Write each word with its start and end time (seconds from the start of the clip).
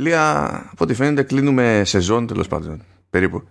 Ηλία, 0.00 0.46
από 0.70 0.84
ό,τι 0.84 0.94
φαίνεται 0.94 1.22
κλείνουμε 1.22 1.82
σεζόν 1.84 2.26
τέλος 2.26 2.48
πάντων, 2.48 2.82
περίπου. 3.10 3.42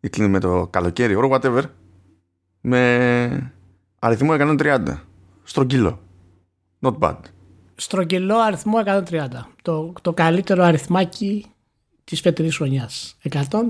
Ή 0.00 0.08
κλείνουμε 0.08 0.40
το 0.40 0.66
καλοκαίρι, 0.70 1.14
or 1.18 1.30
whatever, 1.30 1.62
με 2.60 3.52
αριθμό 3.98 4.32
130. 4.38 4.80
Στρογγυλό. 5.42 6.00
Not 6.80 6.98
bad. 6.98 7.16
Στρογγυλό 7.74 8.38
αριθμό 8.38 8.78
130. 8.84 9.26
Το, 9.62 9.92
το 10.02 10.12
καλύτερο 10.12 10.62
αριθμάκι 10.62 11.46
της 12.04 12.20
φετινής 12.20 12.56
χρονιάς. 12.56 13.16
130. 13.30 13.62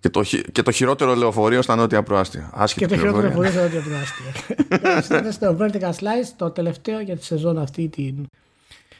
Και 0.00 0.10
το, 0.10 0.22
και 0.52 0.62
το 0.62 0.70
χειρότερο 0.70 1.14
λεωφορείο 1.14 1.62
στα 1.62 1.76
νότια 1.76 2.02
προάστια. 2.02 2.50
Άσχετη 2.54 2.86
και 2.86 2.94
το 2.94 3.00
χειρότερο 3.00 3.22
λεωφορείο 3.22 3.50
στα 3.50 3.62
νότια 3.62 3.82
προάστια. 3.82 5.18
Είναι 5.18 5.30
στο 5.30 5.56
Vertical 5.60 5.90
Slice, 5.90 6.32
το 6.36 6.50
τελευταίο 6.50 7.00
για 7.00 7.16
τη 7.16 7.24
σεζόν 7.24 7.58
αυτή 7.58 7.88
την 7.88 8.26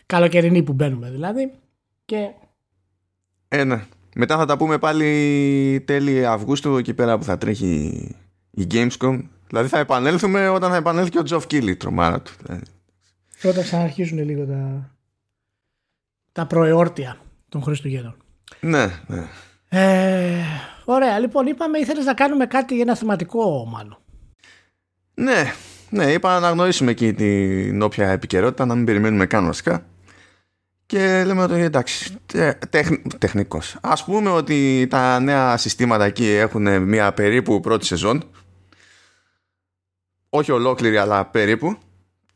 καλοκαιρινή 0.07 0.63
που 0.63 0.73
μπαίνουμε 0.73 1.11
δηλαδή. 1.11 1.53
Και... 2.07 2.31
Ε, 3.49 3.65
ναι. 3.65 3.85
Μετά 4.15 4.37
θα 4.37 4.47
τα 4.47 4.57
πούμε 4.57 4.79
πάλι 4.79 5.83
τέλη 5.87 6.27
Αυγούστου 6.27 6.77
εκεί 6.77 6.95
πέρα 6.95 7.19
που 7.19 7.25
θα 7.25 7.39
τρέχει 7.39 7.93
η 8.51 8.67
Gamescom. 8.71 9.23
Δηλαδή 9.47 9.69
θα 9.69 9.79
επανέλθουμε 9.79 10.49
όταν 10.49 10.71
θα 10.71 10.77
επανέλθει 10.77 11.11
και 11.11 11.19
ο 11.19 11.23
Τζοφ 11.23 11.47
Κίλι, 11.47 11.77
τρομάρα 11.77 12.23
του. 12.23 12.33
Και 13.41 13.49
όταν 13.49 13.63
ξαναρχίζουν 13.63 14.25
λίγο 14.25 14.47
τα, 14.47 14.91
τα 16.33 16.47
προεόρτια 16.47 17.17
των 17.49 17.63
Χριστουγέννων. 17.63 18.17
Ναι, 18.61 18.87
ναι. 19.07 19.25
Ε, 19.69 20.43
ωραία, 20.85 21.19
λοιπόν, 21.19 21.47
είπαμε 21.47 21.79
ήθελες 21.79 22.05
να 22.05 22.15
κάνουμε 22.15 22.47
κάτι, 22.47 22.81
ένα 22.81 22.97
θεματικό 22.97 23.67
μάλλον. 23.67 23.99
Ναι, 25.15 25.53
ναι, 25.91 26.13
είπα 26.13 26.29
να 26.29 26.37
αναγνωρίσουμε 26.37 26.91
εκεί 26.91 27.13
την 27.15 27.83
όποια 27.83 28.11
επικαιρότητα, 28.11 28.67
να 28.67 28.75
μην 28.75 28.85
περιμένουμε 28.85 29.27
καν 29.27 29.47
βασικά. 29.47 29.87
Και 30.87 31.25
λέμε 31.25 31.43
ότι 31.43 31.55
εντάξει, 31.55 32.17
τεχ, 32.69 32.89
τεχνικός. 33.19 33.77
Ας 33.81 34.05
πούμε 34.05 34.31
ότι 34.31 34.87
τα 34.91 35.21
νέα 35.21 35.57
συστήματα 35.57 36.05
εκεί 36.05 36.27
έχουν 36.27 36.83
μια 36.83 37.13
περίπου 37.13 37.61
πρώτη 37.61 37.87
σεζόν. 37.87 38.25
Όχι 40.29 40.53
ολόκληρη, 40.53 40.97
αλλά 40.97 41.27
περίπου. 41.27 41.77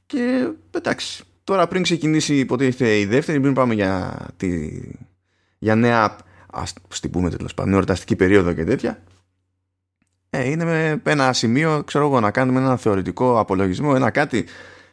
Και 0.06 0.48
εντάξει, 0.70 1.24
τώρα 1.44 1.68
πριν 1.68 1.82
ξεκινήσει 1.82 2.38
υποτίθεται 2.38 2.98
η 2.98 3.04
δεύτερη, 3.06 3.40
πριν 3.40 3.54
πάμε 3.54 3.74
για, 3.74 4.16
τη, 4.36 4.80
για 5.58 5.74
νέα, 5.74 6.16
ας 6.50 6.72
την 7.00 7.10
πούμε 7.10 7.30
τέλος 7.30 7.54
πάντων, 7.54 7.72
εορταστική 7.72 8.16
περίοδο 8.16 8.52
και 8.52 8.64
τέτοια. 8.64 9.02
Ε, 10.30 10.50
είναι 10.50 10.64
με 10.64 11.00
ένα 11.04 11.32
σημείο, 11.32 11.82
ξέρω 11.86 12.06
εγώ, 12.06 12.20
να 12.20 12.30
κάνουμε 12.30 12.60
ένα 12.60 12.76
θεωρητικό 12.76 13.38
απολογισμό, 13.38 13.92
ένα 13.94 14.10
κάτι 14.10 14.46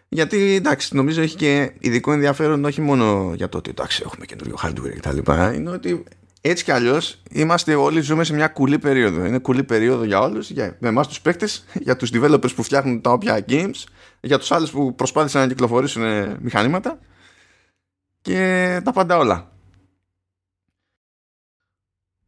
γιατί 0.09 0.55
εντάξει, 0.55 0.95
νομίζω 0.95 1.21
έχει 1.21 1.35
και 1.35 1.71
ειδικό 1.79 2.11
ενδιαφέρον 2.11 2.65
όχι 2.65 2.81
μόνο 2.81 3.33
για 3.35 3.49
το 3.49 3.57
ότι 3.57 3.69
εντάξει, 3.69 4.03
έχουμε 4.05 4.25
καινούριο 4.25 4.55
hardware 4.63 4.93
και 4.93 4.99
τα 4.99 5.13
λοιπά. 5.13 5.53
Είναι 5.53 5.69
ότι 5.69 6.03
έτσι 6.41 6.63
κι 6.63 6.71
αλλιώς 6.71 7.21
είμαστε 7.31 7.75
όλοι 7.75 8.01
ζούμε 8.01 8.23
σε 8.23 8.33
μια 8.33 8.47
κουλή 8.47 8.79
περίοδο. 8.79 9.25
Είναι 9.25 9.39
κουλή 9.39 9.63
περίοδο 9.63 10.03
για 10.03 10.19
όλους, 10.19 10.49
για 10.49 10.77
εμάς 10.81 11.07
τους 11.07 11.21
παίκτες, 11.21 11.65
για 11.85 11.95
τους 11.95 12.09
developers 12.13 12.55
που 12.55 12.63
φτιάχνουν 12.63 13.01
τα 13.01 13.11
όποια 13.11 13.45
games, 13.49 13.83
για 14.21 14.37
τους 14.37 14.51
άλλους 14.51 14.71
που 14.71 14.95
προσπάθησαν 14.95 15.41
να 15.41 15.47
κυκλοφορήσουν 15.47 16.03
μηχανήματα 16.39 16.99
και 18.21 18.81
τα 18.83 18.91
πάντα 18.91 19.17
όλα. 19.17 19.51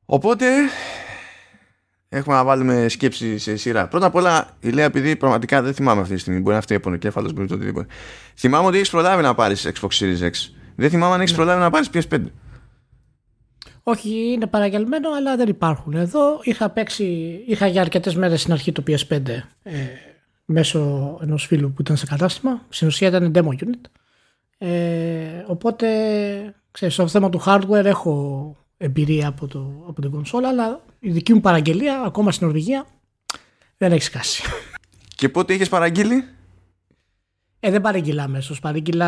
Οπότε 0.05 0.45
έχουμε 2.09 2.35
να 2.35 2.43
βάλουμε 2.43 2.87
σκέψη 2.87 3.37
σε 3.37 3.55
σειρά. 3.55 3.87
Πρώτα 3.87 4.05
απ' 4.05 4.15
όλα, 4.15 4.49
η 4.59 4.69
Λέα, 4.69 4.85
επειδή 4.85 5.15
πραγματικά 5.15 5.61
δεν 5.61 5.73
θυμάμαι 5.73 6.01
αυτή 6.01 6.13
τη 6.13 6.19
στιγμή, 6.19 6.39
μπορεί 6.39 6.55
να 6.55 6.61
φταίει 6.61 6.79
πονοκέφαλος, 6.79 7.33
μπορεί 7.33 7.47
το 7.47 7.53
οτιδήποτε. 7.53 7.87
Θυμάμαι 8.35 8.67
ότι 8.67 8.77
έχεις 8.77 8.89
προλάβει 8.89 9.23
να 9.23 9.35
πάρεις 9.35 9.71
Xbox 9.73 9.87
Series 9.99 10.21
X. 10.21 10.31
Δεν 10.75 10.89
θυμάμαι 10.89 11.13
αν 11.13 11.19
έχεις 11.19 11.31
ναι. 11.31 11.37
προλάβει 11.37 11.61
να 11.61 11.69
πάρεις 11.69 11.89
PS5. 11.93 12.23
Όχι, 13.83 14.31
είναι 14.31 14.47
παραγγελμένο, 14.47 15.09
αλλά 15.11 15.35
δεν 15.35 15.47
υπάρχουν. 15.47 15.93
Εδώ 15.93 16.39
είχα 16.43 16.69
παίξει, 16.69 17.39
είχα 17.47 17.67
για 17.67 17.81
αρκετές 17.81 18.15
μέρες 18.15 18.41
στην 18.41 18.53
αρχή 18.53 18.71
το 18.71 18.83
PS5 18.87 19.27
ε, 19.63 19.73
μέσω 20.45 21.17
ενός 21.21 21.45
φίλου 21.45 21.71
που 21.71 21.81
ήταν 21.81 21.97
σε 21.97 22.05
κατάστημα. 22.05 22.65
Στην 22.69 22.87
ουσία 22.87 23.07
ήταν 23.07 23.31
demo 23.35 23.65
unit. 23.65 23.89
Ε, 24.57 25.43
οπότε, 25.47 25.87
ξέρεις, 26.71 26.93
στο 26.93 27.07
θέμα 27.07 27.29
του 27.29 27.41
hardware 27.45 27.85
έχω 27.85 28.55
εμπειρία 28.81 29.27
από, 29.27 29.47
το, 29.47 29.85
από 29.87 30.01
την 30.01 30.11
κονσόλα, 30.11 30.47
αλλά 30.47 30.81
η 30.99 31.11
δική 31.11 31.33
μου 31.33 31.41
παραγγελία, 31.41 32.01
ακόμα 32.05 32.31
στην 32.31 32.45
Νορβηγία, 32.45 32.85
δεν 33.77 33.91
έχει 33.91 34.03
σκάσει. 34.03 34.43
Και 35.15 35.29
πότε 35.29 35.53
είχες 35.53 35.69
παραγγείλει; 35.69 36.23
Ε, 37.59 37.71
δεν 37.71 37.81
παραγγείλα 37.81 38.23
αμέσως. 38.23 38.59
Παρήγγειλα 38.59 39.07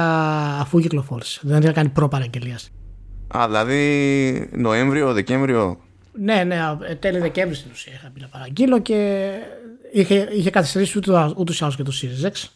αφού 0.59 0.80
κυκλοφόρησε. 0.80 1.40
Δεν 1.44 1.62
είχα 1.62 1.72
κάνει 1.72 1.90
προ-παραγγελία. 1.90 2.59
Α, 3.38 3.46
δηλαδή 3.48 4.50
Νοέμβριο, 4.54 5.14
Δεκέμβριο; 5.14 5.80
Ναι, 6.12 6.44
ναι, 6.44 6.59
ε, 6.88 6.96
τέλη 6.96 7.20
Δεκέμβρη 7.20 7.56
στην 7.56 7.72
ουσία 7.72 7.94
είχα 7.94 8.09
πει 8.14 8.20
να 8.20 8.28
παραγγείλω 8.28 8.80
και 8.80 9.30
είχε, 9.92 10.30
είχε 10.32 10.50
καθυστερήσει 10.50 10.98
ούτως 11.36 11.59
ή 11.59 11.64
άλλως 11.64 11.76
και 11.76 11.84
το 11.84 11.92
Series 12.02 12.28
X 12.28 12.50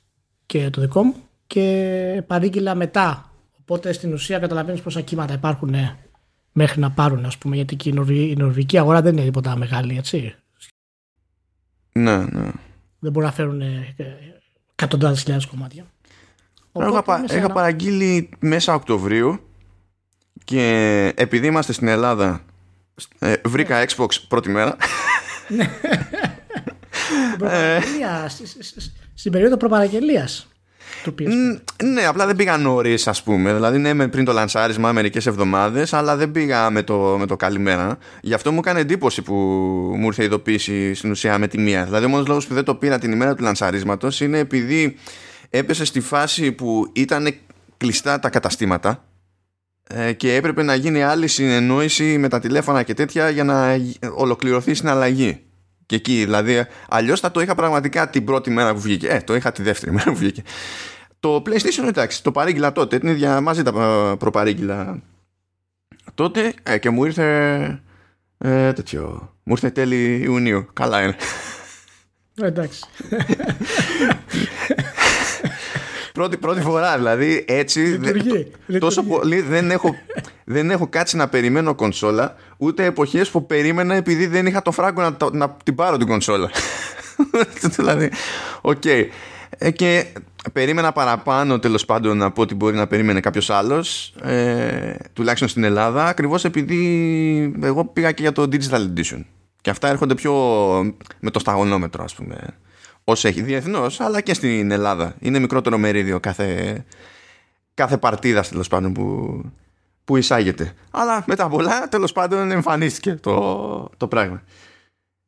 και 0.45 0.69
το 0.69 0.81
δικό 0.81 1.03
μου 1.03 1.15
και 1.47 2.23
παρήγγειλα 2.27 2.75
μετά. 2.75 3.31
Οπότε 3.59 3.93
στην 3.93 4.13
ουσία 4.13 4.39
καταλαβαίνεις 4.39 4.81
πόσα 4.81 5.01
κύματα 5.01 5.33
υπάρχουν 5.33 5.69
ναι, 5.69 5.95
μέχρι 6.57 6.79
να 6.79 6.91
πάρουν, 6.91 7.25
ας 7.25 7.37
πούμε, 7.37 7.55
γιατί 7.55 7.75
και 7.75 7.89
η, 7.89 7.91
Νορβη, 7.91 8.29
η 8.29 8.35
νορβηγική 8.35 8.77
αγορά 8.77 9.01
δεν 9.01 9.13
είναι 9.13 9.25
τίποτα 9.25 9.57
μεγάλη, 9.57 9.97
έτσι. 9.97 10.35
Ναι, 11.91 12.17
ναι. 12.17 12.51
Δεν 12.99 13.11
μπορούν 13.11 13.29
να 13.29 13.35
φέρουν 13.35 13.61
ε, 13.61 13.95
εκατοντάδες 14.71 15.19
χιλιάδες 15.21 15.45
κομμάτια. 15.45 15.85
Οπότε, 16.71 17.23
είχα, 17.23 17.37
είχα 17.37 17.49
παραγγείλει 17.49 18.29
μέσα 18.39 18.73
Οκτωβρίου 18.73 19.39
και 20.43 21.13
επειδή 21.15 21.47
είμαστε 21.47 21.73
στην 21.73 21.87
Ελλάδα 21.87 22.41
ε, 23.19 23.33
βρήκα 23.45 23.79
ναι. 23.79 23.85
Xbox 23.87 24.07
πρώτη 24.27 24.49
μέρα. 24.49 24.77
Ναι. 25.47 25.69
Στην 29.13 29.31
περίοδο 29.31 29.57
προπαραγγελίας 29.57 30.47
ναι, 31.83 32.05
απλά 32.05 32.25
δεν 32.25 32.35
πήγα 32.35 32.57
νωρίς, 32.57 33.07
ας 33.07 33.23
πούμε. 33.23 33.53
Δηλαδή, 33.53 33.77
ναι, 33.77 34.07
πριν 34.07 34.25
το 34.25 34.31
λανσάρισμα, 34.31 34.91
μερικές 34.91 35.25
εβδομάδες, 35.25 35.93
αλλά 35.93 36.15
δεν 36.15 36.31
πήγα 36.31 36.69
με 36.69 36.83
το, 36.83 37.15
με 37.19 37.25
το 37.25 37.35
καλημέρα. 37.35 37.97
Γι' 38.21 38.33
αυτό 38.33 38.51
μου 38.51 38.59
έκανε 38.59 38.79
εντύπωση 38.79 39.21
που 39.21 39.33
μου 39.97 40.05
ήρθε 40.05 40.21
η 40.21 40.25
ειδοποίηση 40.25 40.93
στην 40.93 41.11
ουσία 41.11 41.37
με 41.37 41.47
τη 41.47 41.57
μία. 41.57 41.83
Δηλαδή, 41.85 42.05
ο 42.05 42.09
μόνος 42.09 42.27
λόγος 42.27 42.47
που 42.47 42.53
δεν 42.53 42.63
το 42.63 42.75
πήρα 42.75 42.99
την 42.99 43.11
ημέρα 43.11 43.35
του 43.35 43.43
λανσαρίσματος 43.43 44.21
είναι 44.21 44.37
επειδή 44.37 44.95
έπεσε 45.49 45.85
στη 45.85 45.99
φάση 45.99 46.51
που 46.51 46.89
ήταν 46.93 47.35
κλειστά 47.77 48.19
τα 48.19 48.29
καταστήματα 48.29 49.03
ε, 49.87 50.13
και 50.13 50.35
έπρεπε 50.35 50.63
να 50.63 50.75
γίνει 50.75 51.03
άλλη 51.03 51.27
συνεννόηση 51.27 52.17
με 52.17 52.27
τα 52.27 52.39
τηλέφωνα 52.39 52.83
και 52.83 52.93
τέτοια 52.93 53.29
για 53.29 53.43
να 53.43 53.77
ολοκληρωθεί 54.15 54.71
η 54.71 54.73
συναλλαγή. 54.73 55.44
Και 55.85 55.95
εκεί, 55.95 56.23
δηλαδή, 56.23 56.65
αλλιώς 56.89 57.19
θα 57.19 57.31
το 57.31 57.39
είχα 57.39 57.55
πραγματικά 57.55 58.09
την 58.09 58.25
πρώτη 58.25 58.49
μέρα 58.49 58.73
που 58.73 58.79
βγήκε. 58.79 59.07
Ε, 59.07 59.19
το 59.19 59.35
είχα 59.35 59.51
τη 59.51 59.63
δεύτερη 59.63 59.91
μέρα 59.91 60.11
που 60.11 60.17
βγήκε. 60.17 60.43
Το 61.19 61.41
PlayStation 61.45 61.87
εντάξει, 61.87 62.23
το 62.23 62.31
παρήγγειλα 62.31 62.71
τότε, 62.71 62.99
την 62.99 63.09
ίδια 63.09 63.41
μαζί 63.41 63.63
τα 63.63 63.71
προπαρήγγειλα 64.19 65.01
τότε 66.13 66.53
ε, 66.63 66.77
και 66.77 66.89
μου 66.89 67.05
ήρθε 67.05 67.65
ε, 68.37 68.73
τέτοιο, 68.73 69.33
μου 69.43 69.53
ήρθε 69.53 69.69
τέλη 69.69 70.21
Ιουνίου. 70.23 70.67
Καλά 70.73 71.01
είναι. 71.01 71.15
Εντάξει. 72.41 72.83
πρώτη, 76.15 76.37
πρώτη 76.37 76.61
φορά 76.61 76.97
δηλαδή 76.97 77.45
έτσι 77.47 77.79
λειτουργεί, 77.79 78.51
τόσο 78.79 79.03
πολύ 79.03 79.41
δεν 79.41 79.71
έχω, 79.71 79.95
δεν 80.43 80.71
έχω 80.71 80.87
κάτσει 80.87 81.15
να 81.15 81.27
περιμένω 81.27 81.75
κονσόλα 81.75 82.35
ούτε 82.57 82.85
εποχές 82.85 83.29
που 83.29 83.45
περίμενα 83.45 83.95
επειδή 83.95 84.27
δεν 84.27 84.45
είχα 84.45 84.61
το 84.61 84.71
φράγκο 84.71 85.01
να, 85.01 85.17
να 85.31 85.57
την 85.63 85.75
πάρω 85.75 85.97
την 85.97 86.07
κονσόλα 86.07 86.49
δηλαδή 87.77 88.11
OK 88.61 88.81
okay. 88.85 89.05
Ε, 89.57 89.71
και 89.71 90.05
περίμενα 90.53 90.91
παραπάνω 90.91 91.59
τέλος 91.59 91.85
πάντων 91.85 92.21
από 92.21 92.41
ό,τι 92.41 92.55
μπορεί 92.55 92.75
να 92.75 92.87
περίμενε 92.87 93.19
κάποιος 93.19 93.49
άλλος, 93.49 94.13
ε, 94.21 94.95
τουλάχιστον 95.13 95.47
στην 95.47 95.63
Ελλάδα, 95.63 96.05
ακριβώς 96.05 96.45
επειδή 96.45 97.53
εγώ 97.61 97.85
πήγα 97.85 98.11
και 98.11 98.21
για 98.21 98.31
το 98.31 98.47
Digital 98.51 98.87
Edition. 98.93 99.23
Και 99.61 99.69
αυτά 99.69 99.87
έρχονται 99.87 100.15
πιο 100.15 100.33
με 101.19 101.31
το 101.31 101.39
σταγονόμετρο, 101.39 102.03
ας 102.03 102.15
πούμε, 102.15 102.35
όσο 103.05 103.27
έχει 103.27 103.41
διεθνώς, 103.41 103.99
αλλά 103.99 104.21
και 104.21 104.33
στην 104.33 104.71
Ελλάδα. 104.71 105.15
Είναι 105.19 105.39
μικρότερο 105.39 105.77
μερίδιο 105.77 106.19
κάθε, 106.19 106.83
κάθε 107.73 107.97
παρτίδα 107.97 108.41
τέλος 108.41 108.67
πάντων 108.67 108.93
που, 108.93 109.41
που 110.05 110.17
εισάγεται. 110.17 110.73
Αλλά 110.91 111.23
μετά 111.27 111.49
πολλά 111.49 111.87
τέλος 111.87 112.11
πάντων 112.11 112.51
εμφανίστηκε 112.51 113.15
το, 113.15 113.89
το 113.97 114.07
πράγμα. 114.07 114.41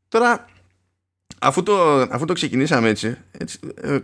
Τώρα, 0.08 0.46
αφού 1.40 1.64
το, 1.64 2.02
αφού 2.02 2.26
το 2.26 2.34
ξεκινήσαμε 2.34 2.90
έτσι, 2.90 3.18
έτσι 3.32 3.60
ε, 3.82 4.00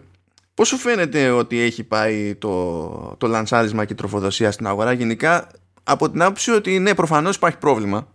Πώς 0.54 0.68
σου 0.68 0.78
φαίνεται 0.78 1.30
ότι 1.30 1.60
έχει 1.60 1.84
πάει 1.84 2.36
το, 2.36 3.16
το 3.18 3.28
λανσάρισμα 3.28 3.86
και 3.86 3.94
η 3.94 3.96
τροφοδοσία 3.96 4.52
στην 4.52 4.68
αγορά 4.68 4.92
γενικά; 4.92 5.48
Από 5.84 6.10
την 6.10 6.22
άποψη 6.22 6.52
ότι 6.52 6.80
ναι 6.80 6.96
προφανώς 6.96 7.36
υπάρχει 7.36 7.58
πρόβλημα 7.58 8.08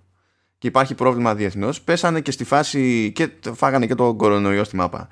και 0.59 0.67
υπάρχει 0.67 0.95
πρόβλημα 0.95 1.35
διεθνώς 1.35 1.81
πέσανε 1.81 2.21
και 2.21 2.31
στη 2.31 2.45
φάση 2.45 3.13
και 3.15 3.31
φάγανε 3.55 3.87
και 3.87 3.95
το 3.95 4.15
κορονοϊό 4.15 4.65
στη 4.65 4.77
μάπα 4.77 5.09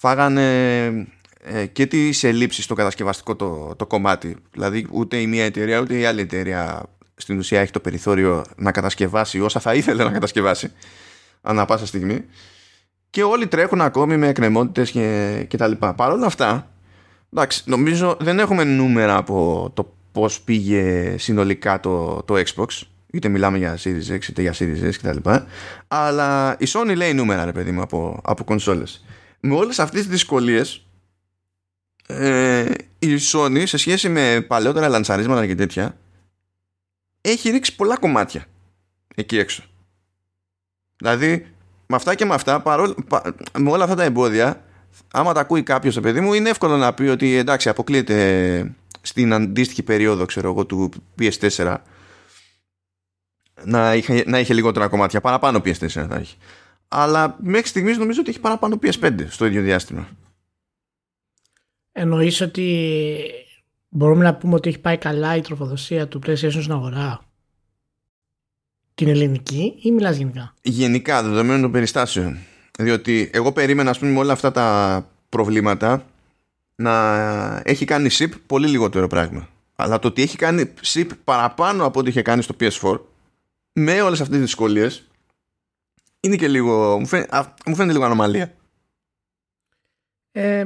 φάγανε 0.00 0.86
ε, 1.44 1.66
και 1.66 1.86
τις 1.86 2.24
ελλείψεις 2.24 2.64
στο 2.64 2.74
κατασκευαστικό 2.74 3.36
το, 3.36 3.74
το 3.76 3.86
κομμάτι 3.86 4.36
δηλαδή 4.52 4.86
ούτε 4.90 5.16
η 5.16 5.26
μία 5.26 5.44
εταιρεία 5.44 5.80
ούτε 5.80 5.98
η 5.98 6.04
άλλη 6.04 6.20
εταιρεία 6.20 6.82
στην 7.14 7.38
ουσία 7.38 7.60
έχει 7.60 7.72
το 7.72 7.80
περιθώριο 7.80 8.44
να 8.56 8.72
κατασκευάσει 8.72 9.40
όσα 9.40 9.60
θα 9.60 9.74
ήθελε 9.74 10.04
να 10.04 10.10
κατασκευάσει 10.10 10.72
ανά 11.42 11.64
πάσα 11.64 11.86
στιγμή 11.86 12.24
και 13.10 13.22
όλοι 13.22 13.46
τρέχουν 13.46 13.80
ακόμη 13.80 14.16
με 14.16 14.28
εκκρεμότητες 14.28 14.90
και, 14.90 15.44
και 15.48 15.56
τα 15.56 15.66
λοιπά. 15.66 15.94
Παρ' 15.94 16.12
όλα 16.12 16.26
αυτά, 16.26 16.70
εντάξει, 17.32 17.62
νομίζω 17.66 18.16
δεν 18.20 18.38
έχουμε 18.38 18.64
νούμερα 18.64 19.16
από 19.16 19.70
το 19.74 19.94
πώς 20.12 20.40
πήγε 20.40 21.14
συνολικά 21.18 21.80
το, 21.80 22.22
το 22.22 22.34
Xbox 22.34 22.66
είτε 23.10 23.28
μιλάμε 23.28 23.58
για 23.58 23.78
Series 23.82 24.14
X 24.14 24.28
είτε 24.28 24.42
για 24.42 24.54
Series 24.58 24.90
S 24.90 24.94
κτλ. 25.02 25.30
Αλλά 25.88 26.56
η 26.58 26.66
Sony 26.68 26.92
λέει 26.96 27.14
νούμερα 27.14 27.44
ρε 27.44 27.52
παιδί 27.52 27.70
μου 27.70 27.82
από, 27.82 28.20
από 28.24 28.44
κονσόλες. 28.44 29.04
Με 29.40 29.54
όλες 29.54 29.78
αυτές 29.78 30.00
τις 30.00 30.10
δυσκολίες 30.10 30.86
ε, 32.06 32.70
η 32.98 33.18
Sony 33.32 33.62
σε 33.66 33.76
σχέση 33.76 34.08
με 34.08 34.44
παλαιότερα 34.48 34.88
λανσαρίσματα 34.88 35.46
και 35.46 35.54
τέτοια 35.54 35.96
έχει 37.20 37.50
ρίξει 37.50 37.76
πολλά 37.76 37.98
κομμάτια 37.98 38.44
εκεί 39.14 39.38
έξω. 39.38 39.62
Δηλαδή 40.96 41.46
με 41.86 41.96
αυτά 41.96 42.14
και 42.14 42.24
με 42.24 42.34
αυτά, 42.34 42.60
παρόλ, 42.60 42.94
με 43.58 43.70
όλα 43.70 43.84
αυτά 43.84 43.96
τα 43.96 44.02
εμπόδια, 44.02 44.64
άμα 45.12 45.32
τα 45.32 45.40
ακούει 45.40 45.62
κάποιος 45.62 45.94
το 45.94 46.00
παιδί 46.00 46.20
μου, 46.20 46.32
είναι 46.32 46.48
εύκολο 46.48 46.76
να 46.76 46.94
πει 46.94 47.02
ότι 47.02 47.34
εντάξει, 47.34 47.68
αποκλείεται 47.68 48.74
στην 49.00 49.32
αντίστοιχη 49.32 49.82
περίοδο, 49.82 50.24
ξέρω 50.24 50.50
εγώ, 50.50 50.66
του 50.66 50.90
PS4 51.18 51.76
να 53.64 53.94
είχε, 53.94 54.24
να 54.26 54.38
είχε 54.38 54.54
λιγότερα 54.54 54.88
κομμάτια. 54.88 55.20
Παραπάνω 55.20 55.58
PS4 55.58 55.88
θα 55.88 56.16
έχει. 56.20 56.36
Αλλά 56.92 57.36
μέχρι 57.40 57.66
στιγμής 57.66 57.98
νομίζω 57.98 58.20
ότι 58.20 58.30
έχει 58.30 58.40
παραπάνω 58.40 58.78
PS5 58.82 59.26
στο 59.28 59.46
ίδιο 59.46 59.62
διάστημα. 59.62 60.08
Εννοείς 61.92 62.40
ότι 62.40 63.20
μπορούμε 63.88 64.22
να 64.24 64.34
πούμε 64.34 64.54
ότι 64.54 64.68
έχει 64.68 64.78
πάει 64.78 64.98
καλά 64.98 65.36
η 65.36 65.40
τροφοδοσία 65.40 66.08
του 66.08 66.20
PlayStation 66.26 66.36
στην 66.60 66.72
αγορά; 66.72 67.20
Την 68.94 69.08
ελληνική 69.08 69.74
ή 69.82 69.90
μιλάς 69.90 70.16
γενικά; 70.16 70.54
Γενικά, 70.62 71.22
δεδομένων 71.22 71.60
των 71.60 71.70
περιστάσεων. 71.72 72.38
Διότι 72.78 73.30
εγώ 73.32 73.52
περίμενα, 73.52 73.90
ας 73.90 73.98
πούμε, 73.98 74.10
με 74.10 74.18
όλα 74.18 74.32
αυτά 74.32 74.50
τα 74.52 75.06
προβλήματα 75.28 76.06
να 76.74 77.62
έχει 77.64 77.84
κάνει 77.84 78.08
SIP 78.12 78.30
πολύ 78.46 78.68
λιγότερο 78.68 79.06
πράγμα. 79.06 79.48
Αλλά 79.76 79.98
το 79.98 80.08
ότι 80.08 80.22
έχει 80.22 80.36
κάνει 80.36 80.72
SIP 80.82 81.08
παραπάνω 81.24 81.84
από 81.84 82.00
ό,τι 82.00 82.08
είχε 82.08 82.22
κάνει 82.22 82.42
στο 82.42 82.54
PS4 82.60 83.00
με 83.72 84.00
όλες 84.00 84.20
αυτές 84.20 84.36
τις 84.36 84.46
δυσκολίες 84.46 85.09
είναι 86.20 86.36
και 86.36 86.48
λίγο 86.48 86.98
μου 86.98 87.06
φαίνεται, 87.06 87.54
μου 87.66 87.74
φαίνεται 87.74 87.92
λίγο 87.92 88.04
ανομαλία 88.04 88.54
ε, 90.32 90.64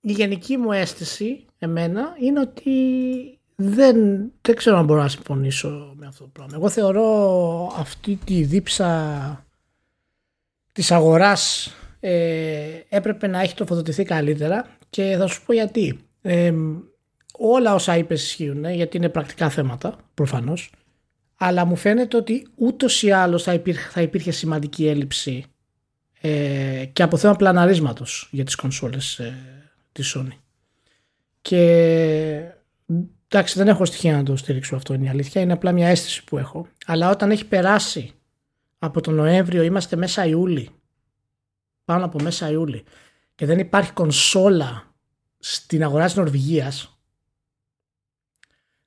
η 0.00 0.12
γενική 0.12 0.56
μου 0.56 0.72
αίσθηση 0.72 1.44
εμένα 1.58 2.16
είναι 2.20 2.40
ότι 2.40 2.72
δεν, 3.54 3.96
δεν 4.40 4.56
ξέρω 4.56 4.76
αν 4.76 4.84
μπορώ 4.84 5.02
να 5.02 5.08
συμφωνήσω 5.08 5.94
με 5.96 6.06
αυτό 6.06 6.24
το 6.24 6.30
πράγμα. 6.32 6.56
Εγώ 6.56 6.68
θεωρώ 6.68 7.72
αυτή 7.76 8.18
τη 8.24 8.42
δίψα 8.42 9.46
της 10.72 10.90
αγοράς 10.90 11.72
ε, 12.00 12.80
έπρεπε 12.88 13.26
να 13.26 13.40
έχει 13.40 13.54
τροφοδοτηθεί 13.54 14.02
καλύτερα 14.02 14.68
και 14.90 15.16
θα 15.18 15.26
σου 15.26 15.44
πω 15.44 15.52
γιατί. 15.52 15.98
Ε, 16.22 16.54
όλα 17.32 17.74
όσα 17.74 17.96
είπες 17.96 18.22
ισχύουν 18.22 18.70
γιατί 18.70 18.96
είναι 18.96 19.08
πρακτικά 19.08 19.48
θέματα 19.48 19.96
προφανώς 20.14 20.70
αλλά 21.40 21.64
μου 21.64 21.76
φαίνεται 21.76 22.16
ότι 22.16 22.46
ούτως 22.54 23.02
ή 23.02 23.10
άλλως 23.10 23.42
θα 23.42 23.52
υπήρχε, 23.52 23.88
θα 23.88 24.02
υπήρχε 24.02 24.30
σημαντική 24.30 24.86
έλλειψη 24.86 25.44
ε, 26.20 26.84
και 26.92 27.02
από 27.02 27.16
θέμα 27.16 27.34
πλαναρίσματος 27.34 28.28
για 28.30 28.44
τις 28.44 28.54
κονσόλες 28.54 29.18
ε, 29.18 29.36
της 29.92 30.16
Sony. 30.16 30.38
Και 31.40 32.52
εντάξει 33.28 33.58
δεν 33.58 33.68
έχω 33.68 33.84
στοιχεία 33.84 34.16
να 34.16 34.22
το 34.22 34.36
στηρίξω 34.36 34.76
αυτό 34.76 34.94
είναι 34.94 35.04
η 35.04 35.08
αλήθεια, 35.08 35.40
είναι 35.40 35.52
απλά 35.52 35.72
μια 35.72 35.88
αίσθηση 35.88 36.24
που 36.24 36.38
έχω. 36.38 36.68
Αλλά 36.86 37.10
όταν 37.10 37.30
έχει 37.30 37.44
περάσει 37.44 38.12
από 38.78 39.00
τον 39.00 39.14
Νοέμβριο 39.14 39.62
είμαστε 39.62 39.96
μέσα 39.96 40.26
Ιούλη, 40.26 40.70
πάνω 41.84 42.04
από 42.04 42.22
μέσα 42.22 42.50
Ιούλη 42.50 42.84
και 43.34 43.46
δεν 43.46 43.58
υπάρχει 43.58 43.92
κονσόλα 43.92 44.94
στην 45.38 45.82
αγορά 45.82 46.04
της 46.04 46.14
Νορβηγίας 46.14 46.98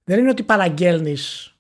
δεν 0.04 0.20
είναι 0.20 0.30
ότι 0.30 0.44
παραγγέλνεις 0.44 1.51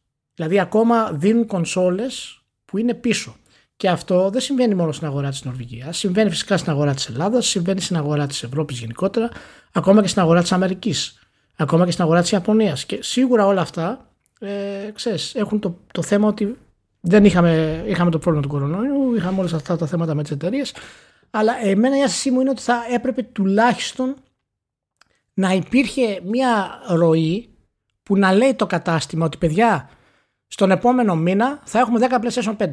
Δηλαδή 0.41 0.59
ακόμα 0.59 1.11
δίνουν 1.11 1.45
κονσόλες 1.45 2.41
που 2.65 2.77
είναι 2.77 2.93
πίσω. 2.93 3.35
Και 3.77 3.89
αυτό 3.89 4.29
δεν 4.29 4.41
συμβαίνει 4.41 4.75
μόνο 4.75 4.91
στην 4.91 5.07
αγορά 5.07 5.29
της 5.29 5.43
Νορβηγίας, 5.43 5.97
συμβαίνει 5.97 6.29
φυσικά 6.29 6.57
στην 6.57 6.71
αγορά 6.71 6.93
της 6.93 7.07
Ελλάδας, 7.07 7.47
συμβαίνει 7.47 7.81
στην 7.81 7.97
αγορά 7.97 8.27
της 8.27 8.43
Ευρώπης 8.43 8.79
γενικότερα, 8.79 9.29
ακόμα 9.71 10.01
και 10.01 10.07
στην 10.07 10.21
αγορά 10.21 10.41
της 10.41 10.51
Αμερικής, 10.51 11.19
ακόμα 11.55 11.85
και 11.85 11.91
στην 11.91 12.03
αγορά 12.03 12.21
της 12.21 12.31
Ιαπωνίας. 12.31 12.85
Και 12.85 12.99
σίγουρα 13.01 13.45
όλα 13.45 13.61
αυτά, 13.61 14.09
ε, 14.39 14.91
ξέρεις, 14.93 15.35
έχουν 15.35 15.59
το, 15.59 15.77
το 15.91 16.01
θέμα 16.01 16.27
ότι 16.27 16.57
δεν 17.01 17.25
είχαμε, 17.25 17.83
είχαμε 17.87 18.11
το 18.11 18.19
πρόβλημα 18.19 18.47
του 18.47 18.53
κορονοϊού, 18.53 19.15
είχαμε 19.15 19.39
όλα 19.39 19.55
αυτά 19.55 19.77
τα 19.77 19.85
θέματα 19.85 20.15
με 20.15 20.21
τις 20.21 20.31
εταιρείες. 20.31 20.73
Αλλά 21.29 21.53
εμένα 21.63 21.97
η 21.97 22.03
ένστασή 22.03 22.31
μου 22.31 22.41
είναι 22.41 22.49
ότι 22.49 22.61
θα 22.61 22.85
έπρεπε 22.93 23.23
τουλάχιστον 23.23 24.15
να 25.33 25.51
υπήρχε 25.51 26.21
μια 26.23 26.81
ροή 26.87 27.49
που 28.03 28.17
να 28.17 28.33
λέει 28.33 28.53
το 28.53 28.65
κατάστημα 28.65 29.25
ότι 29.25 29.37
παιδιά 29.37 29.89
στον 30.53 30.71
επόμενο 30.71 31.15
μήνα 31.15 31.61
θα 31.63 31.79
έχουμε 31.79 32.07
10 32.09 32.21
PlayStation 32.21 32.55
5. 32.57 32.69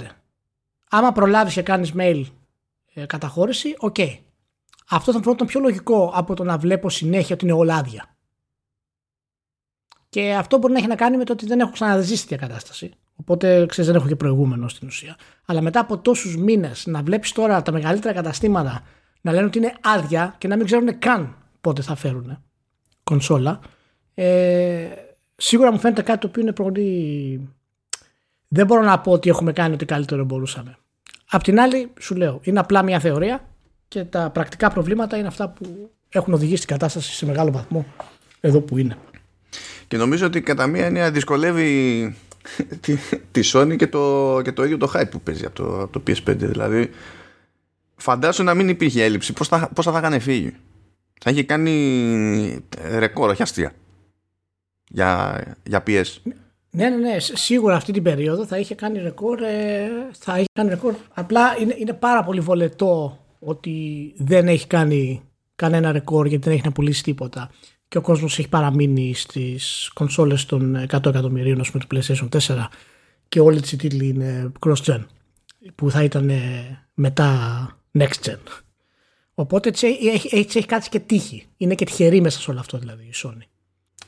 Άμα 0.90 1.12
προλάβεις 1.12 1.54
και 1.54 1.62
κάνεις 1.62 1.92
mail 1.96 2.24
ε, 2.94 3.06
καταχώρηση, 3.06 3.74
OK. 3.78 3.94
Okay. 3.98 4.18
Αυτό 4.90 5.12
θα 5.12 5.22
'ταν 5.22 5.34
το 5.34 5.44
πιο 5.44 5.60
λογικό 5.60 6.12
από 6.14 6.34
το 6.34 6.44
να 6.44 6.58
βλέπω 6.58 6.90
συνέχεια 6.90 7.34
ότι 7.34 7.44
είναι 7.44 7.54
όλα 7.54 7.76
άδεια. 7.76 8.16
Και 10.08 10.34
αυτό 10.34 10.58
μπορεί 10.58 10.72
να 10.72 10.78
έχει 10.78 10.88
να 10.88 10.94
κάνει 10.94 11.16
με 11.16 11.24
το 11.24 11.32
ότι 11.32 11.46
δεν 11.46 11.60
έχω 11.60 11.70
ξαναζήσει 11.70 12.28
τέτοια 12.28 12.46
κατάσταση. 12.46 12.90
Οπότε 13.16 13.66
ξέρεις, 13.66 13.90
δεν 13.90 14.00
έχω 14.00 14.08
και 14.08 14.16
προηγούμενο 14.16 14.68
στην 14.68 14.88
ουσία. 14.88 15.16
Αλλά 15.46 15.60
μετά 15.60 15.80
από 15.80 15.98
τόσους 15.98 16.36
μήνες 16.36 16.86
να 16.86 17.02
βλέπεις 17.02 17.32
τώρα 17.32 17.62
τα 17.62 17.72
μεγαλύτερα 17.72 18.14
καταστήματα 18.14 18.82
να 19.20 19.32
λένε 19.32 19.46
ότι 19.46 19.58
είναι 19.58 19.72
άδεια 19.82 20.34
και 20.38 20.48
να 20.48 20.56
μην 20.56 20.66
ξέρουν 20.66 20.98
καν 20.98 21.36
πότε 21.60 21.82
θα 21.82 21.94
φέρουν 21.94 22.44
κονσόλα. 23.02 23.60
Ε, 24.14 24.88
σίγουρα 25.36 25.72
μου 25.72 25.78
φαίνεται 25.78 26.02
κάτι 26.02 26.18
το 26.18 26.26
οποίο 26.26 26.42
είναι 26.42 26.52
πολύ 26.52 27.57
δεν 28.48 28.66
μπορώ 28.66 28.82
να 28.82 29.00
πω 29.00 29.12
ότι 29.12 29.28
έχουμε 29.28 29.52
κάνει 29.52 29.74
ό,τι 29.74 29.84
καλύτερο 29.84 30.24
μπορούσαμε. 30.24 30.78
Απ' 31.30 31.42
την 31.42 31.60
άλλη, 31.60 31.92
σου 32.00 32.14
λέω, 32.14 32.40
είναι 32.42 32.58
απλά 32.58 32.82
μια 32.82 33.00
θεωρία 33.00 33.48
και 33.88 34.04
τα 34.04 34.30
πρακτικά 34.30 34.70
προβλήματα 34.70 35.16
είναι 35.16 35.26
αυτά 35.26 35.48
που 35.48 35.90
έχουν 36.08 36.34
οδηγήσει 36.34 36.66
την 36.66 36.70
κατάσταση 36.70 37.12
σε 37.12 37.26
μεγάλο 37.26 37.52
βαθμό 37.52 37.86
εδώ 38.40 38.60
που 38.60 38.78
είναι. 38.78 38.96
Και 39.88 39.96
νομίζω 39.96 40.26
ότι 40.26 40.40
κατά 40.40 40.66
μία 40.66 40.86
έννοια 40.86 41.10
δυσκολεύει 41.10 42.16
τη, 42.80 42.96
τη 43.30 43.50
Sony 43.52 43.76
και 43.76 43.86
το, 43.86 44.40
και 44.44 44.52
το 44.52 44.64
ίδιο 44.64 44.76
το 44.76 44.92
hype 44.94 45.10
που 45.10 45.20
παίζει 45.20 45.44
από 45.44 45.54
το, 45.54 45.80
από 45.80 46.00
το 46.00 46.02
PS5. 46.06 46.36
Δηλαδή, 46.36 46.90
φαντάσου 47.96 48.42
να 48.42 48.54
μην 48.54 48.68
υπήρχε 48.68 49.04
έλλειψη. 49.04 49.32
Πώς 49.32 49.48
θα, 49.48 49.70
πώς 49.74 49.84
θα 49.84 49.98
είχαν 49.98 50.20
φύγει. 50.20 50.54
Θα 51.20 51.30
είχε 51.30 51.42
κάνει 51.42 52.64
ρεκόρ, 52.98 53.30
όχι 53.30 53.42
αστεία. 53.42 53.72
Για, 54.88 55.42
για 55.62 55.82
PS. 55.86 56.04
Ναι, 56.78 56.88
ναι, 56.88 56.96
ναι. 56.96 57.18
Σίγουρα 57.18 57.76
αυτή 57.76 57.92
την 57.92 58.02
περίοδο 58.02 58.46
θα 58.46 58.58
είχε 58.58 58.74
κάνει 58.74 58.98
ρεκόρ. 58.98 59.42
Ε, 59.42 59.88
θα 60.18 60.38
είχε 60.38 60.48
κάνει 60.52 60.68
ρεκόρ. 60.68 60.94
Απλά 61.14 61.56
είναι, 61.60 61.74
είναι 61.78 61.92
πάρα 61.92 62.24
πολύ 62.24 62.40
βολετό 62.40 63.18
ότι 63.38 64.12
δεν 64.16 64.48
έχει 64.48 64.66
κάνει 64.66 65.22
κανένα 65.54 65.92
ρεκόρ 65.92 66.26
γιατί 66.26 66.44
δεν 66.44 66.52
έχει 66.52 66.64
να 66.64 66.72
πουλήσει 66.72 67.02
τίποτα 67.02 67.50
και 67.88 67.98
ο 67.98 68.00
κόσμος 68.00 68.38
έχει 68.38 68.48
παραμείνει 68.48 69.14
στις 69.14 69.90
κονσόλες 69.94 70.46
των 70.46 70.76
100 70.76 70.82
εκατομμυρίων 70.92 71.62
με 71.72 71.80
το 71.80 71.86
PlayStation 71.94 72.28
4 72.46 72.66
και 73.28 73.40
όλοι 73.40 73.58
οι 73.58 73.76
τίτλοι 73.76 74.08
είναι 74.08 74.52
cross-gen 74.66 75.04
που 75.74 75.90
θα 75.90 76.02
ήταν 76.02 76.30
μετά 76.94 77.30
next 77.98 78.26
gen. 78.26 78.38
Οπότε 79.34 79.68
έτσι 79.68 79.86
έχει, 79.86 80.36
έχει, 80.36 80.58
έχει 80.58 80.66
κάτσει 80.66 80.88
και 80.88 81.00
τύχη. 81.00 81.46
Είναι 81.56 81.74
και 81.74 81.84
τυχερή 81.84 82.20
μέσα 82.20 82.40
σε 82.40 82.50
όλο 82.50 82.60
αυτό 82.60 82.78
δηλαδή 82.78 83.02
η 83.02 83.12
Sony. 83.14 83.57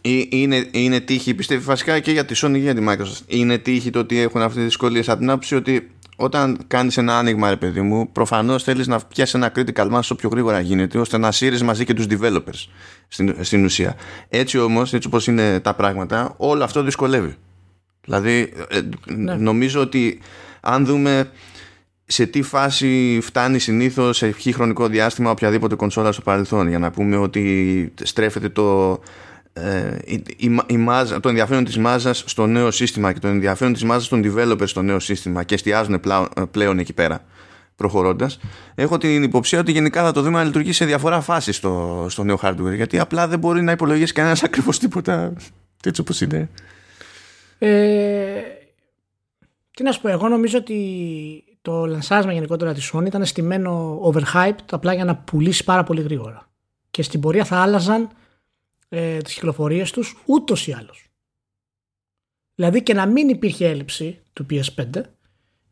Είναι, 0.02 0.66
είναι 0.70 1.00
τύχη, 1.00 1.34
πιστεύει 1.34 1.64
βασικά 1.64 1.98
και 1.98 2.10
για 2.10 2.24
τη 2.24 2.34
Sony 2.42 2.52
και 2.52 2.58
για 2.58 2.74
τη 2.74 2.84
Microsoft. 2.88 3.22
Είναι 3.26 3.58
τύχη 3.58 3.90
το 3.90 3.98
ότι 3.98 4.18
έχουν 4.18 4.40
αυτές 4.40 4.56
τις 4.56 4.64
δυσκολίες 4.64 5.08
από 5.08 5.18
την 5.18 5.30
άποψη 5.30 5.54
ότι 5.54 5.90
όταν 6.16 6.58
κάνεις 6.66 6.96
ένα 6.96 7.18
άνοιγμα, 7.18 7.48
ρε 7.48 7.56
παιδί 7.56 7.80
μου, 7.80 8.12
προφανώς 8.12 8.62
θέλεις 8.62 8.86
να 8.86 8.98
πιάσει 8.98 9.36
ένα 9.36 9.52
critical 9.56 9.86
mass 9.86 9.98
όσο 9.98 10.14
πιο 10.14 10.28
γρήγορα 10.28 10.60
γίνεται, 10.60 10.98
ώστε 10.98 11.18
να 11.18 11.32
σύρεις 11.32 11.62
μαζί 11.62 11.84
και 11.84 11.94
τους 11.94 12.06
developers 12.10 12.68
στην, 13.08 13.36
στην 13.40 13.64
ουσία. 13.64 13.96
Έτσι 14.28 14.58
όμως, 14.58 14.92
έτσι 14.92 15.08
όπως 15.08 15.26
είναι 15.26 15.60
τα 15.60 15.74
πράγματα, 15.74 16.34
όλο 16.36 16.64
αυτό 16.64 16.82
δυσκολεύει. 16.82 17.34
Δηλαδή, 18.04 18.52
ε, 18.68 18.80
ναι. 19.14 19.34
νομίζω 19.34 19.80
ότι 19.80 20.20
αν 20.60 20.84
δούμε 20.84 21.30
σε 22.04 22.26
τι 22.26 22.42
φάση 22.42 23.18
φτάνει 23.22 23.58
συνήθως 23.58 24.16
σε 24.16 24.26
ποιο 24.26 24.52
χρονικό 24.52 24.86
διάστημα 24.86 25.30
οποιαδήποτε 25.30 25.74
κονσόλα 25.74 26.12
στο 26.12 26.22
παρελθόν, 26.22 26.68
για 26.68 26.78
να 26.78 26.90
πούμε 26.90 27.16
ότι 27.16 27.92
στρέφεται 28.02 28.48
το 28.48 28.98
ε, 29.52 29.96
η, 30.04 30.22
η, 30.66 30.76
μάζα, 30.76 31.20
το 31.20 31.28
ενδιαφέρον 31.28 31.64
της 31.64 31.78
μάζας 31.78 32.22
στο 32.26 32.46
νέο 32.46 32.70
σύστημα 32.70 33.12
και 33.12 33.18
το 33.18 33.28
ενδιαφέρον 33.28 33.72
της 33.72 33.84
μάζας 33.84 34.08
των 34.08 34.22
developers 34.24 34.68
στο 34.68 34.82
νέο 34.82 34.98
σύστημα 34.98 35.42
και 35.42 35.54
εστιάζουν 35.54 36.00
πλέον, 36.50 36.78
εκεί 36.78 36.92
πέρα 36.92 37.24
προχωρώντας 37.76 38.38
έχω 38.74 38.98
την 38.98 39.22
υποψία 39.22 39.58
ότι 39.58 39.72
γενικά 39.72 40.02
θα 40.02 40.12
το 40.12 40.22
δούμε 40.22 40.38
να 40.38 40.44
λειτουργεί 40.44 40.72
σε 40.72 40.84
διαφορά 40.84 41.20
φάση 41.20 41.52
στο, 41.52 42.06
στο 42.08 42.24
νέο 42.24 42.38
hardware 42.42 42.74
γιατί 42.74 42.98
απλά 42.98 43.28
δεν 43.28 43.38
μπορεί 43.38 43.62
να 43.62 43.72
υπολογίσει 43.72 44.12
κανένας 44.12 44.42
ακριβώς 44.42 44.78
τίποτα 44.78 45.32
έτσι 45.84 46.00
όπως 46.00 46.20
είναι 46.20 46.48
Ε, 47.58 48.40
τι 49.70 49.82
να 49.82 49.92
σου 49.92 50.00
πω, 50.00 50.08
εγώ 50.08 50.28
νομίζω 50.28 50.58
ότι 50.58 50.76
το 51.62 51.86
λανσάρισμα 51.86 52.32
γενικότερα 52.32 52.74
της 52.74 52.90
Sony 52.94 53.06
ήταν 53.06 53.24
στημένο 53.24 54.00
overhyped 54.12 54.64
απλά 54.70 54.94
για 54.94 55.04
να 55.04 55.16
πουλήσει 55.16 55.64
πάρα 55.64 55.82
πολύ 55.82 56.00
γρήγορα. 56.00 56.48
Και 56.90 57.02
στην 57.02 57.20
πορεία 57.20 57.44
θα 57.44 57.56
άλλαζαν 57.56 58.08
ε, 58.92 59.18
τις 59.18 59.34
κυκλοφορίες 59.34 59.90
τους 59.90 60.22
ούτως 60.26 60.66
ή 60.66 60.72
άλλως. 60.72 61.08
Δηλαδή 62.54 62.82
και 62.82 62.94
να 62.94 63.06
μην 63.06 63.28
υπήρχε 63.28 63.68
έλλειψη 63.68 64.20
του 64.32 64.46
PS5 64.50 65.00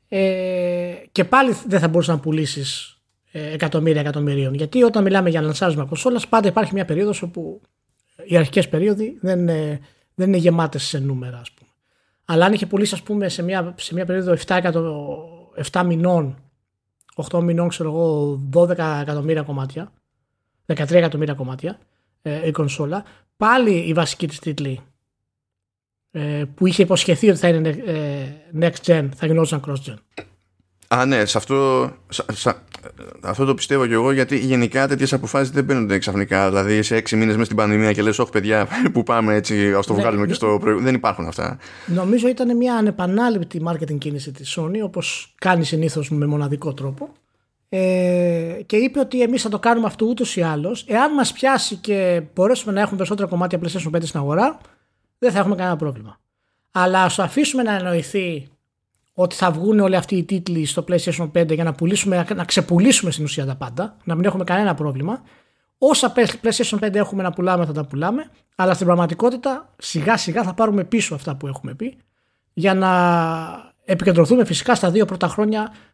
ες, 0.09 1.09
και 1.13 1.25
πάλι 1.25 1.57
δεν 1.67 1.81
θα 1.81 1.89
μπορούσες 1.89 2.15
να 2.15 2.21
πουλήσεις 2.21 2.99
ε, 3.33 3.53
εκατομμύρια 3.53 4.01
εκατομμυρίων. 4.01 4.55
Γιατί 4.55 4.83
όταν 4.83 5.03
μιλάμε 5.03 5.31
για 5.31 5.41
λανσάρισμα 5.41 5.85
κονσόλας, 5.85 6.29
πάντα 6.29 6.49
υπάρχει 6.49 6.75
μια 6.75 6.85
περίοδος 6.85 7.23
όπου 7.23 7.61
οι 8.25 8.37
αρχικές 8.37 8.69
περίοδοι 8.69 9.19
δεν, 9.21 9.39
είναι, 9.39 9.81
δεν 10.15 10.29
είναι 10.29 10.37
γεμάτες 10.37 10.83
σε 10.83 10.99
νούμερα, 10.99 11.39
ας 11.39 11.51
πούμε. 11.51 11.71
Αλλά 12.25 12.45
αν 12.45 12.53
είχε 12.53 12.67
πουλήσει, 12.67 12.95
ας 12.95 13.03
πούμε, 13.03 13.29
σε 13.29 13.43
μια, 13.43 13.75
σε 13.79 13.95
μια 13.95 14.05
περίοδο 14.05 14.35
7, 14.47 14.61
7 15.73 15.85
μηνών, 15.85 16.39
8 17.31 17.41
μηνών, 17.43 17.69
ξέρω 17.69 17.89
εγώ, 17.89 18.41
12 18.53 18.69
εκατομμύρια 19.01 19.43
κομμάτια, 19.43 19.93
13 20.67 20.91
εκατομμύρια 20.91 21.35
κομμάτια 21.35 21.79
ε, 22.29 22.47
η 22.47 22.51
κονσόλα, 22.51 23.05
πάλι 23.37 23.71
η 23.71 23.93
βασική 23.93 24.29
της 24.29 24.39
τίτλη 24.39 24.81
ε, 26.11 26.45
που 26.55 26.67
είχε 26.67 26.83
υποσχεθεί 26.83 27.31
ότι 27.31 27.39
θα 27.39 27.49
είναι 27.49 27.69
ε, 27.69 28.27
next 28.61 28.87
gen, 28.87 29.09
θα 29.17 29.27
γινόταν 29.27 29.63
cross 29.67 29.91
gen. 29.91 29.97
Α, 30.89 31.07
ναι, 31.07 31.25
σε 31.25 31.39
αυτό, 31.39 31.91
σε, 32.09 32.55
αυτό 33.21 33.45
το 33.45 33.55
πιστεύω 33.55 33.87
και 33.87 33.93
εγώ 33.93 34.13
γιατί 34.13 34.39
γενικά 34.39 34.89
τέτοιες 34.89 35.13
αποφάσεις 35.13 35.51
δεν 35.51 35.67
παίρνονται 35.67 35.99
ξαφνικά. 35.99 36.49
Δηλαδή 36.49 36.83
σε 36.83 36.97
έξι 36.97 37.17
μήνες 37.17 37.33
μέσα 37.33 37.45
στην 37.45 37.57
πανδημία 37.57 37.93
και 37.93 38.03
λες: 38.03 38.19
Όχι, 38.19 38.31
παιδιά, 38.31 38.69
που 38.93 39.03
πάμε 39.03 39.35
έτσι, 39.35 39.75
ας 39.75 39.87
το 39.87 39.95
ναι, 39.95 40.01
βγάλουμε 40.01 40.27
και 40.27 40.35
στο 40.35 40.47
προηγούμενο. 40.47 40.81
Δεν 40.81 40.95
υπάρχουν 40.95 41.27
αυτά. 41.27 41.59
Νομίζω 41.87 42.29
ήταν 42.29 42.57
μια 42.57 42.75
ανεπανάληπτη 42.75 43.63
marketing 43.67 43.99
κίνηση 43.99 44.33
της 44.33 44.59
Sony, 44.59 44.81
όπως 44.83 45.35
κάνει 45.39 45.65
συνήθως 45.65 46.11
με 46.11 46.27
μοναδικό 46.27 46.75
τρόπο. 46.75 47.13
Ε, 47.69 48.61
και 48.67 48.77
είπε 48.77 48.99
ότι 48.99 49.23
εμείς 49.23 49.43
θα 49.43 49.49
το 49.49 49.59
κάνουμε 49.59 49.87
αυτό 49.87 50.07
ούτως 50.07 50.37
ή 50.37 50.43
άλλως. 50.43 50.85
Εάν 50.89 51.15
μας 51.15 51.33
πιάσει 51.33 51.77
και 51.77 52.23
μπορέσουμε 52.35 52.73
να 52.73 52.81
έχουμε 52.81 52.97
περισσότερα 52.97 53.29
κομμάτια 53.29 53.59
PlayStation 53.63 53.97
5 53.97 54.03
στην 54.03 54.21
αγορά, 54.21 54.59
δεν 55.19 55.33
θα 55.33 55.39
έχουμε 55.39 55.55
κανένα 55.55 55.77
πρόβλημα. 55.77 56.19
Αλλά 56.71 57.03
ας 57.03 57.15
το 57.15 57.23
αφήσουμε 57.23 57.63
να 57.63 57.73
εννοηθεί 57.73 58.49
ότι 59.13 59.35
θα 59.35 59.51
βγουν 59.51 59.81
όλοι 59.81 59.97
αυτοί 59.97 60.17
οι 60.17 60.25
τίτλοι 60.25 60.67
στο 60.67 60.85
PlayStation 60.89 61.31
5 61.33 61.55
για 61.55 61.65
να, 61.65 61.73
πουλήσουμε, 61.73 62.27
να 62.35 62.45
ξεπουλήσουμε 62.45 63.11
στην 63.11 63.25
ουσία 63.25 63.47
τα 63.47 63.55
πάντα, 63.57 63.97
να 64.05 64.15
μην 64.15 64.25
έχουμε 64.25 64.45
κανένα 64.45 64.75
πρόβλημα. 64.75 65.23
Όσα 65.79 66.13
PlayStation 66.17 66.79
5 66.79 66.95
έχουμε 66.95 67.23
να 67.23 67.31
πουλάμε 67.31 67.65
θα 67.65 67.73
τα 67.73 67.85
πουλάμε, 67.85 68.31
αλλά 68.55 68.75
στην 68.75 68.87
πραγματικότητα 68.87 69.75
σιγά 69.79 70.17
σιγά 70.17 70.43
θα 70.43 70.55
πάρουμε 70.55 70.85
πίσω 70.85 71.15
αυτά 71.15 71.37
που 71.37 71.47
έχουμε 71.47 71.75
πει 71.75 71.97
για 72.53 72.75
να 72.75 72.93
επικεντρωθούμε 73.85 74.45
φυσικά 74.45 74.75
στα 74.75 74.91
δύο 74.91 75.05
πρώτα 75.05 75.29
χρόνια 75.29 75.73
ε, 75.73 75.88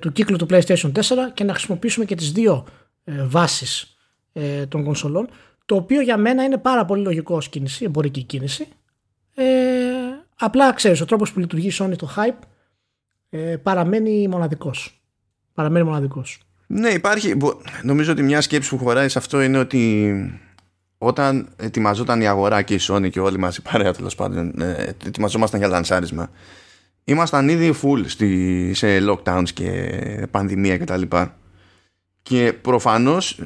του 0.00 0.12
κύκλου 0.12 0.36
του 0.36 0.46
PlayStation 0.50 0.92
4 0.92 1.00
και 1.34 1.44
να 1.44 1.52
χρησιμοποιήσουμε 1.52 2.04
και 2.04 2.14
τις 2.14 2.32
δύο 2.32 2.66
ε, 3.04 3.24
βάσεις 3.24 3.96
ε, 4.32 4.66
των 4.66 4.84
κονσολών 4.84 5.28
το 5.66 5.74
οποίο 5.74 6.00
για 6.00 6.16
μένα 6.16 6.44
είναι 6.44 6.58
πάρα 6.58 6.84
πολύ 6.84 7.02
λογικό 7.02 7.36
ως 7.36 7.48
κίνηση, 7.48 7.84
εμπορική 7.84 8.22
κίνηση. 8.22 8.68
Ε, 9.34 9.44
απλά 10.38 10.72
ξέρεις, 10.72 11.00
ο 11.00 11.04
τρόπος 11.04 11.32
που 11.32 11.38
λειτουργεί 11.38 11.66
η 11.66 11.72
Sony 11.78 11.96
το 11.96 12.14
hype 12.16 12.46
ε, 13.30 13.56
παραμένει 13.56 14.28
μοναδικός. 14.28 15.02
Παραμένει 15.54 15.84
μοναδικός. 15.84 16.40
Ναι, 16.66 16.88
υπάρχει. 16.88 17.36
Νομίζω 17.82 18.12
ότι 18.12 18.22
μια 18.22 18.40
σκέψη 18.40 18.68
που 18.68 18.78
χωράει 18.78 19.08
σε 19.08 19.18
αυτό 19.18 19.42
είναι 19.42 19.58
ότι 19.58 20.12
όταν 20.98 21.48
ετοιμαζόταν 21.56 22.20
η 22.20 22.28
αγορά 22.28 22.62
και 22.62 22.74
η 22.74 22.80
Sony 22.88 23.10
και 23.10 23.20
όλοι 23.20 23.38
μας 23.38 23.56
η 23.56 23.62
παρέα 23.62 23.92
τέλος 23.92 24.14
πάντων, 24.14 24.60
ε, 24.60 24.94
ετοιμαζόμασταν 25.06 25.60
για 25.60 25.68
λανσάρισμα. 25.68 26.30
Ήμασταν 27.04 27.48
ήδη 27.48 27.74
full 27.82 28.02
στη, 28.06 28.70
σε 28.74 28.86
lockdowns 29.08 29.48
και 29.54 30.26
πανδημία 30.30 30.78
κτλ. 30.78 31.02
Και, 31.02 31.26
και 32.22 32.52
προφανώς 32.52 33.40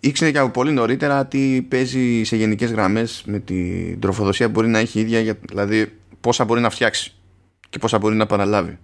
ήξερε 0.00 0.30
και 0.30 0.38
από 0.38 0.50
πολύ 0.50 0.72
νωρίτερα 0.72 1.26
τι 1.26 1.62
παίζει 1.62 2.24
σε 2.24 2.36
γενικές 2.36 2.70
γραμμές 2.70 3.22
με 3.26 3.38
την 3.38 4.00
τροφοδοσία 4.00 4.46
που 4.46 4.52
μπορεί 4.52 4.68
να 4.68 4.78
έχει 4.78 4.98
η 4.98 5.00
ίδια, 5.00 5.38
δηλαδή 5.48 5.92
πόσα 6.20 6.44
μπορεί 6.44 6.60
να 6.60 6.70
φτιάξει 6.70 7.12
και 7.70 7.78
πόσα 7.78 7.98
μπορεί 7.98 8.16
να 8.16 8.26
παραλάβει. 8.26 8.78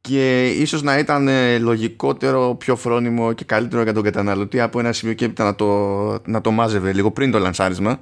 Και 0.00 0.48
ίσως 0.48 0.82
να 0.82 0.98
ήταν 0.98 1.28
ε, 1.28 1.58
λογικότερο, 1.58 2.54
πιο 2.54 2.76
φρόνιμο 2.76 3.32
και 3.32 3.44
καλύτερο 3.44 3.82
για 3.82 3.92
τον 3.92 4.02
καταναλωτή 4.02 4.60
από 4.60 4.78
ένα 4.78 4.92
σημείο 4.92 5.14
και 5.14 5.24
έπειτα 5.24 5.44
να 5.44 5.54
το, 5.54 5.68
να 6.26 6.40
το 6.40 6.50
μάζευε 6.50 6.92
λίγο 6.92 7.10
πριν 7.10 7.30
το 7.30 7.38
λανσάρισμα. 7.38 8.00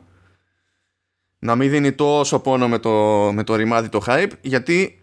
Να 1.44 1.56
μην 1.56 1.70
δίνει 1.70 1.92
τόσο 1.92 2.38
πόνο 2.38 2.68
με 2.68 2.78
το, 2.78 2.90
με 3.32 3.44
το 3.44 3.54
ρημάδι 3.54 3.88
το 3.88 4.02
hype, 4.06 4.30
γιατί 4.40 5.00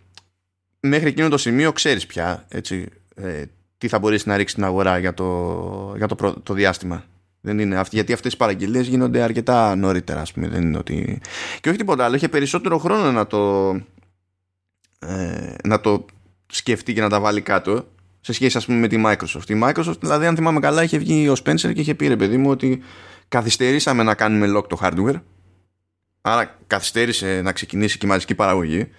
μέχρι 0.79 1.07
εκείνο 1.07 1.29
το 1.29 1.37
σημείο 1.37 1.71
ξέρεις 1.71 2.05
πια 2.05 2.45
έτσι, 2.47 2.89
ε, 3.15 3.43
τι 3.77 3.87
θα 3.87 3.99
μπορέσει 3.99 4.27
να 4.27 4.37
ρίξεις 4.37 4.55
την 4.55 4.65
αγορά 4.65 4.97
για 4.97 5.13
το, 5.13 5.93
για 5.97 6.07
το, 6.07 6.33
το 6.43 6.53
διάστημα. 6.53 7.03
Δεν 7.41 7.59
είναι, 7.59 7.83
γιατί 7.91 8.13
αυτές 8.13 8.33
οι 8.33 8.37
παραγγελίες 8.37 8.87
γίνονται 8.87 9.21
αρκετά 9.21 9.75
νωρίτερα, 9.75 10.21
ας 10.21 10.31
πούμε. 10.31 10.47
Δεν 10.47 10.61
είναι 10.61 10.77
ότι... 10.77 11.21
Και 11.61 11.69
όχι 11.69 11.77
τίποτα 11.77 12.05
άλλο, 12.05 12.15
είχε 12.15 12.27
περισσότερο 12.27 12.77
χρόνο 12.77 13.11
να 13.11 13.27
το, 13.27 13.69
ε, 14.99 15.53
να 15.63 15.79
το 15.79 16.05
σκεφτεί 16.47 16.93
και 16.93 17.01
να 17.01 17.09
τα 17.09 17.19
βάλει 17.19 17.41
κάτω 17.41 17.87
σε 18.21 18.33
σχέση 18.33 18.57
ας 18.57 18.65
πούμε 18.65 18.77
με 18.77 18.87
τη 18.87 19.01
Microsoft. 19.05 19.49
Η 19.49 19.61
Microsoft, 19.63 19.99
δηλαδή 19.99 20.25
αν 20.25 20.35
θυμάμαι 20.35 20.59
καλά, 20.59 20.83
είχε 20.83 20.97
βγει 20.97 21.29
ο 21.29 21.35
Spencer 21.43 21.73
και 21.73 21.81
είχε 21.81 21.95
πει 21.95 22.07
ρε 22.07 22.15
παιδί 22.15 22.37
μου 22.37 22.49
ότι 22.49 22.81
καθυστερήσαμε 23.27 24.03
να 24.03 24.15
κάνουμε 24.15 24.57
lock 24.57 24.67
το 24.67 24.79
hardware 24.81 25.21
άρα 26.21 26.57
καθυστέρησε 26.67 27.41
να 27.41 27.51
ξεκινήσει 27.51 27.97
και 27.97 28.05
η 28.05 28.09
μαζική 28.09 28.35
παραγωγή 28.35 28.89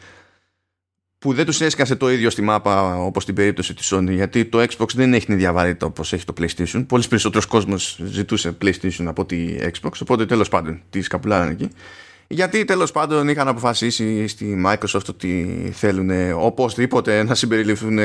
που 1.21 1.33
δεν 1.33 1.47
τους 1.47 1.61
έσκασε 1.61 1.97
το 1.97 2.11
ίδιο 2.11 2.31
στη 2.31 2.43
μάπα 2.43 2.97
όπως 2.97 3.23
στην 3.23 3.35
περίπτωση 3.35 3.75
της 3.75 3.95
Sony 3.95 4.11
γιατί 4.11 4.45
το 4.45 4.59
Xbox 4.62 4.95
δεν 4.95 5.15
έχει 5.15 5.27
την 5.27 5.35
ίδια 5.35 5.53
βαρύτητα 5.53 5.87
όπως 5.87 6.12
έχει 6.12 6.25
το 6.25 6.33
PlayStation. 6.41 6.85
Πολύ 6.87 7.05
περισσότερος 7.09 7.47
κόσμος 7.47 8.00
ζητούσε 8.05 8.57
PlayStation 8.62 9.05
από 9.07 9.25
τη 9.25 9.57
Xbox 9.61 9.91
οπότε 10.03 10.27
τέλος 10.27 10.49
πάντων 10.49 10.83
τη 10.91 11.03
σκαπουλάραν 11.03 11.49
εκεί. 11.49 11.71
Γιατί 12.29 12.65
τέλος 12.65 12.93
πάντων 12.93 13.29
είχαν 13.29 13.49
αποφασίσει 13.49 14.27
στη 14.27 14.62
Microsoft 14.67 15.09
ότι 15.09 15.71
θέλουν 15.75 16.33
οπωσδήποτε 16.33 17.23
να 17.23 17.35
συμπεριληφθούν 17.35 17.99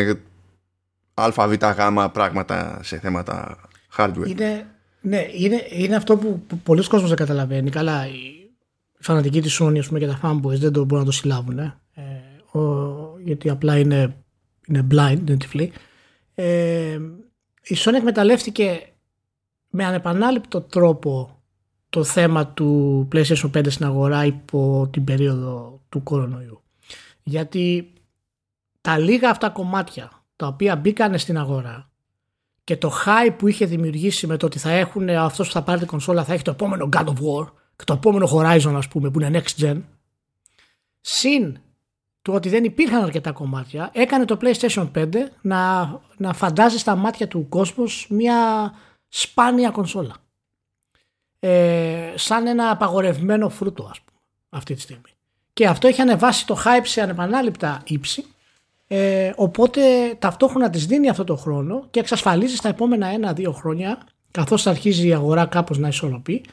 αβ 1.13 1.53
γ 1.63 2.09
πράγματα 2.11 2.79
σε 2.83 2.99
θέματα 2.99 3.57
hardware. 3.97 4.27
Είναι, 4.27 4.65
ναι, 5.01 5.25
είναι, 5.33 5.67
είναι 5.69 5.95
αυτό 5.95 6.17
που, 6.17 6.43
που 6.47 6.57
πολλοί 6.57 6.87
κόσμος 6.87 7.09
δεν 7.09 7.17
καταλαβαίνει. 7.17 7.69
Καλά 7.69 8.07
οι 8.07 8.44
φανατικοί 9.05 9.41
της 9.41 9.61
Sony 9.61 9.85
πούμε, 9.87 9.99
και 9.99 10.07
τα 10.07 10.19
fanboys 10.23 10.57
δεν 10.57 10.71
το 10.71 10.83
μπορούν 10.83 11.05
να 11.05 11.05
το 11.05 11.11
συλλάβουν 11.11 11.59
ε 11.59 11.73
γιατί 13.23 13.49
απλά 13.49 13.77
είναι, 13.77 14.15
είναι 14.67 14.87
blind, 14.91 15.19
δεν 15.23 15.37
τυφλή. 15.37 15.71
Ε, 16.35 16.99
η 17.61 17.75
Sony 17.77 17.93
εκμεταλλεύτηκε 17.93 18.89
με 19.69 19.85
ανεπανάληπτο 19.85 20.61
τρόπο 20.61 21.39
το 21.89 22.03
θέμα 22.03 22.47
του 22.47 23.07
PlayStation 23.11 23.51
5 23.57 23.71
στην 23.71 23.85
αγορά 23.85 24.25
υπό 24.25 24.87
την 24.91 25.03
περίοδο 25.03 25.81
του 25.89 26.03
κορονοϊού. 26.03 26.61
Γιατί 27.23 27.93
τα 28.81 28.97
λίγα 28.97 29.29
αυτά 29.29 29.49
κομμάτια 29.49 30.11
τα 30.35 30.47
οποία 30.47 30.75
μπήκαν 30.75 31.17
στην 31.17 31.37
αγορά 31.37 31.89
και 32.63 32.77
το 32.77 32.91
hype 33.05 33.35
που 33.37 33.47
είχε 33.47 33.65
δημιουργήσει 33.65 34.27
με 34.27 34.37
το 34.37 34.45
ότι 34.45 34.59
θα 34.59 34.71
έχουν 34.71 35.09
αυτός 35.09 35.47
που 35.47 35.53
θα 35.53 35.63
πάρει 35.63 35.79
την 35.79 35.87
κονσόλα 35.87 36.23
θα 36.23 36.33
έχει 36.33 36.43
το 36.43 36.51
επόμενο 36.51 36.89
God 36.91 37.05
of 37.05 37.13
War 37.13 37.47
και 37.75 37.83
το 37.83 37.93
επόμενο 37.93 38.29
Horizon 38.33 38.73
ας 38.75 38.87
πούμε 38.87 39.09
που 39.09 39.21
είναι 39.21 39.43
next 39.43 39.63
gen 39.63 39.81
συν 41.01 41.57
του 42.21 42.33
ότι 42.33 42.49
δεν 42.49 42.63
υπήρχαν 42.63 43.03
αρκετά 43.03 43.31
κομμάτια 43.31 43.89
έκανε 43.93 44.25
το 44.25 44.37
PlayStation 44.41 44.91
5 44.95 45.07
να, 45.41 45.91
να 46.17 46.33
φαντάζει 46.33 46.77
στα 46.77 46.95
μάτια 46.95 47.27
του 47.27 47.49
κόσμου 47.49 47.85
μια 48.09 48.71
σπάνια 49.07 49.69
κονσόλα. 49.69 50.15
Ε, 51.39 52.13
σαν 52.15 52.47
ένα 52.47 52.69
απαγορευμένο 52.69 53.49
φρούτο 53.49 53.87
ας 53.91 54.01
πούμε 54.01 54.19
αυτή 54.49 54.73
τη 54.73 54.81
στιγμή. 54.81 55.09
Και 55.53 55.67
αυτό 55.67 55.87
έχει 55.87 56.01
ανεβάσει 56.01 56.45
το 56.45 56.57
hype 56.65 56.83
σε 56.83 57.01
ανεπανάληπτα 57.01 57.81
ύψη 57.85 58.25
ε, 58.87 59.31
οπότε 59.35 59.81
ταυτόχρονα 60.19 60.69
της 60.69 60.85
δίνει 60.85 61.09
αυτό 61.09 61.23
το 61.23 61.35
χρόνο 61.35 61.87
και 61.89 61.99
εξασφαλίζει 61.99 62.55
στα 62.55 62.69
επόμενα 62.69 63.07
ένα-δύο 63.07 63.51
χρόνια 63.51 63.97
καθώς 64.31 64.67
αρχίζει 64.67 65.07
η 65.07 65.13
αγορά 65.13 65.45
κάπως 65.45 65.77
να 65.77 65.87
ισορροπεί 65.87 66.45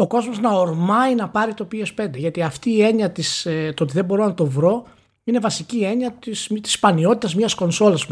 ο 0.00 0.06
κόσμος 0.06 0.38
να 0.38 0.50
ορμάει 0.50 1.14
να 1.14 1.28
πάρει 1.28 1.54
το 1.54 1.68
PS5 1.72 2.10
γιατί 2.14 2.42
αυτή 2.42 2.70
η 2.70 2.82
έννοια 2.82 3.10
της, 3.10 3.46
ε, 3.46 3.72
το 3.76 3.82
ότι 3.82 3.92
δεν 3.92 4.04
μπορώ 4.04 4.24
να 4.24 4.34
το 4.34 4.46
βρω 4.46 4.86
είναι 5.24 5.38
βασική 5.38 5.84
έννοια 5.84 6.12
της, 6.12 6.50
της 6.62 6.72
σπανιότητας 6.72 7.34
μιας 7.34 7.54
κονσόλας. 7.54 8.06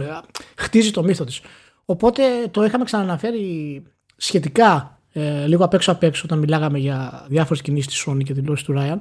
Χτίζει 0.57 0.91
το 0.91 1.03
μύθο 1.03 1.25
της. 1.25 1.41
Οπότε 1.85 2.23
το 2.51 2.65
είχαμε 2.65 2.85
ξαναναφέρει 2.85 3.83
σχετικά 4.17 5.01
ε, 5.13 5.47
λίγο 5.47 5.65
απ' 5.65 5.75
έξω 5.75 5.93
απ' 5.93 6.03
έξω 6.03 6.23
όταν 6.25 6.39
μιλάγαμε 6.39 6.79
για 6.79 7.27
διάφορες 7.29 7.63
κινήσεις 7.63 7.93
της 7.93 8.05
Sony 8.09 8.23
και 8.25 8.35
δηλώσεις 8.35 8.65
του 8.65 8.75
Ryan. 8.79 8.99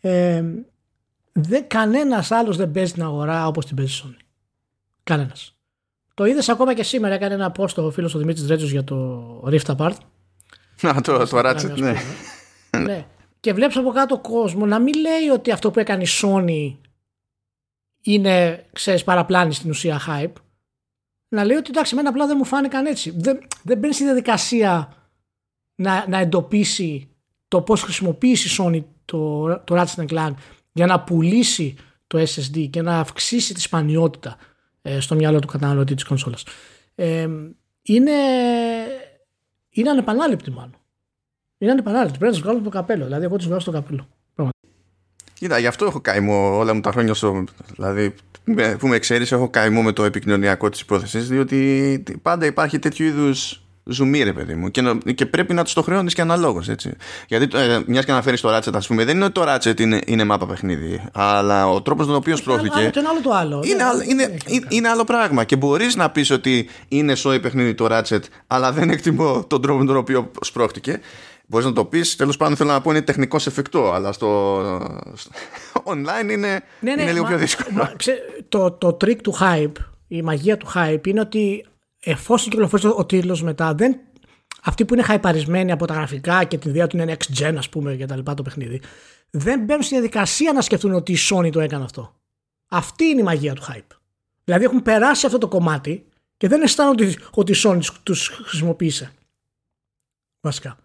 Ε, 0.00 0.44
δεν, 1.32 1.64
κανένας 1.66 2.30
άλλος 2.30 2.56
δεν 2.56 2.70
παίζει 2.70 2.92
την 2.92 3.02
αγορά 3.02 3.46
όπως 3.46 3.66
την 3.66 3.76
παίζει 3.76 3.92
η 3.92 4.02
Sony. 4.04 4.24
Κανένας. 5.02 5.56
Το 6.14 6.24
είδες 6.24 6.48
ακόμα 6.48 6.74
και 6.74 6.82
σήμερα, 6.82 7.14
έκανε 7.14 7.34
ένα 7.34 7.52
post 7.56 7.74
ο 7.74 7.90
φίλος 7.90 8.14
ο 8.14 8.18
Δημήτρης 8.18 8.46
Ρέτζος 8.46 8.70
για 8.70 8.84
το 8.84 9.42
Rift 9.46 9.76
Apart. 9.76 9.96
Να, 10.82 11.00
το, 11.00 11.28
το 11.28 11.38
Ratchet, 11.44 11.74
ναι. 11.76 11.94
ναι. 12.78 13.06
και 13.40 13.52
βλέπεις 13.52 13.76
από 13.76 13.90
κάτω 13.90 14.18
κόσμο 14.18 14.66
να 14.66 14.78
μην 14.78 14.94
λέει 14.94 15.28
ότι 15.32 15.50
αυτό 15.50 15.70
που 15.70 15.78
έκανε 15.78 16.02
η 16.02 16.08
Sony 16.22 16.76
είναι, 18.02 18.66
ξέρεις, 18.72 19.04
παραπλάνη 19.04 19.54
στην 19.54 19.70
ουσία 19.70 20.00
hype. 20.08 20.32
Να 21.28 21.44
λέει 21.44 21.56
ότι 21.56 21.70
εντάξει, 21.70 21.92
εμένα 21.92 22.08
απλά 22.08 22.26
δεν 22.26 22.36
μου 22.38 22.44
φάνηκαν 22.44 22.86
έτσι. 22.86 23.14
Δεν, 23.16 23.38
δεν 23.62 23.78
μπαίνει 23.78 23.94
στη 23.94 24.04
διαδικασία 24.04 24.92
να, 25.74 26.04
να 26.08 26.18
εντοπίσει 26.18 27.08
το 27.48 27.60
πώς 27.60 27.82
χρησιμοποιήσει 27.82 28.48
η 28.48 28.56
Sony 28.58 28.84
το, 29.04 29.46
το 29.64 29.80
Ratchet 29.80 30.06
Clank 30.06 30.34
για 30.72 30.86
να 30.86 31.00
πουλήσει 31.00 31.76
το 32.06 32.18
SSD 32.18 32.68
και 32.70 32.82
να 32.82 32.98
αυξήσει 32.98 33.54
τη 33.54 33.60
σπανιότητα 33.60 34.36
ε, 34.82 35.00
στο 35.00 35.14
μυαλό 35.14 35.38
του 35.38 35.46
καταναλωτή 35.46 35.94
της 35.94 36.04
κονσόλας. 36.04 36.44
Ε, 36.94 37.28
είναι, 37.82 38.12
είναι 39.72 39.90
ανεπανάληπτη 39.90 40.50
μάλλον. 40.50 40.76
Είναι 41.58 41.70
ανεπανάληπτη. 41.72 42.18
Πρέπει 42.18 42.32
να 42.32 42.38
τους 42.38 42.48
βγάλω 42.48 42.64
το 42.64 42.70
καπέλο. 42.70 43.04
Δηλαδή, 43.04 43.24
εγώ 43.24 43.36
τους 43.36 43.46
βγάζω 43.46 43.64
το 43.64 43.70
καπέλο. 43.70 44.06
Κοίτα, 45.34 45.58
γι' 45.58 45.66
αυτό 45.66 45.84
έχω 45.84 46.00
καημό 46.00 46.56
όλα 46.56 46.74
μου 46.74 46.80
τα 46.80 46.92
χρόνια 46.92 47.14
στο. 47.14 47.44
Δηλαδή, 47.74 48.14
που 48.78 48.86
με 48.86 48.98
ξέρεις, 48.98 49.32
έχω 49.32 49.50
καημό 49.50 49.82
με 49.82 49.92
το 49.92 50.04
επικοινωνιακό 50.04 50.68
της 50.68 50.80
υπόθεσης, 50.80 51.28
διότι 51.28 52.02
πάντα 52.22 52.46
υπάρχει 52.46 52.78
τέτοιου 52.78 53.06
είδους 53.06 53.61
ζουμί, 53.84 54.22
ρε 54.22 54.32
παιδί 54.32 54.54
μου. 54.54 54.70
Και, 54.70 54.96
και 55.14 55.26
πρέπει 55.26 55.54
να 55.54 55.64
τους 55.64 55.72
το 55.72 55.82
χρεώνεις 55.82 56.14
και 56.14 56.20
αναλόγως. 56.20 56.68
Γιατί 57.28 57.48
ε, 57.54 57.80
μιας 57.86 58.04
και 58.04 58.10
αναφέρει 58.10 58.38
το 58.38 58.56
Ratchet, 58.56 58.74
ας 58.74 58.86
πούμε, 58.86 59.04
δεν 59.04 59.16
είναι 59.16 59.24
ότι 59.24 59.34
το 59.34 59.44
Ratchet 59.46 59.80
είναι, 59.80 60.00
είναι 60.06 60.24
μάπα 60.24 60.46
παιχνίδι. 60.46 61.04
Αλλά 61.12 61.68
ο 61.68 61.82
τρόπος 61.82 62.06
τον 62.06 62.14
οποίο 62.14 62.36
σπρώχθηκε. 62.36 62.80
Είναι 62.80 63.08
άλλο 63.08 63.20
το 63.22 63.30
άλλο. 63.30 63.62
Είναι, 63.64 63.82
άλλο, 63.82 64.02
είναι, 64.08 64.36
είναι, 64.46 64.66
είναι 64.68 64.88
άλλο 64.88 65.04
πράγμα. 65.04 65.44
Και 65.44 65.56
μπορείς 65.56 65.96
να 65.96 66.10
πεις 66.10 66.30
ότι 66.30 66.68
είναι 66.88 67.14
σόι 67.14 67.40
παιχνίδι 67.40 67.74
το 67.74 67.86
Ratchet, 67.90 68.22
αλλά 68.46 68.72
δεν 68.72 68.90
εκτιμώ 68.90 69.44
τον 69.46 69.62
τρόπο 69.62 69.84
τον 69.84 69.96
οποίο 69.96 70.30
σπρώχτηκε. 70.40 71.00
Μπορείς 71.46 71.66
να 71.66 71.72
το 71.72 71.84
πεις, 71.84 72.16
τέλος 72.16 72.36
πάντων 72.36 72.56
θέλω 72.56 72.70
να 72.70 72.80
πω 72.80 72.90
είναι 72.90 73.02
τεχνικός 73.02 73.46
εφικτό, 73.46 73.92
αλλά 73.92 74.12
στο, 74.12 74.60
online 75.84 76.30
είναι, 76.30 76.62
ναι, 76.80 76.94
ναι, 76.94 77.02
είναι 77.02 77.12
λίγο 77.12 77.24
πιο 77.24 77.38
δύσκολο. 77.38 77.76
Μα, 77.76 77.92
ξέ, 77.96 78.18
το, 78.48 78.70
το 78.70 78.96
trick 79.00 79.16
του 79.22 79.36
hype, 79.40 79.72
η 80.08 80.22
μαγεία 80.22 80.56
του 80.56 80.66
hype 80.74 81.06
είναι 81.06 81.20
ότι 81.20 81.64
εφόσον 82.04 82.50
κυκλοφορήσει 82.50 82.88
ο 82.96 83.06
τίτλος 83.06 83.42
μετά, 83.42 83.74
δεν, 83.74 84.00
αυτοί 84.62 84.84
που 84.84 84.94
είναι 84.94 85.02
χαϊπαρισμένοι 85.02 85.72
από 85.72 85.86
τα 85.86 85.94
γραφικά 85.94 86.44
και 86.44 86.58
την 86.58 86.70
ιδέα 86.70 86.86
του 86.86 86.96
είναι 86.96 87.16
next 87.16 87.42
gen, 87.42 87.54
ας 87.58 87.68
πούμε, 87.68 87.94
και 87.94 88.06
τα 88.06 88.16
λοιπά 88.16 88.34
το 88.34 88.42
παιχνίδι, 88.42 88.80
δεν 89.30 89.64
μπαίνουν 89.64 89.82
στη 89.82 89.94
διαδικασία 89.94 90.52
να 90.52 90.60
σκεφτούν 90.60 90.92
ότι 90.92 91.12
η 91.12 91.16
Sony 91.30 91.50
το 91.52 91.60
έκανε 91.60 91.84
αυτό. 91.84 92.14
Αυτή 92.68 93.04
είναι 93.04 93.20
η 93.20 93.24
μαγεία 93.24 93.54
του 93.54 93.62
hype. 93.62 93.96
Δηλαδή 94.44 94.64
έχουν 94.64 94.82
περάσει 94.82 95.26
αυτό 95.26 95.38
το 95.38 95.48
κομμάτι 95.48 96.06
και 96.36 96.48
δεν 96.48 96.62
αισθάνονται 96.62 97.14
ότι 97.30 97.52
η 97.52 97.54
Sony 97.64 97.80
του 98.02 98.14
χρησιμοποίησε. 98.44 99.12
Βασικά. 100.40 100.76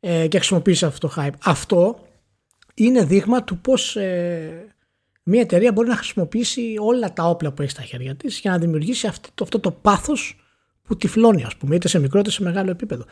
Ε, 0.00 0.28
και 0.28 0.36
χρησιμοποίησε 0.36 0.86
αυτό 0.86 1.08
το 1.08 1.14
hype. 1.16 1.34
Αυτό 1.44 2.06
είναι 2.74 3.04
δείγμα 3.04 3.44
του 3.44 3.58
πώς 3.58 3.96
ε, 3.96 4.74
μια 5.22 5.40
εταιρεία 5.40 5.72
μπορεί 5.72 5.88
να 5.88 5.96
χρησιμοποιήσει 5.96 6.76
όλα 6.78 7.12
τα 7.12 7.24
όπλα 7.24 7.52
που 7.52 7.62
έχει 7.62 7.70
στα 7.70 7.82
χέρια 7.82 8.14
της 8.14 8.38
για 8.38 8.50
να 8.50 8.58
δημιουργήσει 8.58 9.06
αυτό, 9.06 9.44
αυτό 9.44 9.60
το 9.60 9.70
πάθος 9.70 10.43
που 10.84 10.96
τυφλώνει, 10.96 11.44
ας 11.44 11.56
πούμε, 11.56 11.74
είτε 11.74 11.88
σε 11.88 11.98
μικρό 11.98 12.18
είτε 12.18 12.30
σε 12.30 12.42
μεγάλο 12.42 12.70
επίπεδο. 12.70 13.04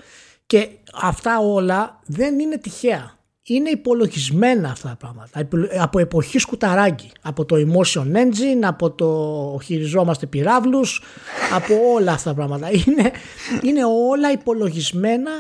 Και 0.47 0.69
αυτά 0.93 1.39
όλα 1.39 2.01
δεν 2.07 2.39
είναι 2.39 2.59
τυχαία. 2.59 3.21
Είναι 3.45 3.71
υπολογισμένα 3.71 4.71
αυτά 4.71 4.89
τα 4.89 4.97
πράγματα. 4.97 5.49
Από 5.79 5.99
εποχή 5.99 6.39
σκουταράκι. 6.39 7.11
Από 7.23 7.45
το 7.45 7.57
emotion 7.57 8.07
engine, 8.17 8.63
από 8.63 8.91
το 8.91 9.59
χειριζόμαστε 9.65 10.27
πυράβλους, 10.27 11.03
από 11.53 11.75
όλα 11.95 12.13
αυτά 12.13 12.31
τα 12.31 12.37
πράγματα. 12.37 12.71
Είναι, 12.87 13.11
είναι 13.63 13.85
όλα 13.85 14.33
υπολογισμένα 14.33 15.31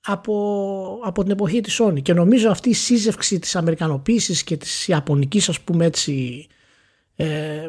από, 0.00 1.00
από 1.04 1.22
την 1.22 1.30
εποχή 1.30 1.60
της 1.60 1.80
Sony. 1.82 2.02
Και 2.02 2.14
νομίζω 2.14 2.50
αυτή 2.50 2.68
η 2.68 2.74
σύζευξη 2.74 3.38
της 3.38 3.56
Αμερικανοποίησης 3.56 4.44
και 4.44 4.56
της 4.56 4.88
Ιαπωνικής 4.88 5.48
ας 5.48 5.60
πούμε 5.60 5.84
έτσι 5.84 6.46
ε, 7.16 7.68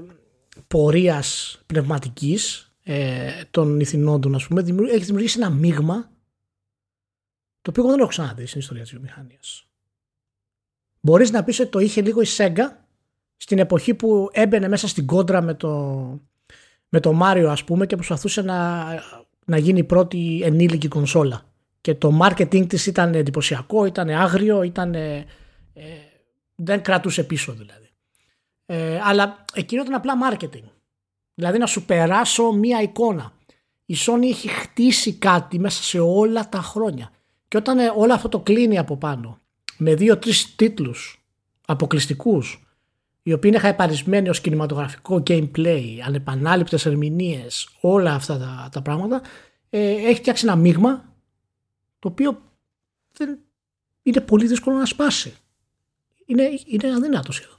πορείας 0.68 1.60
πνευματικής 1.66 2.75
ε, 2.88 3.44
των 3.52 3.80
ηθινόντων 3.80 4.36
ας 4.36 4.48
πούμε 4.48 4.62
έχει 4.92 5.04
δημιουργήσει 5.04 5.40
ένα 5.40 5.50
μείγμα 5.50 6.12
το 7.62 7.70
οποίο 7.70 7.84
εγώ 7.84 7.92
δεν 7.92 8.00
έχω 8.00 8.10
ξαναδεί 8.10 8.46
στην 8.46 8.60
ιστορία 8.60 8.82
της 8.84 8.92
βιομηχανίας. 8.92 9.68
Μπορείς 11.00 11.32
να 11.32 11.44
πεις 11.44 11.60
ότι 11.60 11.70
το 11.70 11.80
είχε 11.80 12.02
λίγο 12.02 12.22
η 12.22 12.26
Sega 12.38 12.68
στην 13.38 13.60
εποχή 13.60 13.94
που 13.94 14.30
έμπαινε 14.32 14.68
μέσα 14.68 14.88
στην 14.88 15.06
κόντρα 15.06 15.42
με 15.42 15.54
το, 15.54 15.70
με 16.90 17.00
το 17.00 17.20
Mario 17.24 17.46
ας 17.50 17.64
πούμε 17.64 17.86
και 17.86 17.96
προσπαθούσε 17.96 18.42
να, 18.42 18.86
να 19.46 19.58
γίνει 19.58 19.80
η 19.80 19.84
πρώτη 19.84 20.42
ενήλικη 20.44 20.88
κονσόλα. 20.88 21.44
Και 21.82 21.96
το 21.96 22.20
marketing 22.22 22.68
της 22.68 22.86
ήταν 22.86 23.14
εντυπωσιακό, 23.14 23.86
ήταν 23.86 24.10
άγριο, 24.10 24.64
ήταν, 24.64 24.94
ε, 24.94 25.26
δεν 26.56 26.82
κρατούσε 26.82 27.24
πίσω 27.24 27.54
δηλαδή. 27.54 27.90
Ε, 28.66 29.00
αλλά 29.04 29.46
εκείνο 29.54 29.82
ήταν 29.82 29.94
απλά 29.94 30.14
marketing. 30.30 30.64
Δηλαδή 31.36 31.58
να 31.58 31.66
σου 31.66 31.86
περάσω 31.86 32.52
μία 32.52 32.82
εικόνα. 32.82 33.34
Η 33.86 33.96
Sony 34.06 34.24
έχει 34.24 34.48
χτίσει 34.48 35.14
κάτι 35.14 35.60
μέσα 35.60 35.84
σε 35.84 36.00
όλα 36.00 36.50
τα 36.50 36.62
χρόνια. 36.62 37.12
Και 37.48 37.58
όταν 37.58 37.80
ε, 37.80 37.94
όλο 37.96 38.14
αυτό 38.14 38.30
το 38.30 38.40
κλείνει 38.40 38.78
από 38.78 38.98
πάνω 38.98 39.40
με 39.78 39.96
δύο-τρεις 39.96 40.56
τίτλους 40.56 41.26
αποκλειστικούς 41.66 42.66
οι 43.24 43.34
οποίοι 43.34 43.50
είναι 43.54 43.62
χαϊπαρισμένοι 43.62 44.30
ως 44.30 44.42
κινηματογραφικό 44.42 45.24
gameplay, 45.28 46.00
ανεπανάληπτες 46.06 46.86
ερμηνείες, 46.86 47.70
όλα 47.82 48.14
αυτά 48.14 48.38
τα, 48.38 48.70
τα 48.72 48.82
πράγματα, 48.82 49.22
ε, 49.70 49.92
έχει 49.92 50.16
φτιάξει 50.16 50.46
ένα 50.46 50.56
μείγμα 50.56 51.14
το 52.00 52.08
οποίο 52.08 52.42
δεν 53.12 53.40
είναι 54.04 54.22
πολύ 54.22 54.48
δύσκολο 54.48 54.78
να 54.78 54.86
σπάσει. 54.86 55.34
Είναι, 56.26 56.50
είναι 56.66 56.94
αδυνάτο 56.96 57.32
σχεδόν. 57.32 57.58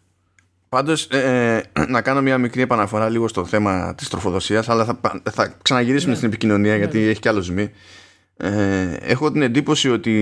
Πάντως, 0.77 1.05
ε, 1.05 1.63
ε, 1.73 1.85
να 1.89 2.01
κάνω 2.03 2.23
μια 2.23 2.39
μικρή 2.39 2.63
επαναφορά 2.63 3.09
λίγο 3.09 3.29
στο 3.29 3.45
θέμα 3.45 3.95
της 3.95 4.09
τροφοδοσίας, 4.09 4.69
αλλά 4.69 4.85
θα, 4.85 5.21
θα 5.31 5.55
ξαναγυρίσουμε 5.63 6.11
ναι. 6.11 6.17
στην 6.17 6.29
επικοινωνία 6.29 6.73
ναι, 6.73 6.79
γιατί 6.79 6.99
ναι. 6.99 7.11
έχει 7.11 7.21
κι 7.21 7.29
άλλο 7.29 7.41
ζημί. 7.41 7.71
Ε, 8.37 8.93
έχω 9.01 9.33
την 9.33 9.43
εντύπωση 9.43 9.91
ότι 9.91 10.13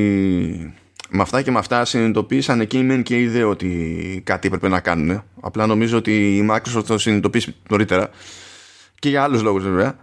με 1.08 1.22
αυτά 1.22 1.42
και 1.42 1.50
με 1.50 1.58
αυτά 1.58 1.84
συνειδητοποίησαν 1.84 2.66
και 2.66 2.78
η 2.78 2.82
μεν 2.82 3.02
και 3.02 3.18
η 3.18 3.22
ιδέα 3.22 3.46
ότι 3.46 4.22
κάτι 4.24 4.46
έπρεπε 4.46 4.68
να 4.68 4.80
κάνουν. 4.80 5.22
Απλά 5.40 5.66
νομίζω 5.66 5.96
ότι 5.96 6.36
η 6.36 6.48
Microsoft 6.50 6.84
το 6.86 6.98
συνειδητοποίησε 6.98 7.54
νωρίτερα 7.68 8.10
και 8.98 9.08
για 9.08 9.22
άλλους 9.22 9.42
λόγους 9.42 9.62
βέβαια. 9.62 9.96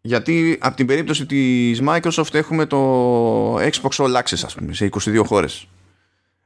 Γιατί 0.00 0.58
από 0.60 0.76
την 0.76 0.86
περίπτωση 0.86 1.26
της 1.26 1.82
Microsoft 1.86 2.34
έχουμε 2.34 2.66
το 2.66 3.54
Xbox 3.56 3.90
All 3.96 4.16
Access 4.16 4.42
ας 4.44 4.54
πούμε, 4.54 4.72
σε 4.72 4.88
22 5.04 5.22
χώρες 5.26 5.68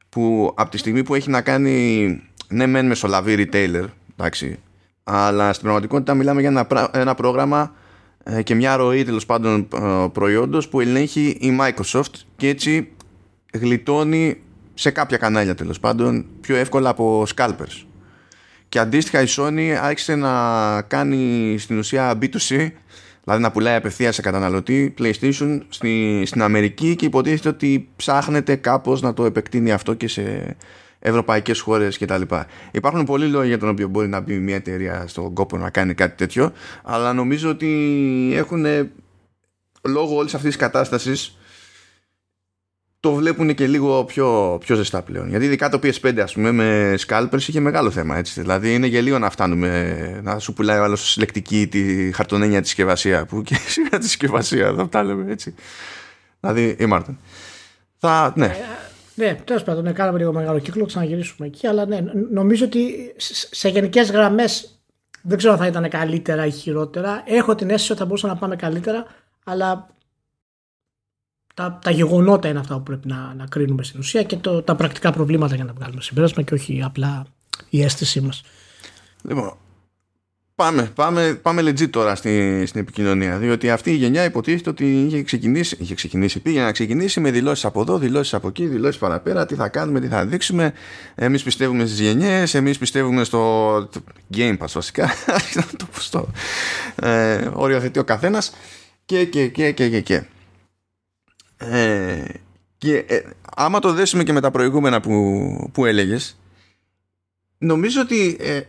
που 0.08 0.52
από 0.56 0.70
τη 0.70 0.78
στιγμή 0.78 1.02
που 1.02 1.14
έχει 1.14 1.30
να 1.30 1.40
κάνει 1.40 2.20
ναι 2.48 2.66
μεν 2.66 2.86
μεσολαβή 2.86 3.48
retailer 3.52 3.84
εντάξει, 4.16 4.58
αλλά 5.04 5.52
στην 5.52 5.62
πραγματικότητα 5.62 6.14
μιλάμε 6.14 6.40
για 6.40 6.48
ένα, 6.48 6.90
ένα 6.92 7.14
πρόγραμμα 7.14 7.74
ε, 8.24 8.42
και 8.42 8.54
μια 8.54 8.76
ροή 8.76 9.04
τέλος 9.04 9.26
πάντων 9.26 9.68
ε, 9.74 10.06
προϊόντος 10.12 10.68
που 10.68 10.80
ελέγχει 10.80 11.28
η 11.40 11.58
Microsoft 11.60 12.12
και 12.36 12.48
έτσι 12.48 12.88
γλιτώνει 13.52 14.40
σε 14.74 14.90
κάποια 14.90 15.16
κανάλια 15.16 15.54
τέλος 15.54 15.80
πάντων 15.80 16.26
πιο 16.40 16.56
εύκολα 16.56 16.90
από 16.90 17.26
scalpers. 17.36 17.84
Και 18.68 18.78
αντίστοιχα 18.78 19.22
η 19.22 19.26
Sony 19.28 19.78
άρχισε 19.82 20.14
να 20.14 20.82
κάνει 20.82 21.54
στην 21.58 21.78
ουσία 21.78 22.18
B2C 22.20 22.70
Δηλαδή 23.26 23.42
να 23.44 23.50
πουλάει 23.50 23.74
απευθεία 23.74 24.12
σε 24.12 24.22
καταναλωτή 24.22 24.94
PlayStation 24.98 25.60
στη, 25.68 26.22
στην 26.26 26.42
Αμερική 26.42 26.96
και 26.96 27.04
υποτίθεται 27.04 27.48
ότι 27.48 27.88
ψάχνεται 27.96 28.56
κάπως 28.56 29.00
να 29.00 29.14
το 29.14 29.24
επεκτείνει 29.24 29.72
αυτό 29.72 29.94
και 29.94 30.08
σε 30.08 30.56
ευρωπαϊκές 31.06 31.60
χώρες 31.60 31.98
κτλ. 31.98 32.22
Υπάρχουν 32.70 33.04
πολλοί 33.04 33.26
λόγοι 33.26 33.48
για 33.48 33.58
τον 33.58 33.68
οποίο 33.68 33.88
μπορεί 33.88 34.08
να 34.08 34.20
μπει 34.20 34.38
μια 34.38 34.54
εταιρεία 34.54 35.04
στον 35.06 35.34
κόπο 35.34 35.56
να 35.56 35.70
κάνει 35.70 35.94
κάτι 35.94 36.16
τέτοιο, 36.16 36.52
αλλά 36.82 37.12
νομίζω 37.12 37.50
ότι 37.50 38.32
έχουν 38.34 38.64
λόγω 39.82 40.16
όλης 40.16 40.34
αυτής 40.34 40.50
της 40.50 40.56
κατάστασης 40.56 41.38
το 43.00 43.14
βλέπουν 43.14 43.54
και 43.54 43.66
λίγο 43.66 44.04
πιο, 44.04 44.58
πιο 44.60 44.76
ζεστά 44.76 45.02
πλέον. 45.02 45.28
Γιατί 45.28 45.44
ειδικά 45.44 45.68
το 45.68 45.78
PS5 45.82 46.18
ας 46.18 46.32
πούμε 46.32 46.52
με 46.52 46.94
scalpers 47.06 47.40
είχε 47.46 47.60
μεγάλο 47.60 47.90
θέμα 47.90 48.16
έτσι. 48.16 48.40
Δηλαδή 48.40 48.74
είναι 48.74 48.86
γελίο 48.86 49.18
να 49.18 49.30
φτάνουμε 49.30 50.20
να 50.22 50.38
σου 50.38 50.52
πουλάει 50.52 50.78
άλλος 50.78 51.10
συλλεκτική 51.10 51.66
τη 51.66 52.12
χαρτονένια 52.12 52.60
της 52.60 52.68
συσκευασία 52.68 53.26
που 53.26 53.42
και 53.42 53.54
σίγουρα 53.74 53.98
τη 53.98 54.04
συσκευασία 54.06 54.72
δεν 54.72 54.88
τα 54.88 55.02
λέμε 55.02 55.32
έτσι. 55.32 55.54
Δηλαδή 56.40 56.76
η 56.78 56.86
Μάρτιν. 56.86 57.16
Θα, 57.98 58.32
ναι. 58.36 58.56
Ε, 59.16 59.24
ναι, 59.24 59.34
τέλος 59.34 59.62
πάντων, 59.62 59.84
ναι, 59.84 59.92
κάναμε 59.92 60.18
λίγο 60.18 60.32
μεγάλο 60.32 60.58
κύκλο, 60.58 60.84
ξαναγυρίσουμε 60.84 61.46
εκεί. 61.46 61.66
Αλλά 61.66 61.86
ναι, 61.86 62.00
νομίζω 62.32 62.64
ότι 62.64 63.14
σε 63.50 63.68
γενικές 63.68 64.10
γραμμές 64.10 64.80
δεν 65.22 65.38
ξέρω 65.38 65.52
αν 65.52 65.58
θα 65.58 65.66
ήταν 65.66 65.88
καλύτερα 65.88 66.46
ή 66.46 66.50
χειρότερα. 66.50 67.22
Έχω 67.26 67.54
την 67.54 67.70
αίσθηση 67.70 67.92
ότι 67.92 68.00
θα 68.00 68.06
μπορούσαμε 68.06 68.32
να 68.32 68.38
πάμε 68.38 68.56
καλύτερα, 68.56 69.04
αλλά 69.44 69.88
τα, 71.54 71.78
τα 71.82 71.90
γεγονότα 71.90 72.48
είναι 72.48 72.58
αυτά 72.58 72.76
που 72.76 72.82
πρέπει 72.82 73.08
να, 73.08 73.34
να 73.34 73.46
κρίνουμε 73.46 73.82
στην 73.82 74.00
ουσία 74.00 74.22
και 74.22 74.36
το, 74.36 74.62
τα 74.62 74.74
πρακτικά 74.74 75.12
προβλήματα 75.12 75.54
για 75.54 75.64
να 75.64 75.72
βγάλουμε 75.72 76.00
συμπέρασμα 76.00 76.42
και 76.42 76.54
όχι 76.54 76.82
απλά 76.82 77.26
η 77.70 77.82
αίσθησή 77.82 78.20
μας. 78.20 78.42
Λοιπόν, 79.22 79.56
Πάμε, 80.56 80.90
πάμε, 80.94 81.38
πάμε 81.42 81.62
legit 81.62 81.90
τώρα 81.90 82.14
στη, 82.14 82.64
στην 82.66 82.80
επικοινωνία. 82.80 83.38
Διότι 83.38 83.70
αυτή 83.70 83.90
η 83.90 83.94
γενιά 83.94 84.24
υποτίθεται 84.24 84.70
ότι 84.70 85.04
είχε 85.04 85.22
ξεκινήσει, 85.22 85.76
είχε 85.80 85.94
ξεκινήσει, 85.94 86.40
πήγε 86.40 86.60
να 86.60 86.72
ξεκινήσει 86.72 87.20
με 87.20 87.30
δηλώσεις 87.30 87.64
από 87.64 87.80
εδώ, 87.80 87.98
δηλώσεις 87.98 88.34
από 88.34 88.48
εκεί, 88.48 88.66
δηλώσεις 88.66 88.98
παραπέρα. 88.98 89.46
Τι 89.46 89.54
θα 89.54 89.68
κάνουμε, 89.68 90.00
τι 90.00 90.06
θα 90.06 90.26
δείξουμε. 90.26 90.72
Εμείς 91.14 91.42
πιστεύουμε 91.42 91.86
στις 91.86 92.00
γενιές, 92.00 92.54
εμείς 92.54 92.78
πιστεύουμε 92.78 93.24
στο 93.24 93.76
Game 94.36 94.56
Pass 94.58 94.68
βασικά. 94.74 95.10
το 95.78 95.86
στο 95.98 96.28
ε, 96.94 97.48
οριοθετεί 97.52 97.98
ο 97.98 98.04
καθένας. 98.04 98.52
Και, 99.04 99.24
και, 99.24 99.48
και, 99.48 99.72
και, 99.72 99.88
και. 99.88 100.00
και. 100.00 100.24
Ε, 101.56 102.24
και 102.78 102.96
ε, 102.96 103.22
άμα 103.56 103.78
το 103.78 103.92
δέσουμε 103.92 104.22
και 104.22 104.32
με 104.32 104.40
τα 104.40 104.50
προηγούμενα 104.50 105.00
που, 105.00 105.70
που 105.72 105.84
έλεγες 105.84 106.36
νομίζω 107.58 108.00
ότι 108.00 108.36
ε, 108.40 108.60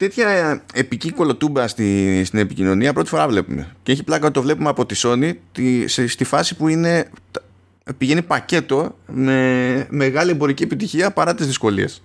τέτοια 0.00 0.62
επική 0.74 1.10
κολοτούμπα 1.12 1.68
στη, 1.68 2.22
στην 2.24 2.38
επικοινωνία 2.38 2.92
πρώτη 2.92 3.08
φορά 3.08 3.28
βλέπουμε. 3.28 3.76
Και 3.82 3.92
έχει 3.92 4.04
πλάκα 4.04 4.24
ότι 4.24 4.34
το 4.34 4.42
βλέπουμε 4.42 4.68
από 4.68 4.86
τη 4.86 5.00
Sony 5.04 5.32
τη, 5.52 5.88
σε, 5.88 6.06
στη 6.06 6.24
φάση 6.24 6.56
που 6.56 6.68
είναι, 6.68 7.10
πηγαίνει 7.98 8.22
πακέτο 8.22 8.96
με 9.06 9.86
μεγάλη 9.90 10.30
εμπορική 10.30 10.62
επιτυχία 10.62 11.12
παρά 11.12 11.34
τις 11.34 11.46
δυσκολίες. 11.46 12.02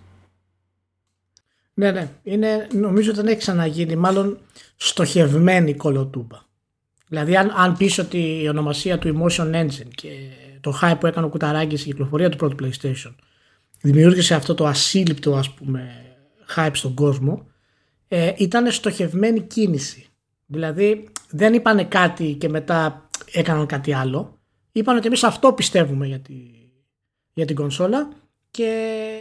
Ναι, 1.73 1.91
ναι. 1.91 2.09
Είναι, 2.23 2.67
νομίζω 2.73 3.09
ότι 3.09 3.19
δεν 3.19 3.27
έχει 3.27 3.37
ξαναγίνει. 3.37 3.95
Μάλλον 3.95 4.37
στοχευμένη 4.75 5.73
κολοτούμπα. 5.73 6.37
Δηλαδή, 7.07 7.37
αν, 7.37 7.53
αν 7.55 7.77
πεις 7.77 7.97
ότι 7.97 8.41
η 8.43 8.49
ονομασία 8.49 8.97
του 8.97 9.17
Emotion 9.17 9.55
Engine 9.55 9.89
και 9.95 10.09
το 10.61 10.79
hype 10.81 10.95
που 10.99 11.07
έκανε 11.07 11.25
ο 11.25 11.29
Κουταράκης 11.29 11.79
στην 11.79 11.91
κυκλοφορία 11.91 12.29
του 12.29 12.37
πρώτου 12.37 12.55
PlayStation 12.63 13.13
δημιούργησε 13.81 14.35
αυτό 14.35 14.53
το 14.53 14.65
ασύλληπτο 14.65 15.35
ας 15.35 15.53
πούμε 15.53 15.91
hype 16.55 16.69
στον 16.73 16.93
κόσμο 16.93 17.45
ε, 18.15 18.33
ήταν 18.37 18.71
στοχευμένη 18.71 19.41
κίνηση. 19.41 20.07
Δηλαδή 20.45 21.09
δεν 21.29 21.53
είπανε 21.53 21.83
κάτι 21.83 22.33
και 22.33 22.49
μετά 22.49 23.07
έκαναν 23.31 23.65
κάτι 23.65 23.93
άλλο. 23.93 24.39
Είπαν 24.71 24.97
ότι 24.97 25.07
εμείς 25.07 25.23
αυτό 25.23 25.53
πιστεύουμε 25.53 26.07
για, 26.07 26.19
τη, 26.19 26.33
για 27.33 27.45
την 27.45 27.55
κονσόλα 27.55 28.09
και 28.51 28.69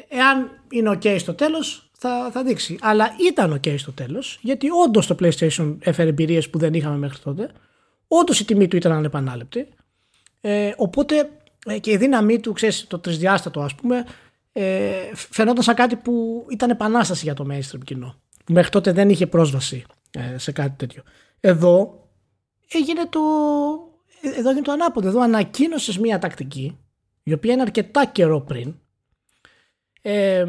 εάν 0.08 0.50
είναι 0.70 0.90
ok 0.90 1.18
στο 1.18 1.34
τέλος 1.34 1.90
θα, 1.98 2.30
θα 2.32 2.42
δείξει. 2.42 2.78
Αλλά 2.80 3.10
ήταν 3.30 3.60
ok 3.60 3.78
στο 3.78 3.92
τέλος 3.92 4.38
γιατί 4.42 4.68
όντως 4.84 5.06
το 5.06 5.16
PlayStation 5.20 5.76
έφερε 5.80 6.08
εμπειρίες 6.08 6.50
που 6.50 6.58
δεν 6.58 6.74
είχαμε 6.74 6.96
μέχρι 6.96 7.18
τότε. 7.18 7.50
Όντως 8.08 8.40
η 8.40 8.44
τιμή 8.44 8.68
του 8.68 8.76
ήταν 8.76 8.92
ανεπανάληπτη. 8.92 9.68
Ε, 10.40 10.72
οπότε 10.76 11.30
ε, 11.66 11.78
και 11.78 11.90
η 11.90 11.96
δύναμή 11.96 12.40
του, 12.40 12.52
ξέρεις, 12.52 12.86
το 12.86 12.98
τρισδιάστατο 12.98 13.60
ας 13.60 13.74
πούμε, 13.74 14.04
ε, 14.52 14.92
φαινόταν 15.14 15.62
σαν 15.62 15.74
κάτι 15.74 15.96
που 15.96 16.46
ήταν 16.50 16.70
επανάσταση 16.70 17.24
για 17.24 17.34
το 17.34 17.46
mainstream 17.50 17.84
κοινό. 17.84 18.22
Μέχρι 18.48 18.70
τότε 18.70 18.92
δεν 18.92 19.08
είχε 19.08 19.26
πρόσβαση 19.26 19.84
ε, 20.10 20.38
σε 20.38 20.52
κάτι 20.52 20.74
τέτοιο. 20.76 21.02
Εδώ 21.40 22.04
έγινε 22.72 23.06
το, 23.06 23.20
εδώ 24.22 24.48
έγινε 24.48 24.64
το 24.64 24.72
ανάποδο. 24.72 25.08
Εδώ 25.08 25.20
ανακοίνωσες 25.20 25.98
μια 25.98 26.18
τακτική, 26.18 26.78
η 27.22 27.32
οποία 27.32 27.52
είναι 27.52 27.62
αρκετά 27.62 28.06
καιρό 28.06 28.40
πριν. 28.40 28.74
Ε, 30.02 30.44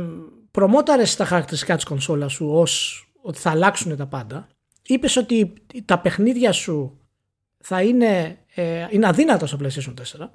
προμόταρες 0.52 1.16
τα 1.16 1.26
χαρακτηριστικά 1.26 1.76
της 1.76 1.84
κονσόλας 1.84 2.34
σου 2.34 2.50
ως 2.50 3.04
ότι 3.22 3.40
θα 3.40 3.50
αλλάξουν 3.50 3.98
τα 3.98 4.08
πάντα. 4.08 4.48
Είπες 4.88 5.16
ότι 5.16 5.54
τα 5.86 6.00
παιχνίδια 6.00 6.52
σου 6.52 7.00
θα 7.58 7.82
είναι, 7.82 8.38
ε, 8.56 8.88
είναι 8.90 9.08
αδύνατα 9.08 9.46
στο 9.46 9.58
PlayStation 9.62 9.94
4. 9.94 10.30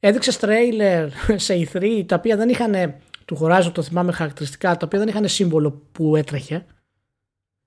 Έδειξες 0.00 0.36
τρέιλερ 0.36 1.08
σε 1.46 1.68
E3 1.72 2.04
τα 2.06 2.16
οποία 2.16 2.36
δεν 2.36 2.48
είχαν 2.48 3.00
του 3.28 3.38
Horizon 3.40 3.70
το 3.72 3.82
θυμάμαι 3.82 4.12
χαρακτηριστικά 4.12 4.76
τα 4.76 4.86
οποία 4.86 4.98
δεν 4.98 5.08
είχαν 5.08 5.28
σύμβολο 5.28 5.82
που 5.92 6.16
έτρεχε 6.16 6.66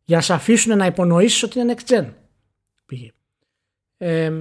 για 0.04 0.16
να 0.16 0.22
σε 0.22 0.34
αφήσουν 0.34 0.78
να 0.78 0.86
υπονοήσεις 0.86 1.44
ότι 1.44 1.60
είναι 1.60 1.74
next 1.78 1.94
gen 1.94 2.06
πήγε. 2.86 3.12
Ε, 3.98 4.32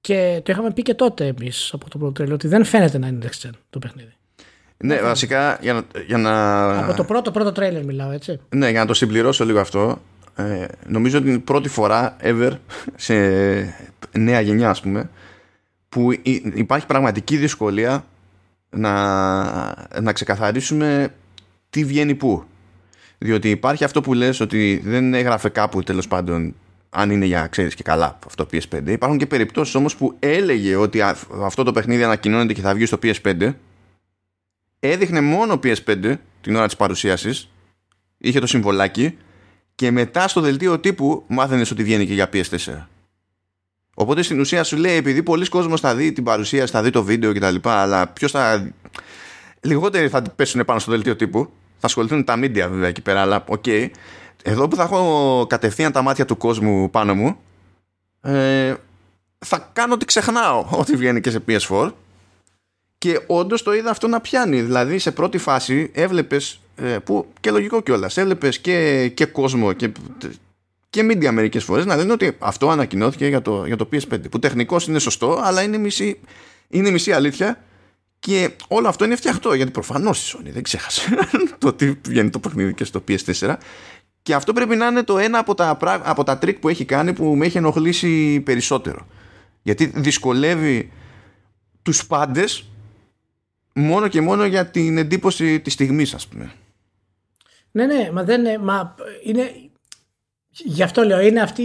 και 0.00 0.40
το 0.44 0.52
είχαμε 0.52 0.72
πει 0.72 0.82
και 0.82 0.94
τότε 0.94 1.26
εμείς 1.26 1.70
από 1.72 1.90
το 1.90 1.98
πρώτο 1.98 2.12
τρέλο 2.12 2.34
ότι 2.34 2.48
δεν 2.48 2.64
φαίνεται 2.64 2.98
να 2.98 3.06
είναι 3.06 3.26
next 3.26 3.46
gen 3.46 3.50
το 3.70 3.78
παιχνίδι. 3.78 4.12
Ναι, 4.76 5.00
βασικά 5.00 5.58
για 5.60 5.72
να, 5.72 5.84
για 6.06 6.18
να. 6.18 6.78
Από 6.78 6.96
το 6.96 7.04
πρώτο 7.04 7.30
πρώτο 7.30 7.52
τρέλερ 7.52 7.84
μιλάω, 7.84 8.10
έτσι. 8.10 8.40
Ναι, 8.48 8.70
για 8.70 8.80
να 8.80 8.86
το 8.86 8.94
συμπληρώσω 8.94 9.44
λίγο 9.44 9.60
αυτό. 9.60 9.98
Ε, 10.34 10.66
νομίζω 10.86 11.18
ότι 11.18 11.26
είναι 11.26 11.36
η 11.36 11.40
πρώτη 11.40 11.68
φορά 11.68 12.16
ever 12.22 12.52
σε 12.96 13.14
νέα 14.12 14.40
γενιά, 14.40 14.70
ας 14.70 14.80
πούμε, 14.80 15.10
που 15.88 16.12
υπάρχει 16.54 16.86
πραγματική 16.86 17.36
δυσκολία 17.36 18.04
να, 18.76 20.00
να 20.00 20.12
ξεκαθαρίσουμε 20.12 21.14
τι 21.70 21.84
βγαίνει 21.84 22.14
πού. 22.14 22.44
Διότι 23.18 23.50
υπάρχει 23.50 23.84
αυτό 23.84 24.00
που 24.00 24.14
λες 24.14 24.40
ότι 24.40 24.80
δεν 24.84 25.14
έγραφε 25.14 25.48
κάπου 25.48 25.82
τέλος 25.82 26.08
πάντων 26.08 26.54
αν 26.90 27.10
είναι 27.10 27.24
για 27.24 27.46
ξέρεις 27.46 27.74
και 27.74 27.82
καλά 27.82 28.18
αυτό 28.26 28.44
το 28.44 28.50
PS5. 28.52 28.86
Υπάρχουν 28.86 29.18
και 29.18 29.26
περιπτώσεις 29.26 29.74
όμως 29.74 29.96
που 29.96 30.16
έλεγε 30.18 30.76
ότι 30.76 31.00
αυτό 31.42 31.62
το 31.62 31.72
παιχνίδι 31.72 32.02
ανακοινώνεται 32.02 32.52
και 32.52 32.60
θα 32.60 32.74
βγει 32.74 32.86
στο 32.86 32.98
PS5 33.02 33.54
έδειχνε 34.80 35.20
μόνο 35.20 35.60
PS5 35.62 36.14
την 36.40 36.56
ώρα 36.56 36.66
της 36.66 36.76
παρουσίασης 36.76 37.50
είχε 38.18 38.40
το 38.40 38.46
συμβολάκι 38.46 39.16
και 39.74 39.90
μετά 39.90 40.28
στο 40.28 40.40
δελτίο 40.40 40.78
τύπου 40.78 41.24
μάθαινες 41.26 41.70
ότι 41.70 41.82
βγαίνει 41.82 42.06
και 42.06 42.14
για 42.14 42.28
PS4. 42.32 42.95
Οπότε 43.98 44.22
στην 44.22 44.40
ουσία 44.40 44.64
σου 44.64 44.76
λέει 44.76 44.96
επειδή 44.96 45.22
πολλοί 45.22 45.48
κόσμος 45.48 45.80
θα 45.80 45.94
δει 45.94 46.12
την 46.12 46.24
παρουσία, 46.24 46.66
θα 46.66 46.82
δει 46.82 46.90
το 46.90 47.02
βίντεο 47.02 47.32
κτλ. 47.34 47.56
Αλλά 47.62 48.06
ποιος 48.06 48.30
θα. 48.30 48.72
Λιγότεροι 49.60 50.08
θα 50.08 50.22
πέσουν 50.22 50.64
πάνω 50.64 50.78
στο 50.78 50.90
δελτίο 50.90 51.16
τύπου. 51.16 51.50
Θα 51.78 51.86
ασχοληθούν 51.86 52.24
τα 52.24 52.34
media 52.38 52.66
βέβαια 52.70 52.88
εκεί 52.88 53.00
πέρα. 53.00 53.20
Αλλά 53.20 53.44
OK. 53.48 53.62
Okay. 53.66 53.88
Εδώ 54.42 54.68
που 54.68 54.76
θα 54.76 54.82
έχω 54.82 55.46
κατευθείαν 55.48 55.92
τα 55.92 56.02
μάτια 56.02 56.24
του 56.24 56.36
κόσμου 56.36 56.90
πάνω 56.90 57.14
μου. 57.14 57.36
Ε, 58.20 58.74
θα 59.38 59.70
κάνω 59.72 59.94
ότι 59.94 60.04
ξεχνάω 60.04 60.66
ότι 60.80 60.96
βγαίνει 60.96 61.20
και 61.20 61.30
σε 61.30 61.42
PS4. 61.48 61.92
Και 62.98 63.20
όντως 63.26 63.62
το 63.62 63.74
είδα 63.74 63.90
αυτό 63.90 64.08
να 64.08 64.20
πιάνει. 64.20 64.62
Δηλαδή 64.62 64.98
σε 64.98 65.10
πρώτη 65.10 65.38
φάση 65.38 65.90
έβλεπες. 65.94 66.60
Ε, 66.76 66.98
που 67.04 67.26
και 67.40 67.50
λογικό 67.50 67.80
κιόλας. 67.80 68.16
Έβλεπες 68.16 68.58
και, 68.58 69.08
και 69.08 69.26
κόσμο 69.26 69.72
και 69.72 69.90
και 70.96 71.06
media 71.10 71.30
μερικές 71.30 71.64
φορές 71.64 71.86
να 71.86 71.96
λένε 71.96 72.12
ότι 72.12 72.36
αυτό 72.38 72.70
ανακοινώθηκε 72.70 73.26
για 73.26 73.42
το, 73.42 73.66
για 73.66 73.76
το 73.76 73.88
PS5. 73.92 74.30
Που 74.30 74.38
τεχνικώς 74.38 74.76
είναι 74.88 74.98
σωστό, 74.98 75.40
αλλά 75.42 75.62
είναι 75.62 75.78
μισή, 75.78 76.20
είναι 76.68 76.90
μισή 76.90 77.12
αλήθεια. 77.12 77.64
Και 78.18 78.50
όλο 78.68 78.88
αυτό 78.88 79.04
είναι 79.04 79.16
φτιαχτό 79.16 79.54
γιατί 79.54 79.70
προφανώς 79.70 80.32
η 80.32 80.36
Sony 80.36 80.50
δεν 80.52 80.62
ξέχασε 80.62 81.08
το 81.58 81.72
ότι 81.72 81.94
βγαίνει 82.08 82.30
το 82.30 82.38
παιχνίδι 82.38 82.74
και 82.74 82.84
στο 82.84 83.04
PS4. 83.08 83.56
Και 84.22 84.34
αυτό 84.34 84.52
πρέπει 84.52 84.76
να 84.76 84.86
είναι 84.86 85.02
το 85.02 85.18
ένα 85.18 85.38
από 85.38 85.54
τα, 85.54 85.78
από 86.02 86.24
τα 86.24 86.38
τρικ 86.38 86.58
που 86.58 86.68
έχει 86.68 86.84
κάνει 86.84 87.12
που 87.12 87.36
με 87.36 87.46
έχει 87.46 87.58
ενοχλήσει 87.58 88.40
περισσότερο. 88.40 89.06
Γιατί 89.62 89.92
δυσκολεύει 89.94 90.92
τους 91.82 92.06
πάντες 92.06 92.68
μόνο 93.72 94.08
και 94.08 94.20
μόνο 94.20 94.44
για 94.44 94.66
την 94.66 94.98
εντύπωση 94.98 95.60
της 95.60 95.72
στιγμής 95.72 96.14
ας 96.14 96.26
πούμε. 96.26 96.52
Ναι, 97.70 97.86
ναι, 97.86 98.10
μα 98.12 98.24
δεν 98.24 98.40
είναι, 98.40 98.58
μα 98.58 98.94
είναι, 99.24 99.52
Γι' 100.64 100.82
αυτό 100.82 101.02
λέω, 101.02 101.20
είναι 101.20 101.40
αυτή 101.40 101.62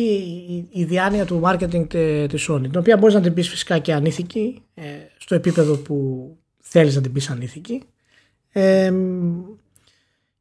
η, 0.72 0.84
διάνοια 0.84 1.26
του 1.26 1.42
marketing 1.46 1.88
της 2.30 2.50
Sony, 2.50 2.62
την 2.62 2.78
οποία 2.78 2.98
μπορείς 2.98 3.16
να 3.16 3.22
την 3.22 3.34
πεις 3.34 3.50
φυσικά 3.50 3.80
και 3.80 3.94
ανήθικη, 3.94 4.64
ε, 4.74 4.84
στο 5.18 5.36
επίπεδο 5.36 5.78
που 5.78 6.28
θέλεις 6.60 6.96
να 6.96 7.02
την 7.02 7.12
πεις 7.12 7.30
ανήθικη. 7.30 7.84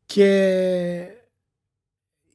και 0.06 0.26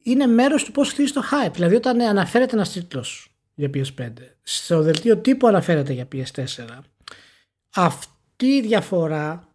είναι 0.02 0.26
μέρος 0.26 0.64
του 0.64 0.72
πώς 0.72 0.90
χτίζεις 0.90 1.12
το 1.12 1.22
hype. 1.30 1.52
Δηλαδή 1.52 1.74
όταν 1.74 2.00
αναφέρεται 2.00 2.54
ένας 2.54 2.72
τίτλος 2.72 3.36
για 3.54 3.70
PS5, 3.74 4.12
στο 4.42 4.82
δελτίο 4.82 5.16
τύπου 5.16 5.46
αναφέρεται 5.46 5.92
για 5.92 6.08
PS4, 6.12 6.78
αυτή 7.74 8.46
η 8.46 8.60
διαφορά 8.60 9.48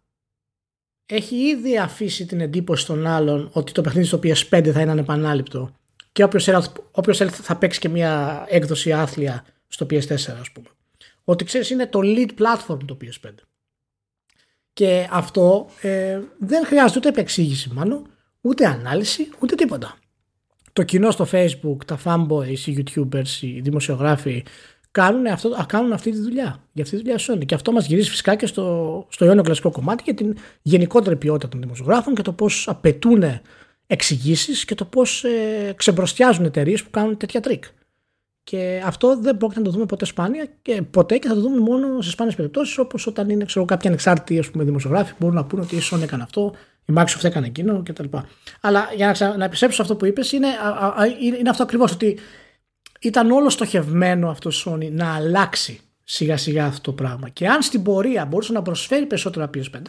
έχει 1.06 1.36
ήδη 1.36 1.78
αφήσει 1.78 2.26
την 2.26 2.40
εντύπωση 2.40 2.86
των 2.86 3.06
άλλων 3.06 3.50
ότι 3.52 3.72
το 3.72 3.80
παιχνίδι 3.80 4.06
στο 4.06 4.18
PS5 4.22 4.70
θα 4.72 4.80
είναι 4.80 4.90
ανεπανάληπτο 4.90 5.74
και 6.12 6.22
όποιος 6.22 7.16
θέλει, 7.16 7.30
θα 7.30 7.56
παίξει 7.56 7.80
και 7.80 7.88
μια 7.88 8.44
έκδοση 8.48 8.92
άθλια 8.92 9.44
στο 9.68 9.86
PS4 9.90 10.14
ας 10.14 10.50
πούμε. 10.52 10.68
Ότι 11.24 11.44
ξέρεις 11.44 11.70
είναι 11.70 11.86
το 11.86 12.00
lead 12.02 12.28
platform 12.38 12.78
το 12.86 12.96
PS5. 13.00 13.30
Και 14.72 15.08
αυτό 15.10 15.66
ε, 15.80 16.20
δεν 16.38 16.66
χρειάζεται 16.66 16.98
ούτε 16.98 17.08
επεξήγηση 17.08 17.70
μάλλον, 17.72 18.06
ούτε 18.40 18.66
ανάλυση, 18.66 19.28
ούτε 19.38 19.54
τίποτα. 19.54 19.96
Το 20.72 20.82
κοινό 20.82 21.10
στο 21.10 21.26
facebook, 21.32 21.76
τα 21.86 21.98
fanboys, 22.04 22.58
οι 22.66 22.84
youtubers, 22.84 23.40
οι 23.40 23.60
δημοσιογράφοι 23.60 24.44
κάνουν, 24.90 25.26
αυτό, 25.26 25.64
κάνουν 25.68 25.92
αυτή 25.92 26.10
τη 26.10 26.18
δουλειά. 26.18 26.62
Για 26.72 26.82
αυτή 26.84 26.96
τη 26.96 27.02
δουλειά 27.02 27.18
Sony. 27.20 27.46
Και 27.46 27.54
αυτό 27.54 27.72
μας 27.72 27.86
γυρίζει 27.86 28.10
φυσικά 28.10 28.34
και 28.34 28.46
στο, 28.46 29.06
στο 29.08 29.24
αιώνιο 29.24 29.42
κλασικό 29.42 29.70
κομμάτι 29.70 30.02
για 30.04 30.14
την 30.14 30.36
γενικότερη 30.62 31.16
ποιότητα 31.16 31.48
των 31.48 31.60
δημοσιογράφων 31.60 32.14
και 32.14 32.22
το 32.22 32.32
πώς 32.32 32.68
απαιτούν 32.68 33.22
εξηγήσεις 33.92 34.64
και 34.64 34.74
το 34.74 34.84
πώς 34.84 35.24
ε, 35.24 35.72
ξεμπροστιάζουν 35.76 36.44
εταιρείες 36.44 36.82
που 36.82 36.90
κάνουν 36.90 37.16
τέτοια 37.16 37.40
τρικ. 37.40 37.64
Και 38.44 38.82
αυτό 38.84 39.16
δεν 39.20 39.36
πρόκειται 39.36 39.60
να 39.60 39.66
το 39.66 39.72
δούμε 39.72 39.86
ποτέ 39.86 40.04
σπάνια 40.04 40.48
και 40.62 40.82
ποτέ 40.82 41.18
και 41.18 41.28
θα 41.28 41.34
το 41.34 41.40
δούμε 41.40 41.60
μόνο 41.60 42.02
σε 42.02 42.10
σπάνιες 42.10 42.36
περιπτώσεις 42.36 42.78
όπως 42.78 43.06
όταν 43.06 43.30
είναι 43.30 43.44
ξέρω, 43.44 43.64
κάποιοι 43.64 43.88
ανεξάρτητοι 43.88 44.38
ας 44.38 44.50
πούμε, 44.50 44.64
δημοσιογράφοι 44.64 45.10
που 45.10 45.16
μπορούν 45.20 45.34
να 45.36 45.44
πούνε 45.44 45.62
ότι 45.62 45.76
η 45.76 45.80
Sony 45.90 46.02
έκανε 46.02 46.22
αυτό 46.22 46.54
Η 46.84 46.92
Microsoft 46.96 47.24
έκανε 47.24 47.46
εκείνο 47.46 47.82
κτλ. 47.84 48.04
Αλλά 48.60 48.88
για 48.96 49.06
να, 49.06 49.12
ξα... 49.12 49.36
να 49.36 49.44
επιστρέψω 49.44 49.82
αυτό 49.82 49.96
που 49.96 50.04
είπες 50.04 50.32
είναι, 50.32 50.48
είναι 51.38 51.50
αυτό 51.50 51.62
ακριβώς 51.62 51.92
ότι 51.92 52.18
ήταν 53.00 53.30
όλο 53.30 53.50
στοχευμένο 53.50 54.30
αυτό 54.30 54.48
το 54.50 54.56
Sony 54.64 54.90
να 54.90 55.14
αλλάξει 55.14 55.80
σιγά 56.04 56.36
σιγά 56.36 56.66
αυτό 56.66 56.80
το 56.80 56.92
πράγμα. 56.92 57.28
Και 57.28 57.48
αν 57.48 57.62
στην 57.62 57.82
πορεία 57.82 58.24
μπορούσε 58.24 58.52
να 58.52 58.62
προσφέρει 58.62 59.06
περισσότερα 59.06 59.50
PS5, 59.54 59.82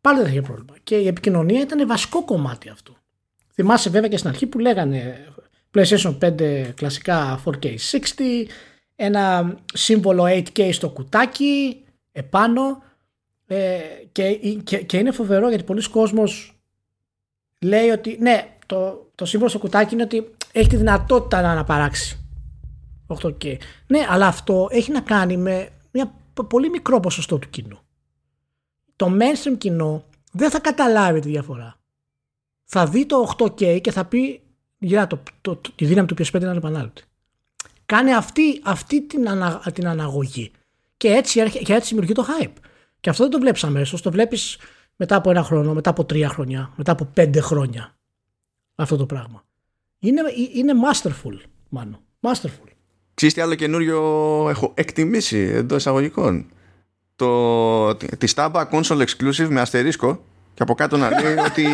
πάλι 0.00 0.16
δεν 0.16 0.24
θα 0.24 0.30
είχε 0.30 0.42
πρόβλημα. 0.42 0.74
Και 0.82 0.96
η 0.96 1.06
επικοινωνία 1.06 1.60
ήταν 1.60 1.86
βασικό 1.86 2.24
κομμάτι 2.24 2.68
αυτού. 2.68 2.94
Θυμάσαι 3.60 3.90
βέβαια 3.90 4.08
και 4.08 4.16
στην 4.16 4.28
αρχή 4.28 4.46
που 4.46 4.58
λέγανε 4.58 5.26
PlayStation 5.74 6.18
5 6.18 6.72
κλασικά 6.74 7.42
4K 7.44 7.64
60, 7.64 7.76
ένα 8.96 9.54
σύμβολο 9.72 10.24
8K 10.24 10.72
στο 10.72 10.88
κουτάκι 10.88 11.84
επάνω 12.12 12.82
ε, 13.46 13.78
και, 14.12 14.32
και, 14.64 14.78
και, 14.78 14.96
είναι 14.96 15.10
φοβερό 15.10 15.48
γιατί 15.48 15.64
πολλοί 15.64 15.88
κόσμος 15.88 16.60
λέει 17.58 17.88
ότι 17.88 18.16
ναι 18.20 18.56
το, 18.66 19.10
το 19.14 19.24
σύμβολο 19.24 19.50
στο 19.50 19.58
κουτάκι 19.58 19.94
είναι 19.94 20.02
ότι 20.02 20.34
έχει 20.52 20.68
τη 20.68 20.76
δυνατότητα 20.76 21.40
να 21.40 21.50
αναπαράξει 21.50 22.28
8K. 23.06 23.56
Ναι, 23.86 24.06
αλλά 24.08 24.26
αυτό 24.26 24.68
έχει 24.70 24.92
να 24.92 25.00
κάνει 25.00 25.36
με 25.36 25.68
μια 25.90 26.14
πολύ 26.48 26.70
μικρό 26.70 27.00
ποσοστό 27.00 27.38
του 27.38 27.50
κοινού. 27.50 27.78
Το 28.96 29.16
mainstream 29.18 29.58
κοινό 29.58 30.04
δεν 30.32 30.50
θα 30.50 30.60
καταλάβει 30.60 31.20
τη 31.20 31.28
διαφορά. 31.28 31.79
Θα 32.72 32.86
δει 32.86 33.06
το 33.06 33.34
8K 33.38 33.80
και 33.80 33.90
θα 33.90 34.04
πει 34.04 34.40
για 34.78 35.06
το, 35.06 35.22
το, 35.40 35.56
το, 35.56 35.70
τη 35.74 35.84
δύναμη 35.84 36.06
του 36.06 36.14
PS5 36.18 36.34
είναι 36.34 36.48
ανεπανάληπτη. 36.48 37.02
Κάνει 37.86 38.14
αυτή, 38.14 38.60
αυτή 38.64 39.02
την, 39.02 39.28
ανα, 39.28 39.62
την 39.74 39.88
αναγωγή. 39.88 40.50
Και 40.96 41.08
έτσι, 41.08 41.50
και 41.50 41.72
έτσι 41.74 41.88
δημιουργεί 41.88 42.12
το 42.12 42.24
hype. 42.28 42.52
Και 43.00 43.10
αυτό 43.10 43.22
δεν 43.22 43.32
το 43.32 43.38
βλέπεις 43.38 43.64
αμέσως. 43.64 44.02
Το 44.02 44.10
βλέπεις 44.10 44.58
μετά 44.96 45.16
από 45.16 45.30
ένα 45.30 45.42
χρόνο, 45.42 45.74
μετά 45.74 45.90
από 45.90 46.04
τρία 46.04 46.28
χρόνια, 46.28 46.72
μετά 46.76 46.92
από 46.92 47.04
πέντε 47.04 47.40
χρόνια. 47.40 47.94
Αυτό 48.74 48.96
το 48.96 49.06
πράγμα. 49.06 49.44
Είναι, 49.98 50.20
είναι 50.54 50.72
masterful, 50.90 51.40
μάλλον. 51.68 51.98
Masterful. 52.20 52.70
Ξέρεις 53.14 53.34
τι 53.34 53.40
άλλο 53.40 53.54
καινούριο 53.54 53.98
έχω 54.48 54.72
εκτιμήσει 54.74 55.38
εντός 55.38 55.78
εισαγωγικών; 55.78 56.46
Το, 57.16 57.94
τη 57.94 58.32
Staba 58.34 58.64
Console 58.70 59.04
Exclusive 59.04 59.48
με 59.48 59.60
αστερίσκο 59.60 60.24
και 60.60 60.66
από 60.66 60.74
κάτω 60.74 60.96
να 60.96 61.10
λέει 61.20 61.34
ότι 61.48 61.66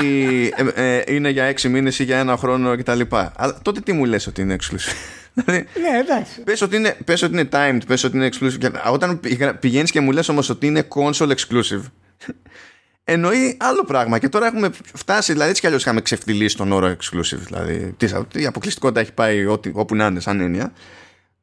ε, 0.74 0.96
ε, 0.96 1.14
είναι 1.14 1.28
για 1.28 1.44
έξι 1.44 1.68
μήνες 1.68 1.98
ή 1.98 2.04
για 2.04 2.18
ένα 2.18 2.36
χρόνο 2.36 2.76
κτλ. 2.76 3.00
Αλλά 3.10 3.58
τότε 3.62 3.80
τι 3.80 3.92
μου 3.92 4.04
λες 4.04 4.26
ότι 4.26 4.40
είναι 4.40 4.56
exclusive; 4.60 4.94
Δηλαδή, 5.34 5.66
ναι, 5.82 5.98
εντάξει. 5.98 6.40
Πες 6.40 6.60
ότι, 6.60 6.76
είναι, 6.76 6.96
πες 7.04 7.22
ότι 7.22 7.32
είναι 7.32 7.48
timed, 7.52 7.80
πες 7.86 8.04
ότι 8.04 8.16
είναι 8.16 8.28
exclusive. 8.32 8.58
Και 8.58 8.70
όταν 8.92 9.20
πηγαίνεις 9.60 9.90
και 9.90 10.00
μου 10.00 10.10
λες 10.10 10.28
όμως 10.28 10.48
ότι 10.48 10.66
είναι 10.66 10.88
console 10.94 11.30
exclusive, 11.30 11.82
εννοεί 13.04 13.56
άλλο 13.60 13.84
πράγμα. 13.84 14.18
Και 14.18 14.28
τώρα 14.28 14.46
έχουμε 14.46 14.70
φτάσει, 14.94 15.32
δηλαδή 15.32 15.48
έτσι 15.48 15.60
κι 15.60 15.66
αλλιώς 15.66 15.82
είχαμε 15.82 16.00
ξεφτυλίσει 16.00 16.56
τον 16.56 16.72
όρο 16.72 16.96
exclusive. 17.00 17.40
Δηλαδή, 17.44 17.96
η 18.32 18.46
αποκλειστικότητα 18.46 19.00
έχει 19.00 19.12
πάει 19.12 19.46
ό,τι, 19.46 19.70
όπου 19.74 19.94
να 19.94 20.06
είναι 20.06 20.20
σαν 20.20 20.40
έννοια. 20.40 20.72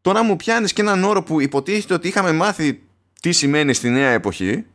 Τώρα 0.02 0.24
μου 0.24 0.36
πιάνεις 0.36 0.74
και 0.74 0.82
έναν 0.82 1.04
όρο 1.04 1.24
που 1.24 1.42
υποτίθεται 1.42 1.94
ότι 1.94 2.08
είχαμε 2.08 2.32
μάθει 2.32 2.82
τι 3.22 3.32
σημαίνει 3.32 3.74
στη 3.74 3.90
νέα 3.90 4.10
εποχή 4.10 4.66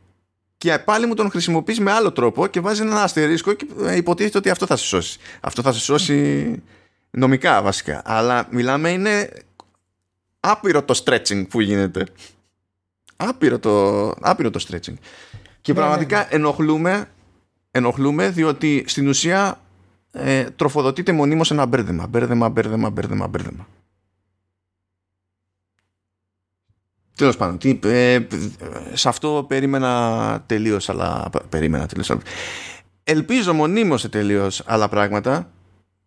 και 0.59 0.79
πάλι 0.79 1.05
μου 1.05 1.13
τον 1.13 1.29
χρησιμοποιείς 1.29 1.79
με 1.79 1.91
άλλο 1.91 2.11
τρόπο 2.11 2.47
και 2.47 2.59
βάζεις 2.59 2.79
ένα 2.79 3.03
αστερίσκο 3.03 3.53
και 3.53 3.65
υποτίθεται 3.95 4.37
ότι 4.37 4.49
αυτό 4.49 4.65
θα 4.65 4.75
σε 4.75 4.85
σώσει. 4.85 5.19
Αυτό 5.39 5.61
θα 5.61 5.71
σε 5.71 5.79
σώσει 5.79 6.61
νομικά 7.09 7.61
βασικά. 7.61 8.01
Αλλά 8.05 8.47
μιλάμε 8.51 8.89
είναι 8.89 9.29
άπειρο 10.39 10.83
το 10.83 11.01
stretching 11.05 11.47
που 11.49 11.59
γίνεται. 11.61 12.05
Άπειρο 13.15 13.59
το, 13.59 14.07
άπειρο 14.09 14.49
το 14.49 14.65
stretching. 14.67 14.93
Και 15.61 15.73
ναι, 15.73 15.79
πραγματικά 15.79 16.17
ναι, 16.17 16.23
ναι. 16.23 16.29
ενοχλούμε, 16.31 17.09
ενοχλούμε 17.71 18.29
διότι 18.29 18.83
στην 18.87 19.07
ουσία 19.07 19.61
ε, 20.11 20.43
τροφοδοτείται 20.43 21.11
μονίμως 21.11 21.51
ένα 21.51 21.65
μπέρδεμα. 21.65 22.07
Μπέρδεμα, 22.07 22.49
μπέρδεμα, 22.49 22.89
μπέρδεμα, 22.89 23.27
μπέρδεμα. 23.27 23.67
Τέλος 27.19 27.37
πάντων, 27.37 27.57
τι, 27.57 27.79
ε, 27.83 28.19
σε 28.93 29.09
αυτό 29.09 29.45
περίμενα 29.47 30.43
τελείως, 30.45 30.89
αλλά. 30.89 31.29
Περίμενα 31.49 31.85
τελείως. 31.85 32.11
Ελπίζω 33.03 33.53
μονίμως 33.53 34.01
σε 34.01 34.09
τελείως 34.09 34.63
άλλα 34.65 34.89
πράγματα, 34.89 35.49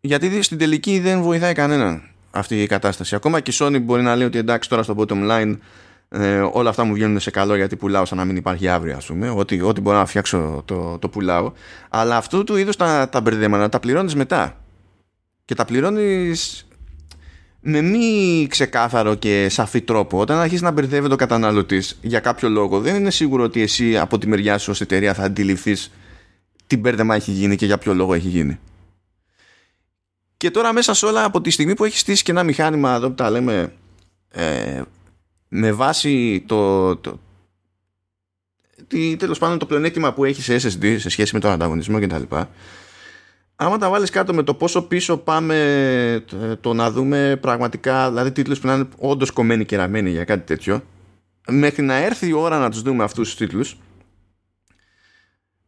γιατί 0.00 0.42
στην 0.42 0.58
τελική 0.58 0.98
δεν 0.98 1.22
βοηθάει 1.22 1.52
κανέναν 1.52 2.02
αυτή 2.30 2.62
η 2.62 2.66
κατάσταση. 2.66 3.14
Ακόμα 3.14 3.40
και 3.40 3.50
η 3.50 3.54
Sony 3.58 3.82
μπορεί 3.82 4.02
να 4.02 4.16
λέει 4.16 4.26
ότι 4.26 4.38
εντάξει 4.38 4.68
τώρα 4.68 4.82
στο 4.82 4.94
bottom 4.98 5.30
line 5.30 5.56
ε, 6.08 6.38
όλα 6.52 6.70
αυτά 6.70 6.84
μου 6.84 6.94
βγαίνουν 6.94 7.20
σε 7.20 7.30
καλό 7.30 7.54
γιατί 7.56 7.76
πουλάω 7.76 8.04
σαν 8.04 8.18
να 8.18 8.24
μην 8.24 8.36
υπάρχει 8.36 8.68
αύριο, 8.68 8.96
ας 8.96 9.06
πούμε. 9.06 9.30
Ό,τι, 9.30 9.60
ό,τι 9.60 9.80
μπορώ 9.80 9.96
να 9.96 10.06
φτιάξω 10.06 10.62
το, 10.64 10.98
το 10.98 11.08
πουλάω. 11.08 11.52
Αλλά 11.88 12.16
αυτού 12.16 12.44
του 12.44 12.56
είδους 12.56 12.76
τα, 12.76 13.08
τα 13.08 13.20
μπερδέματα 13.20 13.68
τα 13.68 13.80
πληρώνεις 13.80 14.14
μετά. 14.14 14.56
Και 15.44 15.54
τα 15.54 15.64
πληρώνεις 15.64 16.66
με 17.64 17.80
μη 17.80 18.46
ξεκάθαρο 18.50 19.14
και 19.14 19.48
σαφή 19.48 19.80
τρόπο, 19.80 20.18
όταν 20.18 20.38
αρχίσει 20.38 20.62
να 20.62 20.70
μπερδεύεται 20.70 21.14
ο 21.14 21.16
καταναλωτής 21.16 21.98
για 22.02 22.20
κάποιο 22.20 22.48
λόγο, 22.48 22.80
δεν 22.80 22.94
είναι 22.94 23.10
σίγουρο 23.10 23.44
ότι 23.44 23.60
εσύ 23.60 23.98
από 23.98 24.18
τη 24.18 24.26
μεριά 24.26 24.58
σου 24.58 24.70
ως 24.70 24.80
εταιρεία 24.80 25.14
θα 25.14 25.22
αντιληφθείς 25.22 25.90
τι 26.66 26.76
μπέρδεμα 26.76 27.14
έχει 27.14 27.30
γίνει 27.30 27.56
και 27.56 27.66
για 27.66 27.78
ποιο 27.78 27.94
λόγο 27.94 28.14
έχει 28.14 28.28
γίνει. 28.28 28.58
Και 30.36 30.50
τώρα 30.50 30.72
μέσα 30.72 30.94
σε 30.94 31.06
όλα 31.06 31.24
από 31.24 31.40
τη 31.40 31.50
στιγμή 31.50 31.74
που 31.74 31.84
έχεις 31.84 32.00
στήσει 32.00 32.22
και 32.22 32.30
ένα 32.30 32.42
μηχάνημα 32.42 32.94
εδώ 32.94 33.08
που 33.08 33.14
τα 33.14 33.30
λέμε 33.30 33.72
ε, 34.30 34.82
με 35.48 35.72
βάση 35.72 36.44
το, 36.46 36.96
το 36.96 37.20
τέλος 39.16 39.38
πάντων 39.38 39.58
το 39.58 39.66
πλεονέκτημα 39.66 40.12
που 40.12 40.24
έχεις 40.24 40.44
σε 40.44 40.54
SSD 40.54 40.96
σε 40.98 41.08
σχέση 41.08 41.34
με 41.34 41.40
τον 41.40 41.50
ανταγωνισμό 41.50 42.00
κτλ 42.00 42.22
άμα 43.64 43.78
τα 43.78 43.90
βάλεις 43.90 44.10
κάτω 44.10 44.34
με 44.34 44.42
το 44.42 44.54
πόσο 44.54 44.82
πίσω 44.82 45.16
πάμε 45.16 46.24
το 46.60 46.74
να 46.74 46.90
δούμε 46.90 47.38
πραγματικά 47.40 48.08
δηλαδή 48.08 48.32
τίτλους 48.32 48.60
που 48.60 48.66
να 48.66 48.74
είναι 48.74 48.88
όντως 48.98 49.30
κομμένοι 49.30 49.64
και 49.64 49.76
ραμμένοι 49.76 50.10
για 50.10 50.24
κάτι 50.24 50.46
τέτοιο 50.46 50.82
μέχρι 51.48 51.82
να 51.82 51.94
έρθει 51.94 52.28
η 52.28 52.32
ώρα 52.32 52.58
να 52.58 52.70
τους 52.70 52.82
δούμε 52.82 53.04
αυτούς 53.04 53.28
τους 53.28 53.36
τίτλους 53.36 53.76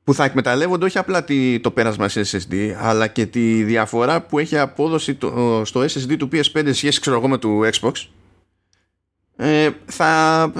που 0.04 0.14
θα 0.14 0.24
εκμεταλλεύονται 0.24 0.84
όχι 0.84 0.98
απλά 0.98 1.24
το 1.60 1.70
πέρασμα 1.70 2.08
σε 2.08 2.20
SSD 2.20 2.74
αλλά 2.78 3.06
και 3.06 3.26
τη 3.26 3.62
διαφορά 3.62 4.20
που 4.22 4.38
έχει 4.38 4.58
απόδοση 4.58 5.14
το, 5.14 5.62
στο 5.64 5.80
SSD 5.80 6.16
του 6.18 6.28
PS5 6.32 6.70
σχέση 6.72 7.00
ξέρω 7.00 7.16
εγώ 7.16 7.28
με 7.28 7.38
του 7.38 7.70
Xbox 7.72 7.92
ε, 9.36 9.70
θα, 9.86 10.52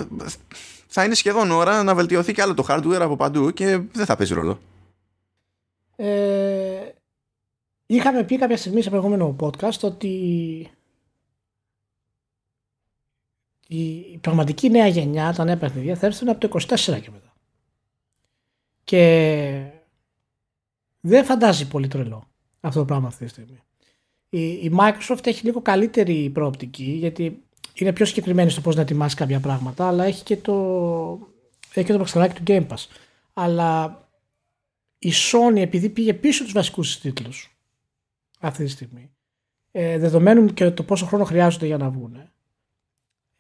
θα 0.87 1.05
είναι 1.05 1.15
σχεδόν 1.15 1.51
ώρα 1.51 1.83
να 1.83 1.95
βελτιωθεί 1.95 2.33
και 2.33 2.43
άλλο 2.43 2.55
το 2.55 2.67
hardware 2.69 3.01
από 3.01 3.17
παντού 3.17 3.51
και 3.51 3.81
δεν 3.93 4.07
θα 4.07 4.17
παίζει 4.17 4.35
ρόλο. 4.35 4.61
Ε, 5.97 6.64
Είχαμε 7.95 8.25
πει 8.25 8.39
κάποια 8.39 8.57
στιγμή 8.57 8.83
σε 8.83 8.91
προηγούμενο 8.91 9.37
podcast 9.41 9.79
ότι 9.81 10.09
η 13.69 14.19
πραγματική 14.19 14.71
νέα 14.71 14.87
γενιά, 14.87 15.33
τα 15.33 15.45
νέα 15.45 15.57
παιχνίδια 15.57 15.97
θα 15.97 16.07
έρθουν 16.07 16.29
από 16.29 16.49
το 16.49 16.59
24 16.69 16.77
και 16.77 17.11
μετά. 17.11 17.33
Και 18.85 19.71
δεν 21.01 21.25
φαντάζει 21.25 21.69
πολύ 21.69 21.89
τρελό 21.89 22.29
αυτό 22.61 22.79
το 22.79 22.85
πράγμα 22.85 23.07
αυτή 23.07 23.25
τη 23.25 23.31
στιγμή. 23.31 23.63
Η, 24.29 24.73
Microsoft 24.79 25.27
έχει 25.27 25.45
λίγο 25.45 25.63
καλύτερη 25.63 26.31
προοπτική 26.31 26.91
γιατί 26.91 27.43
είναι 27.75 27.93
πιο 27.93 28.05
συγκεκριμένη 28.05 28.51
στο 28.51 28.61
πώς 28.61 28.75
να 28.75 28.81
ετοιμάσει 28.81 29.17
κάποια 29.17 29.41
πράγματα 29.41 29.89
αλλά 29.89 30.05
έχει 30.05 30.23
και 30.23 30.37
το, 30.37 30.53
έχει 31.75 31.87
και 31.87 31.93
το 31.93 32.29
του 32.35 32.43
Game 32.47 32.67
Pass. 32.67 32.87
Αλλά 33.33 34.03
η 34.99 35.13
Sony 35.13 35.57
επειδή 35.57 35.89
πήγε 35.89 36.15
πίσω 36.15 36.45
τους 36.45 36.53
βασικούς 36.53 37.01
τίτλους 37.01 37.54
αυτή 38.47 38.65
τη 38.65 38.71
στιγμή. 38.71 39.11
Ε, 39.71 39.99
δεδομένου 39.99 40.47
και 40.47 40.71
το 40.71 40.83
πόσο 40.83 41.07
χρόνο 41.07 41.25
χρειάζονται 41.25 41.67
για 41.67 41.77
να 41.77 41.91
βγουν. 41.91 42.17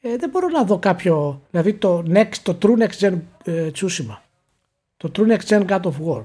Ε, 0.01 0.17
δεν 0.17 0.31
μπορώ 0.31 0.49
να 0.49 0.64
δω 0.64 0.79
κάποιο, 0.79 1.43
δηλαδή 1.51 1.75
το, 1.75 2.05
next, 2.09 2.37
το 2.43 2.59
True 2.62 2.79
Next 2.79 2.99
Gen 2.99 3.19
ε, 3.45 3.71
Tsushima, 3.75 4.17
το 4.97 5.11
True 5.17 5.37
Next 5.37 5.47
Gen 5.47 5.67
God 5.67 5.81
of 5.81 5.93
War, 6.07 6.25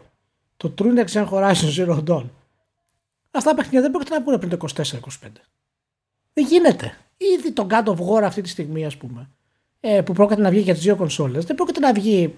το 0.57 0.73
True 0.77 0.99
Next 0.99 1.11
Gen 1.11 1.27
Horizon 1.29 1.75
Zero 1.77 2.03
Dawn. 2.07 2.25
Αυτά 3.31 3.49
τα 3.49 3.55
παιχνίδια 3.55 3.81
δεν 3.81 3.91
πρόκειται 3.91 4.15
να 4.15 4.21
βγουν 4.21 4.39
πριν 4.39 4.49
το 4.49 4.67
24-25. 4.75 4.81
Δεν 6.33 6.45
γίνεται. 6.45 6.97
Ήδη 7.17 7.51
το 7.51 7.67
God 7.69 7.85
of 7.85 7.95
War 7.95 8.21
αυτή 8.23 8.41
τη 8.41 8.49
στιγμή, 8.49 8.85
ας 8.85 8.97
πούμε, 8.97 9.29
ε, 9.79 10.01
που 10.01 10.13
πρόκειται 10.13 10.41
να 10.41 10.49
βγει 10.49 10.59
για 10.59 10.73
τις 10.73 10.83
δύο 10.83 10.95
κονσόλες, 10.95 11.45
δεν 11.45 11.55
πρόκειται 11.55 11.79
να 11.79 11.93
βγει 11.93 12.35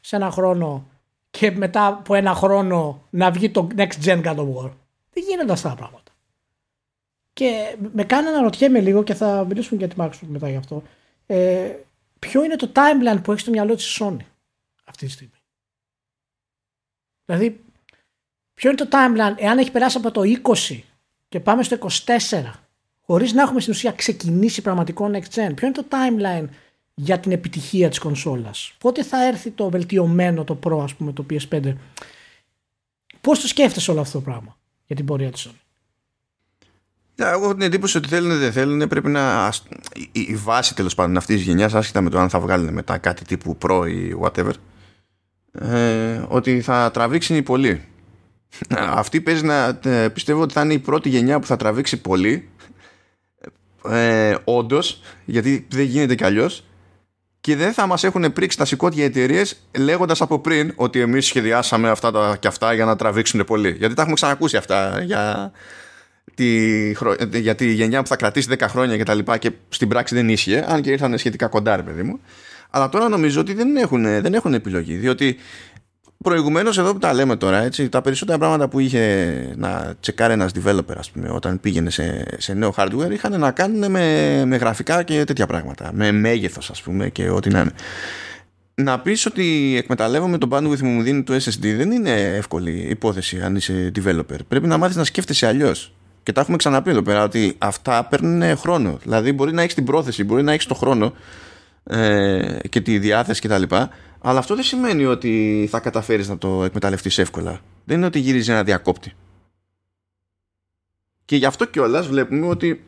σε 0.00 0.16
ένα 0.16 0.30
χρόνο 0.30 0.86
και 1.30 1.50
μετά 1.50 1.86
από 1.86 2.14
ένα 2.14 2.34
χρόνο 2.34 3.02
να 3.10 3.30
βγει 3.30 3.50
το 3.50 3.68
Next 3.76 4.04
Gen 4.04 4.22
God 4.22 4.36
of 4.36 4.54
War. 4.54 4.70
Δεν 5.14 5.24
γίνονται 5.28 5.52
αυτά 5.52 5.68
τα 5.68 5.74
πράγματα. 5.74 6.12
Και 7.32 7.76
με 7.92 8.04
κάνει 8.04 8.30
να 8.30 8.42
ρωτιέμαι 8.42 8.80
λίγο 8.80 9.02
και 9.02 9.14
θα 9.14 9.44
μιλήσουμε 9.48 9.78
για 9.78 9.88
τη 9.88 9.94
Microsoft 9.98 10.28
μετά 10.28 10.48
γι' 10.50 10.56
αυτό. 10.56 10.82
Ε, 11.26 11.76
ποιο 12.18 12.44
είναι 12.44 12.56
το 12.56 12.72
timeline 12.74 13.20
που 13.22 13.32
έχει 13.32 13.40
στο 13.40 13.50
μυαλό 13.50 13.74
της 13.74 13.98
Sony 14.00 14.16
αυτή 14.84 15.06
τη 15.06 15.12
στιγμή; 15.12 15.42
Δηλαδή, 17.24 17.64
ποιο 18.54 18.70
είναι 18.70 18.84
το 18.84 18.88
timeline 18.90 19.34
εάν 19.36 19.58
έχει 19.58 19.70
περάσει 19.70 19.96
από 19.96 20.10
το 20.10 20.22
20 20.68 20.80
και 21.28 21.40
πάμε 21.40 21.62
στο 21.62 21.78
24 22.06 22.50
χωρίς 23.00 23.32
να 23.32 23.42
έχουμε 23.42 23.60
στην 23.60 23.72
ουσία 23.72 23.92
ξεκινήσει 23.92 24.62
πραγματικό 24.62 25.10
next 25.12 25.34
gen. 25.34 25.52
Ποιο 25.54 25.66
είναι 25.66 25.82
το 25.82 25.86
timeline 25.90 26.48
για 26.94 27.20
την 27.20 27.32
επιτυχία 27.32 27.88
της 27.88 27.98
κονσόλας; 27.98 28.74
Πότε 28.78 29.02
θα 29.02 29.26
έρθει 29.26 29.50
το 29.50 29.70
βελτιωμένο 29.70 30.44
το 30.44 30.58
Pro 30.64 30.78
ας 30.82 30.94
πούμε 30.94 31.12
το 31.12 31.26
PS5 31.30 31.74
πώς 33.20 33.40
το 33.40 33.46
σκέφτεσαι 33.46 33.90
όλο 33.90 34.00
αυτό 34.00 34.18
το 34.18 34.24
πράγμα; 34.24 34.56
Για 34.86 34.96
την 34.96 35.04
πορεία 35.04 35.30
της 35.30 35.48
Sony. 35.48 35.58
Εγώ 37.16 37.44
έχω 37.44 37.52
την 37.52 37.62
εντύπωση 37.62 37.96
ότι 37.96 38.08
θέλουν 38.08 38.30
ή 38.30 38.34
δεν 38.36 38.52
θέλουν 38.52 38.88
πρέπει 38.88 39.08
να. 39.08 39.52
Η, 40.12 40.34
βάση 40.34 40.74
τέλος 40.74 40.94
πάντων 40.94 41.16
αυτής 41.16 41.36
της 41.36 41.44
γενιάς, 41.44 41.74
άσχετα 41.74 42.00
με 42.00 42.10
το 42.10 42.18
αν 42.18 42.28
θα 42.28 42.40
βγάλουν 42.40 42.72
μετά 42.72 42.98
κάτι 42.98 43.24
τύπου 43.24 43.58
Pro 43.62 43.86
ή 43.88 44.16
whatever, 44.22 44.52
ε, 45.52 46.24
ότι 46.28 46.60
θα 46.60 46.90
τραβήξει 46.90 47.42
πολύ. 47.42 47.84
Αυτή 49.00 49.20
παίζει 49.20 49.44
να 49.44 49.78
ε, 49.84 50.08
πιστεύω 50.08 50.42
ότι 50.42 50.52
θα 50.52 50.62
είναι 50.62 50.72
η 50.72 50.78
πρώτη 50.78 51.08
γενιά 51.08 51.40
που 51.40 51.46
θα 51.46 51.56
τραβήξει 51.56 52.00
πολύ. 52.00 52.48
Ε, 53.88 54.36
Όντως, 54.44 55.00
γιατί 55.24 55.66
δεν 55.70 55.84
γίνεται 55.84 56.14
κι 56.14 56.24
αλλιώς. 56.24 56.64
Και 57.44 57.56
δεν 57.56 57.72
θα 57.72 57.86
μας 57.86 58.04
έχουν 58.04 58.32
πρίξει 58.32 58.58
τα 58.58 58.64
σηκώτια 58.64 59.04
εταιρείες 59.04 59.56
λέγοντας 59.78 60.20
από 60.20 60.38
πριν 60.38 60.72
ότι 60.76 61.00
εμείς 61.00 61.26
σχεδιάσαμε 61.26 61.88
αυτά 61.88 62.10
τα, 62.10 62.36
και 62.40 62.48
αυτά 62.48 62.72
για 62.72 62.84
να 62.84 62.96
τραβήξουν 62.96 63.44
πολύ. 63.44 63.74
Γιατί 63.78 63.94
τα 63.94 64.00
έχουμε 64.00 64.14
ξανακούσει 64.16 64.56
αυτά 64.56 65.02
για 65.02 65.52
τη, 66.34 66.90
για 67.32 67.54
τη 67.54 67.72
γενιά 67.72 68.02
που 68.02 68.08
θα 68.08 68.16
κρατήσει 68.16 68.48
10 68.58 68.66
χρόνια 68.68 68.96
και 68.96 69.02
τα 69.02 69.14
λοιπά 69.14 69.38
και 69.38 69.50
στην 69.68 69.88
πράξη 69.88 70.14
δεν 70.14 70.28
ίσχυε, 70.28 70.64
αν 70.68 70.82
και 70.82 70.90
ήρθαν 70.90 71.18
σχετικά 71.18 71.46
κοντά, 71.46 71.76
ρε 71.76 71.82
παιδί 71.82 72.02
μου. 72.02 72.20
Αλλά 72.70 72.88
τώρα 72.88 73.08
νομίζω 73.08 73.40
ότι 73.40 73.54
δεν 73.54 73.76
έχουν, 73.76 74.02
δεν 74.02 74.34
έχουν 74.34 74.54
επιλογή, 74.54 74.94
διότι 74.94 75.36
προηγουμένως 76.24 76.78
εδώ 76.78 76.92
που 76.92 76.98
τα 76.98 77.12
λέμε 77.12 77.36
τώρα, 77.36 77.62
έτσι, 77.62 77.88
τα 77.88 78.02
περισσότερα 78.02 78.38
πράγματα 78.38 78.68
που 78.68 78.78
είχε 78.78 79.34
να 79.56 79.94
τσεκάρει 80.00 80.32
ένας 80.32 80.52
developer, 80.54 80.96
ας 80.98 81.10
πούμε, 81.10 81.28
όταν 81.30 81.60
πήγαινε 81.60 81.90
σε, 81.90 82.26
σε 82.38 82.54
νέο 82.54 82.74
hardware, 82.76 83.10
είχαν 83.12 83.40
να 83.40 83.50
κάνουν 83.50 83.90
με, 83.90 84.44
με 84.46 84.56
γραφικά 84.56 85.02
και 85.02 85.24
τέτοια 85.24 85.46
πράγματα. 85.46 85.90
Με 85.94 86.12
μέγεθος, 86.12 86.70
ας 86.70 86.82
πούμε, 86.82 87.08
και 87.08 87.28
ό,τι 87.28 87.50
να 87.50 87.60
είναι. 87.60 87.72
Να 88.74 89.00
πεις 89.00 89.26
ότι 89.26 89.74
εκμεταλλεύομαι 89.78 90.38
τον 90.38 90.48
bandwidth 90.52 90.78
που 90.78 90.86
μου 90.86 91.02
δίνει 91.02 91.22
το 91.22 91.34
SSD 91.34 91.74
δεν 91.76 91.90
είναι 91.90 92.10
εύκολη 92.10 92.86
υπόθεση 92.90 93.40
αν 93.40 93.56
είσαι 93.56 93.92
developer. 93.94 94.38
Πρέπει 94.48 94.66
να 94.66 94.76
μάθεις 94.76 94.96
να 94.96 95.04
σκέφτεσαι 95.04 95.46
αλλιώς. 95.46 95.94
Και 96.22 96.32
τα 96.32 96.40
έχουμε 96.40 96.56
ξαναπεί 96.56 96.90
εδώ 96.90 97.02
πέρα 97.02 97.22
ότι 97.22 97.54
αυτά 97.58 98.04
παίρνουν 98.04 98.56
χρόνο. 98.56 98.98
Δηλαδή 99.02 99.32
μπορεί 99.32 99.52
να 99.52 99.62
έχεις 99.62 99.74
την 99.74 99.84
πρόθεση, 99.84 100.24
μπορεί 100.24 100.42
να 100.42 100.52
έχεις 100.52 100.66
το 100.66 100.74
χρόνο 100.74 101.12
ε, 101.84 102.56
και 102.68 102.80
τη 102.80 102.98
διάθεση 102.98 103.40
κτλ. 103.40 103.62
Αλλά 104.26 104.38
αυτό 104.38 104.54
δεν 104.54 104.64
σημαίνει 104.64 105.04
ότι 105.04 105.66
θα 105.70 105.80
καταφέρεις 105.80 106.28
να 106.28 106.38
το 106.38 106.64
εκμεταλλευτείς 106.64 107.18
εύκολα. 107.18 107.60
Δεν 107.84 107.96
είναι 107.96 108.06
ότι 108.06 108.18
γυρίζει 108.18 108.50
ένα 108.50 108.64
διακόπτη. 108.64 109.12
Και 111.24 111.36
γι' 111.36 111.46
αυτό 111.46 111.64
κιόλας 111.64 112.06
βλέπουμε 112.06 112.46
ότι. 112.46 112.84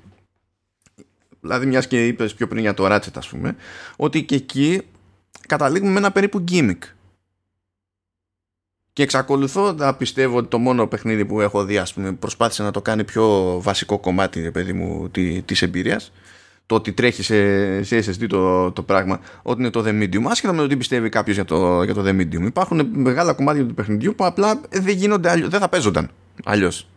Δηλαδή, 1.41 1.67
μιας 1.67 1.87
και 1.87 2.07
είπες 2.07 2.35
πιο 2.35 2.49
πριν 2.49 2.61
για 2.61 2.75
το 2.75 2.87
Ratchet, 2.87 3.17
ας 3.17 3.29
πούμε, 3.29 3.57
ότι 3.97 4.25
και 4.25 4.35
εκεί 4.35 4.83
καταλήγουμε 5.47 5.93
με 5.93 5.99
ένα 5.99 6.13
περίπου 6.13 6.45
gimmick. 6.49 6.79
Και 8.93 9.03
εξακολουθώ 9.03 9.73
να 9.73 9.95
πιστεύω 9.95 10.37
ότι 10.37 10.49
το 10.49 10.59
μόνο 10.59 10.87
παιχνίδι 10.87 11.25
που 11.25 11.41
έχω 11.41 11.65
δει, 11.65 11.79
ας 11.79 11.95
πούμε, 11.95 12.13
προσπάθησε 12.13 12.63
να 12.63 12.71
το 12.71 12.83
κάνει 12.83 13.05
πιο 13.05 13.59
βασικό 13.61 13.99
κομμάτι, 13.99 14.51
παιδί 14.51 14.73
μου, 14.73 15.11
της 15.45 15.63
εμπειρίας. 15.63 16.13
Το 16.67 16.75
ότι 16.75 16.93
τρέχει 16.93 17.23
σε, 17.23 17.83
σε 17.83 17.99
SSD 17.99 18.27
το, 18.29 18.73
το 18.73 18.83
πράγμα, 18.83 19.21
ότι 19.43 19.61
είναι 19.61 19.71
το 19.71 19.83
The 19.87 20.03
Medium. 20.03 20.23
Άσχετα 20.29 20.53
με 20.53 20.63
το 20.63 20.67
τι 20.67 20.77
πιστεύει 20.77 21.09
κάποιος 21.09 21.37
για 21.37 21.45
το, 21.45 21.83
για 21.83 21.95
το 21.95 22.03
The 22.07 22.21
Medium. 22.21 22.43
Υπάρχουν 22.47 22.89
μεγάλα 22.93 23.33
κομμάτια 23.33 23.67
του 23.67 23.75
παιχνιδιού 23.75 24.15
που 24.15 24.25
απλά 24.25 24.61
δεν 24.71 24.97
γίνονται 24.97 25.31
αλλιώς, 25.31 25.49
δεν 25.49 25.61
θα 25.61 25.69
παίζονταν 25.69 26.11
αλλιώς. 26.45 26.89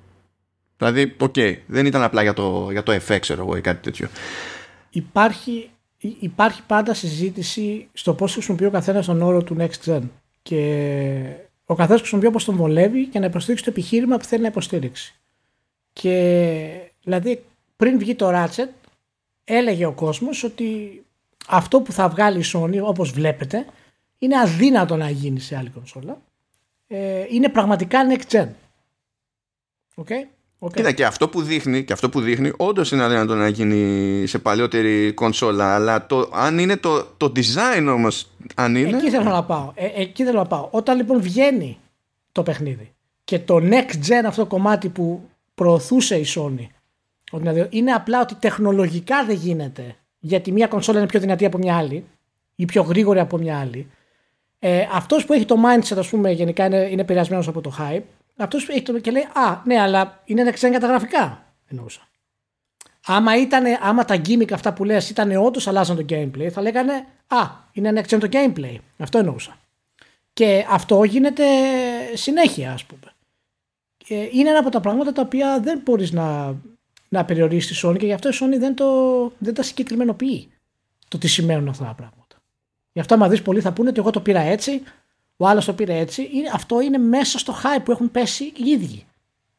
Δηλαδή, 0.78 1.16
OK, 1.20 1.34
okay, 1.36 1.56
δεν 1.66 1.86
ήταν 1.86 2.04
απλά 2.04 2.22
για 2.22 2.34
το, 2.34 2.68
για 2.72 2.84
το 2.84 3.00
FX, 3.08 3.18
ξέρω 3.20 3.42
εγώ, 3.42 3.56
ή 3.56 3.62
κάτι 3.62 3.82
τέτοιο. 3.82 4.08
Υπάρχει, 4.90 5.70
υπάρχει 6.20 6.62
πάντα 6.68 6.94
συζήτηση 6.94 7.88
στο 7.94 8.14
πώς 8.14 8.34
χρησιμοποιεί 8.34 8.66
ο 8.66 8.72
καθένας 8.72 9.06
τον 9.06 9.22
όρο 9.22 9.44
του 9.44 9.58
Next 9.60 9.86
Gen. 9.86 10.02
Και 10.42 11.22
ο 11.66 11.76
καθένας 11.76 12.00
χρησιμοποιεί 12.00 12.28
όπως 12.28 12.46
τον 12.46 12.56
βολεύει 12.56 13.06
και 13.06 13.20
να 13.20 13.26
υποστηρίξει 13.26 13.64
το 13.64 13.70
επιχείρημα 13.70 14.18
που 14.18 14.24
θέλει 14.24 14.42
να 14.42 14.48
υποστηρίξει. 14.48 15.16
Και 15.94 16.92
δηλαδή 17.04 17.44
πριν 17.76 18.00
βγει 18.00 18.16
το 18.16 18.30
Ratchet, 18.34 18.70
έλεγε 19.50 19.86
ο 19.86 19.92
κόσμος 19.92 20.44
ότι 20.44 21.02
αυτό 21.48 21.82
που 21.82 21.92
θα 21.92 22.10
βγάλει 22.10 22.40
η 22.40 22.44
Sony, 22.54 22.80
όπως 22.84 23.12
βλέπετε, 23.12 23.66
είναι 24.18 24.40
αδύνατο 24.40 24.96
να 24.96 25.10
γίνει 25.10 25.40
σε 25.40 25.58
άλλη 25.58 25.70
κονσόλα. 25.70 26.22
Ε, 26.88 27.26
είναι 27.30 27.50
πραγματικά 27.50 28.00
next 28.10 28.36
gen. 28.36 28.48
Okay? 29.96 30.28
Okay. 30.60 30.74
Κοίτα 30.74 30.92
και 30.92 31.06
αυτό 31.06 31.30
που 31.30 31.42
δείχνει, 31.42 31.84
και 31.84 31.94
αυτό 31.94 32.10
που 32.10 32.22
δείχνει 32.22 32.52
όντως 32.58 32.92
είναι 32.92 33.04
αδύνατο 33.04 33.36
να 33.36 33.48
γίνει 33.48 34.24
σε 34.28 34.40
παλιότερη 34.40 35.14
κονσόλα. 35.14 35.76
Αλλά 35.76 36.06
το, 36.06 36.30
αν 36.34 36.58
είναι 36.60 36.78
το, 36.78 37.04
το 37.18 37.32
design 37.36 37.88
όμως, 37.94 38.28
αν 38.56 38.76
είναι. 38.76 38.98
Εκεί 38.98 39.10
θέλω 39.10 39.30
να 39.30 39.44
πάω. 39.44 39.72
Ε, 39.76 40.02
εκεί 40.02 40.24
θέλω 40.24 40.38
να 40.38 40.46
πάω. 40.46 40.68
Όταν 40.72 40.98
λοιπόν 40.98 41.22
βγαίνει 41.22 41.78
το 42.32 42.44
παιχνίδι 42.44 42.92
και 43.24 43.40
το 43.40 43.56
next 43.62 44.08
gen 44.08 44.24
αυτό 44.26 44.42
το 44.42 44.48
κομμάτι 44.48 44.90
που 44.90 45.30
προωθούσε 45.56 46.18
η 46.18 46.26
Sony, 46.36 46.68
δηλαδή 47.38 47.68
είναι 47.70 47.92
απλά 47.92 48.22
ότι 48.22 48.36
τεχνολογικά 48.36 49.26
δεν 49.26 49.36
γίνεται 49.36 49.96
γιατί 50.20 50.52
μια 50.52 50.68
κονσόλα 50.68 50.98
είναι 50.98 51.08
πιο 51.08 51.20
δυνατή 51.20 51.46
από 51.46 51.58
μια 51.58 51.78
άλλη 51.78 52.06
ή 52.56 52.66
πιο 52.66 52.82
γρήγορη 52.82 53.20
από 53.20 53.38
μια 53.38 53.60
άλλη. 53.60 53.92
Ε, 54.60 54.88
αυτός 54.94 55.26
που 55.26 55.34
έχει 55.34 55.46
το 55.46 55.56
mindset, 55.56 55.98
ας 55.98 56.10
πούμε, 56.10 56.32
γενικά 56.32 56.66
είναι, 56.66 56.78
είναι 56.92 57.02
επηρεασμένος 57.02 57.48
από 57.48 57.62
το 57.62 57.74
hype 57.80 58.04
αυτός 58.44 58.70
έχει 58.70 58.82
το 58.82 59.00
και 59.00 59.12
λέει 59.12 59.28
Α, 59.34 59.62
ναι, 59.64 59.80
αλλά 59.80 60.22
είναι 60.26 60.44
next 60.46 60.66
gen 60.66 60.70
για 60.70 60.80
τα 60.80 60.88
γραφικά. 60.88 61.46
Εννοούσα. 61.68 62.02
Άμα, 63.06 63.38
ήτανε, 63.38 63.78
άμα 63.82 64.06
τα 64.06 64.22
gimmick 64.26 64.52
αυτά 64.52 64.74
που 64.74 64.84
λες 64.84 65.10
ήταν 65.10 65.32
όντως 65.32 65.68
αλλάζαν 65.68 65.96
το 65.96 66.06
gameplay, 66.10 66.48
θα 66.48 66.62
λέγανε 66.62 66.94
Α, 67.28 67.50
είναι 67.72 67.94
next 67.96 68.16
gen 68.16 68.20
το 68.20 68.28
gameplay. 68.32 68.76
Αυτό 68.98 69.18
εννοούσα. 69.18 69.58
Και 70.34 70.66
αυτό 70.70 71.04
γίνεται 71.04 71.44
συνέχεια, 72.14 72.74
ας 72.74 72.86
πούμε. 72.86 73.14
Και 73.98 74.30
είναι 74.32 74.50
ένα 74.50 74.60
από 74.60 74.70
τα 74.70 74.80
πράγματα 74.80 75.12
τα 75.12 75.22
οποία 75.22 75.60
δεν 75.60 75.82
μπορείς 75.84 76.12
να, 76.12 76.56
να 77.10 77.26
περιορίσει 77.26 77.74
τη 77.74 77.80
Sony 77.84 77.98
και 77.98 78.06
γι' 78.06 78.14
αυτό 78.14 78.30
η 78.30 78.32
Sony 78.42 78.60
δεν, 78.60 78.76
το, 78.76 78.86
δεν 79.38 79.54
τα 79.54 79.64
συγκεκριμενοποιεί 79.64 80.52
το 81.08 81.18
τι 81.18 81.28
σημαίνουν 81.28 81.68
αυτά 81.68 81.86
τα 81.86 81.94
πράγματα. 81.94 82.36
Γι' 82.92 83.00
αυτό, 83.00 83.14
άμα 83.14 83.30
δεις 83.30 83.42
πολλοί 83.42 83.62
θα 83.62 83.74
πούνε 83.74 83.90
ότι 83.90 84.00
εγώ 84.00 84.10
το 84.10 84.22
πήρα 84.22 84.40
έτσι, 84.40 84.82
ο 85.38 85.48
άλλος 85.48 85.66
το 85.66 85.74
πήρε 85.74 85.98
έτσι. 85.98 86.30
Αυτό 86.54 86.82
είναι 86.82 86.98
μέσα 86.98 87.40
στο 87.40 87.54
hype 87.64 87.82
που 87.84 87.92
έχουν 87.92 88.12
πέσει 88.12 88.44
οι 88.44 88.70
ίδιοι 88.70 89.06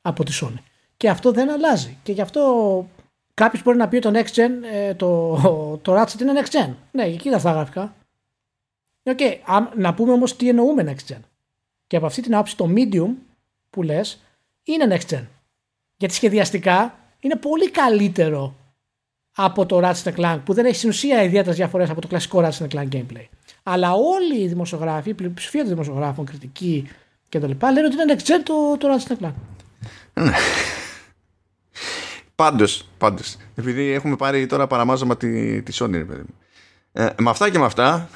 από 0.02 0.24
τη 0.24 0.38
Sony. 0.42 0.58
Και 0.96 1.08
αυτό 1.08 1.32
δεν 1.32 1.50
αλλάζει. 1.50 1.98
Και 2.02 2.12
γι' 2.12 2.20
αυτό 2.20 2.88
κάποιος 3.34 3.62
μπορεί 3.62 3.76
να 3.76 3.88
πει 3.88 3.98
το 3.98 4.10
next 4.14 4.34
gen, 4.34 4.50
ε, 4.72 4.94
το, 4.94 5.38
το 5.82 6.00
Ratchet 6.00 6.20
είναι 6.20 6.32
next 6.42 6.50
gen. 6.50 6.74
Ναι, 6.92 7.02
εκεί 7.02 7.26
είναι 7.26 7.36
αυτά 7.36 7.48
τα 7.48 7.54
γραφικά. 7.54 7.94
Okay. 9.02 9.62
να 9.76 9.94
πούμε 9.94 10.12
όμως 10.12 10.36
τι 10.36 10.48
εννοούμε 10.48 10.94
next 10.94 11.12
gen. 11.12 11.20
Και 11.86 11.96
από 11.96 12.06
αυτή 12.06 12.22
την 12.22 12.34
άποψη 12.34 12.56
το 12.56 12.72
medium 12.76 13.14
που 13.70 13.82
λες 13.82 14.20
είναι 14.62 14.86
next 15.00 15.14
gen. 15.14 15.24
Γιατί 15.96 16.14
σχεδιαστικά 16.14 16.98
είναι 17.20 17.36
πολύ 17.36 17.70
καλύτερο 17.70 18.54
από 19.36 19.66
το 19.66 19.80
Ratchet 19.82 20.14
Clank 20.16 20.38
που 20.44 20.52
δεν 20.54 20.64
έχει 20.64 20.76
στην 20.76 20.88
ουσία 20.88 21.22
ιδιαίτερες 21.22 21.56
διαφορές 21.56 21.90
από 21.90 22.00
το 22.00 22.08
κλασικό 22.08 22.44
Ratchet 22.44 22.68
Clank 22.74 22.88
gameplay. 22.92 23.26
Αλλά 23.62 23.92
όλοι 23.92 24.42
οι 24.42 24.48
δημοσιογράφοι, 24.48 25.10
η 25.10 25.14
πλειοψηφία 25.14 25.60
των 25.60 25.70
δημοσιογράφων, 25.70 26.24
κριτικοί 26.24 26.88
κτλ. 27.28 27.50
λένε 27.60 27.86
ότι 27.86 27.94
είναι 28.02 28.16
next 28.16 28.22
gen 28.22 28.40
το, 28.42 28.76
το 28.78 28.88
Ratchet 28.94 29.24
Clank. 29.24 29.32
Πάντως, 32.34 32.88
πάντως, 32.98 33.36
επειδή 33.54 33.90
έχουμε 33.90 34.16
πάρει 34.16 34.46
τώρα 34.46 34.66
παραμάζωμα 34.66 35.16
τη, 35.16 35.62
τη 35.62 35.76
Sony, 35.80 35.90
παιδί 35.90 36.22
μου. 36.26 36.34
Ε, 36.92 37.08
με 37.18 37.30
αυτά 37.30 37.50
και 37.50 37.58
με 37.58 37.64
αυτά, 37.64 38.08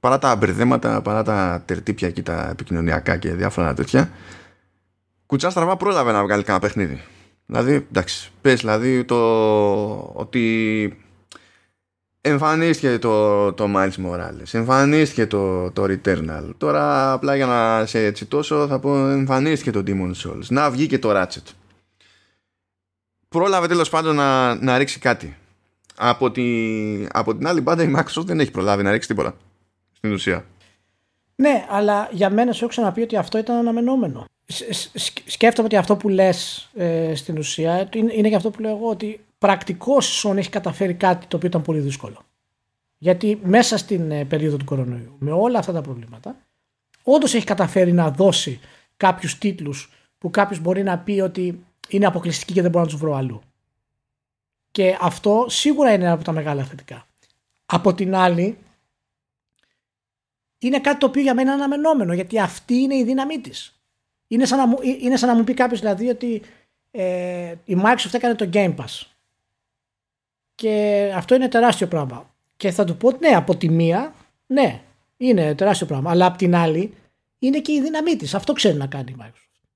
παρά 0.00 0.18
τα 0.18 0.36
μπερδέματα, 0.36 1.02
παρά 1.02 1.22
τα 1.22 1.62
τερτύπια 1.64 2.10
και 2.10 2.22
τα 2.22 2.48
επικοινωνιακά 2.50 3.16
και 3.16 3.32
διάφορα 3.32 3.74
τέτοια, 3.74 4.10
κουτσά 5.26 5.50
στραβά 5.50 5.76
πρόλαβε 5.76 6.12
να 6.12 6.22
βγάλει 6.22 6.42
κανένα 6.42 6.66
παιχνίδι. 6.66 7.02
Δηλαδή, 7.50 7.72
εντάξει, 7.72 8.30
πες 8.40 8.60
δηλαδή 8.60 9.04
το 9.04 9.16
ότι 10.14 10.98
εμφανίστηκε 12.20 12.98
το, 12.98 13.52
το 13.52 13.66
Miles 13.76 14.06
Morales, 14.06 14.52
εμφανίστηκε 14.52 15.26
το, 15.26 15.70
το 15.70 15.84
Returnal. 15.84 16.50
Τώρα 16.56 17.12
απλά 17.12 17.36
για 17.36 17.46
να 17.46 17.86
σε 17.86 18.12
τσιτώσω 18.12 18.66
θα 18.66 18.78
πω 18.78 19.08
εμφανίστηκε 19.08 19.70
το 19.70 19.82
Demon 19.86 20.12
Souls. 20.14 20.46
Να 20.48 20.70
βγει 20.70 20.86
και 20.86 20.98
το 20.98 21.10
Ratchet. 21.12 21.52
Πρόλαβε 23.28 23.66
τέλος 23.66 23.88
πάντων 23.88 24.14
να, 24.14 24.54
να 24.54 24.78
ρίξει 24.78 24.98
κάτι. 24.98 25.36
Από, 25.96 26.30
τη, 26.30 26.46
από 27.12 27.36
την 27.36 27.46
άλλη 27.46 27.60
μπάντα 27.60 27.82
η 27.82 27.92
Microsoft 27.96 28.24
δεν 28.24 28.40
έχει 28.40 28.50
προλάβει 28.50 28.82
να 28.82 28.90
ρίξει 28.90 29.08
τίποτα. 29.08 29.36
Στην 29.92 30.12
ουσία. 30.12 30.44
Ναι, 31.42 31.66
αλλά 31.68 32.08
για 32.12 32.30
μένα 32.30 32.52
σου 32.52 32.58
έχω 32.58 32.68
ξαναπεί 32.72 33.02
ότι 33.02 33.16
αυτό 33.16 33.38
ήταν 33.38 33.56
αναμενόμενο. 33.56 34.24
Σκέφτομαι 35.26 35.66
ότι 35.66 35.76
αυτό 35.76 35.96
που 35.96 36.08
λες 36.08 36.68
ε, 36.74 37.14
στην 37.14 37.38
ουσία 37.38 37.88
είναι, 37.94 38.12
είναι 38.14 38.28
και 38.28 38.34
αυτό 38.34 38.50
που 38.50 38.60
λέω 38.60 38.76
εγώ 38.76 38.88
ότι 38.88 39.24
πρακτικός 39.38 40.26
Sony 40.26 40.36
έχει 40.36 40.50
καταφέρει 40.50 40.94
κάτι 40.94 41.26
το 41.26 41.36
οποίο 41.36 41.48
ήταν 41.48 41.62
πολύ 41.62 41.78
δύσκολο. 41.78 42.24
Γιατί 42.98 43.40
μέσα 43.42 43.76
στην 43.76 44.10
ε, 44.10 44.24
περίοδο 44.24 44.56
του 44.56 44.64
κορονοϊού, 44.64 45.16
με 45.18 45.30
όλα 45.30 45.58
αυτά 45.58 45.72
τα 45.72 45.80
προβλήματα, 45.80 46.36
όντως 47.02 47.34
έχει 47.34 47.44
καταφέρει 47.44 47.92
να 47.92 48.10
δώσει 48.10 48.60
κάποιους 48.96 49.38
τίτλους 49.38 49.92
που 50.18 50.30
κάποιος 50.30 50.60
μπορεί 50.60 50.82
να 50.82 50.98
πει 50.98 51.20
ότι 51.20 51.64
είναι 51.88 52.06
αποκλειστικοί 52.06 52.52
και 52.52 52.62
δεν 52.62 52.70
μπορώ 52.70 52.84
να 52.84 52.90
τους 52.90 53.00
βρω 53.00 53.14
αλλού. 53.14 53.40
Και 54.70 54.96
αυτό 55.00 55.46
σίγουρα 55.48 55.92
είναι 55.92 56.04
ένα 56.04 56.12
από 56.12 56.24
τα 56.24 56.32
μεγάλα 56.32 56.64
θετικά. 56.64 57.06
Από 57.66 57.94
την 57.94 58.14
άλλη, 58.14 58.58
είναι 60.58 60.80
κάτι 60.80 60.98
το 60.98 61.06
οποίο 61.06 61.22
για 61.22 61.34
μένα 61.34 61.52
είναι 61.52 61.62
αναμενόμενο, 61.62 62.12
γιατί 62.12 62.40
αυτή 62.40 62.74
είναι 62.74 62.94
η 62.94 63.04
δύναμή 63.04 63.40
της. 63.40 63.80
Είναι 64.26 64.44
σαν 64.44 64.58
να 64.58 64.66
μου, 64.66 64.76
είναι 65.00 65.16
σαν 65.16 65.28
να 65.28 65.34
μου 65.34 65.44
πει 65.44 65.54
κάποιος 65.54 65.80
δηλαδή 65.80 66.08
ότι 66.08 66.42
ε, 66.90 67.54
η 67.64 67.76
Microsoft 67.84 68.12
έκανε 68.14 68.34
το 68.34 68.50
Game 68.52 68.74
Pass. 68.74 69.06
Και 70.54 71.12
αυτό 71.14 71.34
είναι 71.34 71.48
τεράστιο 71.48 71.86
πράγμα. 71.86 72.34
Και 72.56 72.70
θα 72.70 72.84
του 72.84 72.96
πω 72.96 73.10
ναι, 73.10 73.28
από 73.28 73.56
τη 73.56 73.68
μία, 73.68 74.14
ναι, 74.46 74.80
είναι 75.16 75.54
τεράστιο 75.54 75.86
πράγμα. 75.86 76.10
Αλλά 76.10 76.26
από 76.26 76.38
την 76.38 76.54
άλλη, 76.54 76.94
είναι 77.38 77.58
και 77.58 77.72
η 77.72 77.80
δύναμή 77.80 78.16
της. 78.16 78.34
Αυτό 78.34 78.52
ξέρει 78.52 78.76
να 78.76 78.86
κάνει 78.86 79.10
η 79.10 79.16
Microsoft. 79.20 79.68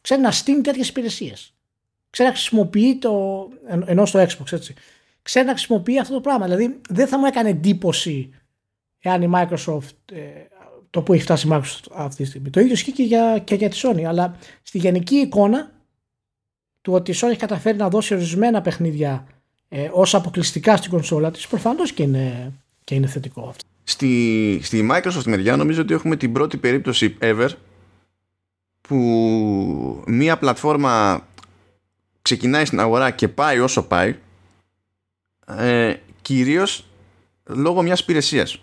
Ξέρει 0.00 0.20
να 0.20 0.30
στείλει 0.30 0.60
τέτοιες 0.60 0.88
υπηρεσίες. 0.88 1.52
Ξέρει 2.10 2.28
να 2.28 2.34
χρησιμοποιεί 2.34 2.96
το. 2.96 3.48
ενώ 3.86 4.06
στο 4.06 4.20
Xbox 4.20 4.52
έτσι. 4.52 4.74
Ξέρει 5.22 5.46
να 5.46 5.52
χρησιμοποιεί 5.52 5.98
αυτό 5.98 6.14
το 6.14 6.20
πράγμα. 6.20 6.44
Δηλαδή, 6.44 6.80
δεν 6.88 7.06
θα 7.06 7.18
μου 7.18 7.26
έκανε 7.26 7.48
εντύπωση 7.48 8.34
εάν 9.08 9.22
η 9.22 9.30
Microsoft. 9.34 10.12
Ε, 10.12 10.20
το 10.90 11.02
που 11.02 11.12
έχει 11.12 11.22
φτάσει 11.22 11.46
η 11.46 11.50
Microsoft 11.52 11.90
αυτή 11.94 12.22
τη 12.22 12.28
στιγμή. 12.28 12.50
Το 12.50 12.60
ίδιο 12.60 12.72
ισχύει 12.72 12.92
και 12.92 13.02
για, 13.02 13.38
και 13.38 13.54
για 13.54 13.68
τη 13.68 13.80
Sony. 13.82 14.02
Αλλά 14.02 14.36
στη 14.62 14.78
γενική 14.78 15.16
εικόνα 15.16 15.70
του 16.80 16.92
ότι 16.92 17.10
η 17.10 17.14
Sony 17.20 17.28
έχει 17.28 17.38
καταφέρει 17.38 17.76
να 17.76 17.88
δώσει 17.88 18.14
ορισμένα 18.14 18.60
παιχνίδια 18.60 19.26
ε, 19.68 19.90
ως 19.92 20.14
αποκλειστικά 20.14 20.76
στην 20.76 20.90
κονσόλα 20.90 21.30
της, 21.30 21.46
προφανώς 21.46 21.92
και 21.92 22.02
είναι, 22.02 22.52
και 22.84 22.94
είναι 22.94 23.06
θετικό 23.06 23.46
αυτό. 23.48 23.64
Στη, 23.84 24.60
στη 24.62 24.88
Microsoft 24.90 25.24
μεριά 25.26 25.56
νομίζω 25.56 25.80
ότι 25.80 25.94
έχουμε 25.94 26.16
την 26.16 26.32
πρώτη 26.32 26.56
περίπτωση 26.56 27.16
ever 27.20 27.48
που 28.80 28.96
μία 30.06 30.38
πλατφόρμα 30.38 31.26
ξεκινάει 32.22 32.64
στην 32.64 32.80
αγορά 32.80 33.10
και 33.10 33.28
πάει 33.28 33.58
όσο 33.58 33.82
πάει 33.82 34.16
ε, 35.46 35.94
κυρίως 36.22 36.86
λόγω 37.44 37.82
μιας 37.82 38.00
υπηρεσίας. 38.00 38.62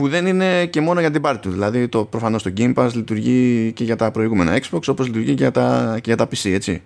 Που 0.00 0.08
δεν 0.08 0.26
είναι 0.26 0.66
και 0.66 0.80
μόνο 0.80 1.00
για 1.00 1.10
την 1.10 1.20
πάρτι 1.20 1.40
τους. 1.40 1.52
Δηλαδή 1.52 1.88
το, 1.88 2.04
προφανώς 2.04 2.42
το 2.42 2.52
Game 2.56 2.74
Pass 2.74 2.90
λειτουργεί 2.94 3.72
και 3.72 3.84
για 3.84 3.96
τα 3.96 4.10
προηγούμενα 4.10 4.58
Xbox 4.60 4.80
όπως 4.88 5.06
λειτουργεί 5.06 5.34
και 5.34 5.42
για 5.42 5.50
τα, 5.50 5.94
και 5.94 6.02
για 6.04 6.16
τα 6.16 6.24
PC 6.24 6.50
έτσι. 6.50 6.82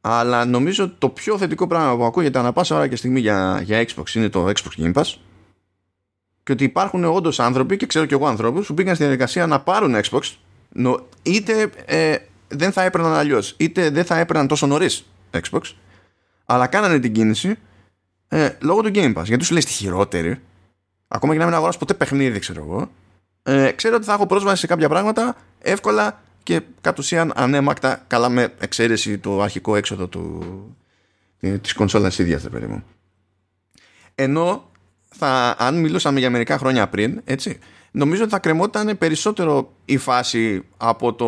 Αλλά 0.00 0.44
νομίζω 0.44 0.90
το 0.98 1.08
πιο 1.08 1.38
θετικό 1.38 1.66
πράγμα 1.66 1.96
που 1.96 2.04
ακούγεται 2.04 2.38
ανά 2.38 2.52
πάσα 2.52 2.76
ώρα 2.76 2.88
και 2.88 2.96
στιγμή 2.96 3.20
για, 3.20 3.60
για 3.64 3.86
Xbox 3.86 4.14
είναι 4.14 4.28
το 4.28 4.46
Xbox 4.46 4.82
Game 4.82 4.92
Pass. 4.92 5.14
Και 6.42 6.52
ότι 6.52 6.64
υπάρχουν 6.64 7.04
όντως 7.04 7.40
άνθρωποι 7.40 7.76
και 7.76 7.86
ξέρω 7.86 8.04
και 8.04 8.14
εγώ 8.14 8.26
ανθρώπους 8.26 8.66
που 8.66 8.72
μπήκαν 8.72 8.94
στη 8.94 9.04
διαδικασία 9.04 9.46
να 9.46 9.60
πάρουν 9.60 9.94
Xbox 10.02 10.20
είτε 11.22 11.70
ε, 11.84 12.16
δεν 12.48 12.72
θα 12.72 12.82
έπαιρναν 12.82 13.12
αλλιώς, 13.12 13.54
είτε 13.56 13.90
δεν 13.90 14.04
θα 14.04 14.18
έπαιρναν 14.18 14.46
τόσο 14.46 14.66
νωρίς 14.66 15.04
Xbox 15.30 15.60
αλλά 16.44 16.66
κάνανε 16.66 16.98
την 16.98 17.12
κίνηση 17.12 17.56
ε, 18.28 18.50
λόγω 18.60 18.80
του 18.80 18.90
Game 18.94 19.14
Pass. 19.14 19.24
Γιατί 19.24 19.44
σου 19.44 19.52
λέει 19.52 19.62
στη 19.62 19.72
χειρότερη 19.72 20.40
ακόμα 21.08 21.32
και 21.32 21.38
να 21.38 21.44
μην 21.44 21.54
αγοράσω 21.54 21.78
ποτέ 21.78 21.94
παιχνίδι 21.94 22.38
ξέρω 22.38 22.64
εγώ 22.64 22.90
ε, 23.42 23.70
ξέρω 23.70 23.96
ότι 23.96 24.04
θα 24.04 24.12
έχω 24.12 24.26
πρόσβαση 24.26 24.60
σε 24.60 24.66
κάποια 24.66 24.88
πράγματα 24.88 25.36
εύκολα 25.58 26.22
και 26.42 26.60
κατ' 26.80 26.98
ουσίαν 26.98 27.32
ανέμακτα 27.36 28.04
καλά 28.06 28.28
με 28.28 28.54
εξαίρεση 28.58 29.18
το 29.18 29.42
αρχικό 29.42 29.76
έξοδο 29.76 30.06
του, 30.06 30.76
της 31.60 31.72
κονσόλας 31.72 32.18
ίδιας 32.18 32.42
παιδί 32.48 32.66
μου. 32.66 32.84
Ενώ 34.14 34.70
θα, 35.08 35.56
αν 35.58 35.80
μιλούσαμε 35.80 36.18
για 36.18 36.30
μερικά 36.30 36.58
χρόνια 36.58 36.88
πριν 36.88 37.20
έτσι, 37.24 37.58
νομίζω 37.90 38.22
ότι 38.22 38.30
θα 38.30 38.38
κρεμόταν 38.38 38.98
περισσότερο 38.98 39.72
η 39.84 39.96
φάση 39.96 40.62
από 40.76 41.12
το 41.12 41.26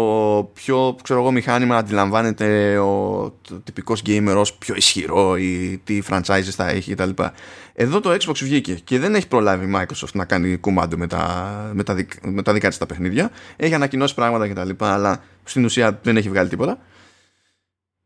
πιο 0.55 0.97
ξέρω 1.03 1.21
εγώ, 1.21 1.31
μηχάνημα 1.31 1.77
αντιλαμβάνεται 1.77 2.79
ο 2.79 3.35
τυπικός 3.65 4.03
gamer 4.07 4.35
ως 4.37 4.55
πιο 4.55 4.75
ισχυρό 4.75 5.37
ή 5.37 5.81
τι 5.85 6.03
franchises 6.11 6.53
θα 6.55 6.69
έχει 6.69 6.95
κτλ. 6.95 7.23
Εδώ 7.75 8.01
το 8.01 8.11
Xbox 8.11 8.37
βγήκε 8.37 8.75
και 8.75 8.99
δεν 8.99 9.15
έχει 9.15 9.29
προλάβει 9.29 9.65
η 9.65 9.73
Microsoft 9.77 10.13
να 10.13 10.25
κάνει 10.25 10.57
κουμάντο 10.57 10.97
με 10.97 11.07
τα, 11.07 11.71
με 11.75 11.83
τα, 11.83 11.97
με 12.23 12.43
τα 12.43 12.53
δικά 12.53 12.69
της 12.69 12.79
τα 12.79 12.87
παιχνίδια. 12.87 13.31
Έχει 13.57 13.75
ανακοινώσει 13.75 14.15
πράγματα 14.15 14.49
κτλ. 14.49 14.85
Αλλά 14.85 15.23
στην 15.45 15.65
ουσία 15.65 16.01
δεν 16.03 16.17
έχει 16.17 16.29
βγάλει 16.29 16.49
τίποτα. 16.49 16.79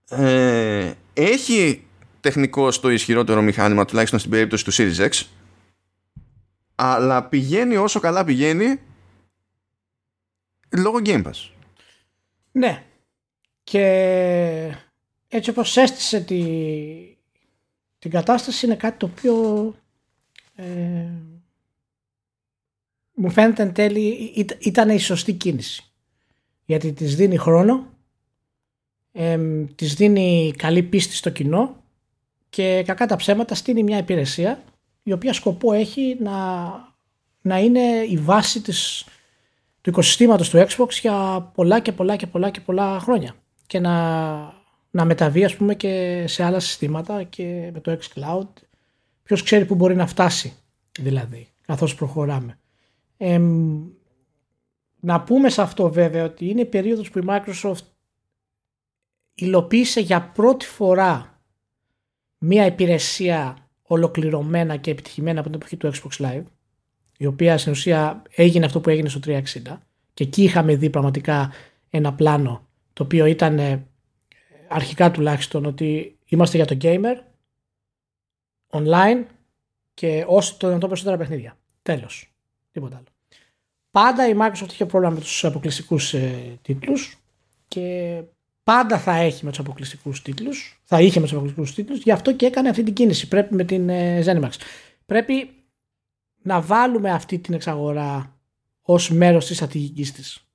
Ε, 0.09 0.93
έχει 1.13 1.83
τεχνικό 2.21 2.69
το 2.71 2.91
ισχυρότερο 2.91 3.43
μηχάνημα 3.43 3.85
τουλάχιστον 3.85 4.19
στην 4.19 4.31
περίπτωση 4.31 4.65
του 4.65 4.73
Series 4.73 5.09
X 5.09 5.23
αλλά 6.75 7.25
πηγαίνει 7.29 7.77
όσο 7.77 8.01
καλά 8.01 8.25
πηγαίνει 8.25 8.81
λόγω 10.77 10.99
Game 11.05 11.25
Pass. 11.25 11.51
Ναι. 12.53 12.85
Και 13.65 13.85
έτσι 15.29 15.51
όπως 15.51 15.77
έστησε 15.77 16.21
τη, 16.21 16.45
την 17.99 18.11
κατάσταση 18.11 18.67
είναι 18.67 18.77
κάτι 18.77 18.99
το 18.99 19.07
οποίο 19.07 19.75
ε, 20.55 21.09
μου 23.15 23.31
φαίνεται 23.31 23.63
εν 23.63 23.73
τέλει 23.73 24.09
ήταν 24.59 24.89
η 24.89 24.99
σωστή 24.99 25.33
κίνηση. 25.33 25.93
Γιατί 26.65 26.93
της 26.93 27.17
δίνει 27.17 27.37
χρόνο, 27.37 27.87
ε, 29.13 29.39
της 29.75 29.95
δίνει 29.95 30.55
καλή 30.57 30.83
πίστη 30.83 31.15
στο 31.15 31.31
κοινό 31.31 31.83
και 32.51 32.83
κακά 32.87 33.07
τα 33.07 33.17
ψέματα 33.17 33.55
στείνει 33.55 33.83
μια 33.83 33.99
υπηρεσία 33.99 34.65
η 35.07 35.13
οποία 35.13 35.33
σκοπό 35.33 35.73
έχει 35.73 36.17
να, 36.21 36.69
να 37.41 37.59
είναι 37.59 37.81
η 38.09 38.17
βάση 38.17 38.63
της, 38.63 39.05
του 39.81 39.91
οικοσυστήματος 39.91 40.51
του 40.51 40.67
Xbox 40.69 40.89
για 40.91 41.51
πολλά 41.55 41.81
και 41.81 41.93
πολλά 41.93 42.17
και 42.17 42.27
πολλά 42.27 42.51
και 42.51 42.61
πολλά 42.61 42.99
χρόνια 42.99 43.35
και 43.67 43.79
να, 43.79 43.93
να 44.91 45.05
μεταβεί 45.05 45.45
ας 45.45 45.57
πούμε 45.57 45.75
και 45.75 46.25
σε 46.27 46.45
άλλα 46.45 46.61
συστήματα 46.61 47.23
και 47.23 47.71
με 47.73 47.81
το 47.81 47.99
xCloud 48.01 48.49
ποιος 49.23 49.43
ξέρει 49.43 49.65
που 49.65 49.75
μπορεί 49.75 49.95
να 49.95 50.07
φτάσει 50.07 50.57
δηλαδή 51.01 51.49
καθώς 51.67 51.95
προχωράμε. 51.95 52.59
να 55.01 55.21
πούμε 55.23 55.49
σε 55.49 55.63
αυτό 55.63 55.91
βέβαια 55.91 56.25
ότι 56.25 56.49
είναι 56.49 56.61
η 56.61 56.67
περίοδος 56.67 57.11
που 57.11 57.19
η 57.19 57.25
Microsoft 57.27 57.85
υλοποίησε 59.35 60.01
για 60.01 60.31
πρώτη 60.35 60.67
φορά 60.67 61.43
μία 62.39 62.67
υπηρεσία 62.67 63.64
ολοκληρωμένα 63.95 64.77
και 64.77 64.91
επιτυχημένα 64.91 65.41
από 65.41 65.49
την 65.49 65.59
εποχή 65.59 65.77
του 65.77 65.93
Xbox 65.93 66.25
Live, 66.27 66.45
η 67.17 67.27
οποία 67.27 67.59
στην 67.59 67.73
ουσία 67.73 68.23
έγινε 68.35 68.65
αυτό 68.65 68.81
που 68.81 68.91
έγινε 68.91 69.09
στο 69.09 69.21
360 69.25 69.41
και 70.15 70.25
εκεί 70.25 70.43
είχαμε 70.43 70.77
δει 70.77 70.91
πραγματικά 70.91 71.53
ένα 71.91 72.15
πλάνο 72.15 72.67
το 72.93 73.03
οποίο 73.03 73.27
ήταν 73.27 73.59
ε, 73.59 73.87
αρχικά 74.69 75.11
τουλάχιστον 75.11 75.65
ότι 75.65 76.19
είμαστε 76.27 76.57
για 76.57 76.67
το 76.67 76.77
gamer 76.81 77.17
online 78.71 79.25
και 79.95 80.25
όσο 80.29 80.57
το 80.59 80.67
δυνατόν 80.67 80.89
περισσότερα 80.89 81.17
παιχνίδια. 81.17 81.59
Τέλος. 81.83 82.33
Τίποτα 82.73 82.97
άλλο. 82.97 83.07
Πάντα 83.91 84.29
η 84.29 84.35
Microsoft 84.39 84.73
είχε 84.73 84.87
πρόβλημα 84.87 85.15
με 85.15 85.21
τους 85.21 85.45
αποκλειστικούς 85.45 86.15
ε, 86.15 86.59
τίτλους 86.63 87.19
και 87.69 88.23
πάντα 88.65 88.99
θα 88.99 89.15
έχει 89.15 89.45
με 89.45 89.51
τους 89.51 89.59
αποκλειστικούς 89.59 90.23
τίτλους. 90.23 90.81
Θα 90.85 91.01
είχε 91.01 91.21
με 91.21 91.25
τους 91.25 91.33
αποκλειστικούς 91.33 91.75
τίτλους. 91.75 92.03
Γι' 92.03 92.11
αυτό 92.11 92.35
και 92.35 92.47
έκανε 92.47 92.69
αυτή 92.69 92.83
την 92.83 92.95
κίνηση. 92.95 93.29
Πρέπει 93.29 93.55
με 93.55 93.65
την 93.65 93.89
ε, 93.89 94.23
Zenimax. 94.27 94.51
Πρέπει 95.07 95.51
να 96.43 96.61
βάλουμε 96.61 97.11
αυτή 97.11 97.39
την 97.39 97.55
εξαγορά 97.55 98.37
ως 98.83 99.11
μέρος 99.11 99.47
της 99.47 99.57
στρατηγικής 99.57 100.13
της. 100.13 100.49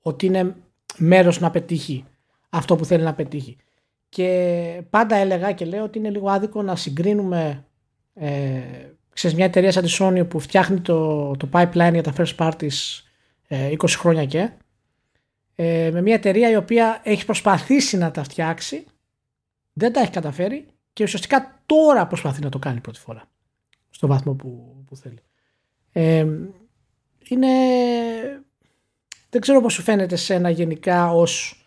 Ότι 0.00 0.26
είναι 0.26 0.56
μέρος 0.96 1.40
να 1.40 1.50
πετύχει 1.50 2.04
αυτό 2.48 2.76
που 2.76 2.84
θέλει 2.84 3.02
να 3.02 3.14
πετύχει. 3.14 3.56
Και 4.08 4.82
πάντα 4.90 5.16
έλεγα 5.16 5.52
και 5.52 5.64
λέω 5.64 5.84
ότι 5.84 5.98
είναι 5.98 6.10
λίγο 6.10 6.28
άδικο 6.28 6.62
να 6.62 6.76
συγκρίνουμε 6.76 7.66
ε, 8.14 8.60
ξέρεις, 9.12 9.36
μια 9.36 9.46
εταιρεία 9.46 9.72
σαν 9.72 9.84
τη 9.84 9.96
Sony 9.98 10.28
που 10.28 10.40
φτιάχνει 10.40 10.80
το, 10.80 11.30
το 11.36 11.48
pipeline 11.52 11.92
για 11.92 12.02
τα 12.02 12.12
first 12.16 12.36
parties 12.36 13.02
ε, 13.48 13.72
20 13.78 13.88
χρόνια 13.88 14.24
και 14.24 14.50
ε, 15.58 15.90
με 15.92 16.02
μια 16.02 16.14
εταιρεία 16.14 16.50
η 16.50 16.56
οποία 16.56 17.00
έχει 17.02 17.24
προσπαθήσει 17.24 17.96
να 17.96 18.10
τα 18.10 18.22
φτιάξει, 18.22 18.84
δεν 19.72 19.92
τα 19.92 20.00
έχει 20.00 20.10
καταφέρει 20.10 20.66
και 20.92 21.04
ουσιαστικά 21.04 21.62
τώρα 21.66 22.06
προσπαθεί 22.06 22.42
να 22.42 22.48
το 22.48 22.58
κάνει 22.58 22.80
πρώτη 22.80 22.98
φορά. 22.98 23.24
Στο 23.90 24.06
βαθμό 24.06 24.34
που, 24.34 24.76
που 24.86 24.96
θέλει. 24.96 25.18
Ε, 25.92 26.26
είναι... 27.28 27.48
Δεν 29.30 29.40
ξέρω 29.40 29.60
πώς 29.60 29.72
σου 29.72 29.82
φαίνεται 29.82 30.16
σένα 30.16 30.50
γενικά 30.50 31.12
ως, 31.12 31.64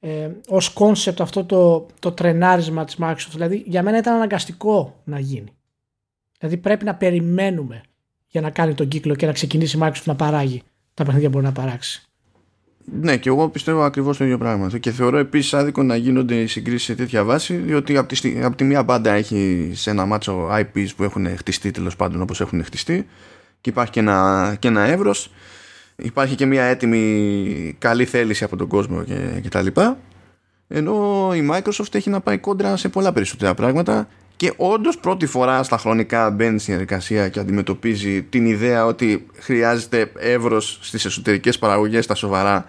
ε, 0.00 0.30
ως 0.48 0.74
concept 0.78 1.20
αυτό 1.20 1.44
το, 1.44 1.86
το 1.98 2.12
τρενάρισμα 2.12 2.84
της 2.84 2.96
Microsoft. 3.00 3.30
Δηλαδή 3.32 3.62
για 3.66 3.82
μένα 3.82 3.98
ήταν 3.98 4.14
αναγκαστικό 4.14 5.00
να 5.04 5.18
γίνει. 5.18 5.56
Δηλαδή 6.38 6.56
πρέπει 6.56 6.84
να 6.84 6.94
περιμένουμε 6.94 7.82
για 8.26 8.40
να 8.40 8.50
κάνει 8.50 8.74
τον 8.74 8.88
κύκλο 8.88 9.14
και 9.14 9.26
να 9.26 9.32
ξεκινήσει 9.32 9.76
η 9.76 9.80
Microsoft 9.82 10.04
να 10.04 10.16
παράγει 10.16 10.62
τα 10.94 11.04
παιχνίδια 11.04 11.28
που 11.28 11.34
μπορεί 11.34 11.46
να 11.46 11.62
παράξει. 11.62 12.05
Ναι, 12.92 13.16
και 13.16 13.28
εγώ 13.28 13.48
πιστεύω 13.48 13.82
ακριβώς 13.82 14.16
το 14.16 14.24
ίδιο 14.24 14.38
πράγμα. 14.38 14.78
Και 14.78 14.90
θεωρώ 14.90 15.18
επίσης 15.18 15.54
άδικο 15.54 15.82
να 15.82 15.96
γίνονται 15.96 16.34
οι 16.34 16.46
συγκρίσεις 16.46 16.82
σε 16.82 16.94
τέτοια 16.94 17.24
βάση, 17.24 17.54
διότι 17.54 17.96
από 17.96 18.08
τη, 18.14 18.42
από 18.42 18.56
τη 18.56 18.64
μία 18.64 18.82
μπάντα 18.82 19.12
έχει 19.12 19.70
σε 19.74 19.90
ένα 19.90 20.06
μάτσο 20.06 20.48
IPs 20.52 20.88
που 20.96 21.02
έχουν 21.02 21.36
χτιστεί 21.36 21.70
τέλος 21.70 21.96
πάντων 21.96 22.20
όπως 22.22 22.40
έχουν 22.40 22.64
χτιστεί, 22.64 23.06
και 23.60 23.70
υπάρχει 23.70 23.92
και 23.92 24.00
ένα, 24.00 24.56
και 24.58 24.68
ένα 24.68 24.80
εύρος. 24.80 25.30
Υπάρχει 25.96 26.34
και 26.34 26.46
μια 26.46 26.62
έτοιμη 26.62 27.76
καλή 27.78 28.04
θέληση 28.04 28.44
από 28.44 28.56
τον 28.56 28.66
κόσμο 28.66 29.02
και, 29.02 29.40
και 29.42 29.48
τα 29.48 29.62
λοιπά. 29.62 29.98
Ενώ 30.68 31.30
η 31.34 31.48
Microsoft 31.52 31.94
έχει 31.94 32.10
να 32.10 32.20
πάει 32.20 32.38
κόντρα 32.38 32.76
σε 32.76 32.88
πολλά 32.88 33.12
περισσότερα 33.12 33.54
πράγματα 33.54 34.08
και 34.36 34.52
όντως 34.56 34.98
πρώτη 34.98 35.26
φορά 35.26 35.62
στα 35.62 35.78
χρονικά 35.78 36.30
μπαίνει 36.30 36.58
στην 36.58 36.74
διαδικασία 36.74 37.28
και 37.28 37.40
αντιμετωπίζει 37.40 38.22
την 38.22 38.46
ιδέα 38.46 38.86
ότι 38.86 39.26
χρειάζεται 39.38 40.12
εύρος 40.18 40.78
στις 40.82 41.04
εσωτερικές 41.04 41.58
παραγωγές 41.58 42.04
στα 42.04 42.14
σοβαρά 42.14 42.66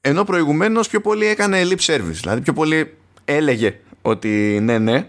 ενώ 0.00 0.24
προηγουμένως 0.24 0.88
πιο 0.88 1.00
πολύ 1.00 1.26
έκανε 1.26 1.62
lip 1.64 1.80
service 1.80 2.20
δηλαδή 2.20 2.40
πιο 2.40 2.52
πολύ 2.52 2.94
έλεγε 3.24 3.80
ότι 4.02 4.58
ναι 4.62 4.78
ναι 4.78 5.08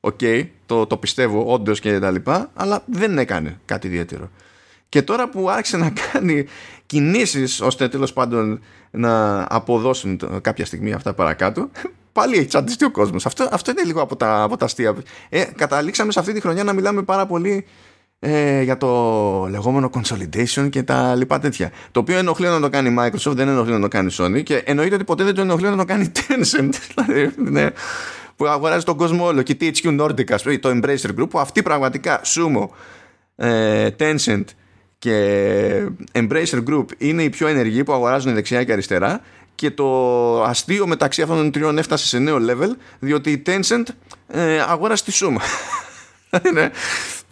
οκ 0.00 0.20
το, 0.66 0.86
το 0.86 0.96
πιστεύω 0.96 1.52
όντως 1.52 1.80
και 1.80 1.98
τα 1.98 2.10
λοιπά 2.10 2.50
αλλά 2.54 2.82
δεν 2.86 3.18
έκανε 3.18 3.60
κάτι 3.64 3.86
ιδιαίτερο 3.86 4.30
και 4.88 5.02
τώρα 5.02 5.28
που 5.28 5.50
άρχισε 5.50 5.76
να 5.76 5.90
κάνει 5.90 6.46
κινήσεις 6.86 7.60
ώστε 7.60 7.88
τέλος 7.88 8.12
πάντων 8.12 8.60
να 8.90 9.42
αποδώσουν 9.48 10.20
κάποια 10.40 10.66
στιγμή 10.66 10.92
αυτά 10.92 11.14
παρακάτω 11.14 11.70
πάλι 12.12 12.36
έχει 12.36 12.46
τσαντιστεί 12.46 12.84
ο 12.84 12.90
κόσμος. 12.90 13.26
Αυτό, 13.26 13.48
αυτό 13.50 13.70
είναι 13.70 13.82
λίγο 13.82 14.00
από 14.00 14.16
τα, 14.16 14.42
από 14.42 14.56
τα 14.56 14.64
αστεία. 14.64 14.94
Ε, 15.28 15.44
καταλήξαμε 15.44 16.12
σε 16.12 16.18
αυτή 16.18 16.32
τη 16.32 16.40
χρονιά 16.40 16.64
να 16.64 16.72
μιλάμε 16.72 17.02
πάρα 17.02 17.26
πολύ 17.26 17.66
ε, 18.24 18.62
για 18.62 18.76
το 18.76 18.88
λεγόμενο 19.50 19.90
consolidation 19.94 20.70
και 20.70 20.82
τα 20.82 21.14
λοιπά 21.14 21.38
τέτοια. 21.38 21.70
Το 21.90 22.00
οποίο 22.00 22.18
ενοχλεί 22.18 22.46
να 22.46 22.60
το 22.60 22.68
κάνει 22.68 22.88
η 22.88 22.96
Microsoft, 22.98 23.34
δεν 23.34 23.48
ενοχλεί 23.48 23.72
να 23.72 23.80
το 23.80 23.88
κάνει 23.88 24.10
η 24.10 24.14
Sony 24.18 24.42
και 24.42 24.56
εννοείται 24.56 24.94
ότι 24.94 25.04
ποτέ 25.04 25.24
δεν 25.24 25.34
το 25.34 25.40
ενοχλεί 25.40 25.68
να 25.68 25.76
το 25.76 25.84
κάνει 25.84 26.04
η 26.04 26.12
Tencent. 26.14 26.70
Δηλαδή, 26.94 27.34
ναι, 27.36 27.70
που 28.36 28.46
αγοράζει 28.46 28.84
τον 28.84 28.96
κόσμο 28.96 29.26
όλο. 29.26 29.42
Και 29.42 29.52
η 29.52 29.72
THQ 29.82 30.00
Nordic, 30.00 30.58
το 30.60 30.70
Embracer 30.70 31.20
Group, 31.20 31.30
που 31.30 31.38
αυτή 31.38 31.62
πραγματικά 31.62 32.20
Sumo, 32.24 32.68
ε, 33.36 33.88
Tencent 33.98 34.44
και 34.98 35.86
Embracer 36.12 36.64
Group 36.68 36.84
είναι 36.98 37.22
οι 37.22 37.30
πιο 37.30 37.46
ενεργοί 37.46 37.84
που 37.84 37.92
αγοράζουν 37.92 38.34
δεξιά 38.34 38.64
και 38.64 38.72
αριστερά 38.72 39.20
και 39.54 39.70
το 39.70 40.42
αστείο 40.42 40.86
μεταξύ 40.86 41.22
αυτών 41.22 41.36
των 41.36 41.50
τριών 41.50 41.78
έφτασε 41.78 42.06
σε 42.06 42.18
νέο 42.18 42.36
level 42.40 42.76
διότι 42.98 43.30
η 43.30 43.42
Tencent 43.46 43.82
ε, 44.28 44.60
αγόρασε 44.60 45.04
τη 45.04 45.12
Suma. 45.14 45.40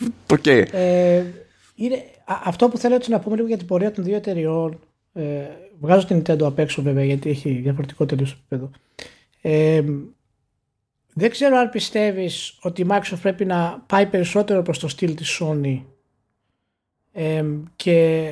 είναι, 0.04 0.12
okay. 0.26 0.66
ε, 0.72 1.24
είναι, 1.74 2.04
αυτό 2.24 2.68
που 2.68 2.78
θέλω 2.78 2.94
έτσι 2.94 3.10
να 3.10 3.20
πούμε 3.20 3.36
λίγο 3.36 3.48
για 3.48 3.56
την 3.56 3.66
πορεία 3.66 3.90
των 3.90 4.04
δύο 4.04 4.16
εταιριών 4.16 4.78
ε, 5.12 5.42
βγάζω 5.80 6.06
την 6.06 6.22
Nintendo 6.22 6.42
απ' 6.42 6.58
έξω 6.58 6.82
βέβαια 6.82 7.04
γιατί 7.04 7.30
έχει 7.30 7.50
διαφορετικό 7.50 8.06
τελείως 8.06 8.32
επίπεδο 8.32 8.70
ε, 9.40 9.82
δεν 11.14 11.30
ξέρω 11.30 11.56
αν 11.56 11.70
πιστεύεις 11.70 12.58
ότι 12.60 12.82
η 12.82 12.86
Microsoft 12.90 13.20
πρέπει 13.22 13.44
να 13.44 13.82
πάει 13.86 14.06
περισσότερο 14.06 14.62
προς 14.62 14.78
το 14.78 14.88
στυλ 14.88 15.14
της 15.14 15.40
Sony 15.42 15.82
και 17.76 18.30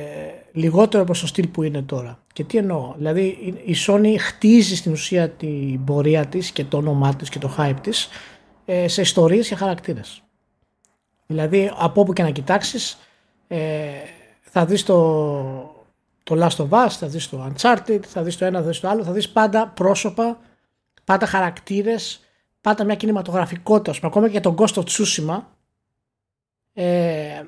λιγότερο 0.51 1.03
προς 1.03 1.19
το 1.19 1.27
στυλ 1.27 1.47
που 1.47 1.63
είναι 1.63 1.81
τώρα. 1.81 2.23
Και 2.33 2.43
τι 2.43 2.57
εννοώ, 2.57 2.93
δηλαδή 2.97 3.55
η 3.65 3.75
Sony 3.87 4.15
χτίζει 4.19 4.75
στην 4.75 4.91
ουσία 4.91 5.29
την 5.29 5.83
πορεία 5.83 6.25
της 6.25 6.51
και 6.51 6.63
το 6.63 6.77
όνομά 6.77 7.15
της 7.15 7.29
και 7.29 7.39
το 7.39 7.55
hype 7.57 7.75
της 7.81 8.09
ε, 8.65 8.87
σε 8.87 9.01
ιστορίες 9.01 9.47
και 9.47 9.55
χαρακτήρες. 9.55 10.23
Δηλαδή 11.31 11.71
από 11.75 12.01
όπου 12.01 12.13
και 12.13 12.23
να 12.23 12.29
κοιτάξεις 12.29 12.97
ε, 13.47 13.89
θα 14.39 14.65
δεις 14.65 14.83
το, 14.83 14.95
το 16.23 16.35
Last 16.45 16.55
of 16.55 16.69
Us, 16.69 16.89
θα 16.89 17.07
δεις 17.07 17.29
το 17.29 17.51
Uncharted, 17.51 17.99
θα 18.05 18.23
δεις 18.23 18.37
το 18.37 18.45
ένα, 18.45 18.61
θα 18.61 18.67
δεις 18.67 18.79
το 18.79 18.87
άλλο, 18.87 19.03
θα 19.03 19.11
δεις 19.11 19.29
πάντα 19.29 19.67
πρόσωπα, 19.67 20.39
πάντα 21.03 21.25
χαρακτήρες, 21.25 22.19
πάντα 22.61 22.83
μια 22.83 22.95
κινηματογραφικότητα. 22.95 24.07
Ακόμα 24.07 24.29
και 24.29 24.39
τον 24.39 24.55
Ghost 24.57 24.73
of 24.73 24.83
Tsushima 24.83 25.41
ε, 26.73 27.43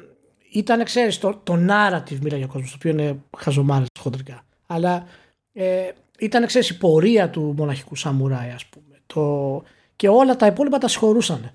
ήταν, 0.52 0.84
ξέρεις, 0.84 1.18
το, 1.20 1.40
το 1.44 1.54
narrative 1.54 2.20
μίλαγε 2.22 2.44
ο 2.44 2.48
κόσμος, 2.48 2.70
το 2.70 2.76
οποίο 2.76 2.92
είναι 2.92 3.20
χαζομάρες 3.38 3.88
χοντρικά. 4.00 4.44
Αλλά 4.68 5.06
ε, 5.54 5.90
ήταν, 6.20 6.46
ξέρεις, 6.46 6.70
η 6.70 6.78
πορεία 6.78 7.30
του 7.30 7.54
μοναχικού 7.58 7.96
σαμουράι, 7.96 8.50
ας 8.50 8.66
πούμε. 8.66 9.00
Το, 9.06 9.64
και 9.96 10.10
όλα 10.10 10.36
τα 10.36 10.46
υπόλοιπα 10.46 10.78
τα 10.78 10.88
συγχωρούσαν. 10.88 11.52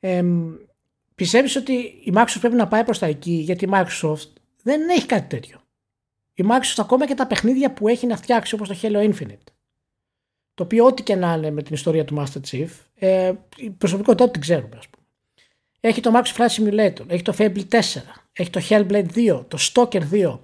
Ε, 0.00 0.24
πιστεύεις 1.20 1.56
ότι 1.56 1.72
η 2.04 2.12
Microsoft 2.14 2.40
πρέπει 2.40 2.54
να 2.54 2.68
πάει 2.68 2.84
προς 2.84 2.98
τα 2.98 3.06
εκεί, 3.06 3.30
γιατί 3.32 3.64
η 3.64 3.68
Microsoft 3.72 4.28
δεν 4.62 4.88
έχει 4.88 5.06
κάτι 5.06 5.28
τέτοιο. 5.28 5.60
Η 6.34 6.44
Microsoft 6.48 6.78
ακόμα 6.78 7.06
και 7.06 7.14
τα 7.14 7.26
παιχνίδια 7.26 7.72
που 7.72 7.88
έχει 7.88 8.06
να 8.06 8.16
φτιάξει, 8.16 8.54
όπως 8.54 8.68
το 8.68 8.76
Halo 8.82 9.10
Infinite, 9.10 9.52
το 10.54 10.62
οποίο 10.62 10.86
ό,τι 10.86 11.02
και 11.02 11.14
να 11.14 11.32
είναι 11.32 11.50
με 11.50 11.62
την 11.62 11.74
ιστορία 11.74 12.04
του 12.04 12.14
Master 12.18 12.40
Chief, 12.50 12.68
ε, 12.94 13.32
η 13.56 13.70
προσωπικότητα 13.70 14.30
την 14.30 14.40
ξέρουμε, 14.40 14.76
ας 14.78 14.88
πούμε. 14.88 15.06
Έχει 15.80 16.00
το 16.00 16.10
Max 16.14 16.36
Flight 16.36 16.48
Simulator, 16.48 17.04
έχει 17.06 17.22
το 17.22 17.34
Fable 17.38 17.64
4, 17.68 17.78
έχει 18.32 18.50
το 18.50 18.60
Hellblade 18.68 19.06
2, 19.14 19.44
το 19.48 19.58
Stalker 19.60 20.02
2. 20.10 20.40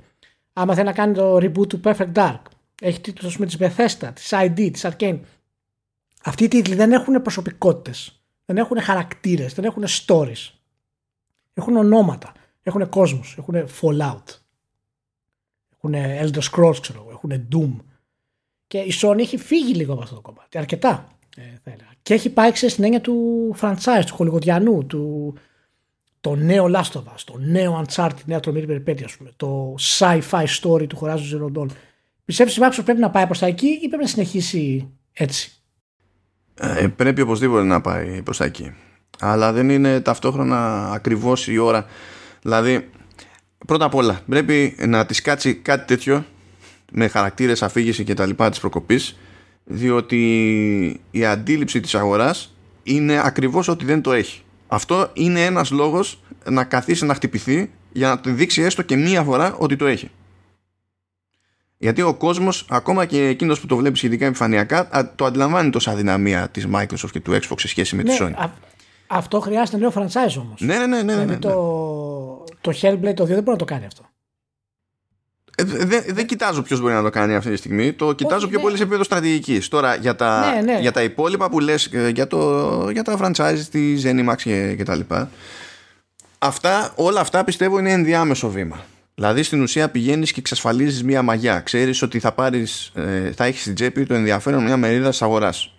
Άμα 0.53 0.75
θέλει 0.75 0.87
να 0.87 0.93
κάνει 0.93 1.15
το 1.15 1.37
reboot 1.37 1.69
του 1.69 1.81
Perfect 1.85 2.13
Dark. 2.13 2.43
Έχει 2.81 3.01
τίτλους 3.01 3.39
με 3.39 3.47
τις 3.47 3.57
Bethesda, 3.61 4.11
τις 4.15 4.31
ID, 4.33 4.71
τις 4.73 4.87
Arcane. 4.87 5.21
Αυτοί 6.23 6.45
οι 6.45 6.49
τίτλοι 6.49 6.75
δεν 6.75 6.93
έχουν 6.93 7.23
προσωπικότητες. 7.23 8.21
Δεν 8.45 8.57
έχουν 8.57 8.81
χαρακτήρες, 8.81 9.55
δεν 9.55 9.65
έχουν 9.65 9.85
stories. 9.87 10.51
Έχουν 11.59 11.77
ονόματα, 11.77 12.33
έχουν 12.63 12.89
κόσμους, 12.89 13.35
έχουν 13.39 13.55
Fallout. 13.55 14.25
Έχουν 15.77 15.95
Elder 15.95 16.43
Scrolls, 16.51 16.77
ξέρω 16.81 17.07
έχουν 17.11 17.49
Doom. 17.53 17.85
Και 18.67 18.79
η 18.79 18.93
Sony 19.03 19.19
έχει 19.19 19.37
φύγει 19.37 19.75
λίγο 19.75 19.93
από 19.93 20.03
αυτό 20.03 20.15
το 20.15 20.21
κομμάτι. 20.21 20.59
Αρκετά. 20.59 21.09
Ε, 21.37 21.43
θα 21.63 21.71
έλεγα. 21.71 21.91
Και 22.03 22.15
έχει 22.15 22.31
πάει 22.31 22.55
στην 22.55 22.85
έννοια 22.85 23.01
του 23.01 23.55
franchise, 23.61 24.03
του 24.07 24.15
χολιγοδιανού, 24.15 24.87
του, 24.87 25.35
το 26.21 26.35
νέο 26.35 26.65
Last 26.65 26.93
of 26.93 27.03
Us, 27.03 27.21
το 27.25 27.39
νέο 27.39 27.85
Uncharted, 27.85 28.25
νέα 28.25 28.41
τρομερή 28.41 28.67
περιπέτεια, 28.67 29.09
πούμε, 29.19 29.31
το 29.37 29.75
sci-fi 29.99 30.45
story 30.61 30.87
του 30.89 30.99
Horizon 31.01 31.17
Zero 31.33 31.53
Dawn. 31.59 31.67
Πιστεύεις 32.25 32.59
ότι 32.59 32.67
η 32.67 32.69
Microsoft 32.71 32.85
πρέπει 32.85 33.01
να 33.01 33.11
πάει 33.11 33.27
προς 33.27 33.39
τα 33.39 33.47
εκεί 33.47 33.67
ή 33.67 33.89
πρέπει 33.89 34.03
να 34.03 34.09
συνεχίσει 34.09 34.91
έτσι; 35.13 35.63
Ε, 36.55 36.87
πρέπει 36.87 37.21
οπωσδήποτε 37.21 37.63
να 37.63 37.81
πάει 37.81 38.23
προς 38.23 38.37
τα 38.37 38.45
εκεί. 38.45 38.75
Αλλά 39.21 39.53
δεν 39.53 39.71
είναι 39.71 40.01
ταυτόχρονα 40.01 40.91
ακριβώς 40.91 41.49
η 41.49 41.59
ώρα. 41.59 41.87
Δηλαδή, 42.43 42.89
πρώτα 43.67 43.85
απ' 43.85 43.95
όλα, 43.95 44.21
πρέπει 44.29 44.77
να 44.87 45.07
της 45.07 45.23
κάτσει 45.23 45.55
κάτι 45.55 45.87
τέτοιο 45.87 46.25
με 46.93 47.09
χαρακτήρες 47.09 47.63
αφήγηση 47.63 48.05
και 48.05 48.15
τα 48.15 48.27
λοιπά 48.27 48.51
της 48.51 48.61
προκοπής 48.61 49.17
διότι 49.65 51.01
η 51.11 51.25
αντίληψη 51.25 51.81
της 51.81 51.95
αγοράς 51.95 52.55
είναι 52.83 53.21
ακριβώς 53.25 53.69
ότι 53.69 53.85
δεν 53.85 54.03
το 54.03 54.13
έχει. 54.13 54.43
Αυτό 54.67 55.11
είναι 55.13 55.45
ένας 55.45 55.71
λόγος 55.71 56.23
να 56.45 56.65
καθίσει 56.65 57.05
να 57.05 57.15
χτυπηθεί 57.15 57.71
για 57.93 58.09
να 58.09 58.19
του 58.19 58.33
δείξει 58.33 58.63
έστω 58.63 58.83
και 58.83 58.97
μία 58.97 59.23
φορά 59.23 59.55
ότι 59.55 59.77
το 59.77 59.87
έχει. 59.87 60.11
Γιατί 61.79 62.03
ο 62.03 62.15
κόσμος, 62.15 62.67
ακόμα 62.69 63.05
και 63.05 63.27
εκείνος 63.27 63.61
που 63.61 63.67
το 63.67 63.77
βλέπει 63.77 63.97
σχετικά 63.97 64.27
επιφανειακά, 64.27 65.13
το 65.17 65.25
αντιλαμβάνει 65.25 65.71
τόσα 65.71 65.91
αδυναμία 65.91 66.49
της 66.49 66.67
Microsoft 66.73 67.11
και 67.11 67.21
του 67.21 67.33
Xbox 67.33 67.55
σε 67.57 67.69
σχέση 67.69 67.97
με 67.97 68.03
τη 68.03 68.11
ναι, 68.11 68.17
Sony. 68.21 68.49
Αυτό 69.07 69.41
χρειάζεται 69.41 69.77
νέο 69.77 69.93
franchise 69.95 70.39
όμως. 70.39 70.61
Ναι, 70.61 70.79
ναι, 70.79 70.87
ναι. 70.87 71.03
ναι, 71.03 71.03
ναι, 71.03 71.13
δηλαδή 71.13 71.33
ναι. 71.33 71.39
Το, 71.39 72.45
το 72.61 72.73
Hellblade 72.83 73.15
το 73.15 73.25
2 73.25 73.27
δεν 73.27 73.43
μπορεί 73.43 73.51
να 73.51 73.57
το 73.57 73.65
κάνει 73.65 73.85
αυτό. 73.85 74.05
Ε, 75.59 75.65
δεν, 75.65 76.05
δεν 76.07 76.27
κοιτάζω 76.27 76.63
ποιος 76.63 76.81
μπορεί 76.81 76.95
να 76.95 77.03
το 77.03 77.11
κάνει 77.11 77.35
αυτή 77.35 77.51
τη 77.51 77.57
στιγμή. 77.57 77.93
Το 77.93 78.13
κοιτάζω 78.13 78.49
πιο 78.49 78.57
ναι. 78.57 78.63
πολύ 78.63 78.77
σε 78.77 78.83
επίπεδο 78.83 79.05
στρατηγικής. 79.05 79.69
Τώρα 79.69 79.95
για 79.95 80.17
τα, 80.17 80.55
ναι, 80.55 80.61
ναι. 80.73 80.79
για 80.81 80.93
τα 80.93 81.03
υπόλοιπα 81.03 81.51
που 81.51 81.61
λες 81.61 81.87
ε, 81.93 82.09
για, 82.09 82.29
για 82.93 83.03
τα 83.03 83.19
franchise 83.21 83.61
τη 83.71 84.03
Zenimax 84.03 84.37
και, 84.37 84.75
και 84.77 84.83
τα 84.83 84.95
λοιπά. 84.95 85.31
Αυτά, 86.39 86.93
όλα 86.97 87.21
αυτά 87.21 87.45
πιστεύω 87.45 87.79
είναι 87.79 87.93
ενδιάμεσο 87.93 88.51
βήμα. 88.51 88.85
Δηλαδή 89.15 89.43
στην 89.43 89.63
ουσία 89.63 89.89
πηγαίνεις 89.89 90.33
και 90.33 90.41
εξασφαλίζεις 90.41 91.05
μία 91.05 91.23
μαγιά. 91.23 91.61
Ξέρεις 91.61 92.03
ότι 92.03 92.19
θα, 92.19 92.33
πάρεις, 92.33 92.93
ε, 92.95 93.33
θα 93.33 93.45
έχεις 93.45 93.61
στην 93.61 93.75
τσέπη 93.75 94.07
το 94.07 94.15
ενδιαφέρον 94.15 94.63
μια 94.65 94.77
μερίδα 94.77 95.09
της 95.09 95.23
αγοράς 95.23 95.76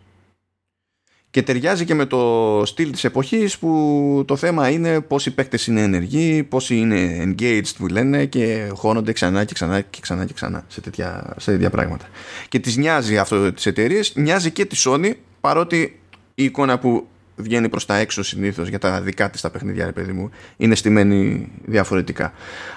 και 1.38 1.43
ταιριάζει 1.43 1.85
και 1.85 1.93
με 1.93 2.05
το 2.05 2.61
στυλ 2.65 2.91
της 2.91 3.03
εποχής 3.03 3.57
που 3.57 4.23
το 4.27 4.35
θέμα 4.35 4.69
είναι 4.69 5.01
πόσοι 5.01 5.31
παίκτες 5.31 5.67
είναι 5.67 5.81
ενεργοί, 5.81 6.43
πόσοι 6.43 6.77
είναι 6.77 7.23
engaged 7.23 7.75
που 7.77 7.88
λένε 7.88 8.25
και 8.25 8.71
χώνονται 8.73 9.11
ξανά 9.11 9.43
και 9.43 9.53
ξανά 9.53 9.81
και 9.81 9.99
ξανά 10.01 10.25
και 10.25 10.33
ξανά 10.33 10.65
σε 10.67 10.81
τέτοια, 10.81 11.33
σε 11.38 11.51
τέτοια 11.51 11.69
πράγματα. 11.69 12.05
Και 12.49 12.59
τις 12.59 12.77
νοιάζει 12.77 13.17
αυτό 13.17 13.53
τις 13.53 13.65
εταιρείες, 13.65 14.15
νοιάζει 14.15 14.51
και 14.51 14.65
τη 14.65 14.81
Sony 14.85 15.11
παρότι 15.41 15.99
η 16.35 16.43
εικόνα 16.43 16.79
που 16.79 17.07
βγαίνει 17.35 17.69
προς 17.69 17.85
τα 17.85 17.95
έξω 17.95 18.23
συνήθως 18.23 18.67
για 18.67 18.79
τα 18.79 19.01
δικά 19.01 19.29
της 19.29 19.41
τα 19.41 19.49
παιχνίδια 19.49 19.85
ρε 19.85 19.91
παιδί 19.91 20.11
μου 20.11 20.29
είναι 20.57 20.75
στημένη 20.75 21.51
διαφορετικά. 21.65 22.33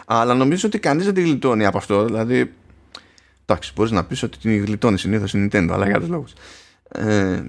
Αλλά 0.07 0.35
νομίζω 0.35 0.67
ότι 0.67 0.79
κανείς 0.79 1.05
δεν 1.05 1.15
τη 1.15 1.21
γλιτώνει 1.23 1.67
από 1.67 1.79
αυτό, 1.79 2.05
δηλαδή 2.05 2.53
εντάξει 3.45 3.73
μπορείς 3.75 3.93
να 3.93 4.05
πεις 4.05 4.23
ότι 4.23 4.39
την 4.39 4.65
γλιτώνει 4.65 4.99
συνήθως 4.99 5.35
η 5.35 5.49
Nintendo 5.53 5.69
αλλά 5.73 5.87
για 5.87 5.95
άλλους 5.97 6.09
λόγους. 6.09 6.33
Ε, 6.89 7.43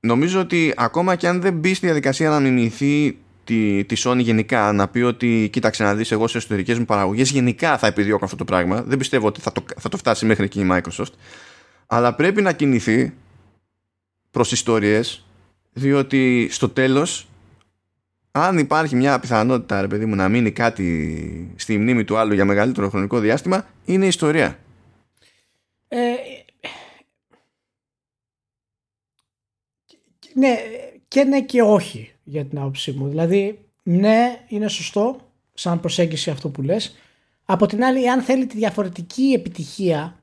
νομίζω 0.00 0.40
ότι 0.40 0.72
ακόμα 0.76 1.16
και 1.16 1.28
αν 1.28 1.40
δεν 1.40 1.54
μπει 1.54 1.74
στη 1.74 1.86
διαδικασία 1.86 2.28
να 2.30 2.40
μιμηθεί 2.40 3.18
τη, 3.44 3.84
τη 3.84 4.02
Sony 4.04 4.18
γενικά 4.18 4.72
να 4.72 4.88
πει 4.88 5.00
ότι 5.00 5.48
κοίταξε 5.52 5.82
να 5.82 5.94
δεις 5.94 6.10
εγώ 6.10 6.28
σε 6.28 6.38
εσωτερικές 6.38 6.78
μου 6.78 6.84
παραγωγές 6.84 7.30
γενικά 7.30 7.78
θα 7.78 7.86
επιδιώκω 7.86 8.24
αυτό 8.24 8.36
το 8.36 8.44
πράγμα 8.44 8.82
δεν 8.82 8.98
πιστεύω 8.98 9.26
ότι 9.26 9.40
θα 9.40 9.52
το, 9.52 9.64
θα 9.76 9.88
το 9.88 9.96
φτάσει 9.96 10.26
μέχρι 10.26 10.44
εκεί 10.44 10.60
η 10.60 10.68
Microsoft. 10.70 11.12
Αλλά 11.86 12.14
πρέπει 12.14 12.42
να 12.42 12.52
κινηθεί 12.52 13.12
προς 14.30 14.52
ιστορίες 14.52 15.24
διότι 15.72 16.48
στο 16.50 16.68
τέλος 16.68 17.28
αν 18.30 18.58
υπάρχει 18.58 18.96
μια 18.96 19.18
πιθανότητα 19.18 19.80
ρε 19.80 19.86
παιδί 19.86 20.06
μου 20.06 20.14
να 20.14 20.28
μείνει 20.28 20.50
κάτι 20.50 21.52
στη 21.56 21.78
μνήμη 21.78 22.04
του 22.04 22.16
άλλου 22.16 22.34
για 22.34 22.44
μεγαλύτερο 22.44 22.88
χρονικό 22.88 23.18
διάστημα 23.18 23.66
είναι 23.84 24.06
ιστορία 24.06 24.58
ε, 25.88 25.98
ναι, 30.34 30.56
και 31.08 31.24
ναι 31.24 31.42
και 31.42 31.62
όχι 31.62 32.12
για 32.24 32.44
την 32.44 32.58
άποψή 32.58 32.92
μου. 32.92 33.08
Δηλαδή, 33.08 33.58
ναι, 33.82 34.44
είναι 34.48 34.68
σωστό 34.68 35.16
σαν 35.54 35.80
προσέγγιση 35.80 36.30
αυτό 36.30 36.48
που 36.48 36.62
λες. 36.62 36.96
Από 37.44 37.66
την 37.66 37.84
άλλη, 37.84 38.10
αν 38.10 38.22
θέλει 38.22 38.46
τη 38.46 38.56
διαφορετική 38.56 39.32
επιτυχία 39.36 40.22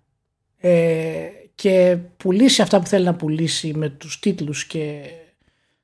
ε, 0.58 1.28
και 1.55 1.97
πουλήσει 2.18 2.62
αυτά 2.62 2.80
που 2.80 2.88
θέλει 2.88 3.05
να 3.05 3.16
πουλήσει 3.16 3.74
με 3.74 3.89
τους 3.89 4.20
τίτλους 4.20 4.66
και 4.66 5.01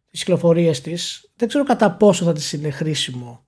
τις 0.10 0.20
κυκλοφορίες 0.20 0.82
της, 0.82 1.32
δεν 1.36 1.48
ξέρω 1.48 1.64
κατά 1.64 1.92
πόσο 1.92 2.26
θα 2.26 2.34
της 2.34 2.54
είναι 2.54 2.70
χρήσιμο 2.70 3.46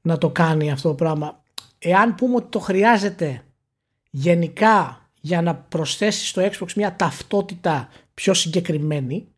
να 0.00 0.18
το 0.18 0.30
κάνει 0.30 0.70
αυτό 0.70 0.88
το 0.88 0.94
πράγμα. 0.94 1.42
Εάν 1.78 2.14
πούμε 2.14 2.34
ότι 2.34 2.48
το 2.48 2.58
χρειάζεται 2.58 3.44
γενικά 4.10 5.08
για 5.20 5.42
να 5.42 5.54
προσθέσεις 5.54 6.28
στο 6.28 6.42
Xbox 6.42 6.72
μια 6.76 6.96
ταυτότητα 6.96 7.88
πιο 8.14 8.34
συγκεκριμένη, 8.34 9.28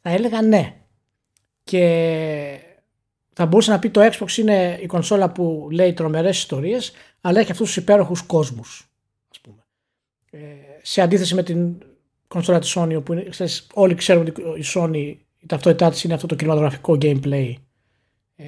θα 0.00 0.10
έλεγα 0.10 0.42
ναι. 0.42 0.74
Και 1.64 2.60
θα 3.32 3.46
μπορούσε 3.46 3.70
να 3.70 3.78
πει 3.78 3.90
το 3.90 4.00
Xbox 4.12 4.36
είναι 4.36 4.78
η 4.82 4.86
κονσόλα 4.86 5.30
που 5.30 5.68
λέει 5.70 5.92
τρομερές 5.92 6.38
ιστορίες, 6.38 6.92
αλλά 7.20 7.40
έχει 7.40 7.50
αυτούς 7.50 7.66
τους 7.66 7.76
υπέροχους 7.76 8.22
κόσμους, 8.22 8.90
ας 9.30 9.40
πούμε. 9.40 9.64
Ε, 10.30 10.38
σε 10.82 11.00
αντίθεση 11.00 11.34
με 11.34 11.42
την 11.42 11.82
κονσόλα 12.28 12.58
της 12.58 12.76
Sony, 12.78 12.94
όπου 12.96 13.26
ξέρεις, 13.30 13.66
όλοι 13.74 13.94
ξέρουν 13.94 14.26
ότι 14.26 14.42
η 14.42 14.64
Sony 14.74 15.14
η 15.40 15.46
ταυτότητά 15.46 15.90
της 15.90 16.04
είναι 16.04 16.14
αυτό 16.14 16.26
το 16.26 16.34
κινηματογραφικό 16.34 16.98
gameplay 17.00 17.54
ε, 18.36 18.44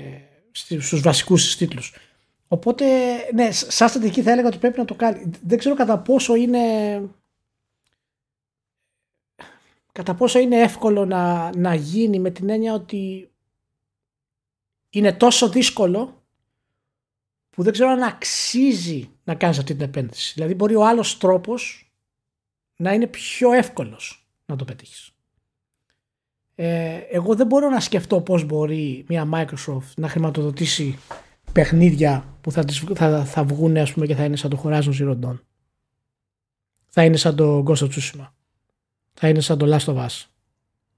στους 0.78 1.00
βασικούς 1.00 1.56
τίτλους. 1.56 1.94
Οπότε, 2.48 2.84
ναι, 3.34 3.50
σαν 3.50 3.88
στρατηγική 3.88 4.22
θα 4.22 4.30
έλεγα 4.30 4.48
ότι 4.48 4.58
πρέπει 4.58 4.78
να 4.78 4.84
το 4.84 4.94
κάνει. 4.94 5.30
Δεν 5.46 5.58
ξέρω 5.58 5.74
κατά 5.74 5.98
πόσο 5.98 6.34
είναι 6.34 6.58
κατά 9.92 10.14
πόσο 10.14 10.38
είναι 10.38 10.60
εύκολο 10.60 11.04
να, 11.04 11.56
να 11.56 11.74
γίνει 11.74 12.18
με 12.18 12.30
την 12.30 12.48
έννοια 12.48 12.74
ότι 12.74 13.30
είναι 14.90 15.12
τόσο 15.12 15.48
δύσκολο 15.48 16.22
που 17.50 17.62
δεν 17.62 17.72
ξέρω 17.72 17.90
αν 17.90 18.02
αξίζει 18.02 19.10
να 19.24 19.34
κάνεις 19.34 19.58
αυτή 19.58 19.74
την 19.74 19.84
επένδυση. 19.84 20.32
Δηλαδή 20.34 20.54
μπορεί 20.54 20.74
ο 20.74 20.86
άλλος 20.86 21.18
τρόπος 21.18 21.92
να 22.76 22.92
είναι 22.92 23.06
πιο 23.06 23.52
εύκολος 23.52 24.26
να 24.46 24.56
το 24.56 24.64
πετύχεις. 24.64 25.10
Ε, 26.54 26.96
εγώ 26.96 27.34
δεν 27.34 27.46
μπορώ 27.46 27.68
να 27.68 27.80
σκεφτώ 27.80 28.20
πώς 28.20 28.44
μπορεί 28.44 29.04
μια 29.08 29.28
Microsoft 29.32 29.94
να 29.96 30.08
χρηματοδοτήσει 30.08 30.98
παιχνίδια 31.52 32.36
που 32.40 32.52
θα, 32.52 32.64
θα, 32.94 33.24
θα 33.24 33.44
βγουν 33.44 33.76
ας 33.76 33.92
πούμε 33.92 34.06
και 34.06 34.14
θα 34.14 34.24
είναι 34.24 34.36
σαν 34.36 34.50
το 34.50 34.62
Horizon 34.64 34.92
Zero 35.00 35.18
Dawn. 35.20 35.38
Θα 36.88 37.04
είναι 37.04 37.16
σαν 37.16 37.36
το 37.36 37.64
Ghost 37.66 37.76
of 37.76 37.88
Tsushima. 37.88 38.28
Θα 39.14 39.28
είναι 39.28 39.40
σαν 39.40 39.58
το 39.58 39.76
Last 39.76 39.94
of 39.94 39.96
Us. 39.96 40.24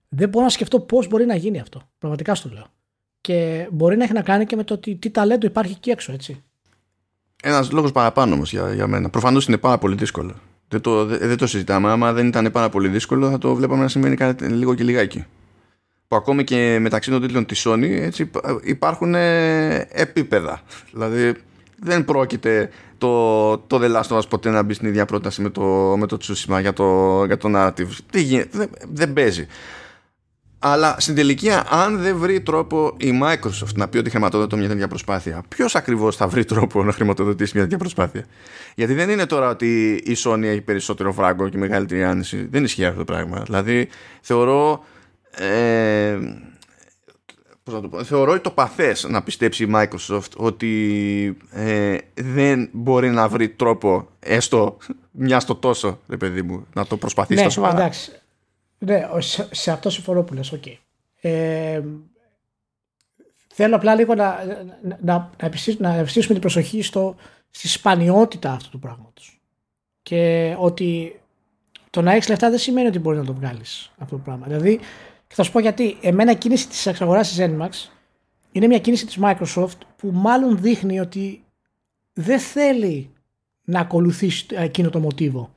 Δεν 0.08 0.28
μπορώ 0.28 0.44
να 0.44 0.50
σκεφτώ 0.50 0.80
πώς 0.80 1.08
μπορεί 1.08 1.24
να 1.24 1.34
γίνει 1.34 1.60
αυτό. 1.60 1.82
Πραγματικά 1.98 2.34
στο 2.34 2.48
λέω. 2.52 2.66
Και 3.20 3.68
μπορεί 3.70 3.96
να 3.96 4.04
έχει 4.04 4.12
να 4.12 4.22
κάνει 4.22 4.46
και 4.46 4.56
με 4.56 4.64
το 4.64 4.74
ότι 4.74 4.94
τι 4.94 5.10
ταλέντο 5.10 5.46
υπάρχει 5.46 5.72
εκεί 5.72 5.90
έξω, 5.90 6.12
έτσι. 6.12 6.42
Ένας 7.42 7.70
λόγος 7.70 7.92
παραπάνω 7.92 8.34
όμως 8.34 8.50
για, 8.50 8.74
για 8.74 8.86
μένα. 8.86 9.10
Προφανώς 9.10 9.46
είναι 9.46 9.58
πάρα 9.58 9.78
πολύ 9.78 9.94
δύσκολο. 9.94 10.34
Δεν 10.68 10.80
το, 10.80 11.04
δεν 11.04 11.36
το 11.36 11.46
συζητάμε. 11.46 11.90
Άμα 11.90 12.12
δεν 12.12 12.26
ήταν 12.26 12.50
πάρα 12.52 12.68
πολύ 12.68 12.88
δύσκολο, 12.88 13.30
θα 13.30 13.38
το 13.38 13.54
βλέπαμε 13.54 13.82
να 13.82 13.88
σημαίνει 13.88 14.16
κάτι 14.16 14.46
λίγο 14.46 14.74
και 14.74 14.84
λιγάκι 14.84 15.24
που 16.08 16.16
ακόμη 16.16 16.44
και 16.44 16.78
μεταξύ 16.80 17.10
των 17.10 17.20
τίτλων 17.20 17.46
της 17.46 17.66
Sony 17.66 17.88
έτσι, 17.90 18.30
υπάρχουν 18.62 19.14
ε, 19.14 19.86
επίπεδα. 19.90 20.62
Δηλαδή 20.92 21.34
δεν 21.84 22.04
πρόκειται 22.04 22.70
το, 22.98 23.58
το 23.58 23.80
The 23.82 23.96
Last 23.96 24.16
of 24.16 24.18
Us 24.18 24.28
ποτέ 24.28 24.50
να 24.50 24.62
μπει 24.62 24.74
στην 24.74 24.88
ίδια 24.88 25.04
πρόταση 25.04 25.42
με 25.42 25.50
το, 25.50 25.62
με 25.98 26.06
το 26.06 26.16
Tsushima 26.20 26.60
για 26.60 26.72
το, 26.72 27.24
για 27.24 27.36
το 27.36 27.50
narrative. 27.54 27.88
Τι 28.10 28.22
γίνεται, 28.22 28.58
δεν, 28.58 28.70
δεν 28.92 29.12
παίζει. 29.12 29.46
Αλλά 30.58 30.96
στην 30.98 31.14
τελική, 31.14 31.50
αν 31.68 31.98
δεν 31.98 32.16
βρει 32.16 32.40
τρόπο 32.40 32.96
η 32.96 33.20
Microsoft 33.22 33.74
να 33.74 33.88
πει 33.88 33.98
ότι 33.98 34.10
χρηματοδοτεί 34.10 34.56
μια 34.56 34.68
τέτοια 34.68 34.88
προσπάθεια, 34.88 35.42
ποιος 35.48 35.74
ακριβώς 35.74 36.16
θα 36.16 36.28
βρει 36.28 36.44
τρόπο 36.44 36.84
να 36.84 36.92
χρηματοδοτήσει 36.92 37.52
μια 37.54 37.62
τέτοια 37.62 37.78
προσπάθεια; 37.78 38.24
Γιατί 38.74 38.94
δεν 38.94 39.10
είναι 39.10 39.26
τώρα 39.26 39.48
ότι 39.48 39.92
η 40.04 40.16
Sony 40.24 40.42
έχει 40.42 40.60
περισσότερο 40.60 41.12
φράγκο 41.12 41.48
και 41.48 41.58
μεγαλύτερη 41.58 42.04
άνεση. 42.04 42.46
Δεν 42.50 42.64
ισχύει 42.64 42.84
αυτό 42.84 42.98
το 42.98 43.04
πράγμα. 43.04 43.42
Δηλαδή, 43.44 43.88
θεωρώ 44.20 44.84
ε, 45.30 46.18
πώς 47.64 47.74
να 47.74 47.80
το 47.80 47.88
πω, 47.88 48.04
θεωρώ 48.04 48.40
το 48.40 48.50
παθές 48.50 49.04
να 49.04 49.22
πιστέψει 49.22 49.64
η 49.64 49.70
Microsoft 49.74 50.30
ότι 50.36 51.36
ε, 51.50 51.96
δεν 52.14 52.68
μπορεί 52.72 53.10
να 53.10 53.28
βρει 53.28 53.48
τρόπο 53.48 54.08
έστω 54.20 54.76
μια 55.10 55.40
στο 55.40 55.54
τόσο 55.54 56.00
ρε 56.08 56.16
παιδί 56.16 56.42
μου 56.42 56.66
να 56.74 56.86
το 56.86 56.96
προσπαθήσει 56.96 57.60
ναι, 57.60 57.68
εντάξει. 57.68 58.10
ναι, 58.78 59.08
σε, 59.18 59.48
σε 59.50 59.70
αυτό 59.70 59.90
συμφωνώ 59.90 60.22
που 60.22 60.34
λες 60.34 60.54
okay. 60.54 60.76
ε, 61.20 61.82
θέλω 63.54 63.76
απλά 63.76 63.94
λίγο 63.94 64.14
να, 64.14 64.44
να, 64.82 64.98
να, 65.00 65.30
να 65.78 65.94
ευστήσουμε 65.94 66.32
την 66.32 66.40
προσοχή 66.40 66.82
στο, 66.82 67.16
στη 67.50 67.68
σπανιότητα 67.68 68.52
αυτού 68.52 68.70
του 68.70 68.78
πράγματος 68.78 69.40
και 70.02 70.54
ότι 70.58 71.20
το 71.90 72.02
να 72.02 72.12
έχεις 72.12 72.28
λεφτά 72.28 72.50
δεν 72.50 72.58
σημαίνει 72.58 72.86
ότι 72.88 72.98
μπορείς 72.98 73.18
να 73.18 73.24
το 73.26 73.34
βγάλεις 73.34 73.92
αυτό 73.98 74.16
το 74.16 74.22
πράγμα. 74.24 74.46
Δηλαδή, 74.46 74.80
και 75.34 75.40
θα 75.40 75.46
σου 75.46 75.52
πω 75.52 75.60
γιατί. 75.60 75.96
Εμένα 76.00 76.30
η 76.30 76.36
κίνηση 76.36 76.68
της 76.68 76.86
εξαγοράς 76.86 77.28
της 77.28 77.38
Zenimax 77.40 77.90
είναι 78.52 78.66
μια 78.66 78.78
κίνηση 78.78 79.06
της 79.06 79.18
Microsoft 79.20 79.78
που 79.96 80.10
μάλλον 80.12 80.60
δείχνει 80.60 81.00
ότι 81.00 81.44
δεν 82.12 82.38
θέλει 82.38 83.10
να 83.64 83.80
ακολουθήσει 83.80 84.46
εκείνο 84.50 84.90
το 84.90 85.00
μοτίβο 85.00 85.54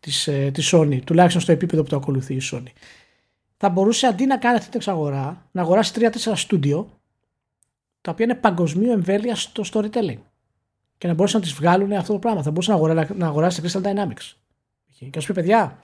της, 0.00 0.26
ε, 0.26 0.50
της 0.54 0.74
Sony, 0.74 1.00
τουλάχιστον 1.04 1.42
στο 1.42 1.52
επίπεδο 1.52 1.82
που 1.82 1.88
το 1.88 1.96
ακολουθεί 1.96 2.34
η 2.34 2.40
Sony. 2.52 2.72
Θα 3.56 3.68
μπορούσε 3.68 4.06
αντί 4.06 4.26
να 4.26 4.36
κάνει 4.38 4.56
αυτή 4.56 4.70
την 4.70 4.78
εξαγορά, 4.78 5.48
να 5.52 5.62
αγοράσει 5.62 5.92
3-4 5.92 6.36
στούντιο, 6.36 7.00
τα 8.00 8.10
οποία 8.10 8.24
είναι 8.24 8.34
παγκοσμίου 8.34 8.90
εμβέλεια 8.90 9.34
στο 9.34 9.62
storytelling. 9.72 10.18
Και 10.98 11.06
να 11.06 11.14
μπορούσαν 11.14 11.40
να 11.40 11.46
τις 11.46 11.54
βγάλουν 11.54 11.92
αυτό 11.92 12.12
το 12.12 12.18
πράγμα. 12.18 12.42
Θα 12.42 12.50
μπορούσε 12.50 12.70
να, 12.70 12.76
αγοράσει, 12.76 13.12
να 13.16 13.26
αγοράσει 13.26 13.62
Crystal 13.64 13.82
Dynamics. 13.82 14.32
Και 14.98 15.10
να 15.14 15.20
σου 15.20 15.26
πει, 15.26 15.32
παιδιά, 15.32 15.78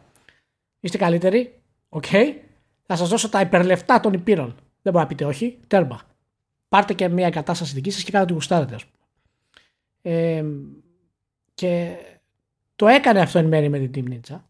είστε 0.81 0.99
καλύτεροι, 0.99 1.61
οκ, 1.89 2.05
okay, 2.11 2.35
θα 2.93 2.99
σας 2.99 3.09
δώσω 3.09 3.29
τα 3.29 3.41
υπερλεφτά 3.41 4.01
των 4.01 4.13
υπήρων. 4.13 4.55
Δεν 4.83 4.93
μπορεί 4.93 5.05
να 5.05 5.07
πείτε 5.07 5.25
όχι. 5.25 5.59
Τέρμα. 5.67 6.01
Πάρτε 6.69 6.95
και 6.95 7.09
μια 7.09 7.27
εγκατάσταση 7.27 7.75
δική 7.75 7.91
σας 7.91 8.03
και 8.03 8.11
κάντε 8.11 8.25
ό,τι 8.25 8.33
γουστάρετε, 8.33 8.75
ας 8.75 8.85
πούμε. 8.85 9.01
Ε, 10.03 10.45
και 11.55 11.97
το 12.77 12.87
έκανε 12.87 13.21
αυτό 13.21 13.39
εν 13.39 13.47
μέρει 13.47 13.69
με 13.69 13.79
την 13.79 13.91
Team 13.95 14.13
Ninja. 14.13 14.41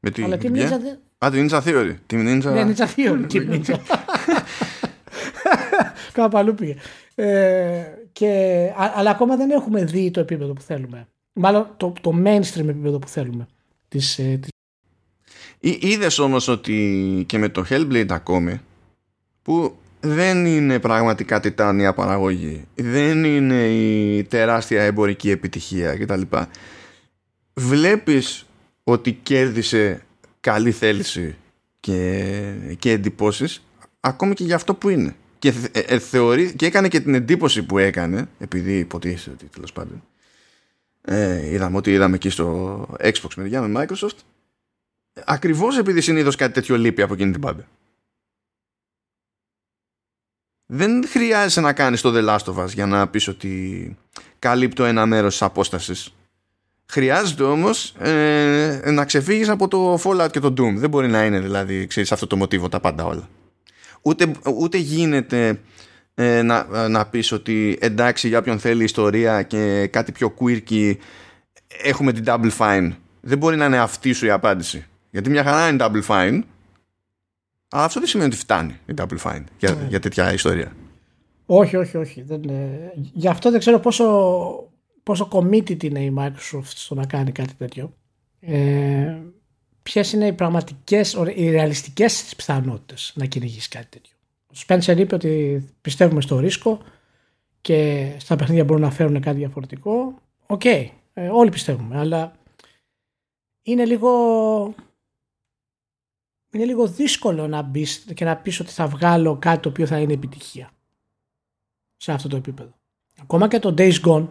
Με 0.00 0.10
την 0.10 0.24
Αλλά 0.24 0.36
Team 0.36 0.52
Ninja 0.52 0.78
δεν... 0.80 0.98
Α, 1.18 1.30
την 1.30 1.48
Ninja 1.50 1.62
Theory. 1.62 1.96
Team 2.10 2.42
Ninja... 2.42 2.52
Ναι, 2.52 2.74
Ninja 2.74 2.86
Theory. 2.96 3.26
Team 3.32 3.50
Ninja. 3.52 3.78
Κάπου 6.12 6.38
αλλού 6.38 6.54
πήγε. 6.54 6.74
Ε, 7.14 7.84
και, 8.12 8.72
αλλά 8.76 9.10
ακόμα 9.10 9.36
δεν 9.36 9.50
έχουμε 9.50 9.84
δει 9.84 10.10
το 10.10 10.20
επίπεδο 10.20 10.52
που 10.52 10.60
θέλουμε. 10.60 11.08
Μάλλον 11.32 11.74
το, 11.76 11.92
το 12.00 12.12
mainstream 12.24 12.68
επίπεδο 12.68 12.98
που 12.98 13.08
θέλουμε 13.08 13.46
της, 13.88 14.18
ε, 14.18 14.38
της 14.40 14.50
Είδες 15.60 16.18
όμως 16.18 16.48
ότι 16.48 17.24
και 17.26 17.38
με 17.38 17.48
το 17.48 17.64
Hellblade 17.68 18.10
ακόμη 18.10 18.60
που 19.42 19.76
δεν 20.00 20.46
είναι 20.46 20.78
πραγματικά 20.78 21.40
τιτάνια 21.40 21.94
παραγωγή 21.94 22.64
δεν 22.74 23.24
είναι 23.24 23.66
η 23.66 24.24
τεράστια 24.24 24.82
εμπορική 24.82 25.30
επιτυχία 25.30 25.96
κτλ 25.96 26.20
βλέπεις 27.54 28.46
ότι 28.84 29.12
κέρδισε 29.12 30.02
καλή 30.40 30.72
θέληση 30.72 31.36
και, 31.80 32.32
και 32.78 32.90
εντυπώσεις 32.90 33.66
ακόμη 34.00 34.34
και 34.34 34.44
για 34.44 34.54
αυτό 34.54 34.74
που 34.74 34.88
είναι. 34.88 35.16
Και, 35.38 35.52
ε, 35.72 35.80
ε, 35.80 35.98
θεωρεί, 35.98 36.54
και 36.54 36.66
έκανε 36.66 36.88
και 36.88 37.00
την 37.00 37.14
εντύπωση 37.14 37.62
που 37.62 37.78
έκανε 37.78 38.28
επειδή 38.38 38.78
υποτίθεται 38.78 39.30
ότι 39.30 39.46
τέλος 39.46 39.72
πάντων 39.72 40.02
ε, 41.02 41.52
είδαμε 41.52 41.76
ότι 41.76 41.92
είδαμε 41.92 42.14
εκεί 42.14 42.30
στο 42.30 42.86
Xbox 43.00 43.30
με 43.36 43.72
Microsoft 43.76 44.18
ακριβώς 45.24 45.78
επειδή 45.78 46.00
συνήθως 46.00 46.36
κάτι 46.36 46.52
τέτοιο 46.52 46.76
λείπει 46.76 47.02
από 47.02 47.14
εκείνη 47.14 47.32
την 47.32 47.40
πάντα. 47.40 47.68
Δεν 50.66 51.08
χρειάζεται 51.08 51.60
να 51.60 51.72
κάνεις 51.72 52.00
το 52.00 52.12
The 52.14 52.28
Last 52.28 52.54
of 52.54 52.64
Us 52.64 52.68
για 52.68 52.86
να 52.86 53.08
πεις 53.08 53.28
ότι 53.28 53.96
καλύπτω 54.38 54.84
ένα 54.84 55.06
μέρος 55.06 55.32
της 55.32 55.42
απόστασης. 55.42 56.14
Χρειάζεται 56.86 57.42
όμως 57.42 57.94
ε, 57.98 58.80
να 58.84 59.04
ξεφύγεις 59.04 59.48
από 59.48 59.68
το 59.68 60.00
Fallout 60.02 60.28
και 60.30 60.40
το 60.40 60.48
Doom. 60.48 60.74
Δεν 60.74 60.90
μπορεί 60.90 61.08
να 61.08 61.24
είναι 61.24 61.40
δηλαδή 61.40 61.86
ξέρεις, 61.86 62.12
αυτό 62.12 62.26
το 62.26 62.36
μοτίβο 62.36 62.68
τα 62.68 62.80
πάντα 62.80 63.04
όλα. 63.04 63.28
Ούτε, 64.02 64.32
ούτε 64.58 64.78
γίνεται 64.78 65.60
ε, 66.14 66.42
να, 66.42 66.88
να 66.88 67.06
πεις 67.06 67.32
ότι 67.32 67.78
εντάξει 67.80 68.28
για 68.28 68.38
όποιον 68.38 68.58
θέλει 68.58 68.84
ιστορία 68.84 69.42
και 69.42 69.86
κάτι 69.86 70.12
πιο 70.12 70.34
quirky 70.38 70.94
έχουμε 71.82 72.12
την 72.12 72.24
Double 72.26 72.50
Fine. 72.58 72.90
Δεν 73.20 73.38
μπορεί 73.38 73.56
να 73.56 73.64
είναι 73.64 73.78
αυτή 73.78 74.12
σου 74.12 74.26
η 74.26 74.30
απάντηση. 74.30 74.86
Γιατί 75.16 75.30
μια 75.30 75.42
χαρά 75.42 75.68
είναι 75.68 75.84
double 75.84 76.02
fine, 76.06 76.42
αλλά 77.68 77.84
αυτό 77.84 78.00
δεν 78.00 78.08
σημαίνει 78.08 78.28
ότι 78.28 78.38
φτάνει 78.38 78.78
η 78.86 78.94
double 78.96 79.18
fine 79.22 79.44
για, 79.58 79.74
ναι. 79.74 79.86
για 79.88 80.00
τέτοια 80.00 80.32
ιστορία. 80.32 80.72
Όχι, 81.46 81.76
όχι, 81.76 81.96
όχι. 81.96 82.22
Δεν, 82.22 82.42
γι' 82.92 83.28
αυτό 83.28 83.50
δεν 83.50 83.60
ξέρω 83.60 83.78
πόσο, 83.78 84.04
πόσο 85.02 85.28
committed 85.32 85.84
είναι 85.84 86.00
η 86.00 86.14
Microsoft 86.18 86.62
στο 86.62 86.94
να 86.94 87.06
κάνει 87.06 87.32
κάτι 87.32 87.54
τέτοιο. 87.54 87.94
Ε, 88.40 89.16
ποιες 89.82 90.12
είναι 90.12 90.26
οι 90.26 90.32
πραγματικές, 90.32 91.18
οι 91.34 91.50
ρεαλιστικές 91.50 92.32
πιθανότητες 92.36 93.12
να 93.14 93.24
κυνηγήσει 93.24 93.68
κάτι 93.68 93.86
τέτοιο. 93.88 94.16
Ο 94.46 94.54
Σπένσερ 94.54 94.98
είπε 94.98 95.14
ότι 95.14 95.64
πιστεύουμε 95.80 96.20
στο 96.20 96.38
ρίσκο 96.38 96.78
και 97.60 98.10
στα 98.18 98.36
παιχνίδια 98.36 98.64
μπορούν 98.64 98.82
να 98.82 98.90
φέρουν 98.90 99.20
κάτι 99.20 99.36
διαφορετικό. 99.36 100.18
OK, 100.46 100.60
okay, 100.64 100.86
ε, 101.12 101.28
όλοι 101.28 101.50
πιστεύουμε, 101.50 101.98
αλλά 101.98 102.32
είναι 103.62 103.84
λίγο 103.84 104.10
είναι 106.50 106.64
λίγο 106.64 106.86
δύσκολο 106.86 107.46
να 107.46 107.62
μπεις 107.62 108.06
και 108.14 108.24
να 108.24 108.36
πεις 108.36 108.60
ότι 108.60 108.70
θα 108.70 108.86
βγάλω 108.86 109.36
κάτι 109.36 109.60
το 109.60 109.68
οποίο 109.68 109.86
θα 109.86 109.98
είναι 109.98 110.12
επιτυχία 110.12 110.70
σε 111.96 112.12
αυτό 112.12 112.28
το 112.28 112.36
επίπεδο. 112.36 112.72
Ακόμα 113.22 113.48
και 113.48 113.58
το 113.58 113.74
Days 113.78 114.00
Gone 114.00 114.28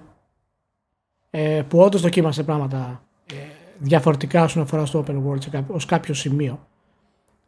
ε, 1.29 1.63
που 1.67 1.79
όντως 1.79 2.01
δοκίμασε 2.01 2.43
πράγματα 2.43 3.03
ε, 3.25 3.35
διαφορετικά 3.79 4.43
όσον 4.43 4.61
αφορά 4.61 4.85
στο 4.85 5.03
open 5.07 5.23
world 5.25 5.63
ως 5.67 5.85
κάποιο 5.85 6.13
σημείο 6.13 6.67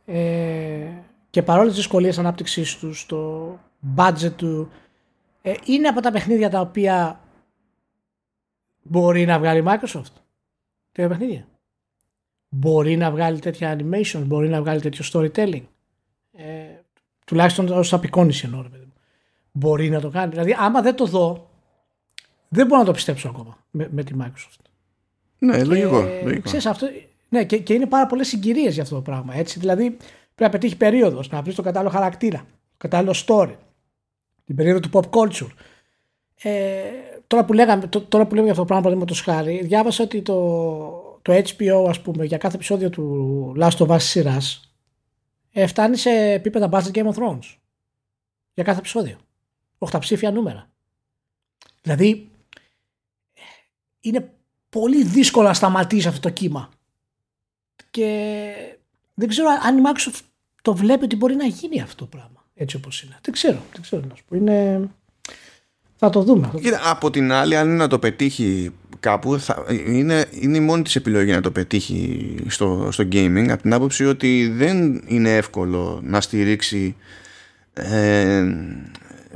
ε, 0.05 0.91
και 1.29 1.43
παρόλες 1.43 1.69
τις 1.69 1.81
δυσκολίες 1.81 2.17
ανάπτυξής 2.17 2.77
τους, 2.77 3.05
το 3.05 3.51
budget 3.95 4.31
του, 4.35 4.69
ε, 5.41 5.53
είναι 5.65 5.87
από 5.87 6.01
τα 6.01 6.11
παιχνίδια 6.11 6.49
τα 6.49 6.59
οποία 6.59 7.19
μπορεί 8.83 9.25
να 9.25 9.39
βγάλει 9.39 9.59
η 9.59 9.63
Microsoft. 9.67 10.13
Τέτοια 10.91 11.09
παιχνίδια. 11.09 11.47
Μπορεί 12.59 12.95
να 12.95 13.11
βγάλει 13.11 13.39
τέτοια 13.39 13.77
animation, 13.79 14.21
μπορεί 14.25 14.49
να 14.49 14.61
βγάλει 14.61 14.81
τέτοιο 14.81 15.05
storytelling. 15.11 15.63
Ε, 16.31 16.43
τουλάχιστον 17.25 17.67
ως 17.67 17.93
απεικόνηση 17.93 18.45
εννοώ, 18.45 18.61
παιδί 18.61 18.87
Μπορεί 19.51 19.89
να 19.89 19.99
το 19.99 20.09
κάνει. 20.09 20.29
Δηλαδή, 20.29 20.55
άμα 20.59 20.81
δεν 20.81 20.95
το 20.95 21.05
δω, 21.05 21.49
δεν 22.47 22.67
μπορώ 22.67 22.79
να 22.79 22.85
το 22.85 22.91
πιστέψω 22.91 23.29
ακόμα 23.29 23.57
με, 23.71 23.87
με 23.91 24.03
τη 24.03 24.13
Microsoft. 24.21 24.65
Ναι, 25.39 25.63
λογικό. 25.63 26.01
λογικό. 26.23 26.41
Ξέρεις, 26.41 26.65
αυτό, 26.65 26.87
ναι, 27.29 27.43
και, 27.43 27.57
και 27.57 27.73
είναι 27.73 27.85
πάρα 27.85 28.05
πολλές 28.05 28.27
συγκυρίες 28.27 28.73
για 28.73 28.83
αυτό 28.83 28.95
το 28.95 29.01
πράγμα. 29.01 29.35
Έτσι. 29.35 29.59
Δηλαδή, 29.59 29.83
πρέπει 29.89 29.99
να 30.37 30.49
πετύχει 30.49 30.77
περίοδος, 30.77 31.29
να 31.29 31.41
βρεις 31.41 31.55
το 31.55 31.61
κατάλληλο 31.61 31.91
χαρακτήρα, 31.91 32.37
το 32.37 32.77
κατάλληλο 32.77 33.15
story, 33.25 33.55
την 34.45 34.55
περίοδο 34.55 34.79
του 34.79 34.89
pop 34.93 35.09
culture. 35.09 35.51
Ε, 36.41 36.81
τώρα, 37.27 37.45
που 37.45 37.53
λέγαμε, 37.53 37.87
τώρα 37.87 38.25
που 38.25 38.35
λέμε 38.35 38.41
για 38.41 38.51
αυτό 38.51 38.61
το 38.61 38.65
πράγμα, 38.65 38.83
παραδείγματος 38.83 39.21
χάρη, 39.21 39.61
διάβασα 39.63 40.03
ότι 40.03 40.21
το, 40.21 40.35
το 41.27 41.33
HBO, 41.33 41.85
ας 41.89 42.01
πούμε, 42.01 42.25
για 42.25 42.37
κάθε 42.37 42.55
επεισόδιο 42.55 42.89
του 42.89 43.55
Last 43.59 43.77
of 43.77 43.87
Us 43.87 44.01
σειράς 44.01 44.75
ε, 45.51 45.67
φτάνει 45.67 45.97
σε 45.97 46.09
επίπεδα 46.09 46.69
budget 46.71 46.91
Game 46.91 47.13
of 47.13 47.13
Thrones. 47.13 47.55
Για 48.53 48.63
κάθε 48.63 48.79
επεισόδιο. 48.79 49.17
Οχταψήφια 49.77 50.31
νούμερα. 50.31 50.69
Δηλαδή, 51.81 52.31
είναι 53.99 54.33
πολύ 54.69 55.03
δύσκολο 55.03 55.47
να 55.47 55.53
σταματήσει 55.53 56.07
αυτό 56.07 56.19
το 56.19 56.29
κύμα. 56.29 56.69
Και 57.91 58.53
δεν 59.13 59.27
ξέρω 59.27 59.49
αν 59.63 59.77
η 59.77 59.81
Microsoft 59.85 60.19
το 60.61 60.75
βλέπει 60.75 61.03
ότι 61.03 61.15
μπορεί 61.15 61.35
να 61.35 61.45
γίνει 61.45 61.81
αυτό 61.81 61.95
το 61.95 62.05
πράγμα. 62.05 62.45
Έτσι 62.53 62.75
όπως 62.75 63.03
είναι. 63.03 63.19
Δεν 63.21 63.33
ξέρω. 63.33 63.59
Δεν 63.71 63.81
ξέρω 63.81 64.05
να 64.05 64.15
σου 64.15 64.25
πω. 64.25 64.35
Είναι... 64.35 64.89
Θα 65.99 66.09
το 66.09 66.21
δούμε. 66.21 66.51
Κοίτα, 66.61 66.81
από 66.83 67.09
την 67.09 67.31
άλλη, 67.31 67.57
αν 67.57 67.67
είναι 67.67 67.77
να 67.77 67.87
το 67.87 67.99
πετύχει 67.99 68.71
κάπου, 68.99 69.39
θα, 69.39 69.65
είναι, 69.87 70.25
είναι 70.39 70.57
η 70.57 70.59
μόνη 70.59 70.81
της 70.81 70.95
επιλογή 70.95 71.31
να 71.31 71.41
το 71.41 71.51
πετύχει 71.51 72.35
στο, 72.47 72.89
στο 72.91 73.03
gaming, 73.11 73.47
από 73.49 73.61
την 73.61 73.73
άποψη 73.73 74.05
ότι 74.05 74.53
δεν 74.55 75.01
είναι 75.05 75.35
εύκολο 75.35 75.99
να 76.03 76.21
στηρίξει 76.21 76.95
ε, 77.73 78.43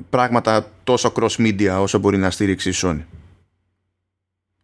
πράγματα 0.09 0.71
τόσο 0.83 1.13
cross 1.15 1.35
media 1.37 1.77
όσο 1.79 1.99
μπορεί 1.99 2.17
να 2.17 2.31
στηρίξει 2.31 2.69
η 2.69 2.73
Sony. 2.75 3.01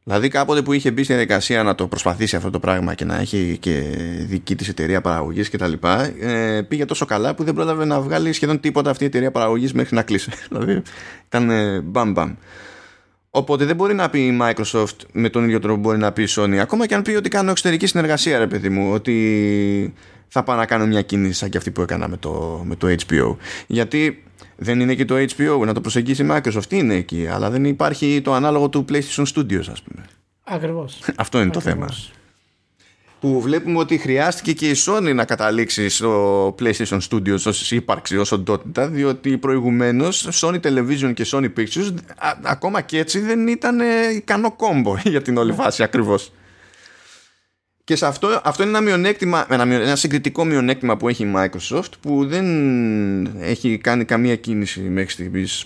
Δηλαδή 0.08 0.28
κάποτε 0.28 0.62
που 0.62 0.74
είχε 0.74 0.92
μπει 0.92 1.04
στην 1.04 1.16
διαδικασία 1.16 1.64
να 1.64 1.76
το 1.76 1.88
προσπαθήσει 1.88 2.36
αυτό 2.36 2.50
το 2.50 2.60
πράγμα 2.60 2.94
και 2.94 3.06
να 3.06 3.20
έχει 3.20 3.58
και 3.60 3.84
δική 4.28 4.56
της 4.56 4.68
εταιρεία 4.68 5.02
παραγωγής 5.02 5.50
και 5.50 5.58
τα 5.58 5.68
λοιπά 5.68 6.04
ε, 6.20 6.62
πήγε 6.62 6.86
τόσο 6.86 7.06
καλά 7.06 7.36
που 7.36 7.44
δεν 7.44 7.54
πρόλαβε 7.54 7.86
να 7.86 8.02
βγάλει 8.02 8.34
σχεδόν 8.34 8.60
τίποτα 8.60 8.90
αυτή 8.90 9.04
η 9.04 9.08
εταιρεία 9.08 9.32
παραγωγής 9.32 9.74
μέχρι 9.74 9.96
να 9.96 10.02
κλείσει. 10.02 10.32
δηλαδή 10.50 10.82
ήταν 11.28 11.50
μπαμ 11.84 12.12
μπαμ. 12.12 12.34
Οπότε 13.30 13.66
δεν 13.66 13.76
μπορεί 13.76 13.94
να 13.94 14.10
πει 14.10 14.20
η 14.20 14.38
Microsoft 14.42 14.98
με 15.12 15.30
τον 15.30 15.44
ίδιο 15.44 15.60
τρόπο 15.60 15.76
που 15.76 15.82
μπορεί 15.82 15.98
να 15.98 16.12
πει 16.12 16.24
η 16.24 16.28
Sony 16.30 16.56
ακόμα 16.56 16.86
και 16.86 16.96
αν 16.96 17.02
πει 17.02 17.12
ότι 17.12 17.30
κάνω 17.30 17.52
εξωτερική 17.52 17.88
συνεργασία 17.88 18.38
ρε 18.38 18.48
παιδί 18.48 18.70
μου 18.70 18.92
ότι 18.94 19.94
θα 20.28 20.44
πάω 20.44 20.56
να 20.56 20.66
κάνω 20.66 20.86
μια 20.86 21.02
κίνηση 21.02 21.34
σαν 21.34 21.50
και 21.50 21.58
αυτή 21.58 21.72
που 21.72 21.82
έκανα 21.82 22.08
με 22.08 22.18
το, 22.18 22.62
με 22.66 22.76
το 22.76 22.88
HBO 23.08 23.36
γιατί 23.68 24.24
δεν 24.58 24.80
είναι 24.80 24.96
και 24.96 25.06
το 25.06 25.16
HBO 25.16 25.66
να 25.66 25.74
το 25.74 25.82
προσεγγίσει 25.82 26.24
η 26.24 26.28
Microsoft. 26.32 26.72
Είναι 26.72 26.96
εκεί 26.96 27.28
αλλά 27.28 27.50
δεν 27.50 27.66
υπάρχει 27.66 28.22
το 28.24 28.34
ανάλογο 28.34 28.70
του 28.70 28.86
PlayStation 28.90 29.26
Studios 29.34 29.66
ας 29.72 29.82
πούμε. 29.82 30.06
Ακριβώς. 30.44 31.04
Αυτό 31.16 31.42
είναι 31.42 31.52
το 31.52 31.60
θέμα. 31.60 31.88
Που 33.20 33.42
βλέπουμε 33.42 33.78
ότι 33.78 33.98
χρειάστηκε 33.98 34.54
και 34.54 34.70
η 34.70 34.76
Sony 34.86 35.16
να 35.16 35.26
καταλήξει 35.26 35.90
στο 35.90 36.56
PlayStation 36.60 37.00
Studios 37.10 37.40
ως 37.46 37.72
ύπαρξη, 37.72 38.18
ως 38.18 38.32
οντότητα 38.32 38.88
διότι 38.88 39.38
προηγουμένως 39.38 40.28
Sony 40.32 40.60
Television 40.60 41.12
και 41.14 41.26
Sony 41.32 41.50
Pictures 41.58 41.94
ακόμα 42.44 42.82
και 42.82 42.98
έτσι 42.98 43.20
δεν 43.20 43.48
ήταν 43.48 43.80
ικανό 44.16 44.52
κόμπο 44.52 44.98
για 45.04 45.22
την 45.22 45.38
όλη 45.38 45.54
φάση 45.54 45.84
ακριβώς 45.84 46.32
και 47.88 47.96
σε 47.96 48.06
αυτό, 48.06 48.42
αυτό 48.44 48.64
είναι 48.64 48.72
ένα 48.72 48.82
μειονέκτημα, 48.82 49.46
ένα, 49.50 49.64
ένα 49.64 49.96
συγκριτικό 49.96 50.46
μειονέκτημα 50.46 50.98
που 50.98 51.08
έχει 51.08 51.24
η 51.24 51.34
Microsoft 51.36 51.90
που 52.02 52.26
δεν 52.26 52.46
έχει 53.42 53.78
κάνει 53.78 54.06
καμία 54.06 54.36
κίνηση 54.36 54.80
μέχρι 54.80 55.12
στιγμής 55.12 55.66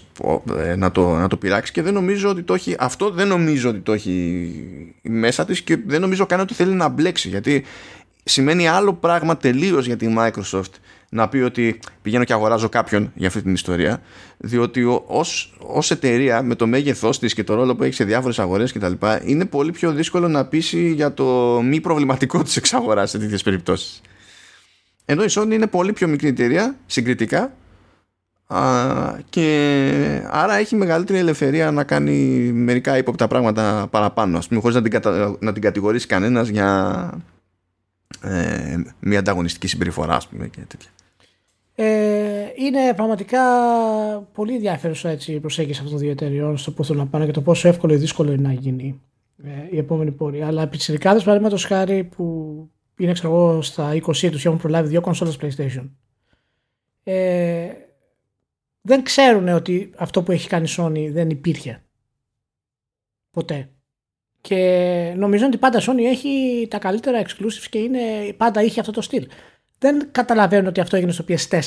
ε, 0.58 0.76
να 0.76 0.92
το, 0.92 1.16
να 1.16 1.28
το 1.28 1.38
πειράξει. 1.38 1.72
Και 1.72 1.82
δεν 1.82 1.94
νομίζω 1.94 2.30
ότι 2.30 2.44
το 2.44 2.54
έχει, 2.54 2.76
αυτό 2.80 3.10
δεν 3.10 3.28
νομίζω 3.28 3.70
ότι 3.70 3.80
το 3.80 3.94
έχει 3.94 4.50
μέσα 5.02 5.46
της 5.46 5.62
και 5.62 5.78
δεν 5.86 6.02
νομίζω 6.02 6.26
καν 6.26 6.40
ότι 6.40 6.54
θέλει 6.54 6.74
να 6.74 6.88
μπλέξει 6.88 7.28
γιατί 7.28 7.64
σημαίνει 8.24 8.68
άλλο 8.68 8.94
πράγμα 8.94 9.38
τελείως 9.38 9.86
για 9.86 9.98
τη 9.98 10.14
Microsoft 10.18 10.74
να 11.14 11.30
πει 11.30 11.38
ότι 11.38 11.80
πηγαίνω 12.02 12.24
και 12.24 12.34
αγοράζω 12.34 12.70
κάποιον 12.70 13.12
για 13.16 13.28
αυτή 13.28 13.42
την 13.42 13.54
ιστορία 13.54 14.02
διότι 14.38 14.84
ως, 15.06 15.58
ως 15.60 15.92
εταιρεία 15.92 16.42
με 16.42 16.56
το 16.56 16.68
μέγεθός 16.68 17.20
της 17.20 17.34
και 17.34 17.44
το 17.44 17.54
ρόλο 17.54 17.76
που 17.76 17.84
έχει 17.84 17.94
σε 17.94 18.04
διάφορες 18.04 18.40
αγορές 18.40 18.72
κτλ 18.72 18.94
είναι 19.26 19.46
πολύ 19.46 19.72
πιο 19.72 19.92
δύσκολο 19.92 20.28
να 20.28 20.46
πείσει 20.46 20.92
για 20.92 21.14
το 21.14 21.60
μη 21.64 21.82
προβληματικό 21.82 22.44
της 22.44 22.58
εξαγοράς 22.58 23.10
σε 23.10 23.18
τέτοιες 23.20 23.44
περιπτώσεις 23.44 24.02
ενώ 25.06 25.24
η 25.24 25.28
Sony 25.30 25.52
είναι 25.52 25.68
πολύ 25.68 25.94
πιο 25.94 26.08
μικρή 26.08 26.28
εταιρεία 26.28 26.76
συγκριτικά 26.86 27.54
α, 28.48 28.60
και 29.30 30.28
άρα 30.30 30.54
έχει 30.54 30.76
μεγαλύτερη 30.76 31.20
ελευθερία 31.20 31.72
να 31.72 31.84
κάνει 31.84 32.16
μερικά 32.54 32.98
ύποπτα 32.98 33.28
πράγματα 33.28 33.88
παραπάνω 33.92 34.38
ας 34.38 34.48
πούμε 34.48 34.62
χωρίς 34.62 34.76
να 34.76 34.82
την, 34.82 34.92
κατα... 34.92 35.38
να 35.40 35.54
την 35.54 35.62
κατηγορήσει 35.62 36.08
κανένας 36.08 36.48
για 36.48 37.10
ε, 38.22 38.78
μια 39.00 39.20
ανταγωνιστική 39.20 39.68
συμπεριφορά 39.68 40.16
ας 40.16 40.28
πούμε 40.28 40.48
και 40.48 40.60
τέτοια. 40.68 40.90
Ε, 41.84 42.52
είναι 42.56 42.94
πραγματικά 42.94 43.42
πολύ 44.34 44.54
ενδιαφέρουσα 44.54 45.10
έτσι, 45.10 45.34
η 45.34 45.40
προσέγγιση 45.40 45.78
αυτών 45.78 45.92
των 45.92 46.02
δύο 46.02 46.12
εταιριών 46.12 46.58
στο 46.58 46.72
πού 46.72 46.86
θέλουν 46.86 47.02
να 47.02 47.08
πάνε 47.08 47.26
και 47.26 47.32
το 47.32 47.42
πόσο 47.42 47.68
εύκολο 47.68 47.94
ή 47.94 47.98
δύσκολο 47.98 48.32
είναι 48.32 48.42
να 48.42 48.54
γίνει 48.54 49.02
ε, 49.44 49.50
η 49.70 49.78
επόμενη 49.78 50.12
πορεία. 50.12 50.48
Αλλά 50.48 50.68
πιτσιρικάδε 50.68 51.20
παραδείγματος 51.20 51.66
χάρη 51.66 52.04
που 52.04 52.26
είναι 52.98 53.12
ξέρω 53.12 53.34
εγώ 53.34 53.62
στα 53.62 53.94
20 53.94 54.00
του 54.02 54.38
και 54.38 54.48
έχουν 54.48 54.58
προλάβει 54.58 54.88
δύο 54.88 55.02
κονσόλες 55.02 55.38
PlayStation. 55.42 55.90
Ε, 57.04 57.68
δεν 58.82 59.04
ξέρουν 59.04 59.48
ότι 59.48 59.92
αυτό 59.98 60.24
που 60.24 60.32
έχει 60.32 60.48
κάνει 60.48 60.68
η 60.70 60.74
Sony 60.78 61.10
δεν 61.12 61.30
υπήρχε 61.30 61.84
ποτέ. 63.32 63.70
Και 64.42 65.14
νομίζω 65.18 65.46
ότι 65.46 65.58
πάντα 65.58 65.80
Sony 65.80 66.04
έχει 66.04 66.68
τα 66.70 66.80
καλύτερα 66.80 67.22
exclusives 67.22 67.68
και 67.70 67.78
είναι, 67.78 68.00
πάντα 68.38 68.64
είχε 68.64 68.80
αυτό 68.80 68.92
το 68.92 69.02
στυλ 69.02 69.28
δεν 69.82 70.08
καταλαβαίνω 70.12 70.70
ότι 70.70 70.80
αυτό 70.80 70.96
έγινε 70.96 71.12
στο 71.12 71.26
PS4 71.28 71.60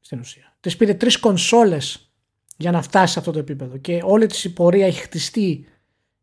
στην 0.00 0.20
ουσία. 0.20 0.56
Τη 0.60 0.76
πήρε 0.76 0.94
τρεις 0.94 1.18
κονσόλες 1.18 2.12
για 2.56 2.70
να 2.70 2.82
φτάσει 2.82 3.12
σε 3.12 3.18
αυτό 3.18 3.30
το 3.32 3.38
επίπεδο 3.38 3.76
και 3.76 4.00
όλη 4.04 4.26
της 4.26 4.44
η 4.44 4.52
πορεία 4.52 4.86
έχει 4.86 5.00
χτιστεί 5.00 5.66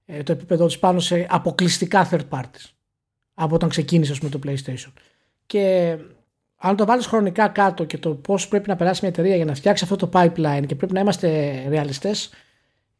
ε, 0.05 0.23
το 0.23 0.31
επίπεδο 0.31 0.65
της 0.65 0.79
πάνω 0.79 0.99
σε 0.99 1.27
αποκλειστικά 1.29 2.09
third 2.11 2.29
parties 2.29 2.71
από 3.33 3.55
όταν 3.55 3.69
ξεκίνησε 3.69 4.15
με 4.21 4.29
το 4.29 4.39
PlayStation. 4.45 4.91
Και 5.45 5.95
αν 6.55 6.75
το 6.75 6.85
βάλεις 6.85 7.05
χρονικά 7.05 7.47
κάτω 7.47 7.83
και 7.83 7.97
το 7.97 8.09
πώς 8.09 8.47
πρέπει 8.47 8.69
να 8.69 8.75
περάσει 8.75 8.99
μια 9.01 9.11
εταιρεία 9.11 9.35
για 9.35 9.45
να 9.45 9.55
φτιάξει 9.55 9.83
αυτό 9.83 9.95
το 9.95 10.09
pipeline 10.13 10.63
και 10.67 10.75
πρέπει 10.75 10.93
να 10.93 10.99
είμαστε 10.99 11.27
ρεαλιστές 11.67 12.29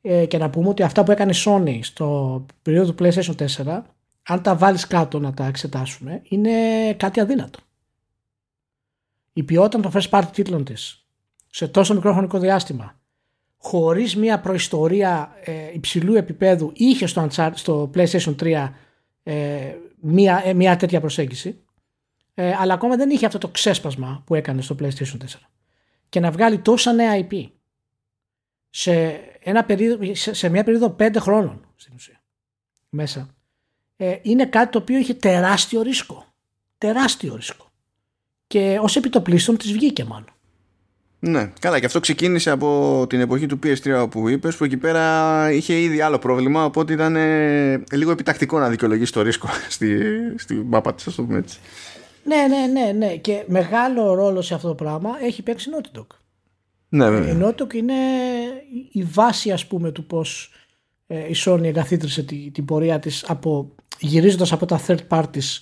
ε, 0.01 0.25
και 0.25 0.37
να 0.37 0.49
πούμε 0.49 0.69
ότι 0.69 0.83
αυτά 0.83 1.03
που 1.03 1.11
έκανε 1.11 1.31
η 1.31 1.41
Sony 1.45 1.79
στο 1.81 2.45
περίοδο 2.61 2.93
του 2.93 3.03
PlayStation 3.03 3.35
4, 3.65 3.81
αν 4.23 4.41
τα 4.41 4.55
βάλεις 4.55 4.87
κάτω 4.87 5.19
να 5.19 5.33
τα 5.33 5.45
εξετάσουμε, 5.45 6.21
είναι 6.23 6.51
κάτι 6.93 7.19
αδύνατο 7.19 7.59
η 9.33 9.43
ποιότητα 9.43 9.79
των 9.79 9.91
first 9.93 10.09
party 10.09 10.27
τίτλων 10.31 10.63
της 10.63 11.05
σε 11.49 11.67
τόσο 11.67 11.93
μικρό 11.93 12.11
χρονικό 12.11 12.39
διάστημα 12.39 12.99
χωρίς 13.57 14.15
μια 14.15 14.39
προϊστορία 14.39 15.35
ε, 15.43 15.73
υψηλού 15.73 16.15
επίπεδου 16.15 16.71
είχε 16.73 17.05
στο, 17.05 17.27
στο 17.53 17.91
PlayStation 17.93 18.35
3 18.39 18.69
ε, 19.23 19.75
μια, 19.99 20.41
ε, 20.45 20.53
μια 20.53 20.75
τέτοια 20.75 20.99
προσέγγιση 20.99 21.63
ε, 22.33 22.53
αλλά 22.59 22.73
ακόμα 22.73 22.95
δεν 22.95 23.09
είχε 23.09 23.25
αυτό 23.25 23.37
το 23.37 23.47
ξέσπασμα 23.47 24.23
που 24.25 24.35
έκανε 24.35 24.61
στο 24.61 24.75
PlayStation 24.79 25.17
4 25.17 25.25
και 26.09 26.19
να 26.19 26.31
βγάλει 26.31 26.59
τόσα 26.59 26.93
νέα 26.93 27.27
IP 27.29 27.49
σε, 28.69 29.19
ένα 29.39 29.63
περίοδο, 29.63 30.15
σε, 30.15 30.33
σε 30.33 30.49
μια 30.49 30.63
περίοδο 30.63 30.95
5 30.99 31.15
χρόνων 31.19 31.65
στην 31.75 31.93
ουσία 31.95 32.21
μέσα 32.89 33.29
ε, 33.97 34.17
είναι 34.21 34.45
κάτι 34.45 34.71
το 34.71 34.77
οποίο 34.77 34.97
είχε 34.97 35.13
τεράστιο 35.13 35.81
ρίσκο 35.81 36.27
τεράστιο 36.79 37.35
ρίσκο. 37.35 37.68
Και 38.49 38.79
ως 38.81 38.95
επιτοπλίστων 38.95 39.57
της 39.57 39.71
βγήκε 39.71 40.03
μάλλον. 40.03 40.33
Ναι, 41.19 41.51
καλά 41.59 41.79
και 41.79 41.85
αυτό 41.85 41.99
ξεκίνησε 41.99 42.49
από 42.49 43.05
την 43.09 43.19
εποχή 43.19 43.45
του 43.45 43.59
PS3 43.63 44.07
που 44.09 44.29
είπες 44.29 44.55
που 44.55 44.63
εκεί 44.63 44.77
πέρα 44.77 45.51
είχε 45.51 45.81
ήδη 45.81 46.01
άλλο 46.01 46.19
πρόβλημα 46.19 46.65
οπότε 46.65 46.93
ήταν 46.93 47.15
ε, 47.15 47.83
λίγο 47.91 48.11
επιτακτικό 48.11 48.59
να 48.59 48.69
δικαιολογήσει 48.69 49.11
το 49.11 49.21
ρίσκο 49.21 49.47
στη, 49.69 49.97
στη 50.35 50.53
μάπα 50.53 50.93
της, 50.93 51.07
ας 51.07 51.15
το 51.15 51.23
πούμε 51.23 51.37
έτσι. 51.37 51.59
Ναι, 52.23 52.35
ναι, 52.47 52.81
ναι, 52.81 52.91
ναι. 52.91 53.15
Και 53.15 53.43
μεγάλο 53.47 54.13
ρόλο 54.13 54.41
σε 54.41 54.53
αυτό 54.53 54.67
το 54.67 54.75
πράγμα 54.75 55.09
έχει 55.21 55.41
παίξει 55.41 55.69
η 55.69 55.73
Naughty 55.75 55.99
Dog. 55.99 56.07
Ναι, 56.89 57.09
βέβαια. 57.09 57.33
Η 57.33 57.37
Naughty 57.41 57.61
Dog 57.61 57.73
είναι 57.73 57.93
η 58.91 59.03
βάση 59.03 59.51
ας 59.51 59.67
πούμε 59.67 59.91
του 59.91 60.05
πώς 60.05 60.51
ε, 61.07 61.27
η 61.27 61.35
Sony 61.45 61.63
εγκαθίδρυσε 61.63 62.23
την, 62.23 62.51
την 62.51 62.65
πορεία 62.65 62.99
της 62.99 63.25
από, 63.27 63.75
γυρίζοντας 63.99 64.51
από 64.51 64.65
τα 64.65 64.81
third 64.87 65.07
parties 65.09 65.61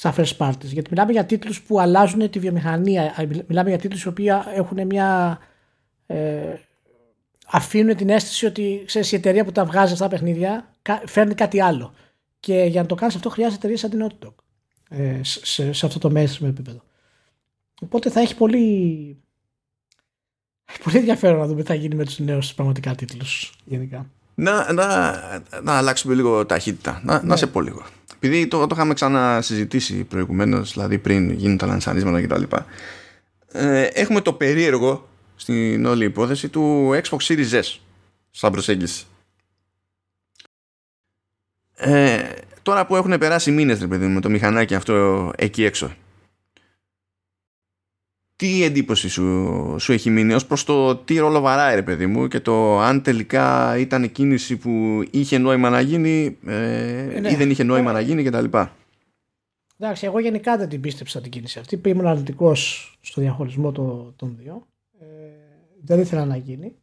στα 0.00 0.14
first 0.16 0.36
parties. 0.36 0.64
Γιατί 0.64 0.88
μιλάμε 0.90 1.12
για 1.12 1.24
τίτλους 1.24 1.62
που 1.62 1.80
αλλάζουν 1.80 2.30
τη 2.30 2.38
βιομηχανία. 2.38 3.26
Μιλάμε 3.46 3.68
για 3.68 3.78
τίτλους 3.78 4.02
οι 4.02 4.08
οποίοι 4.08 4.26
έχουν 4.54 4.86
μια... 4.86 5.38
Ε, 6.06 6.54
αφήνουν 7.46 7.96
την 7.96 8.08
αίσθηση 8.08 8.46
ότι 8.46 8.82
ξέρεις, 8.86 9.12
η 9.12 9.16
εταιρεία 9.16 9.44
που 9.44 9.52
τα 9.52 9.64
βγάζει 9.64 9.92
αυτά 9.92 10.04
τα 10.04 10.10
παιχνίδια 10.10 10.74
φέρνει 11.06 11.34
κάτι 11.34 11.60
άλλο. 11.60 11.94
Και 12.40 12.62
για 12.62 12.80
να 12.82 12.86
το 12.86 12.94
κάνεις 12.94 13.14
αυτό 13.14 13.30
χρειάζεται 13.30 13.56
εταιρεία 13.56 13.76
σαν 13.76 13.90
την 13.90 14.06
Naughty 14.06 14.26
Dog. 14.26 14.34
Ε, 14.90 15.20
σε, 15.22 15.72
σε 15.72 15.86
αυτό 15.86 15.98
το 15.98 16.10
με 16.10 16.28
επίπεδο. 16.40 16.82
Οπότε 17.82 18.10
θα 18.10 18.20
έχει 18.20 18.36
πολύ, 18.36 19.16
πολύ 20.84 20.96
ενδιαφέρον 20.96 21.38
να 21.38 21.46
δούμε 21.46 21.60
τι 21.60 21.66
θα 21.66 21.74
γίνει 21.74 21.94
με 21.94 22.04
τους 22.04 22.18
νέους 22.18 22.54
πραγματικά 22.54 22.94
τίτλους 22.94 23.58
γενικά. 23.64 24.10
Να, 24.40 24.72
να, 24.72 24.86
να 25.62 25.72
αλλάξουμε 25.72 26.14
λίγο 26.14 26.46
ταχύτητα. 26.46 27.00
Να, 27.04 27.20
ναι. 27.20 27.28
να 27.28 27.36
σε 27.36 27.46
πω 27.46 27.60
λίγο. 27.60 27.84
Επειδή 28.14 28.46
το, 28.46 28.66
το 28.66 28.74
είχαμε 28.74 28.94
ξανασυζητήσει 28.94 30.04
προηγουμένως, 30.04 30.72
δηλαδή 30.72 30.98
πριν 30.98 31.30
γίνουν 31.30 31.56
τα 31.56 31.66
λανσανίσματα 31.66 32.22
κτλ. 32.22 32.56
Ε, 33.52 33.82
έχουμε 33.82 34.20
το 34.20 34.32
περίεργο 34.32 35.08
στην 35.36 35.86
όλη 35.86 36.04
υπόθεση 36.04 36.48
του 36.48 36.90
Xbox 37.02 37.18
Series 37.18 37.50
S 37.50 37.78
σαν 38.30 38.52
προσέγγιση. 38.52 39.04
Ε, 41.76 42.18
τώρα 42.62 42.86
που 42.86 42.96
έχουν 42.96 43.18
περάσει 43.18 43.50
μήνες 43.50 43.80
ρε 43.80 43.86
παιδί 43.86 44.06
με 44.06 44.20
το 44.20 44.30
μηχανάκι 44.30 44.74
αυτό 44.74 45.32
εκεί 45.36 45.64
έξω 45.64 45.92
τι 48.40 48.64
εντύπωση 48.64 49.08
σου, 49.08 49.76
σου 49.78 49.92
έχει 49.92 50.10
μείνει 50.10 50.34
ως 50.34 50.46
προς 50.46 50.64
το 50.64 50.96
τι 50.96 51.18
ρόλο 51.18 51.40
βαράει 51.40 51.74
ρε 51.74 51.82
παιδί 51.82 52.06
μου 52.06 52.28
και 52.28 52.40
το 52.40 52.78
αν 52.78 53.02
τελικά 53.02 53.76
ήταν 53.78 54.12
κίνηση 54.12 54.56
που 54.56 55.02
είχε 55.10 55.38
νόημα 55.38 55.70
να 55.70 55.80
γίνει 55.80 56.38
ε, 56.46 57.18
ναι. 57.20 57.30
ή 57.30 57.34
δεν 57.34 57.50
είχε 57.50 57.62
νόημα 57.62 57.92
να 57.92 58.00
γίνει 58.00 58.22
κτλ. 58.22 58.44
Εντάξει, 59.78 60.06
εγώ 60.06 60.18
γενικά 60.18 60.56
δεν 60.56 60.68
την 60.68 60.80
πίστεψα 60.80 61.20
την 61.20 61.30
κίνηση 61.30 61.58
αυτή. 61.58 61.80
Ήμουν 61.84 62.06
αρνητικός 62.06 62.92
στο 63.00 63.20
διαχωρισμό 63.20 63.72
των, 63.72 64.12
των 64.16 64.36
δύο. 64.38 64.66
Ε, 65.00 65.04
δεν 65.82 66.00
ήθελα 66.00 66.24
να 66.24 66.36
γίνει. 66.36 66.74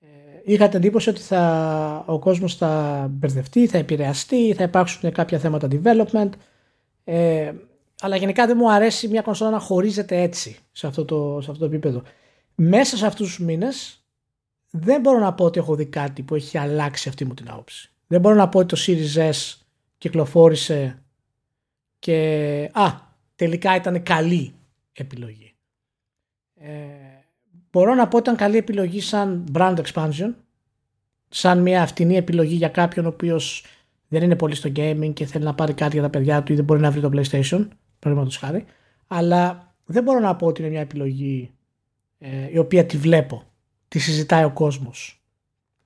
Ε, 0.00 0.06
είχα 0.44 0.68
την 0.68 0.78
εντύπωση 0.78 1.08
ότι 1.08 1.20
θα, 1.20 2.04
ο 2.06 2.18
κόσμος 2.18 2.56
θα 2.56 3.06
μπερδευτεί, 3.10 3.66
θα 3.66 3.78
επηρεαστεί, 3.78 4.54
θα 4.54 4.62
υπάρξουν 4.62 5.12
κάποια 5.12 5.38
θέματα 5.38 5.68
development. 5.70 6.30
Ε, 8.02 8.06
αλλά 8.06 8.16
γενικά 8.16 8.46
δεν 8.46 8.56
μου 8.56 8.72
αρέσει 8.72 9.08
μια 9.08 9.22
κονσόλα 9.22 9.50
να 9.50 9.58
χωρίζεται 9.58 10.20
έτσι 10.20 10.58
σε 10.72 10.86
αυτό 10.86 11.04
το, 11.04 11.38
σε 11.42 11.50
αυτό 11.50 11.66
το 11.66 11.74
επίπεδο. 11.74 12.02
Μέσα 12.54 12.96
σε 12.96 13.06
αυτούς 13.06 13.26
τους 13.26 13.44
μήνες 13.44 14.04
δεν 14.70 15.00
μπορώ 15.00 15.18
να 15.18 15.34
πω 15.34 15.44
ότι 15.44 15.58
έχω 15.58 15.74
δει 15.74 15.86
κάτι 15.86 16.22
που 16.22 16.34
έχει 16.34 16.58
αλλάξει 16.58 17.08
αυτή 17.08 17.24
μου 17.24 17.34
την 17.34 17.50
άποψη. 17.50 17.90
Δεν 18.06 18.20
μπορώ 18.20 18.34
να 18.34 18.48
πω 18.48 18.58
ότι 18.58 18.76
το 18.76 18.82
Series 18.86 19.30
S 19.30 19.56
κυκλοφόρησε 19.98 21.02
και 21.98 22.70
α, 22.72 22.90
τελικά 23.36 23.76
ήταν 23.76 24.02
καλή 24.02 24.54
επιλογή. 24.92 25.54
Ε, 26.54 26.68
μπορώ 27.70 27.94
να 27.94 28.08
πω 28.08 28.16
ότι 28.16 28.28
ήταν 28.28 28.36
καλή 28.36 28.56
επιλογή 28.56 29.00
σαν 29.00 29.44
brand 29.52 29.76
expansion, 29.76 30.32
σαν 31.28 31.62
μια 31.62 31.86
φτηνή 31.86 32.16
επιλογή 32.16 32.54
για 32.54 32.68
κάποιον 32.68 33.04
ο 33.04 33.08
οποίος 33.08 33.64
δεν 34.08 34.22
είναι 34.22 34.36
πολύ 34.36 34.54
στο 34.54 34.70
gaming 34.76 35.10
και 35.14 35.26
θέλει 35.26 35.44
να 35.44 35.54
πάρει 35.54 35.72
κάτι 35.74 35.92
για 35.92 36.02
τα 36.02 36.10
παιδιά 36.10 36.42
του 36.42 36.52
ή 36.52 36.56
δεν 36.56 36.64
μπορεί 36.64 36.80
να 36.80 36.90
βρει 36.90 37.00
το 37.00 37.10
PlayStation 37.12 37.68
παραδείγματος 38.02 38.36
χάρη. 38.36 38.64
Αλλά 39.06 39.74
δεν 39.84 40.02
μπορώ 40.02 40.18
να 40.18 40.36
πω 40.36 40.46
ότι 40.46 40.60
είναι 40.60 40.70
μια 40.70 40.80
επιλογή 40.80 41.52
ε, 42.18 42.50
η 42.50 42.58
οποία 42.58 42.86
τη 42.86 42.96
βλέπω. 42.96 43.44
Τη 43.88 43.98
συζητάει 43.98 44.44
ο 44.44 44.52
κόσμος. 44.52 45.22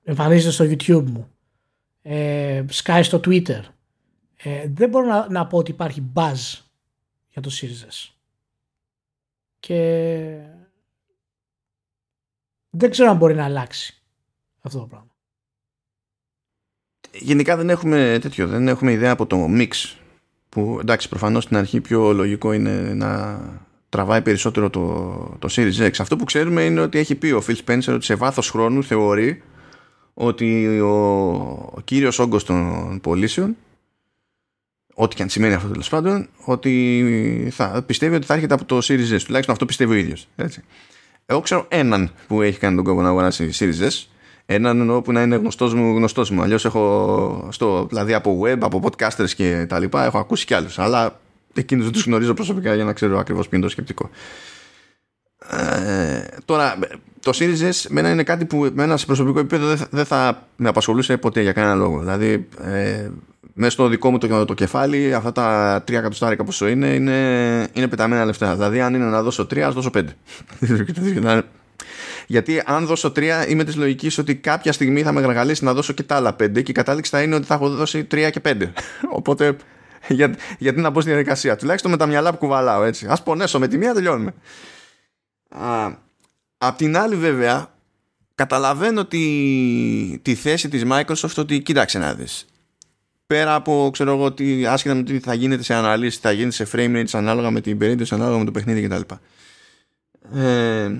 Εμφανίζεται 0.03 0.51
στο 0.51 0.65
YouTube 0.65 1.09
μου. 1.09 1.31
Ε, 2.01 2.63
σκάει 2.69 3.03
στο 3.03 3.19
Twitter. 3.23 3.61
Ε, 4.35 4.67
δεν 4.67 4.89
μπορώ 4.89 5.05
να, 5.05 5.29
να 5.29 5.47
πω 5.47 5.57
ότι 5.57 5.71
υπάρχει 5.71 6.11
buzz 6.13 6.61
για 7.27 7.41
το 7.41 7.51
Series 7.53 8.13
Και 9.59 10.39
δεν 12.69 12.89
ξέρω 12.89 13.09
αν 13.09 13.17
μπορεί 13.17 13.35
να 13.35 13.43
αλλάξει 13.43 14.01
αυτό 14.61 14.79
το 14.79 14.85
πράγμα. 14.85 15.15
Γενικά 17.11 17.57
δεν 17.57 17.69
έχουμε 17.69 18.17
τέτοιο, 18.21 18.47
δεν 18.47 18.67
έχουμε 18.67 18.91
ιδέα 18.91 19.11
από 19.11 19.25
το 19.25 19.45
mix 19.49 19.95
που 20.57 20.77
εντάξει 20.81 21.09
προφανώς 21.09 21.43
στην 21.43 21.57
αρχή 21.57 21.81
πιο 21.81 22.13
λογικό 22.13 22.53
είναι 22.53 22.93
να 22.93 23.39
τραβάει 23.89 24.21
περισσότερο 24.21 24.69
το, 24.69 24.81
το 25.39 25.47
Series 25.51 25.87
X. 25.87 25.91
Αυτό 25.99 26.15
που 26.15 26.23
ξέρουμε 26.23 26.63
είναι 26.63 26.81
ότι 26.81 26.97
έχει 26.97 27.15
πει 27.15 27.31
ο 27.31 27.43
Phil 27.47 27.55
Spencer 27.65 27.93
ότι 27.93 28.05
σε 28.05 28.15
βάθος 28.15 28.49
χρόνου 28.49 28.83
θεωρεί 28.83 29.43
ότι 30.13 30.79
ο, 30.79 30.95
ο 31.73 31.81
κύριος 31.83 32.19
όγκος 32.19 32.43
των 32.43 32.99
πωλήσεων 33.01 33.55
ό,τι 34.93 35.15
και 35.15 35.21
αν 35.21 35.29
σημαίνει 35.29 35.53
αυτό 35.53 35.67
τέλος 35.67 35.89
πάντων 35.89 36.27
ότι 36.45 37.47
θα, 37.51 37.83
πιστεύει 37.85 38.15
ότι 38.15 38.25
θα 38.25 38.33
έρχεται 38.33 38.53
από 38.53 38.65
το 38.65 38.77
Series 38.77 39.15
S 39.15 39.21
τουλάχιστον 39.25 39.53
αυτό 39.53 39.65
πιστεύει 39.65 39.93
ο 39.93 39.97
ίδιος 39.97 40.27
έτσι. 40.35 40.63
εγώ 41.25 41.39
ξέρω 41.39 41.65
έναν 41.69 42.11
που 42.27 42.41
έχει 42.41 42.59
κάνει 42.59 42.75
τον 42.75 42.85
κόπο 42.85 43.01
να 43.01 43.07
αγοράσει 43.07 43.49
Series 43.53 43.87
S 43.89 44.05
έναν 44.49 44.79
εννοώ 44.79 45.01
που 45.01 45.11
να 45.11 45.21
είναι 45.21 45.35
γνωστός 45.35 45.73
μου, 45.73 45.95
γνωστός 45.95 46.29
μου. 46.29 46.41
Αλλιώς 46.41 46.65
έχω, 46.65 47.47
στο, 47.51 47.85
δηλαδή 47.89 48.13
από 48.13 48.41
web, 48.43 48.57
από 48.59 48.81
podcasters 48.83 49.29
και 49.35 49.65
τα 49.69 49.79
λοιπά, 49.79 50.05
έχω 50.05 50.17
ακούσει 50.17 50.45
κι 50.45 50.53
άλλους. 50.53 50.79
Αλλά 50.79 51.19
εκείνους 51.53 51.83
δεν 51.83 51.93
τους 51.93 52.05
γνωρίζω 52.05 52.33
προσωπικά 52.33 52.75
για 52.75 52.83
να 52.83 52.93
ξέρω 52.93 53.19
ακριβώς 53.19 53.47
ποιο 53.47 53.57
είναι 53.57 53.65
το 53.65 53.71
σκεπτικό. 53.71 54.09
Ε, 55.49 56.23
τώρα, 56.45 56.77
το 57.19 57.31
Series 57.33 57.69
S 57.69 57.85
μένα 57.89 58.09
είναι 58.11 58.23
κάτι 58.23 58.45
που 58.45 58.69
με 58.73 58.97
σε 58.97 59.05
προσωπικό 59.05 59.39
επίπεδο 59.39 59.67
δεν 59.67 59.77
θα, 59.77 59.87
δεν 59.91 60.05
θα 60.05 60.47
με 60.55 60.69
απασχολούσε 60.69 61.17
ποτέ 61.17 61.41
για 61.41 61.51
κανένα 61.51 61.75
λόγο. 61.75 61.99
Δηλαδή, 61.99 62.47
ε, 62.61 63.09
μέσα 63.53 63.71
στο 63.71 63.87
δικό 63.87 64.11
μου 64.11 64.17
το, 64.17 64.45
το 64.45 64.53
κεφάλι, 64.53 65.13
αυτά 65.13 65.31
τα 65.31 65.81
τρία 65.85 65.99
εκατοστάρικα 65.99 66.43
πόσο 66.43 66.67
είναι, 66.67 66.87
είναι, 66.87 67.17
είναι 67.73 67.87
πεταμένα 67.87 68.25
λεφτά. 68.25 68.53
Δηλαδή, 68.55 68.81
αν 68.81 68.93
είναι 68.93 69.05
να 69.05 69.21
δώσω 69.21 69.45
τρία, 69.45 69.67
ας 69.67 69.73
δώσω 69.73 69.89
πέντε. 69.89 70.15
Γιατί 72.29 72.61
αν 72.65 72.85
δώσω 72.85 73.11
τρία, 73.11 73.47
είμαι 73.47 73.63
της 73.63 73.75
λογικής 73.75 74.17
ότι 74.17 74.35
κάποια 74.35 74.71
στιγμή 74.71 75.03
θα 75.03 75.11
με 75.11 75.21
γαργαλίσει 75.21 75.63
να 75.63 75.73
δώσω 75.73 75.93
και 75.93 76.03
τα 76.03 76.15
άλλα 76.15 76.33
πέντε 76.33 76.61
και 76.61 76.71
η 76.71 76.73
κατάληξη 76.73 77.11
θα 77.11 77.21
είναι 77.21 77.35
ότι 77.35 77.45
θα 77.45 77.53
έχω 77.53 77.69
δώσει 77.69 78.03
τρία 78.03 78.29
και 78.29 78.39
πέντε. 78.39 78.73
Οπότε, 79.17 79.55
για, 80.07 80.35
γιατί 80.57 80.79
να 80.79 80.89
μπω 80.89 81.01
στη 81.01 81.09
διαδικασία. 81.09 81.55
Τουλάχιστον 81.55 81.91
με 81.91 81.97
τα 81.97 82.05
μυαλά 82.05 82.31
που 82.31 82.37
κουβαλάω 82.37 82.83
έτσι. 82.83 83.07
Α 83.07 83.17
πονέσω 83.23 83.59
με 83.59 83.67
τη 83.67 83.77
μία, 83.77 83.93
τελειώνουμε. 83.93 84.33
Α, 85.49 85.91
απ' 86.57 86.77
την 86.77 86.97
άλλη, 86.97 87.15
βέβαια, 87.15 87.73
καταλαβαίνω 88.35 89.05
τη, 89.05 90.19
τη 90.21 90.35
θέση 90.35 90.69
της 90.69 90.83
Microsoft 90.91 91.35
ότι 91.35 91.59
κοίταξε 91.61 91.99
να 91.99 92.13
δεις 92.13 92.45
πέρα 93.27 93.55
από 93.55 93.89
ξέρω 93.93 94.11
εγώ 94.11 94.23
ότι 94.23 94.65
άσχετα 94.65 94.95
με 94.95 95.03
τι 95.03 95.19
θα 95.19 95.33
γίνεται 95.33 95.63
σε 95.63 95.73
αναλύσεις 95.73 96.19
θα 96.19 96.31
γίνεται 96.31 96.65
σε 96.65 96.67
frame 96.71 96.95
rates 96.95 97.09
ανάλογα 97.11 97.51
με 97.51 97.61
την 97.61 97.77
περίπτωση 97.77 98.13
ανάλογα 98.13 98.37
με 98.37 98.45
το 98.45 98.51
παιχνίδι 98.51 98.87
κτλ 98.87 99.01
ε, 100.39 100.91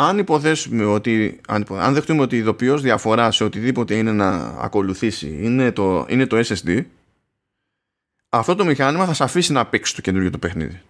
αν 0.00 0.18
υποθέσουμε 0.18 0.84
ότι, 0.84 1.40
αν, 1.48 1.66
αν 1.70 1.94
δεχτούμε 1.94 2.22
ότι 2.22 2.34
η 2.36 2.38
ειδοποιώς 2.38 2.82
διαφορά 2.82 3.30
σε 3.30 3.44
οτιδήποτε 3.44 3.94
είναι 3.94 4.12
να 4.12 4.28
ακολουθήσει 4.58 5.38
είναι 5.42 5.72
το, 5.72 6.06
είναι 6.08 6.26
το 6.26 6.38
SSD, 6.38 6.84
αυτό 8.28 8.54
το 8.54 8.64
μηχάνημα 8.64 9.06
θα 9.06 9.14
σε 9.14 9.24
αφήσει 9.24 9.52
να 9.52 9.66
παίξει 9.66 9.94
το 9.94 10.00
καινούργιο 10.00 10.30
το 10.30 10.38
παιχνίδι. 10.38 10.80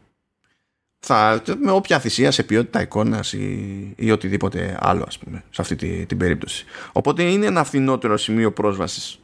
Θα, 0.98 1.42
με 1.62 1.70
όποια 1.70 1.98
θυσία 1.98 2.30
σε 2.30 2.42
ποιότητα 2.42 2.80
εικόνας 2.80 3.32
ή, 3.32 3.92
ή, 3.96 4.10
οτιδήποτε 4.10 4.78
άλλο, 4.80 5.04
ας 5.06 5.18
πούμε, 5.18 5.44
σε 5.50 5.62
αυτή 5.62 5.76
τη, 5.76 6.06
την 6.06 6.18
περίπτωση. 6.18 6.64
Οπότε 6.92 7.22
είναι 7.22 7.46
ένα 7.46 7.64
φθηνότερο 7.64 8.16
σημείο 8.16 8.52
πρόσβασης 8.52 9.18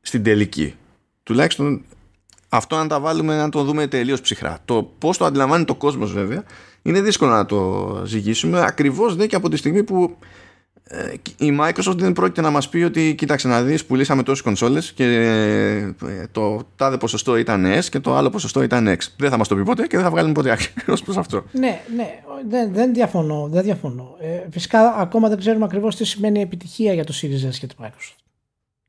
στην 0.00 0.22
τελική. 0.22 0.74
Τουλάχιστον 1.22 1.84
αυτό 2.48 2.76
να 2.76 2.86
τα 2.86 3.00
βάλουμε 3.00 3.36
να 3.36 3.48
το 3.48 3.62
δούμε 3.64 3.86
τελείως 3.86 4.20
ψυχρά. 4.20 4.58
Το 4.64 4.90
πώς 4.98 5.18
το 5.18 5.24
αντιλαμβάνει 5.24 5.64
το 5.64 5.74
κόσμος, 5.74 6.12
βέβαια, 6.12 6.42
είναι 6.82 7.00
δύσκολο 7.00 7.30
να 7.30 7.46
το 7.46 8.02
ζυγίσουμε 8.06 8.60
ακριβώς 8.60 9.16
δε 9.16 9.26
και 9.26 9.36
από 9.36 9.48
τη 9.48 9.56
στιγμή 9.56 9.82
που 9.82 10.16
ε, 10.90 11.12
η 11.36 11.58
Microsoft 11.60 11.96
δεν 11.96 12.12
πρόκειται 12.12 12.40
να 12.40 12.50
μας 12.50 12.68
πει 12.68 12.82
ότι 12.82 13.14
κοίταξε 13.14 13.48
να 13.48 13.62
δεις 13.62 13.84
πουλήσαμε 13.84 14.22
τόσες 14.22 14.44
κονσόλες 14.44 14.92
και 14.92 15.04
ε, 15.04 16.26
το 16.32 16.60
τάδε 16.76 16.96
ποσοστό 16.96 17.36
ήταν 17.36 17.66
S 17.80 17.84
και 17.84 17.98
το 17.98 18.14
άλλο 18.14 18.30
ποσοστό 18.30 18.62
ήταν 18.62 18.88
X 18.88 18.98
δεν 19.16 19.30
θα 19.30 19.36
μας 19.36 19.48
το 19.48 19.56
πει 19.56 19.62
ποτέ 19.62 19.86
και 19.86 19.96
δεν 19.96 20.04
θα 20.04 20.10
βγάλουμε 20.10 20.32
ποτέ 20.32 20.50
ακριβώς 20.50 21.02
προς 21.02 21.16
αυτό 21.16 21.44
ναι, 21.52 21.80
ναι, 21.96 22.22
δεν, 22.48 22.72
δεν 22.72 22.94
διαφωνώ, 22.94 23.48
δεν 23.52 23.62
διαφωνώ. 23.62 24.16
Ε, 24.20 24.40
φυσικά 24.50 24.94
ακόμα 24.94 25.28
δεν 25.28 25.38
ξέρουμε 25.38 25.64
ακριβώς 25.64 25.96
τι 25.96 26.04
σημαίνει 26.04 26.40
επιτυχία 26.40 26.92
για 26.92 27.04
το 27.04 27.14
Series 27.22 27.48
S 27.48 27.54
και 27.58 27.66
το 27.66 27.74
Microsoft 27.82 28.22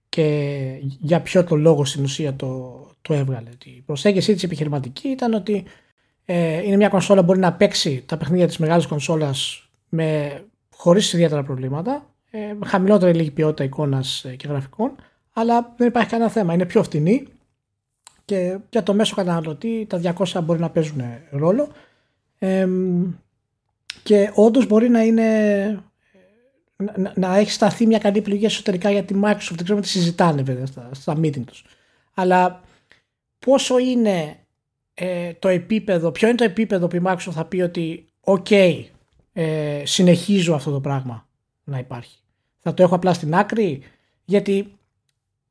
και 0.10 0.60
για 1.00 1.22
ποιο 1.22 1.44
το 1.44 1.56
λόγο 1.56 1.86
στην 1.86 2.04
ουσία 2.04 2.36
το, 2.36 2.82
το 3.02 3.14
έβγαλε. 3.14 3.50
Η 3.66 3.82
προσέγγιση 3.86 4.34
της 4.34 4.44
επιχειρηματική 4.44 5.08
ήταν 5.08 5.34
ότι 5.34 5.64
ε, 6.26 6.64
είναι 6.64 6.76
μια 6.76 6.90
κονσόλα 6.90 7.20
που 7.20 7.26
μπορεί 7.26 7.40
να 7.40 7.54
παίξει 7.54 8.04
τα 8.06 8.18
παιχνίδια 8.18 8.48
της 8.48 8.58
μεγάλης 8.58 8.86
κονσόλας 8.86 9.70
με, 9.90 10.42
χωρίς 10.76 11.14
ιδιαίτερα 11.14 11.44
προβλήματα, 11.44 12.10
ε, 12.32 12.56
χαμηλότερη 12.66 13.18
λίγη 13.18 13.32
ποιότητα 13.32 13.64
εικόνας 13.64 14.24
ε, 14.26 14.36
και 14.36 14.48
γραφικών, 14.48 14.96
αλλά 15.34 15.74
δεν 15.78 15.88
υπάρχει 15.88 16.10
κανένα 16.10 16.30
θέμα. 16.30 16.54
Είναι 16.54 16.66
πιο 16.66 16.84
φτηνή 16.84 17.28
και 18.26 18.58
για 18.70 18.84
το 18.84 18.94
μέσο 18.94 19.16
καταναλωτή 19.16 19.86
τα 19.90 20.16
200 20.18 20.42
μπορεί 20.44 20.60
να 20.60 20.70
παίζουν 20.70 21.02
ρόλο 21.32 21.68
ε, 22.40 22.68
και 24.04 24.32
όντως 24.34 24.68
μπορεί 24.68 24.90
να 24.90 25.04
είναι 25.04 25.84
να, 26.96 27.14
να, 27.16 27.38
έχει 27.38 27.52
σταθεί 27.52 27.86
μια 27.86 27.98
καλή 27.98 28.18
επιλογή 28.18 28.46
εσωτερικά 28.46 28.92
για 28.92 29.04
τη 29.04 29.16
Microsoft. 29.24 29.56
Δεν 29.56 29.64
ξέρω 29.64 29.80
τι 29.80 29.88
συζητάνε 29.88 30.42
βέβαια 30.42 30.66
στα, 30.66 30.90
στα 30.94 31.18
meeting 31.18 31.44
τους. 31.46 31.66
Αλλά 32.14 32.62
πόσο 33.40 33.78
είναι 33.78 34.40
ε, 34.94 35.34
το 35.34 35.48
επίπεδο, 35.48 36.12
ποιο 36.12 36.28
είναι 36.28 36.38
το 36.38 36.44
επίπεδο 36.44 36.88
που 36.88 36.96
η 36.96 37.02
Microsoft 37.06 37.32
θα 37.32 37.46
πει 37.46 37.62
ότι 37.62 38.06
ok, 38.24 38.84
ε, 39.34 39.82
συνεχίζω 39.86 40.54
αυτό 40.54 40.72
το 40.72 40.80
πράγμα 40.80 41.28
να 41.64 41.78
υπάρχει. 41.78 42.18
Θα 42.58 42.74
το 42.74 42.84
έχω 42.84 42.96
απλά 42.96 43.14
στην 43.14 43.36
άκρη 43.36 43.82
γιατί 44.26 44.74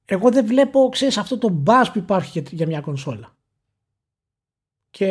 εγώ 0.04 0.30
δεν 0.30 0.46
βλέπω, 0.46 0.88
ξέρεις, 0.88 1.18
αυτό 1.18 1.38
το 1.38 1.62
buzz 1.66 1.84
που 1.92 1.98
υπάρχει 1.98 2.42
για, 2.50 2.66
μια 2.66 2.80
κονσόλα. 2.80 3.36
Και 4.90 5.06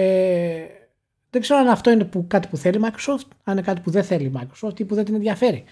δεν 1.30 1.41
ξέρω 1.41 1.59
αν 1.59 1.67
αυτό 1.67 1.91
είναι 1.91 2.03
που, 2.03 2.28
κάτι 2.28 2.47
που 2.47 2.57
θέλει 2.57 2.78
η 2.78 2.82
Microsoft, 2.84 3.28
αν 3.43 3.53
είναι 3.53 3.61
κάτι 3.61 3.82
που 3.82 3.91
δεν 3.91 4.03
θέλει 4.03 4.25
η 4.25 4.32
Microsoft 4.36 4.80
ή 4.80 4.86
που 4.86 4.95
δεν 4.95 5.05
την 5.05 5.15
ενδιαφέρει. 5.15 5.63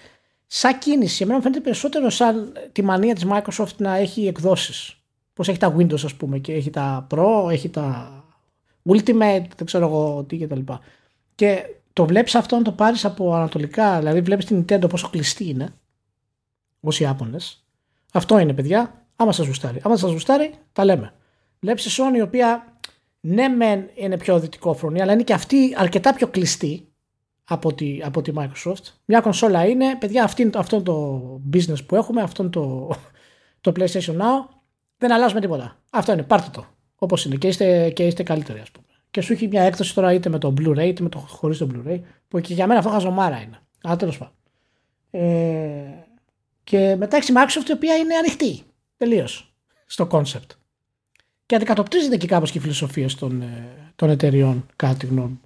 Σαν 0.48 0.80
κίνηση, 0.80 1.24
εμένα 1.24 1.38
μου 1.38 1.44
φαίνεται 1.44 1.62
περισσότερο 1.62 2.10
σαν 2.10 2.54
τη 2.72 2.82
μανία 2.82 3.16
της 3.16 3.26
Microsoft 3.30 3.76
να 3.78 3.96
έχει 3.96 4.28
εκδόσεις. 4.28 4.98
Πώς 5.36 5.48
έχει 5.48 5.58
τα 5.58 5.76
Windows 5.78 6.04
ας 6.04 6.16
πούμε 6.16 6.40
και 6.40 6.54
έχει 6.54 6.70
τα 6.70 7.08
Pro, 7.12 7.50
έχει 7.52 7.70
τα 7.70 8.12
Ultimate, 8.90 9.46
δεν 9.56 9.66
ξέρω 9.66 9.86
εγώ 9.86 10.24
τι 10.24 10.38
και 10.38 10.48
τα 10.48 10.56
λοιπά. 10.56 10.80
Και 11.36 11.64
το 11.94 12.06
βλέπεις 12.06 12.36
αυτό 12.36 12.56
να 12.56 12.62
το 12.62 12.72
πάρεις 12.72 13.06
από 13.06 13.34
ανατολικά, 13.34 13.98
δηλαδή 13.98 14.22
βλέπεις 14.22 14.46
την 14.46 14.66
Nintendo 14.68 14.90
πόσο 14.90 15.10
κλειστή 15.10 15.50
είναι, 15.50 15.74
ως 16.80 17.00
οι 17.00 17.04
Ιάπωνες. 17.04 17.66
Αυτό 18.14 18.40
είναι 18.40 18.54
παιδιά, 18.54 19.06
άμα 19.16 19.32
σας 19.32 19.48
γουστάρει. 19.48 19.80
Άμα 19.84 19.98
σας 19.98 20.12
γουστάρει, 20.12 20.54
τα 20.74 20.86
λέμε. 20.86 21.14
Βλέπεις 21.60 21.86
η 21.86 22.02
Sony 22.02 22.16
η 22.16 22.22
οποία 22.22 22.78
ναι 23.20 23.48
μεν 23.48 23.90
είναι 23.96 24.18
πιο 24.18 24.40
δυτικόφρονη, 24.40 25.02
αλλά 25.02 25.14
είναι 25.14 25.24
και 25.24 25.34
αυτή 25.34 25.74
αρκετά 25.78 26.14
πιο 26.14 26.28
κλειστή 26.28 26.88
από 27.44 27.74
τη, 27.74 28.00
από 28.04 28.22
τη 28.22 28.32
Microsoft. 28.36 28.84
Μια 29.06 29.22
κονσόλα 29.22 29.66
είναι, 29.66 29.96
παιδιά, 29.96 30.24
αυτή, 30.24 30.50
αυτό 30.56 30.82
το 30.82 31.22
business 31.54 31.86
που 31.86 31.96
έχουμε, 31.96 32.22
αυτό 32.22 32.50
το, 32.50 32.92
το 33.62 33.72
PlayStation 33.76 34.18
Now, 34.18 34.56
δεν 34.98 35.12
αλλάζουμε 35.12 35.42
τίποτα. 35.42 35.80
Αυτό 35.90 36.12
είναι, 36.12 36.24
πάρτε 36.24 36.50
το. 36.52 36.66
Όπως 36.96 37.26
είναι 37.26 37.36
και 37.36 37.48
είστε, 37.48 37.90
και 37.90 38.06
είστε 38.06 38.24
καλύτεροι, 38.24 38.60
ας 38.60 38.72
πούμε. 38.72 38.86
Και 39.12 39.22
σου 39.22 39.34
έχει 39.34 39.48
μια 39.48 39.64
έκδοση 39.64 39.94
τώρα 39.94 40.14
είτε 40.14 40.30
με 40.30 40.38
το 40.38 40.54
Blu-ray 40.58 40.86
είτε 40.86 41.04
με 41.04 41.10
το 41.10 41.18
χωρίς 41.18 41.58
το 41.58 41.68
Blu-ray, 41.74 42.00
που 42.28 42.40
και 42.40 42.54
για 42.54 42.68
μένα 42.68 42.80
αυτό 42.80 42.92
χαζομάρα 42.92 43.42
είναι. 43.42 43.60
Αλλά 43.84 43.96
τέλος 43.96 44.18
πάντων. 44.18 44.34
Ε, 45.12 46.06
και 46.64 46.96
μετά 46.96 47.18
έχει 47.18 47.32
η 47.32 47.36
Microsoft 47.38 47.70
η 47.70 47.72
οποία 47.72 47.96
είναι 47.96 48.16
ανοιχτή 48.16 48.62
τελείως 48.98 49.54
στο 49.86 50.08
concept. 50.12 50.56
Και 51.46 51.56
αντικατοπτρίζεται 51.56 52.18
και 52.18 52.28
κάπως 52.28 52.52
και 52.52 52.58
η 52.58 52.62
φιλοσοφία 52.62 53.10
των, 53.20 53.42
ε, 53.42 53.94
των 53.96 54.10
εταιριών, 54.10 54.66
κατά 54.76 54.96
τη 54.96 55.06
γνώμη 55.06 55.28
μου. 55.28 55.45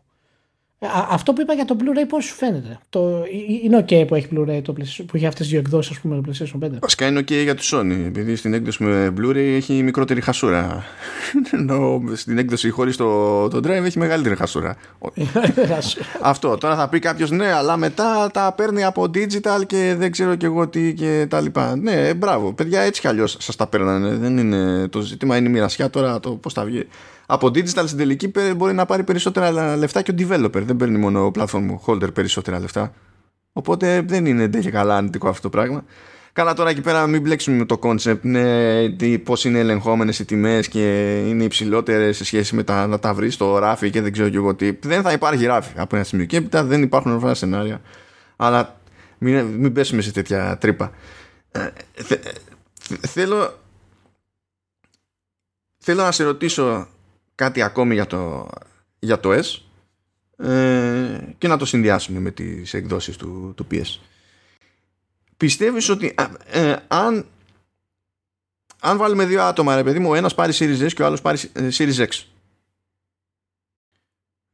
Ε, 0.81 0.87
αυτό 1.09 1.33
που 1.33 1.41
είπα 1.41 1.53
για 1.53 1.65
το 1.65 1.75
Blu-ray 1.79 2.05
πώς 2.07 2.25
σου 2.25 2.35
φαίνεται; 2.35 2.79
Το, 2.89 3.23
είναι 3.63 3.85
ok 3.87 4.07
που 4.07 4.15
έχει 4.15 4.27
Blu-ray 4.35 4.59
το 4.63 4.73
που 4.73 5.11
έχει 5.13 5.25
αυτές 5.25 5.33
τις 5.33 5.47
δύο 5.47 5.59
εκδόσεις 5.59 5.91
ας 5.91 5.99
πούμε 5.99 6.15
το 6.15 6.21
PlayStation 6.27 6.65
5. 6.65 6.69
Βασικά 6.79 7.07
είναι 7.07 7.19
ok 7.19 7.31
για 7.31 7.55
τη 7.55 7.69
Sony 7.71 8.05
επειδή 8.05 8.35
στην 8.35 8.53
έκδοση 8.53 8.83
με 8.83 9.13
Blu-ray 9.17 9.35
έχει 9.35 9.83
μικρότερη 9.83 10.21
χασούρα. 10.21 10.83
Ενώ 11.59 12.01
στην 12.13 12.37
έκδοση 12.37 12.69
χωρίς 12.69 12.97
το, 12.97 13.47
το 13.47 13.57
Drive 13.57 13.83
έχει 13.83 13.99
μεγαλύτερη 13.99 14.35
χασούρα. 14.41 14.75
Αυτό. 16.21 16.57
Τώρα 16.57 16.75
θα 16.75 16.89
πει 16.89 16.99
κάποιος 16.99 17.31
ναι 17.31 17.51
αλλά 17.51 17.77
μετά 17.77 18.29
τα 18.33 18.53
παίρνει 18.57 18.83
από 18.83 19.03
digital 19.03 19.65
και 19.67 19.95
δεν 19.97 20.11
ξέρω 20.11 20.35
και 20.35 20.45
εγώ 20.45 20.67
τι 20.67 20.93
και 20.93 21.25
τα 21.29 21.41
λοιπά. 21.41 21.75
Ναι 21.75 22.13
μπράβο 22.13 22.53
παιδιά 22.53 22.81
έτσι 22.81 23.01
κι 23.01 23.07
αλλιώς 23.07 23.37
σας 23.39 23.55
τα 23.55 23.67
παίρνανε. 23.67 24.15
Δεν 24.15 24.37
είναι 24.37 24.87
το 24.87 25.01
ζήτημα 25.01 25.37
είναι 25.37 25.47
η 25.47 25.51
μοιρασιά 25.51 25.89
τώρα 25.89 26.19
το 26.19 26.31
πώς 26.31 26.53
θα 26.53 26.63
βγει 26.63 26.87
από 27.31 27.47
digital 27.47 27.83
στην 27.85 27.97
τελική 27.97 28.31
μπορεί 28.55 28.73
να 28.73 28.85
πάρει 28.85 29.03
περισσότερα 29.03 29.75
λεφτά 29.75 30.01
και 30.01 30.11
ο 30.11 30.15
developer. 30.17 30.61
Δεν 30.61 30.75
παίρνει 30.75 30.97
μόνο 30.97 31.25
ο 31.25 31.31
platform 31.35 31.75
holder 31.85 32.13
περισσότερα 32.13 32.59
λεφτά. 32.59 32.93
Οπότε 33.53 34.01
δεν 34.01 34.25
είναι 34.25 34.47
και 34.47 34.71
καλά 34.71 34.97
αρνητικό 34.97 35.29
αυτό 35.29 35.41
το 35.41 35.49
πράγμα. 35.49 35.83
Καλά 36.33 36.53
τώρα 36.53 36.69
εκεί 36.69 36.81
πέρα 36.81 37.07
μην 37.07 37.21
μπλέξουμε 37.21 37.57
με 37.57 37.65
το 37.65 37.79
concept 37.81 38.19
ναι, 38.21 39.17
πώς 39.17 39.45
είναι 39.45 39.59
ελεγχόμενες 39.59 40.19
οι 40.19 40.25
τιμές 40.25 40.67
και 40.67 41.17
είναι 41.27 41.43
υψηλότερες 41.43 42.17
σε 42.17 42.23
σχέση 42.23 42.55
με 42.55 42.63
τα, 42.63 42.87
να 42.87 42.99
τα 42.99 43.13
βρεις 43.13 43.33
στο 43.33 43.57
ράφι 43.57 43.89
και 43.89 44.01
δεν 44.01 44.11
ξέρω 44.11 44.29
και 44.29 44.37
εγώ 44.37 44.55
τι. 44.55 44.71
Δεν 44.81 45.01
θα 45.01 45.11
υπάρχει 45.11 45.45
ράφι 45.45 45.73
από 45.75 45.95
ένα 45.95 46.05
σημείο 46.05 46.25
και 46.25 46.37
έπειτα 46.37 46.63
δεν 46.63 46.81
υπάρχουν 46.81 47.11
ορφανά 47.11 47.33
σενάρια. 47.33 47.81
Αλλά 48.35 48.79
μην, 49.17 49.45
μην 49.45 49.73
πέσουμε 49.73 50.01
σε 50.01 50.11
τέτοια 50.11 50.57
τρύπα. 50.57 50.91
Ε, 51.51 51.67
θέλω, 53.07 53.59
θέλω 55.77 56.03
να 56.03 56.11
σε 56.11 56.23
ρωτήσω 56.23 56.87
κάτι 57.39 57.61
ακόμη 57.61 57.93
για 57.93 58.07
το, 58.07 58.49
για 58.99 59.19
το 59.19 59.29
S 59.31 59.61
ε, 60.45 61.19
και 61.37 61.47
να 61.47 61.57
το 61.57 61.65
συνδυάσουμε 61.65 62.19
με 62.19 62.31
τις 62.31 62.73
εκδόσεις 62.73 63.17
του, 63.17 63.53
του 63.55 63.67
PS. 63.71 63.99
Πιστεύεις 65.37 65.89
ότι 65.89 66.15
ε, 66.51 66.75
αν, 66.87 67.25
αν 68.79 68.97
βάλουμε 68.97 69.25
δύο 69.25 69.41
άτομα 69.41 69.75
ρε 69.75 69.83
παιδί 69.83 69.99
μου, 69.99 70.09
ο 70.09 70.15
ένας 70.15 70.35
πάρει 70.35 70.53
Series 70.55 70.87
S 70.87 70.93
και 70.93 71.01
ο 71.01 71.05
άλλος 71.05 71.21
πάρει 71.21 71.39
ε, 71.53 71.67
Series 71.71 72.07
X 72.07 72.23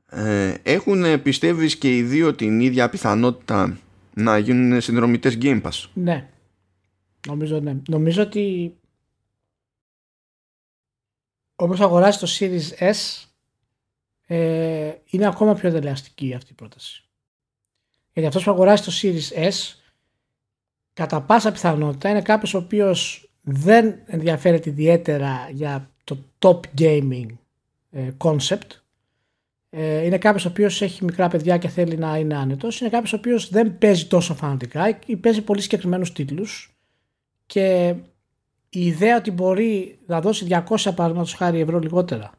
ε, 0.09 0.53
έχουν 0.63 1.21
πιστεύεις 1.21 1.75
και 1.75 1.97
οι 1.97 2.01
δύο 2.01 2.33
την 2.33 2.59
ίδια 2.59 2.89
πιθανότητα 2.89 3.77
να 4.13 4.37
γίνουν 4.37 4.81
συνδρομητές 4.81 5.37
Game 5.41 5.61
Pass; 5.61 5.85
Ναι. 5.93 6.27
Νομίζω 7.27 7.59
ναι. 7.59 7.75
Νομίζω 7.87 8.21
ότι 8.21 8.73
όπως 11.55 11.79
αγοράσει 11.79 12.19
το 12.19 12.27
Series 12.39 12.91
S 12.91 13.25
ε, 14.27 14.93
είναι 15.05 15.27
ακόμα 15.27 15.53
πιο 15.53 15.71
δελεαστική 15.71 16.33
αυτή 16.33 16.51
η 16.51 16.55
πρόταση. 16.55 17.03
Γιατί 18.13 18.27
αυτός 18.27 18.43
που 18.43 18.51
αγοράσει 18.51 18.83
το 18.83 18.91
Series 19.01 19.49
S 19.49 19.75
κατά 20.93 21.21
πάσα 21.21 21.51
πιθανότητα 21.51 22.09
είναι 22.09 22.21
κάποιος 22.21 22.53
ο 22.53 22.57
οποίος 22.57 23.29
δεν 23.41 23.95
ενδιαφέρεται 24.05 24.69
ιδιαίτερα 24.69 25.49
για 25.51 25.89
το 26.03 26.17
top 26.39 26.59
gaming 26.79 27.25
ε, 27.91 28.09
concept. 28.17 28.69
Ε, 29.69 30.05
είναι 30.05 30.17
κάποιος 30.17 30.45
ο 30.45 30.47
οποίος 30.49 30.81
έχει 30.81 31.03
μικρά 31.03 31.27
παιδιά 31.27 31.57
και 31.57 31.67
θέλει 31.67 31.97
να 31.97 32.17
είναι 32.17 32.35
άνετος. 32.35 32.79
Είναι 32.79 32.89
κάποιος 32.89 33.13
ο 33.13 33.15
οποίος 33.15 33.49
δεν 33.49 33.77
παίζει 33.77 34.07
τόσο 34.07 34.33
φανατικά 34.35 34.99
ή 35.05 35.15
παίζει 35.15 35.41
πολύ 35.41 35.61
συγκεκριμένους 35.61 36.11
τίτλους 36.11 36.77
και 37.45 37.95
η 38.79 38.85
ιδέα 38.85 39.17
ότι 39.17 39.31
μπορεί 39.31 39.99
να 40.05 40.21
δώσει 40.21 40.47
200 40.49 40.61
παραδείγματος 40.95 41.33
χάρη 41.33 41.59
ευρώ 41.59 41.79
λιγότερα 41.79 42.31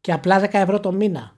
και 0.00 0.12
απλά 0.12 0.40
10 0.40 0.48
ευρώ 0.52 0.80
το 0.80 0.92
μήνα 0.92 1.36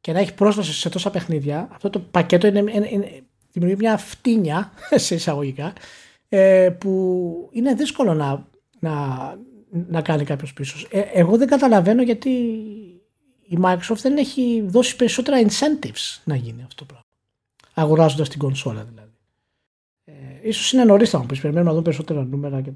και 0.00 0.12
να 0.12 0.18
έχει 0.18 0.34
πρόσβαση 0.34 0.72
σε 0.72 0.88
τόσα 0.88 1.10
παιχνίδια, 1.10 1.68
αυτό 1.72 1.90
το 1.90 2.00
πακέτο 2.00 2.46
είναι, 2.46 2.58
είναι, 2.58 2.88
είναι 2.90 3.22
δημιουργεί 3.52 3.76
μια 3.78 3.96
φτύνια 3.96 4.72
σε 5.06 5.14
εισαγωγικά 5.14 5.72
ε, 6.28 6.70
που 6.80 7.50
είναι 7.52 7.74
δύσκολο 7.74 8.14
να, 8.14 8.46
να, 8.78 8.94
να 9.70 10.02
κάνει 10.02 10.24
κάποιος 10.24 10.52
πίσω. 10.52 10.86
Ε, 10.90 11.00
εγώ 11.00 11.36
δεν 11.36 11.48
καταλαβαίνω 11.48 12.02
γιατί 12.02 12.30
η 13.48 13.58
Microsoft 13.62 13.96
δεν 14.02 14.16
έχει 14.16 14.64
δώσει 14.66 14.96
περισσότερα 14.96 15.38
incentives 15.40 16.20
να 16.24 16.34
γίνει 16.34 16.62
αυτό 16.62 16.74
το 16.74 16.84
πράγμα. 16.84 17.04
Αγοράζοντας 17.74 18.28
την 18.28 18.38
κονσόλα 18.38 18.84
δηλαδή. 18.84 19.12
Ε, 20.04 20.12
ίσως 20.42 20.72
είναι 20.72 20.84
νωρίς 20.84 21.10
θα 21.10 21.18
μου 21.18 21.26
πεις, 21.26 21.40
περιμένουμε 21.40 21.70
να 21.70 21.76
δούμε 21.76 21.84
περισσότερα 21.84 22.24
νούμερα 22.24 22.60
και 22.60 22.70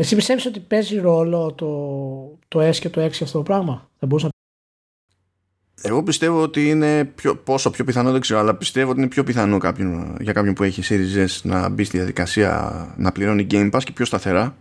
εσύ 0.00 0.14
πιστεύεις 0.14 0.46
ότι 0.46 0.60
παίζει 0.60 0.98
ρόλο 0.98 1.52
το, 1.52 2.38
το 2.48 2.68
S 2.68 2.76
και 2.76 2.88
το 2.88 3.04
X 3.04 3.10
αυτό 3.10 3.38
το 3.38 3.42
πράγμα; 3.42 3.90
Δεν 3.98 4.08
μπορούσα 4.08 4.28
εγώ 5.82 6.02
πιστεύω 6.02 6.42
ότι 6.42 6.68
είναι 6.68 7.04
πιο, 7.04 7.36
πόσο 7.36 7.70
πιο 7.70 7.84
πιθανό 7.84 8.12
δεν 8.12 8.20
ξέρω, 8.20 8.40
αλλά 8.40 8.54
πιστεύω 8.54 8.90
ότι 8.90 8.98
είναι 9.00 9.08
πιο 9.08 9.24
πιθανό 9.24 9.58
κάποιον, 9.58 10.16
για 10.20 10.32
κάποιον 10.32 10.54
που 10.54 10.62
έχει 10.62 10.82
Series 10.88 11.24
S 11.24 11.40
να 11.42 11.68
μπει 11.68 11.84
στη 11.84 11.96
διαδικασία 11.96 12.94
να 12.96 13.12
πληρώνει 13.12 13.46
Game 13.50 13.70
Pass 13.70 13.82
και 13.84 13.92
πιο 13.92 14.04
σταθερά. 14.04 14.56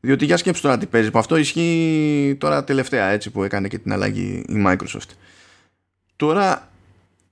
Διότι 0.00 0.24
για 0.24 0.36
σκέψου 0.36 0.62
τώρα 0.62 0.78
τι 0.78 0.86
παίζει, 0.86 1.10
που 1.10 1.18
αυτό 1.18 1.36
ισχύει 1.36 2.36
τώρα 2.40 2.64
τελευταία 2.64 3.06
έτσι 3.06 3.30
που 3.30 3.42
έκανε 3.42 3.68
και 3.68 3.78
την 3.78 3.92
αλλαγή 3.92 4.44
η 4.48 4.64
Microsoft. 4.66 5.10
Τώρα 6.16 6.70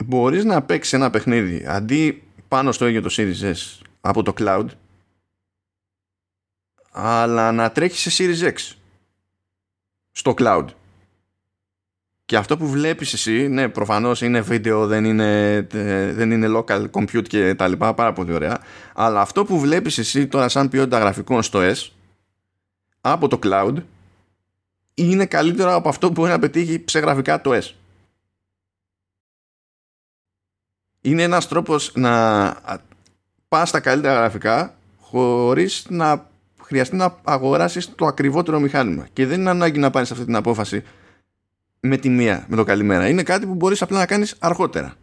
μπορείς 0.04 0.44
να 0.44 0.62
παίξεις 0.62 0.92
ένα 0.92 1.10
παιχνίδι 1.10 1.64
αντί 1.66 2.22
πάνω 2.48 2.72
στο 2.72 2.86
ίδιο 2.86 3.02
το 3.02 3.14
Series 3.16 3.52
S 3.52 3.84
από 4.00 4.22
το 4.22 4.34
cloud 4.38 4.66
αλλά 6.96 7.52
να 7.52 7.70
τρέχεις 7.72 8.00
σε 8.00 8.24
Series 8.24 8.52
X 8.52 8.76
στο 10.10 10.34
cloud. 10.38 10.66
Και 12.24 12.36
αυτό 12.36 12.56
που 12.56 12.68
βλέπεις 12.68 13.12
εσύ, 13.12 13.48
ναι, 13.48 13.68
προφανώς 13.68 14.20
είναι 14.20 14.40
βίντεο, 14.40 14.86
δεν 14.86 15.04
είναι, 15.04 15.60
δεν 16.14 16.30
είναι 16.30 16.48
local 16.58 16.90
compute 16.90 17.28
και 17.28 17.54
τα 17.54 17.68
λοιπά, 17.68 17.94
πάρα 17.94 18.12
πολύ 18.12 18.32
ωραία. 18.32 18.60
Αλλά 18.94 19.20
αυτό 19.20 19.44
που 19.44 19.58
βλέπεις 19.58 19.98
εσύ 19.98 20.26
τώρα 20.26 20.48
σαν 20.48 20.68
ποιότητα 20.68 20.98
γραφικών 20.98 21.42
στο 21.42 21.60
S, 21.62 21.90
από 23.00 23.28
το 23.28 23.38
cloud, 23.42 23.74
είναι 24.94 25.26
καλύτερο 25.26 25.74
από 25.74 25.88
αυτό 25.88 26.06
που 26.06 26.12
μπορεί 26.12 26.30
να 26.30 26.38
πετύχει 26.38 26.84
σε 26.86 26.98
γραφικά 26.98 27.40
το 27.40 27.50
S. 27.54 27.74
Είναι 31.00 31.22
ένας 31.22 31.48
τρόπος 31.48 31.92
να 31.94 32.56
πας 33.48 33.68
στα 33.68 33.80
καλύτερα 33.80 34.14
γραφικά 34.14 34.76
χωρίς 35.00 35.86
να 35.88 36.32
χρειαστεί 36.64 36.96
να 36.96 37.18
αγοράσεις 37.24 37.94
το 37.94 38.06
ακριβότερο 38.06 38.60
μηχάνημα. 38.60 39.08
Και 39.12 39.26
δεν 39.26 39.40
είναι 39.40 39.50
ανάγκη 39.50 39.78
να 39.78 39.90
πάρεις 39.90 40.10
αυτή 40.10 40.24
την 40.24 40.36
απόφαση 40.36 40.82
με 41.80 41.96
τη 41.96 42.08
μία, 42.08 42.44
με 42.48 42.56
το 42.56 42.64
καλημέρα. 42.64 43.08
Είναι 43.08 43.22
κάτι 43.22 43.46
που 43.46 43.54
μπορείς 43.54 43.82
απλά 43.82 43.98
να 43.98 44.06
κάνεις 44.06 44.36
αργότερα. 44.38 44.94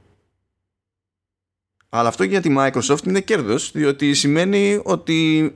Αλλά 1.90 2.08
αυτό 2.08 2.24
για 2.24 2.42
τη 2.42 2.56
Microsoft 2.58 3.06
είναι 3.06 3.20
κέρδος, 3.20 3.72
διότι 3.72 4.14
σημαίνει 4.14 4.80
ότι 4.84 5.52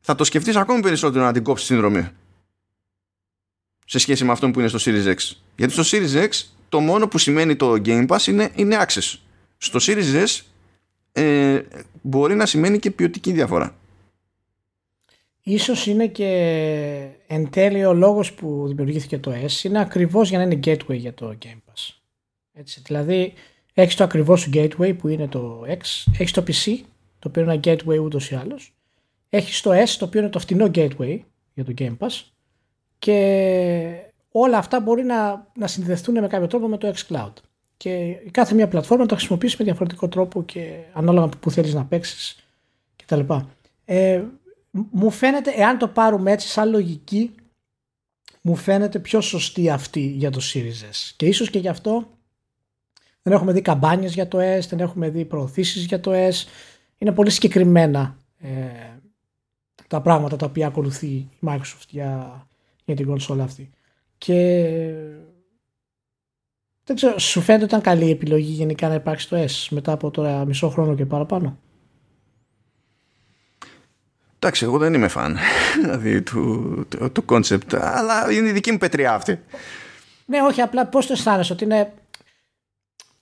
θα 0.00 0.14
το 0.14 0.24
σκεφτείς 0.24 0.56
ακόμη 0.56 0.80
περισσότερο 0.80 1.24
να 1.24 1.32
την 1.32 1.42
κόψεις 1.42 1.66
συνδρομή 1.66 2.08
σε 3.84 3.98
σχέση 3.98 4.24
με 4.24 4.32
αυτό 4.32 4.50
που 4.50 4.58
είναι 4.58 4.68
στο 4.68 4.78
Series 4.80 5.06
X. 5.06 5.36
Γιατί 5.56 5.72
στο 5.72 5.82
Series 5.84 6.24
X 6.24 6.28
το 6.68 6.80
μόνο 6.80 7.08
που 7.08 7.18
σημαίνει 7.18 7.56
το 7.56 7.72
Game 7.84 8.06
Pass 8.06 8.26
είναι, 8.26 8.50
είναι 8.54 8.84
access. 8.86 9.14
Στο 9.58 9.78
Series 9.82 10.24
S 10.26 10.40
ε, 11.12 11.60
μπορεί 12.02 12.34
να 12.34 12.46
σημαίνει 12.46 12.78
και 12.78 12.90
ποιοτική 12.90 13.32
διαφορά. 13.32 13.76
Ίσως 15.42 15.86
είναι 15.86 16.06
και 16.06 16.28
εν 17.26 17.50
τέλει 17.50 17.84
ο 17.84 17.92
λόγος 17.92 18.32
που 18.32 18.64
δημιουργήθηκε 18.66 19.18
το 19.18 19.32
S 19.32 19.64
είναι 19.64 19.80
ακριβώς 19.80 20.28
για 20.28 20.38
να 20.38 20.44
είναι 20.44 20.60
gateway 20.64 20.96
για 20.96 21.14
το 21.14 21.34
Game 21.44 21.70
Pass. 21.70 21.94
Έτσι, 22.52 22.82
δηλαδή 22.84 23.32
έχεις 23.74 23.94
το 23.94 24.04
ακριβώς 24.04 24.40
σου 24.40 24.50
gateway 24.54 24.96
που 24.98 25.08
είναι 25.08 25.28
το 25.28 25.64
X, 25.68 26.12
έχεις 26.18 26.32
το 26.32 26.42
PC 26.46 26.78
το 27.18 27.28
οποίο 27.28 27.42
είναι 27.42 27.52
ένα 27.52 27.60
gateway 27.64 28.02
ούτως 28.02 28.30
ή 28.30 28.34
άλλως, 28.34 28.74
έχεις 29.28 29.60
το 29.60 29.70
S 29.70 29.88
το 29.98 30.04
οποίο 30.04 30.20
είναι 30.20 30.30
το 30.30 30.38
φτηνό 30.38 30.70
gateway 30.74 31.18
για 31.54 31.64
το 31.64 31.74
Game 31.78 31.96
Pass 31.98 32.22
και 32.98 34.12
όλα 34.32 34.58
αυτά 34.58 34.80
μπορεί 34.80 35.02
να, 35.02 35.50
να 35.54 35.66
συνδεθούν 35.66 36.20
με 36.20 36.26
κάποιο 36.26 36.46
τρόπο 36.46 36.68
με 36.68 36.78
το 36.78 36.92
xCloud. 36.96 37.32
Και 37.76 38.16
κάθε 38.30 38.54
μια 38.54 38.68
πλατφόρμα 38.68 39.06
το 39.06 39.14
χρησιμοποιήσει 39.14 39.56
με 39.58 39.64
διαφορετικό 39.64 40.08
τρόπο 40.08 40.42
και 40.42 40.78
ανάλογα 40.92 41.28
που 41.28 41.50
θέλεις 41.50 41.74
να 41.74 41.84
παίξεις 41.84 42.44
κτλ. 42.96 43.20
Ε, 43.84 44.22
μου 44.72 45.10
φαίνεται, 45.10 45.50
εάν 45.50 45.78
το 45.78 45.88
πάρουμε 45.88 46.32
έτσι 46.32 46.48
σαν 46.48 46.70
λογική, 46.70 47.34
μου 48.42 48.56
φαίνεται 48.56 48.98
πιο 48.98 49.20
σωστή 49.20 49.70
αυτή 49.70 50.00
για 50.00 50.30
το 50.30 50.40
Series 50.42 50.90
S. 50.90 51.12
Και 51.16 51.26
ίσως 51.26 51.50
και 51.50 51.58
γι' 51.58 51.68
αυτό 51.68 52.10
δεν 53.22 53.32
έχουμε 53.32 53.52
δει 53.52 53.60
καμπάνιες 53.60 54.14
για 54.14 54.28
το 54.28 54.38
S, 54.38 54.60
δεν 54.68 54.80
έχουμε 54.80 55.08
δει 55.08 55.24
προωθήσεις 55.24 55.84
για 55.84 56.00
το 56.00 56.10
S. 56.14 56.46
Είναι 56.98 57.12
πολύ 57.12 57.30
συγκεκριμένα 57.30 58.16
ε, 58.38 58.48
τα 59.88 60.00
πράγματα 60.00 60.36
τα 60.36 60.46
οποία 60.46 60.66
ακολουθεί 60.66 61.06
η 61.06 61.28
Microsoft 61.46 61.88
για, 61.88 62.46
για 62.84 62.96
την 62.96 63.06
κονσόλα 63.06 63.44
αυτή. 63.44 63.70
Και 64.18 64.68
δεν 66.84 66.96
ξέρω, 66.96 67.18
σου 67.18 67.40
φαίνεται 67.40 67.64
ήταν 67.64 67.80
καλή 67.80 68.10
επιλογή 68.10 68.52
γενικά 68.52 68.88
να 68.88 68.94
υπάρξει 68.94 69.28
το 69.28 69.36
S 69.36 69.66
μετά 69.70 69.92
από 69.92 70.10
τώρα 70.10 70.44
μισό 70.44 70.68
χρόνο 70.68 70.94
και 70.94 71.06
παραπάνω; 71.06 71.58
Εντάξει, 74.44 74.64
εγώ 74.64 74.78
δεν 74.78 74.94
είμαι 74.94 75.08
φαν 75.08 75.38
δηλαδή, 75.80 76.22
του, 76.22 76.86
του, 77.12 77.24
concept, 77.28 77.74
αλλά 77.74 78.32
είναι 78.32 78.48
η 78.48 78.52
δική 78.52 78.72
μου 78.72 78.78
πετριά 78.78 79.14
αυτή. 79.14 79.40
Ναι, 80.24 80.42
όχι, 80.42 80.60
απλά 80.60 80.86
πώς 80.86 81.06
το 81.06 81.12
αισθάνεσαι 81.12 81.52
ότι 81.52 81.64
είναι, 81.64 81.92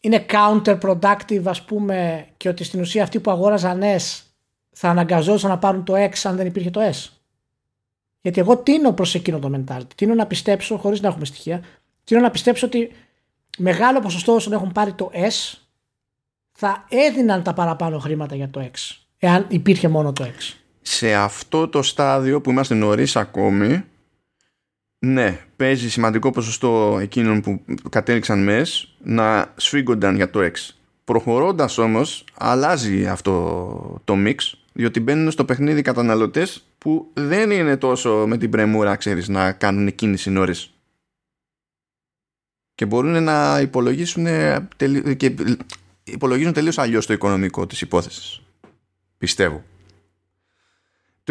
είναι 0.01 0.27
counterproductive 0.29 1.43
ας 1.45 1.63
πούμε 1.63 2.27
και 2.37 2.49
ότι 2.49 2.65
στην 2.65 2.81
ουσία 2.81 3.03
αυτοί 3.03 3.21
που 3.21 3.31
αγόραζαν 3.31 3.83
S 3.83 4.23
θα 4.71 4.89
αναγκαζόταν 4.89 5.51
να 5.51 5.59
πάρουν 5.59 5.85
το 5.85 5.95
X 5.95 6.13
αν 6.23 6.37
δεν 6.37 6.47
υπήρχε 6.47 6.71
το 6.71 6.81
S; 6.81 7.09
Γιατί 8.21 8.41
εγώ 8.41 8.57
τίνω 8.57 8.93
προς 8.93 9.15
εκείνο 9.15 9.39
το 9.39 9.51
mentality. 9.55 9.95
Τίνω 9.95 10.15
να 10.15 10.27
πιστέψω, 10.27 10.77
χωρίς 10.77 11.01
να 11.01 11.09
έχουμε 11.09 11.25
στοιχεία, 11.25 11.65
τίνω 12.05 12.21
να 12.21 12.31
πιστέψω 12.31 12.67
ότι 12.67 12.93
μεγάλο 13.59 14.01
ποσοστό 14.01 14.35
όσων 14.35 14.53
έχουν 14.53 14.73
πάρει 14.73 14.93
το 14.93 15.11
S 15.15 15.59
θα 16.53 16.85
έδιναν 16.89 17.43
τα 17.43 17.53
παραπάνω 17.53 17.99
χρήματα 17.99 18.35
για 18.35 18.51
το 18.51 18.71
X. 18.73 18.97
Εάν 19.19 19.47
υπήρχε 19.49 19.89
μόνο 19.89 20.13
το 20.13 20.25
X. 20.25 20.60
Σε 20.93 21.15
αυτό 21.15 21.69
το 21.69 21.83
στάδιο 21.83 22.41
που 22.41 22.51
είμαστε 22.51 22.75
νωρίς 22.75 23.17
ακόμη, 23.17 23.85
ναι, 24.99 25.41
παίζει 25.57 25.91
σημαντικό 25.91 26.31
ποσοστό 26.31 26.99
εκείνων 27.01 27.41
που 27.41 27.65
κατέληξαν 27.91 28.43
μες 28.43 28.97
να 29.03 29.53
σφίγγονταν 29.57 30.15
για 30.15 30.31
το 30.31 30.41
X. 30.41 30.53
Προχωρώντας 31.05 31.79
όμως 31.79 32.25
αλλάζει 32.35 33.07
αυτό 33.07 34.01
το 34.05 34.15
mix 34.17 34.35
διότι 34.73 35.01
μπαίνουν 35.01 35.31
στο 35.31 35.45
παιχνίδι 35.45 35.83
καταναλωτές 35.83 36.67
που 36.79 37.11
δεν 37.13 37.51
είναι 37.51 37.77
τόσο 37.77 38.25
με 38.27 38.37
την 38.37 38.51
πρεμούρα 38.51 38.97
ξέρεις 38.97 39.29
να 39.29 39.53
κάνουν 39.53 39.95
κίνηση 39.95 40.31
νωρίς. 40.31 40.75
Και 42.75 42.87
μπορούν 42.87 43.23
να 43.23 43.61
υπολογίσουν 43.61 44.27
και 45.17 45.35
υπολογίζουν 46.05 46.53
τελείως 46.53 46.79
αλλιώς 46.79 47.07
το 47.07 47.13
οικονομικό 47.13 47.67
της 47.67 47.81
υπόθεσης. 47.81 48.41
Πιστεύω 49.19 49.65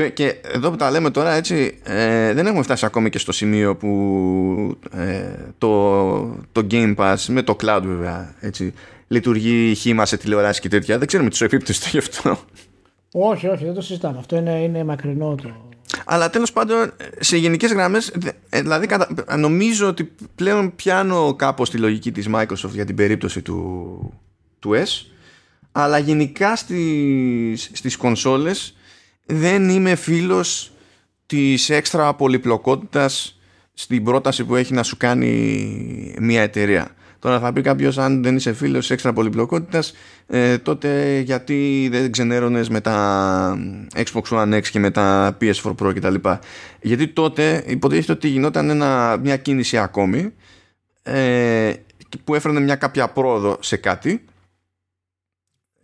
και 0.07 0.35
εδώ 0.41 0.69
που 0.69 0.75
τα 0.75 0.91
λέμε 0.91 1.09
τώρα 1.09 1.33
έτσι 1.33 1.79
ε, 1.83 2.33
δεν 2.33 2.45
έχουμε 2.45 2.63
φτάσει 2.63 2.85
ακόμη 2.85 3.09
και 3.09 3.17
στο 3.17 3.31
σημείο 3.31 3.75
που 3.75 4.77
ε, 4.91 5.21
το, 5.57 6.19
το 6.51 6.67
Game 6.71 6.95
Pass 6.95 7.15
με 7.27 7.41
το 7.41 7.55
cloud 7.63 7.81
βέβαια 7.83 8.35
έτσι, 8.39 8.73
λειτουργεί 9.07 9.75
χήμα 9.75 10.05
σε 10.05 10.17
τηλεοράση 10.17 10.61
και 10.61 10.69
τέτοια 10.69 10.97
δεν 10.97 11.07
ξέρουμε 11.07 11.29
τι 11.29 11.45
επίπτωση 11.45 11.89
γι' 11.89 11.97
αυτό 11.97 12.39
όχι, 13.11 13.47
όχι, 13.47 13.65
δεν 13.65 13.73
το 13.73 13.81
συζητάμε. 13.81 14.17
Αυτό 14.17 14.35
είναι, 14.35 14.61
είναι 14.61 14.83
μακρινό 14.83 15.35
το. 15.35 15.67
Αλλά 16.05 16.29
τέλος 16.29 16.51
πάντων, 16.51 16.93
σε 17.19 17.37
γενικές 17.37 17.71
γραμμές, 17.71 18.13
ε, 18.49 18.61
δηλαδή 18.61 18.87
νομίζω 19.37 19.87
ότι 19.87 20.11
πλέον 20.35 20.75
πιάνω 20.75 21.33
κάπως 21.33 21.69
τη 21.69 21.77
λογική 21.77 22.11
της 22.11 22.27
Microsoft 22.33 22.71
για 22.73 22.85
την 22.85 22.95
περίπτωση 22.95 23.41
του, 23.41 24.13
του 24.59 24.71
S. 24.73 25.05
Αλλά 25.71 25.97
γενικά 25.97 26.55
στις, 26.55 27.69
στις 27.73 27.97
κονσόλες 27.97 28.77
δεν 29.29 29.69
είμαι 29.69 29.95
φίλος 29.95 30.71
της 31.25 31.69
έξτρα 31.69 32.13
πολυπλοκότητας 32.13 33.39
στην 33.73 34.03
πρόταση 34.03 34.45
που 34.45 34.55
έχει 34.55 34.73
να 34.73 34.83
σου 34.83 34.97
κάνει 34.97 36.15
μια 36.19 36.41
εταιρεία. 36.41 36.95
Τώρα 37.19 37.39
θα 37.39 37.53
πει 37.53 37.61
κάποιος, 37.61 37.97
αν 37.97 38.23
δεν 38.23 38.35
είσαι 38.35 38.53
φίλος 38.53 38.91
έξτρα 38.91 39.13
πολυπλοκότητας, 39.13 39.93
ε, 40.27 40.57
τότε 40.57 41.19
γιατί 41.19 41.87
δεν 41.91 42.11
ξενέρωνες 42.11 42.69
με 42.69 42.81
τα 42.81 43.57
Xbox 43.95 44.23
One 44.29 44.53
X 44.53 44.67
και 44.67 44.79
με 44.79 44.91
τα 44.91 45.37
PS4 45.41 45.75
Pro 45.75 45.95
κτλ. 45.95 46.15
Γιατί 46.81 47.07
τότε 47.07 47.63
υποτίθεται 47.67 48.11
ότι 48.11 48.27
γινόταν 48.27 48.69
ένα, 48.69 49.17
μια 49.23 49.37
κίνηση 49.37 49.77
ακόμη 49.77 50.33
ε, 51.03 51.73
που 52.23 52.35
έφερνε 52.35 52.59
μια 52.59 52.75
κάποια 52.75 53.07
πρόοδο 53.07 53.57
σε 53.59 53.77
κάτι 53.77 54.23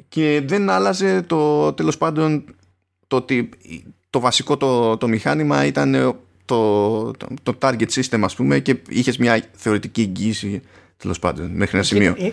και 0.08 0.42
δεν 0.46 0.70
άλλαζε 0.70 1.22
το 1.22 1.74
τέλος 1.74 1.98
πάντων 1.98 2.55
το 3.08 3.16
ότι 3.16 3.50
το 4.10 4.20
βασικό 4.20 4.58
το, 4.58 4.98
το 4.98 5.08
μηχάνημα 5.08 5.66
ήταν 5.66 6.16
το, 6.46 7.12
το, 7.12 7.28
το 7.44 7.58
target 7.62 7.88
system 7.90 8.20
ας 8.24 8.36
πούμε 8.36 8.60
και 8.60 8.78
είχες 8.90 9.18
μια 9.18 9.50
θεωρητική 9.52 10.02
εγγύηση 10.02 10.62
τέλος 10.98 11.20
πάντων, 11.20 11.52
μέχρι 11.52 11.78
ένα 11.78 11.86
σημείο. 11.86 12.16
Ε, 12.18 12.32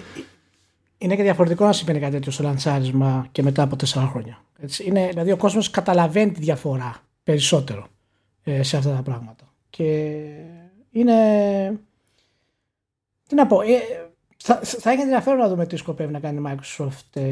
είναι 0.99 1.17
και 1.17 1.23
διαφορετικό 1.23 1.65
να 1.65 1.73
συμβαίνει 1.73 1.99
κάτι 1.99 2.13
τέτοιο 2.13 2.33
στο 2.33 2.43
λαντσάρισμα 2.43 3.29
και 3.33 3.43
μετά 3.43 3.63
από 3.63 3.77
τέσσερα 3.77 4.07
χρόνια. 4.07 4.45
Έτσι, 4.59 4.85
είναι, 4.87 5.09
δηλαδή 5.09 5.33
ο 5.33 5.37
κόσμος 5.37 5.71
καταλαβαίνει 5.71 6.33
τη 6.33 6.41
διαφορά 6.41 7.03
περισσότερο 7.25 7.87
ε, 8.43 8.63
σε 8.63 8.77
αυτά 8.77 8.91
τα 8.95 9.03
πράγματα. 9.03 9.53
Και 9.71 10.19
είναι. 10.91 11.15
Τι 13.29 13.35
να 13.35 13.47
πω, 13.47 13.61
ε, 13.61 13.81
θα, 14.37 14.61
θα 14.63 14.91
έχει 14.91 15.01
ενδιαφέρον 15.01 15.39
να 15.39 15.49
δούμε 15.49 15.67
τι 15.67 15.77
σκοπεύει 15.77 16.13
να 16.13 16.21
κάνει 16.21 16.39
η 16.39 16.43
Microsoft 16.47 17.21
ε, 17.21 17.23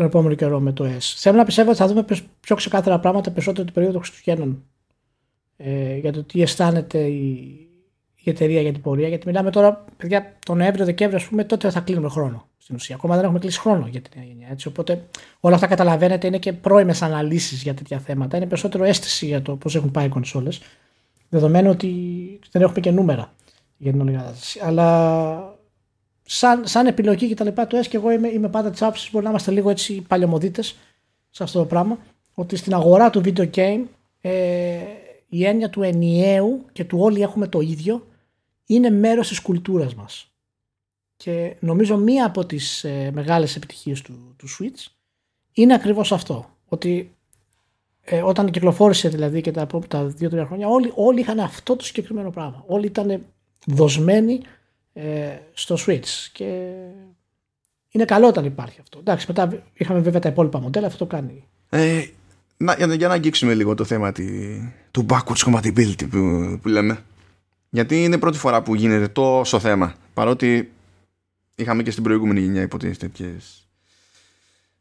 τον 0.00 0.08
επόμενο 0.08 0.34
καιρό 0.34 0.60
με 0.60 0.72
το 0.72 0.84
S. 0.84 1.14
Θέλω 1.16 1.36
να 1.36 1.44
πιστεύω 1.44 1.68
ότι 1.68 1.78
θα 1.78 1.86
δούμε 1.86 2.04
πιο 2.40 2.56
ξεκάθαρα 2.56 2.98
πράγματα 2.98 3.30
περισσότερο 3.30 3.64
την 3.64 3.74
περίοδο 3.74 3.98
Χριστουγέννων. 3.98 4.62
Ε, 5.56 5.96
για 5.96 6.12
το 6.12 6.24
τι 6.24 6.42
αισθάνεται 6.42 6.98
η, 6.98 7.68
η 8.14 8.30
εταιρεία 8.30 8.60
για 8.60 8.72
την 8.72 8.82
πορεία. 8.82 9.08
Γιατί 9.08 9.26
μιλάμε 9.26 9.50
τώρα, 9.50 9.84
παιδιά, 9.96 10.36
τον 10.46 10.56
Νοέμβριο-Δεκέμβριο, 10.56 11.18
ας 11.18 11.28
πούμε, 11.28 11.44
τότε 11.44 11.70
θα 11.70 11.80
κλείνουμε 11.80 12.08
χρόνο 12.08 12.48
στην 12.58 12.74
ουσία. 12.74 12.94
Ακόμα 12.94 13.14
δεν 13.14 13.24
έχουμε 13.24 13.38
κλείσει 13.38 13.60
χρόνο 13.60 13.86
για 13.90 14.00
την 14.00 14.10
νέα 14.16 14.24
γενιά. 14.24 14.48
Έτσι. 14.50 14.68
Οπότε 14.68 15.08
όλα 15.40 15.54
αυτά 15.54 15.66
καταλαβαίνετε 15.66 16.26
είναι 16.26 16.38
και 16.38 16.52
πρώιμες 16.52 17.02
αναλύσεις 17.02 17.62
για 17.62 17.74
τέτοια 17.74 17.98
θέματα. 17.98 18.36
Είναι 18.36 18.46
περισσότερο 18.46 18.84
αίσθηση 18.84 19.26
για 19.26 19.42
το 19.42 19.56
πώς 19.56 19.74
έχουν 19.74 19.90
πάει 19.90 20.06
οι 20.06 20.08
κονσόλες. 20.08 20.60
Δεδομένου 21.28 21.70
ότι 21.70 21.88
δεν 22.50 22.62
έχουμε 22.62 22.80
και 22.80 22.90
νούμερα 22.90 23.32
για 23.76 23.92
την 23.92 24.00
όλη 24.00 24.12
κατάσταση. 24.12 24.60
Αλλά 24.62 25.49
σαν, 26.32 26.66
σαν 26.66 26.86
επιλογή 26.86 27.28
και 27.28 27.34
τα 27.34 27.44
λοιπά, 27.44 27.66
το 27.66 27.78
S 27.78 27.86
και 27.86 27.96
εγώ 27.96 28.10
είμαι, 28.10 28.28
είμαι 28.28 28.48
πάντα 28.48 28.70
της 28.70 28.82
άποψης 28.82 29.10
μπορεί 29.10 29.24
να 29.24 29.30
είμαστε 29.30 29.50
λίγο 29.50 29.70
έτσι 29.70 30.00
παλαιομοδίτε 30.00 30.62
σε 31.30 31.42
αυτό 31.42 31.58
το 31.58 31.64
πράγμα. 31.64 31.98
Ότι 32.34 32.56
στην 32.56 32.74
αγορά 32.74 33.10
του 33.10 33.20
video 33.24 33.50
game 33.50 33.84
ε, 34.20 34.78
η 35.28 35.44
έννοια 35.44 35.70
του 35.70 35.82
ενιαίου 35.82 36.64
και 36.72 36.84
του 36.84 36.98
όλοι 37.00 37.22
έχουμε 37.22 37.46
το 37.46 37.60
ίδιο 37.60 38.06
είναι 38.66 38.90
μέρος 38.90 39.28
της 39.28 39.40
κουλτούρας 39.40 39.94
μας. 39.94 40.32
Και 41.16 41.56
νομίζω 41.60 41.96
μία 41.96 42.26
από 42.26 42.46
τις 42.46 42.84
ε, 42.84 43.10
μεγάλες 43.14 43.56
επιτυχίες 43.56 44.02
του, 44.02 44.34
του 44.36 44.46
Switch 44.48 44.86
είναι 45.52 45.74
ακριβώς 45.74 46.12
αυτό. 46.12 46.50
Ότι 46.68 47.14
ε, 48.00 48.22
όταν 48.22 48.50
κυκλοφόρησε 48.50 49.08
δηλαδή 49.08 49.40
και 49.40 49.50
τα 49.50 49.66
τα 49.88 50.04
δύο-τρία 50.04 50.46
χρόνια, 50.46 50.68
όλοι, 50.68 50.92
όλοι 50.94 51.20
είχαν 51.20 51.40
αυτό 51.40 51.76
το 51.76 51.84
συγκεκριμένο 51.84 52.30
πράγμα. 52.30 52.64
Όλοι 52.66 52.86
ήταν 52.86 53.24
δοσμένοι 53.66 54.40
ε, 54.92 55.38
στο 55.52 55.76
Switch. 55.86 56.28
Και 56.32 56.72
είναι 57.90 58.04
καλό 58.04 58.26
όταν 58.26 58.44
υπάρχει 58.44 58.80
αυτό. 58.80 58.98
Εντάξει, 58.98 59.24
μετά 59.28 59.62
είχαμε 59.72 60.00
βέβαια 60.00 60.20
τα 60.20 60.28
υπόλοιπα 60.28 60.60
μοντέλα, 60.60 60.86
αυτό 60.86 60.98
το 60.98 61.16
κάνει. 61.16 61.44
Ε, 61.68 62.04
να, 62.56 62.74
για, 62.74 62.94
για 62.94 63.08
να 63.08 63.14
αγγίξουμε 63.14 63.54
λίγο 63.54 63.74
το 63.74 63.84
θέμα 63.84 64.12
τη, 64.12 64.24
του 64.90 65.06
backwards 65.08 65.52
compatibility 65.52 66.08
που, 66.10 66.58
που 66.62 66.68
λέμε. 66.68 67.04
Γιατί 67.70 68.04
είναι 68.04 68.18
πρώτη 68.18 68.38
φορά 68.38 68.62
που 68.62 68.74
γίνεται 68.74 69.08
τόσο 69.08 69.58
θέμα. 69.58 69.94
Παρότι 70.14 70.70
είχαμε 71.54 71.82
και 71.82 71.90
στην 71.90 72.02
προηγούμενη 72.02 72.40
γενιά 72.40 72.62
υποτίθεται 72.62 73.06
τέτοιες 73.06 73.68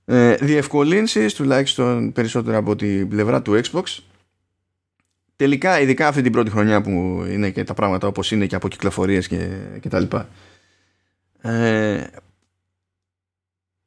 ε, 0.06 0.36
διευκολύνσεις 0.36 1.34
τουλάχιστον 1.34 2.12
περισσότερο 2.12 2.58
από 2.58 2.76
την 2.76 3.08
πλευρά 3.08 3.42
του 3.42 3.62
Xbox 3.64 3.84
τελικά 5.40 5.80
ειδικά 5.80 6.08
αυτή 6.08 6.22
την 6.22 6.32
πρώτη 6.32 6.50
χρονιά 6.50 6.82
που 6.82 7.26
είναι 7.30 7.50
και 7.50 7.64
τα 7.64 7.74
πράγματα 7.74 8.08
όπως 8.08 8.32
είναι 8.32 8.46
και 8.46 8.56
από 8.56 8.68
κυκλοφορίες 8.68 9.28
και, 9.28 9.50
και 9.80 9.90
τα 9.90 10.00
λοιπά 10.00 10.30
ε, 11.42 12.04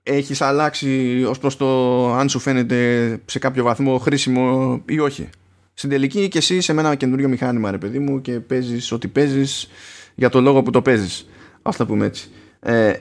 έχεις 0.03 0.41
αλλάξει 0.41 1.25
ως 1.29 1.39
προς 1.39 1.57
το 1.57 1.67
αν 2.15 2.29
σου 2.29 2.39
φαίνεται 2.39 3.21
σε 3.25 3.39
κάποιο 3.39 3.65
βαθμό 3.65 3.99
χρήσιμο 3.99 4.83
ή 4.87 4.99
όχι. 4.99 5.29
Στην 5.75 5.91
τελική 5.91 6.29
και 6.29 6.39
εσύ 6.39 6.61
σε 6.61 6.73
ένα 6.73 6.95
καινούριο 6.95 7.29
μηχάνημα 7.29 7.71
ρε 7.71 7.79
παιδί 7.79 7.99
μου 7.99 8.21
και 8.21 8.41
παίζεις 8.41 8.93
ό,τι 8.93 9.09
παίζεις 9.09 9.69
για 10.15 10.29
το 10.29 10.41
λόγο 10.41 10.63
που 10.63 10.71
το 10.71 10.83
παίζεις 10.83 11.29
ας 11.63 11.77
πούμε 11.77 12.07
έτσι. 12.07 12.31
Ε, 12.61 12.93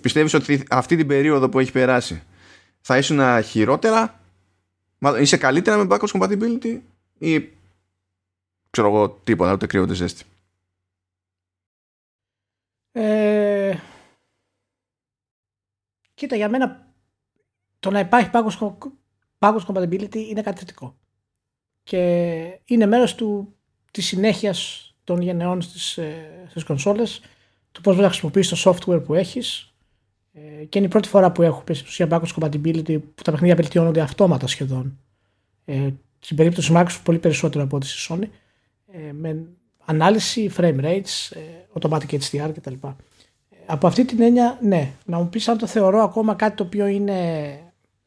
πιστεύεις 0.00 0.34
ότι 0.34 0.62
αυτή 0.70 0.96
την 0.96 1.06
περίοδο 1.06 1.48
που 1.48 1.58
έχει 1.58 1.72
περάσει 1.72 2.22
θα 2.80 2.98
ήσουν 2.98 3.42
χειρότερα; 3.42 4.20
Είσαι 5.20 5.36
καλύτερα 5.36 5.76
με 5.76 5.86
backwards 5.88 6.20
compatibility 6.20 6.78
ή 7.18 7.60
ξέρω 8.72 8.88
εγώ 8.88 9.10
τίποτα 9.10 9.52
ούτε 9.52 9.66
κρύο 9.66 9.82
ούτε 9.82 9.94
ζέστη 9.94 10.24
ε, 12.92 13.78
κοίτα 16.14 16.36
για 16.36 16.48
μένα 16.48 16.94
το 17.78 17.90
να 17.90 17.98
υπάρχει 17.98 18.30
backwards 19.38 19.66
compatibility 19.66 20.14
είναι 20.14 20.42
κάτι 20.42 20.58
θετικό 20.58 20.96
και 21.82 22.60
είναι 22.64 22.86
μέρος 22.86 23.14
του, 23.14 23.56
της 23.90 24.06
συνέχειας 24.06 24.86
των 25.04 25.20
γενεών 25.20 25.62
στις, 25.62 25.98
ε, 25.98 26.46
στις 26.48 26.64
κονσόλες 26.64 27.20
το 27.72 27.80
πώς 27.80 27.96
θα 27.96 28.06
χρησιμοποιήσεις 28.06 28.62
το 28.62 28.70
software 28.70 29.04
που 29.04 29.14
έχεις 29.14 29.74
ε, 30.32 30.64
και 30.64 30.78
είναι 30.78 30.86
η 30.86 30.90
πρώτη 30.90 31.08
φορά 31.08 31.32
που 31.32 31.42
έχω 31.42 31.62
πει 31.62 31.74
στην 31.74 32.08
backwards 32.10 32.34
compatibility 32.40 33.00
που 33.14 33.22
τα 33.22 33.30
παιχνίδια 33.30 33.54
βελτιώνονται 33.54 34.00
αυτόματα 34.00 34.46
σχεδόν. 34.46 34.98
Ε, 35.64 35.90
στην 36.18 36.36
περίπτωση 36.36 36.72
Microsoft 36.76 37.00
πολύ 37.04 37.18
περισσότερο 37.18 37.64
από 37.64 37.76
ό,τι 37.76 37.86
στη 37.86 38.14
Sony. 38.14 38.28
Ε, 38.94 39.12
με 39.12 39.46
ανάλυση, 39.84 40.50
frame 40.56 40.80
rates, 40.80 41.30
ε, 41.30 41.40
automatic 41.80 42.18
HDR 42.18 42.50
κτλ. 42.54 42.72
Ε, 42.72 42.88
από 43.66 43.86
αυτή 43.86 44.04
την 44.04 44.22
έννοια, 44.22 44.58
ναι, 44.62 44.92
να 45.04 45.18
μου 45.18 45.28
πεις 45.28 45.48
αν 45.48 45.58
το 45.58 45.66
θεωρώ 45.66 46.02
ακόμα 46.02 46.34
κάτι 46.34 46.56
το 46.56 46.62
οποίο 46.62 46.86
είναι 46.86 47.48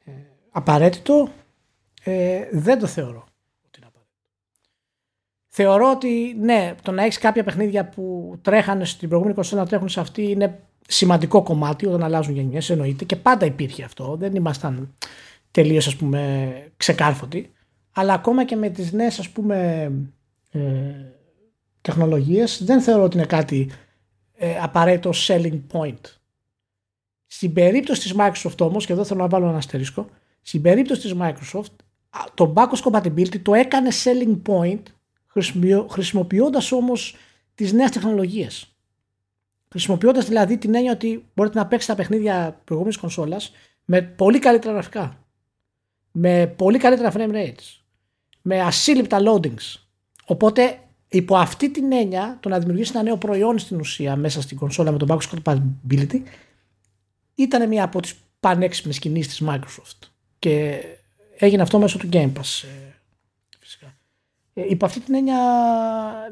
ε, 0.05 0.11
απαραίτητο, 0.51 1.29
ε, 2.03 2.47
δεν 2.51 2.79
το 2.79 2.87
θεωρώ 2.87 3.25
ότι 3.65 3.77
είναι 3.77 3.87
απαραίτητο. 3.87 4.29
Θεωρώ 5.47 5.91
ότι 5.91 6.35
ναι, 6.39 6.75
το 6.81 6.91
να 6.91 7.03
έχεις 7.03 7.17
κάποια 7.17 7.43
παιχνίδια 7.43 7.89
που 7.89 8.35
τρέχανε 8.41 8.85
στην 8.85 9.07
προηγούμενη 9.07 9.35
κονσόλα 9.35 9.61
να 9.61 9.67
τρέχουν 9.67 9.89
σε 9.89 9.99
αυτή 9.99 10.31
είναι 10.31 10.59
σημαντικό 10.87 11.43
κομμάτι 11.43 11.85
όταν 11.85 12.03
αλλάζουν 12.03 12.33
γενιές, 12.33 12.69
εννοείται 12.69 13.05
και 13.05 13.15
πάντα 13.15 13.45
υπήρχε 13.45 13.83
αυτό. 13.83 14.15
Δεν 14.19 14.35
ήμασταν 14.35 14.93
τελείως 15.51 15.87
ας 15.87 15.95
πούμε 15.95 16.51
ξεκάρφωτοι. 16.77 17.53
Αλλά 17.91 18.13
ακόμα 18.13 18.45
και 18.45 18.55
με 18.55 18.69
τις 18.69 18.91
νέες 18.91 19.19
ας 19.19 19.29
πούμε 19.29 19.91
ε, 20.55 21.13
τεχνολογίες 21.81 22.63
δεν 22.63 22.81
θεωρώ 22.81 23.03
ότι 23.03 23.17
είναι 23.17 23.25
κάτι 23.25 23.69
ε, 24.33 24.57
απαραίτητο 24.57 25.09
selling 25.13 25.61
point. 25.71 26.01
Στην 27.27 27.53
περίπτωση 27.53 28.01
της 28.01 28.13
Microsoft 28.17 28.57
όμως, 28.59 28.85
και 28.85 28.93
εδώ 28.93 29.03
θέλω 29.03 29.21
να 29.21 29.27
βάλω 29.27 29.47
ένα 29.47 29.57
αστερίσκο, 29.57 30.09
στην 30.41 30.61
περίπτωση 30.61 31.01
της 31.01 31.13
Microsoft 31.19 31.75
το 32.33 32.53
backwards 32.55 32.91
compatibility 32.91 33.39
το 33.41 33.53
έκανε 33.53 33.89
selling 34.03 34.41
point 34.47 34.81
χρησιμοποιώντας 35.89 36.71
όμως 36.71 37.15
τις 37.55 37.73
νέες 37.73 37.91
τεχνολογίες. 37.91 38.75
Χρησιμοποιώντας 39.69 40.27
δηλαδή 40.27 40.57
την 40.57 40.75
έννοια 40.75 40.91
ότι 40.91 41.25
μπορείτε 41.33 41.59
να 41.59 41.67
παίξετε 41.67 41.93
τα 41.93 41.97
παιχνίδια 42.01 42.61
προηγούμενης 42.63 42.99
κονσόλας 42.99 43.51
με 43.85 44.01
πολύ 44.01 44.39
καλύτερα 44.39 44.73
γραφικά. 44.73 45.25
Με 46.11 46.47
πολύ 46.47 46.77
καλύτερα 46.77 47.11
frame 47.13 47.31
rates. 47.31 47.81
Με 48.41 48.61
ασύλληπτα 48.61 49.19
loadings. 49.21 49.84
Οπότε 50.25 50.79
υπό 51.07 51.37
αυτή 51.37 51.71
την 51.71 51.91
έννοια 51.91 52.37
το 52.39 52.49
να 52.49 52.59
δημιουργήσει 52.59 52.91
ένα 52.93 53.03
νέο 53.03 53.17
προϊόν 53.17 53.59
στην 53.59 53.79
ουσία 53.79 54.15
μέσα 54.15 54.41
στην 54.41 54.57
κονσόλα 54.57 54.91
με 54.91 54.97
τον 54.97 55.07
backwards 55.11 55.37
compatibility 55.43 56.21
ήταν 57.35 57.67
μια 57.67 57.83
από 57.83 58.01
τις 58.01 58.15
πανέξυπνες 58.39 58.99
κινήσεις 58.99 59.37
της 59.37 59.47
Microsoft. 59.49 60.07
Και 60.39 60.83
έγινε 61.37 61.61
αυτό 61.61 61.79
μέσω 61.79 61.97
του 61.97 62.09
Game 62.11 62.31
Pass. 62.33 62.63
Ε, 62.63 62.93
φυσικά. 63.59 63.97
Ε, 64.53 64.65
υπό 64.69 64.85
αυτή 64.85 64.99
την 64.99 65.15
έννοια, 65.15 65.39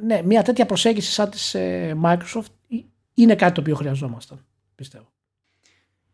ναι, 0.06 0.22
μια 0.22 0.44
τέτοια 0.44 0.66
προσέγγιση 0.66 1.12
σαν 1.12 1.30
της 1.30 1.54
ε, 1.54 1.98
Microsoft 2.04 2.78
είναι 3.14 3.36
κάτι 3.36 3.54
το 3.54 3.62
οποίο 3.62 3.76
χρειαζόμασταν, 3.76 4.46
πιστεύω. 4.76 5.13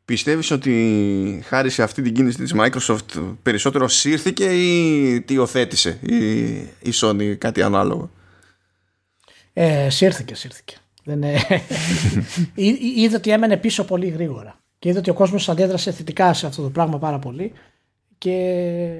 Πιστεύεις 0.09 0.51
ότι 0.51 1.41
χάρη 1.45 1.69
σε 1.69 1.83
αυτή 1.83 2.01
την 2.01 2.13
κίνηση 2.13 2.37
της 2.37 2.53
Microsoft 2.55 3.35
περισσότερο 3.41 3.87
σύρθηκε 3.87 4.45
ή 4.45 5.21
τι 5.21 5.37
οθέτησε 5.37 5.99
η, 6.01 6.53
η 6.59 6.93
Sony 7.01 7.35
κάτι 7.37 7.61
ανάλογο; 7.61 8.09
Ε, 9.53 9.89
σύρθηκε, 9.89 10.35
σύρθηκε. 10.35 10.75
Δεν, 11.03 11.23
ε, 11.23 11.39
είδε 12.95 13.15
ότι 13.15 13.29
έμενε 13.29 13.57
πίσω 13.57 13.83
πολύ 13.83 14.07
γρήγορα 14.07 14.59
και 14.79 14.89
είδε 14.89 14.99
ότι 14.99 15.09
ο 15.09 15.13
κόσμος 15.13 15.49
αντέδρασε 15.49 15.91
θετικά 15.91 16.33
σε 16.33 16.45
αυτό 16.45 16.61
το 16.61 16.69
πράγμα 16.69 16.97
πάρα 16.97 17.19
πολύ 17.19 17.51
και 18.17 18.99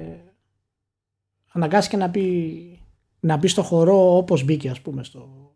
αναγκάστηκε 1.52 1.96
να 1.96 2.06
μπει, 2.06 2.78
να 3.20 3.36
μπει 3.36 3.48
στο 3.48 3.62
χορό 3.62 4.16
όπως 4.16 4.44
μπήκε 4.44 4.68
ας 4.70 4.80
πούμε 4.80 5.04
στο, 5.04 5.54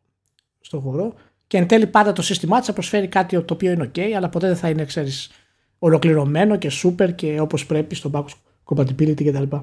στο 0.60 0.80
χορό 0.80 1.14
και 1.46 1.56
εν 1.56 1.66
τέλει 1.66 1.86
πάντα 1.86 2.12
το 2.12 2.22
σύστημά 2.22 2.58
της 2.58 2.66
θα 2.66 2.72
προσφέρει 2.72 3.08
κάτι 3.08 3.42
το 3.42 3.54
οποίο 3.54 3.72
είναι 3.72 3.90
ok, 3.94 4.00
αλλά 4.00 4.28
ποτέ 4.28 4.46
δεν 4.46 4.56
θα 4.56 4.68
είναι, 4.68 4.84
ξέρεις, 4.84 5.30
ολοκληρωμένο 5.78 6.56
και 6.56 6.70
super 6.82 7.14
και 7.14 7.40
όπως 7.40 7.66
πρέπει 7.66 7.94
στο 7.94 8.10
backwards 8.14 8.74
compatibility 8.74 9.24
κτλ. 9.24 9.56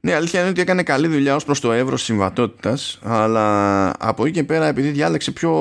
Ναι, 0.00 0.14
αλήθεια 0.14 0.40
είναι 0.40 0.48
ότι 0.48 0.60
έκανε 0.60 0.82
καλή 0.82 1.06
δουλειά 1.06 1.34
ως 1.34 1.44
προς 1.44 1.60
το 1.60 1.72
εύρος 1.72 2.02
συμβατότητας, 2.02 2.98
αλλά 3.02 3.88
από 3.98 4.24
εκεί 4.24 4.32
και 4.32 4.44
πέρα 4.44 4.66
επειδή 4.66 4.90
διάλεξε 4.90 5.30
πιο 5.30 5.52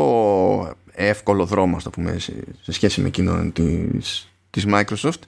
εύκολο 0.91 1.45
δρόμο, 1.45 1.77
το 1.83 1.89
πούμε, 1.89 2.19
σε 2.61 2.71
σχέση 2.71 3.01
με 3.01 3.07
εκείνον 3.07 3.51
της, 3.51 4.31
της 4.49 4.65
Microsoft, 4.67 5.21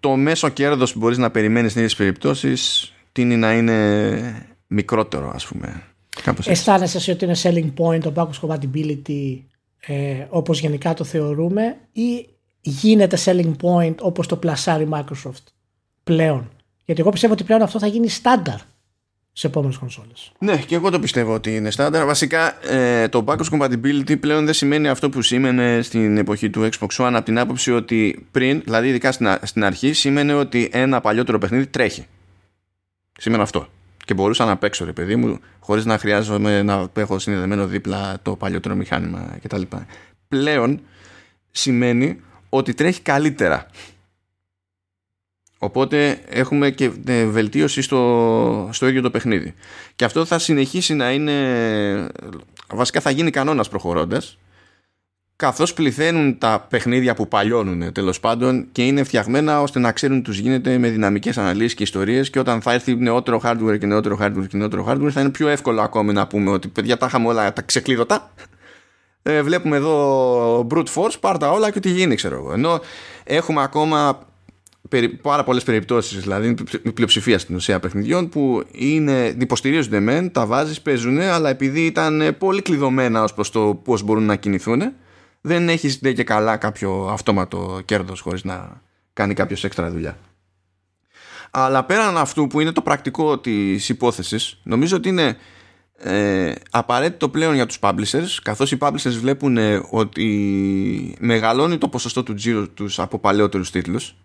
το 0.00 0.16
μέσο 0.16 0.48
κέρδος 0.48 0.92
που 0.92 0.98
μπορείς 0.98 1.18
να 1.18 1.30
περιμένεις 1.30 1.70
στην 1.70 1.82
ίδιες 1.82 1.98
περιπτώσεις 1.98 2.92
τίνει 3.12 3.36
να 3.36 3.52
είναι 3.52 4.48
μικρότερο, 4.66 5.30
ας 5.34 5.46
πούμε. 5.46 5.82
Αισθάνεσαι 6.44 6.96
εσύ 6.96 7.10
ότι 7.10 7.24
είναι 7.24 7.36
selling 7.42 7.72
point 7.78 8.00
το 8.00 8.12
backwards 8.16 8.48
compatibility 8.48 9.40
ε, 9.86 10.26
όπως 10.28 10.60
γενικά 10.60 10.94
το 10.94 11.04
θεωρούμε 11.04 11.76
ή 11.92 12.28
γίνεται 12.70 13.18
selling 13.24 13.54
point 13.62 13.94
όπως 14.00 14.26
το 14.26 14.36
πλασάρει 14.36 14.88
Microsoft 14.90 15.44
πλέον. 16.04 16.50
Γιατί 16.84 17.00
εγώ 17.00 17.10
πιστεύω 17.10 17.32
ότι 17.32 17.44
πλέον 17.44 17.62
αυτό 17.62 17.78
θα 17.78 17.86
γίνει 17.86 18.08
στάνταρ 18.08 18.58
σε 19.32 19.46
επόμενες 19.46 19.76
κονσόλες. 19.76 20.32
Ναι, 20.38 20.56
και 20.56 20.74
εγώ 20.74 20.90
το 20.90 21.00
πιστεύω 21.00 21.34
ότι 21.34 21.56
είναι 21.56 21.70
στάνταρ. 21.70 22.04
Βασικά, 22.04 22.66
ε, 22.72 23.08
το 23.08 23.24
backwards 23.26 23.58
compatibility 23.58 24.20
πλέον 24.20 24.44
δεν 24.44 24.54
σημαίνει 24.54 24.88
αυτό 24.88 25.08
που 25.08 25.22
σήμαινε 25.22 25.82
στην 25.82 26.16
εποχή 26.16 26.50
του 26.50 26.68
Xbox 26.72 27.06
One 27.06 27.12
από 27.14 27.24
την 27.24 27.38
άποψη 27.38 27.72
ότι 27.72 28.26
πριν, 28.30 28.60
δηλαδή 28.64 28.88
ειδικά 28.88 29.12
στην, 29.12 29.38
στην 29.42 29.64
αρχή, 29.64 29.92
σήμαινε 29.92 30.34
ότι 30.34 30.68
ένα 30.72 31.00
παλιότερο 31.00 31.38
παιχνίδι 31.38 31.66
τρέχει. 31.66 32.06
Σημαίνει 33.18 33.42
αυτό 33.42 33.68
και 34.04 34.14
μπορούσα 34.14 34.44
να 34.44 34.56
παίξω 34.56 34.84
ρε 34.84 34.92
παιδί 34.92 35.16
μου 35.16 35.38
χωρίς 35.60 35.84
να 35.84 35.98
χρειάζομαι 35.98 36.62
να 36.62 36.88
έχω 36.96 37.18
συνδεδεμένο 37.18 37.66
δίπλα 37.66 38.18
το 38.22 38.36
παλιότερο 38.36 38.74
μηχάνημα 38.74 39.38
κτλ. 39.42 39.62
Πλέον 40.28 40.80
σημαίνει 41.50 42.20
ότι 42.56 42.74
τρέχει 42.74 43.00
καλύτερα. 43.00 43.66
Οπότε 45.58 46.20
έχουμε 46.28 46.70
και 46.70 46.90
ε, 47.06 47.24
βελτίωση 47.24 47.82
στο, 47.82 48.68
στο 48.72 48.88
ίδιο 48.88 49.02
το 49.02 49.10
παιχνίδι. 49.10 49.54
Και 49.96 50.04
αυτό 50.04 50.24
θα 50.24 50.38
συνεχίσει 50.38 50.94
να 50.94 51.12
είναι, 51.12 52.08
βασικά 52.68 53.00
θα 53.00 53.10
γίνει 53.10 53.30
κανόνας 53.30 53.68
προχωρώντας 53.68 54.38
καθώς 55.36 55.74
πληθαίνουν 55.74 56.38
τα 56.38 56.66
παιχνίδια 56.70 57.14
που 57.14 57.28
παλιώνουν 57.28 57.92
τέλος 57.92 58.20
πάντων 58.20 58.66
και 58.72 58.86
είναι 58.86 59.04
φτιαγμένα 59.04 59.60
ώστε 59.60 59.78
να 59.78 59.92
ξέρουν 59.92 60.22
τους 60.22 60.38
γίνεται 60.38 60.78
με 60.78 60.88
δυναμικές 60.88 61.38
αναλύσεις 61.38 61.74
και 61.74 61.82
ιστορίες 61.82 62.30
και 62.30 62.38
όταν 62.38 62.60
θα 62.60 62.72
έρθει 62.72 62.96
νεότερο 62.96 63.40
hardware 63.44 63.78
και 63.78 63.86
νεότερο 63.86 64.18
hardware 64.20 64.46
και 64.48 64.56
νεότερο 64.56 64.86
hardware 64.88 65.10
θα 65.10 65.20
είναι 65.20 65.30
πιο 65.30 65.48
εύκολο 65.48 65.80
ακόμη 65.82 66.12
να 66.12 66.26
πούμε 66.26 66.50
ότι 66.50 66.68
παιδιά 66.68 66.96
τα 66.96 67.06
είχαμε 67.06 67.28
όλα 67.28 67.52
τα 67.52 67.62
ξεκλείδωτα 67.62 68.30
ε, 69.28 69.42
βλέπουμε 69.42 69.76
εδώ 69.76 70.66
brute 70.70 70.94
force 70.94 71.14
πάρ' 71.20 71.38
τα 71.38 71.50
όλα 71.50 71.70
και 71.70 71.80
τι 71.80 71.90
γίνει 71.90 72.14
ξέρω 72.14 72.36
εγώ 72.36 72.52
ενώ 72.52 72.80
έχουμε 73.24 73.62
ακόμα 73.62 74.26
πάρα 75.22 75.44
πολλές 75.44 75.62
περιπτώσεις, 75.62 76.20
δηλαδή 76.20 76.54
η 76.82 76.92
πλειοψηφία 76.92 77.38
στην 77.38 77.54
ουσία 77.54 77.80
παιχνιδιών 77.80 78.28
που 78.28 78.64
είναι, 78.72 79.36
υποστηρίζονται 79.38 80.00
μεν, 80.00 80.32
τα 80.32 80.46
βάζεις, 80.46 80.80
παίζουν, 80.80 81.18
αλλά 81.18 81.48
επειδή 81.48 81.86
ήταν 81.86 82.34
πολύ 82.38 82.62
κλειδωμένα 82.62 83.22
ως 83.22 83.34
προς 83.34 83.50
το 83.50 83.80
πώς 83.84 84.02
μπορούν 84.02 84.24
να 84.24 84.36
κινηθούν, 84.36 84.82
δεν 85.40 85.68
έχεις 85.68 85.98
και 85.98 86.24
καλά 86.24 86.56
κάποιο 86.56 87.08
αυτόματο 87.10 87.80
κέρδος 87.84 88.20
χωρίς 88.20 88.44
να 88.44 88.80
κάνει 89.12 89.34
κάποιος 89.34 89.64
έξτρα 89.64 89.90
δουλειά. 89.90 90.18
Αλλά 91.50 91.84
πέραν 91.84 92.16
αυτού 92.16 92.46
που 92.46 92.60
είναι 92.60 92.72
το 92.72 92.82
πρακτικό 92.82 93.38
της 93.38 93.88
υπόθεσης, 93.88 94.58
νομίζω 94.62 94.96
ότι 94.96 95.08
είναι 95.08 95.36
ε, 95.98 96.52
απαραίτητο 96.70 97.28
πλέον 97.28 97.54
για 97.54 97.66
τους 97.66 97.78
publishers 97.80 98.38
καθώς 98.42 98.72
οι 98.72 98.78
publishers 98.80 99.16
βλέπουν 99.20 99.58
ότι 99.90 101.16
μεγαλώνει 101.18 101.78
το 101.78 101.88
ποσοστό 101.88 102.22
του 102.22 102.34
τζίρου 102.34 102.72
τους 102.72 102.98
από 102.98 103.18
παλαιότερους 103.18 103.70
τίτλους 103.70 104.16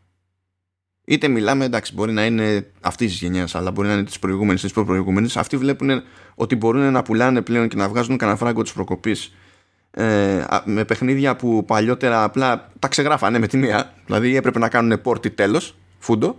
είτε 1.06 1.28
μιλάμε, 1.28 1.66
εντάξει, 1.66 1.94
μπορεί 1.94 2.12
να 2.12 2.26
είναι 2.26 2.72
αυτής 2.82 3.12
της 3.12 3.22
γενιάς, 3.22 3.56
αλλά 3.56 3.72
μπορεί 3.72 3.88
να 3.88 3.94
είναι 3.94 4.04
της 4.04 4.20
προηγούμενης, 4.20 4.62
της 4.62 4.72
προπροηγούμενης. 4.72 5.38
Αυτοί 5.38 5.58
βλέπουν 5.58 6.04
ότι 6.36 6.56
μπορούν 6.56 6.92
να 6.92 7.02
πουλάνε 7.02 7.42
πλέον 7.42 7.68
και 7.68 7.76
να 7.76 7.90
βγάζουν 7.90 8.18
κανένα 8.18 8.38
φράγκο 8.38 8.62
της 8.62 8.74
προκοπής 8.74 9.34
ε, 9.92 10.46
με 10.66 10.86
παιχνίδια 10.86 11.36
που 11.36 11.66
παλιότερα 11.66 12.24
απλά 12.24 12.72
τα 12.80 12.88
ξεγράφανε 12.88 13.40
με 13.40 13.48
τη 13.48 13.58
μία. 13.58 13.94
Δηλαδή 14.06 14.36
έπρεπε 14.36 14.60
να 14.60 14.70
κάνουν 14.70 15.02
πόρτι 15.02 15.30
τέλος, 15.30 15.76
φούντο. 16.00 16.38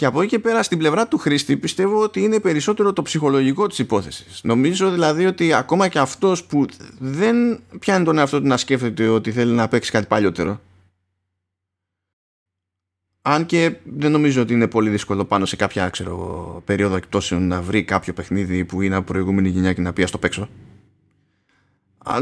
Και 0.00 0.06
από 0.06 0.20
εκεί 0.20 0.30
και 0.30 0.38
πέρα 0.38 0.62
στην 0.62 0.78
πλευρά 0.78 1.08
του 1.08 1.18
χρήστη 1.18 1.56
πιστεύω 1.56 2.02
ότι 2.02 2.20
είναι 2.20 2.40
περισσότερο 2.40 2.92
το 2.92 3.02
ψυχολογικό 3.02 3.66
της 3.66 3.78
υπόθεσης. 3.78 4.40
Νομίζω 4.42 4.90
δηλαδή 4.90 5.26
ότι 5.26 5.52
ακόμα 5.52 5.88
και 5.88 5.98
αυτός 5.98 6.44
που 6.44 6.66
δεν 6.98 7.60
πιάνει 7.78 8.04
τον 8.04 8.18
εαυτό 8.18 8.40
του 8.40 8.46
να 8.46 8.56
σκέφτεται 8.56 9.08
ότι 9.08 9.32
θέλει 9.32 9.52
να 9.52 9.68
παίξει 9.68 9.90
κάτι 9.90 10.06
παλιότερο 10.06 10.60
αν 13.22 13.46
και 13.46 13.76
δεν 13.84 14.10
νομίζω 14.10 14.42
ότι 14.42 14.52
είναι 14.52 14.66
πολύ 14.66 14.90
δύσκολο 14.90 15.24
πάνω 15.24 15.44
σε 15.44 15.56
κάποια 15.56 15.88
ξέρω, 15.88 16.62
περίοδο 16.64 16.96
εκτόσεων 16.96 17.46
να 17.46 17.62
βρει 17.62 17.84
κάποιο 17.84 18.12
παιχνίδι 18.12 18.64
που 18.64 18.82
είναι 18.82 18.94
από 18.94 19.12
προηγούμενη 19.12 19.48
γενιά 19.48 19.72
και 19.72 19.80
να 19.80 19.92
πει 19.92 20.04
στο 20.06 20.18
παίξω. 20.18 20.48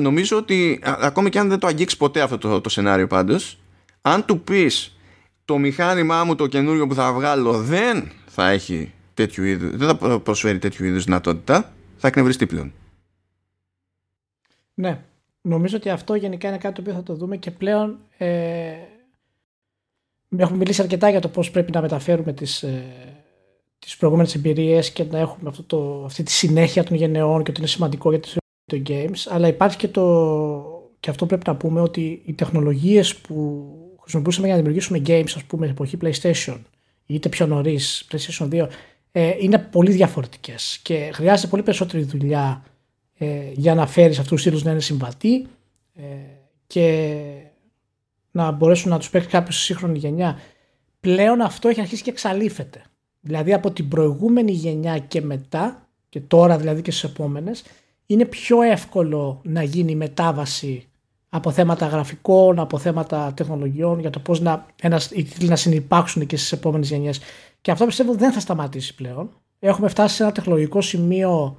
Νομίζω 0.00 0.36
ότι 0.36 0.80
ακόμη 0.82 1.30
και 1.30 1.38
αν 1.38 1.48
δεν 1.48 1.58
το 1.58 1.66
αγγίξεις 1.66 1.98
ποτέ 1.98 2.20
αυτό 2.20 2.38
το, 2.38 2.60
το 2.60 2.68
σενάριο 2.68 3.06
πάντως 3.06 3.58
αν 4.02 4.24
του 4.24 4.40
πεις 4.40 4.97
το 5.48 5.58
μηχάνημά 5.58 6.24
μου 6.24 6.34
το 6.34 6.46
καινούριο 6.46 6.86
που 6.86 6.94
θα 6.94 7.12
βγάλω 7.12 7.62
δεν 7.62 8.10
θα 8.26 8.48
έχει 8.48 8.92
τέτοιου 9.14 9.44
είδους, 9.44 9.76
δεν 9.76 9.96
θα 9.96 10.20
προσφέρει 10.20 10.58
τέτοιου 10.58 10.84
είδους 10.84 11.04
δυνατότητα 11.04 11.72
θα 11.96 12.08
εκνευριστεί 12.08 12.46
πλέον. 12.46 12.72
Ναι, 14.74 15.04
νομίζω 15.40 15.76
ότι 15.76 15.90
αυτό 15.90 16.14
γενικά 16.14 16.48
είναι 16.48 16.58
κάτι 16.58 16.74
το 16.74 16.80
οποίο 16.80 16.92
θα 16.92 17.02
το 17.02 17.14
δούμε 17.14 17.36
και 17.36 17.50
πλέον 17.50 17.98
ε, 18.18 18.72
έχουμε 20.36 20.58
μιλήσει 20.58 20.82
αρκετά 20.82 21.10
για 21.10 21.20
το 21.20 21.28
πώς 21.28 21.50
πρέπει 21.50 21.72
να 21.72 21.80
μεταφέρουμε 21.80 22.32
τις, 22.32 22.62
ε, 22.62 22.84
τις 23.78 23.96
προηγούμενες 23.96 24.34
εμπειρίες 24.34 24.90
και 24.90 25.04
να 25.04 25.18
έχουμε 25.18 25.48
αυτό 25.48 25.62
το, 25.62 26.04
αυτή 26.04 26.22
τη 26.22 26.30
συνέχεια 26.30 26.84
των 26.84 26.96
γενεών 26.96 27.42
και 27.42 27.50
ότι 27.50 27.60
είναι 27.60 27.68
σημαντικό 27.68 28.10
για 28.10 28.20
τις 28.20 28.36
το 28.64 28.82
games, 28.86 29.26
αλλά 29.28 29.48
υπάρχει 29.48 29.76
και, 29.76 29.88
το, 29.88 30.94
και 31.00 31.10
αυτό 31.10 31.26
πρέπει 31.26 31.44
να 31.46 31.56
πούμε 31.56 31.80
ότι 31.80 32.22
οι 32.24 32.32
τεχνολογίες 32.32 33.16
που 33.16 33.66
χρησιμοποιούσαμε 34.08 34.46
για 34.46 34.56
να 34.56 34.62
δημιουργήσουμε 34.62 35.02
games, 35.06 35.32
ας 35.36 35.44
πούμε, 35.44 35.66
εποχή 35.66 35.98
PlayStation, 36.02 36.58
είτε 37.06 37.28
πιο 37.28 37.46
νωρίς, 37.46 38.06
PlayStation 38.10 38.48
2, 38.48 38.68
ε, 39.12 39.34
είναι 39.40 39.58
πολύ 39.58 39.92
διαφορετικές 39.92 40.78
και 40.82 41.10
χρειάζεται 41.12 41.48
πολύ 41.48 41.62
περισσότερη 41.62 42.02
δουλειά 42.02 42.64
ε, 43.18 43.50
για 43.52 43.74
να 43.74 43.86
φέρεις 43.86 44.18
αυτούς 44.18 44.34
τους 44.34 44.42
τίτλους 44.42 44.62
να 44.62 44.70
είναι 44.70 44.80
συμβατοί 44.80 45.46
ε, 45.94 46.02
και 46.66 47.14
να 48.30 48.50
μπορέσουν 48.50 48.90
να 48.90 48.98
τους 48.98 49.10
παίξει 49.10 49.28
κάποιος 49.28 49.54
στη 49.54 49.64
σύγχρονη 49.64 49.98
γενιά. 49.98 50.38
Πλέον 51.00 51.40
αυτό 51.40 51.68
έχει 51.68 51.80
αρχίσει 51.80 52.02
και 52.02 52.10
εξαλείφεται. 52.10 52.82
Δηλαδή 53.20 53.52
από 53.52 53.70
την 53.70 53.88
προηγούμενη 53.88 54.52
γενιά 54.52 54.98
και 54.98 55.20
μετά, 55.20 55.88
και 56.08 56.20
τώρα 56.20 56.58
δηλαδή 56.58 56.82
και 56.82 56.90
στις 56.90 57.10
επόμενες, 57.10 57.64
είναι 58.06 58.24
πιο 58.24 58.62
εύκολο 58.62 59.40
να 59.44 59.62
γίνει 59.62 59.94
μετάβαση 59.94 60.88
από 61.28 61.50
θέματα 61.50 61.86
γραφικών, 61.86 62.58
από 62.58 62.78
θέματα 62.78 63.32
τεχνολογιών, 63.36 64.00
για 64.00 64.10
το 64.10 64.18
πώς 64.18 64.40
να, 64.40 64.66
ένας, 64.82 65.10
οι 65.10 65.22
τίτλοι 65.22 65.48
να 65.48 65.56
συνεπάρξουν 65.56 66.26
και 66.26 66.36
στις 66.36 66.52
επόμενες 66.52 66.88
γενιές. 66.88 67.20
Και 67.60 67.70
αυτό 67.70 67.86
πιστεύω 67.86 68.14
δεν 68.14 68.32
θα 68.32 68.40
σταματήσει 68.40 68.94
πλέον. 68.94 69.30
Έχουμε 69.58 69.88
φτάσει 69.88 70.14
σε 70.14 70.22
ένα 70.22 70.32
τεχνολογικό 70.32 70.80
σημείο 70.80 71.58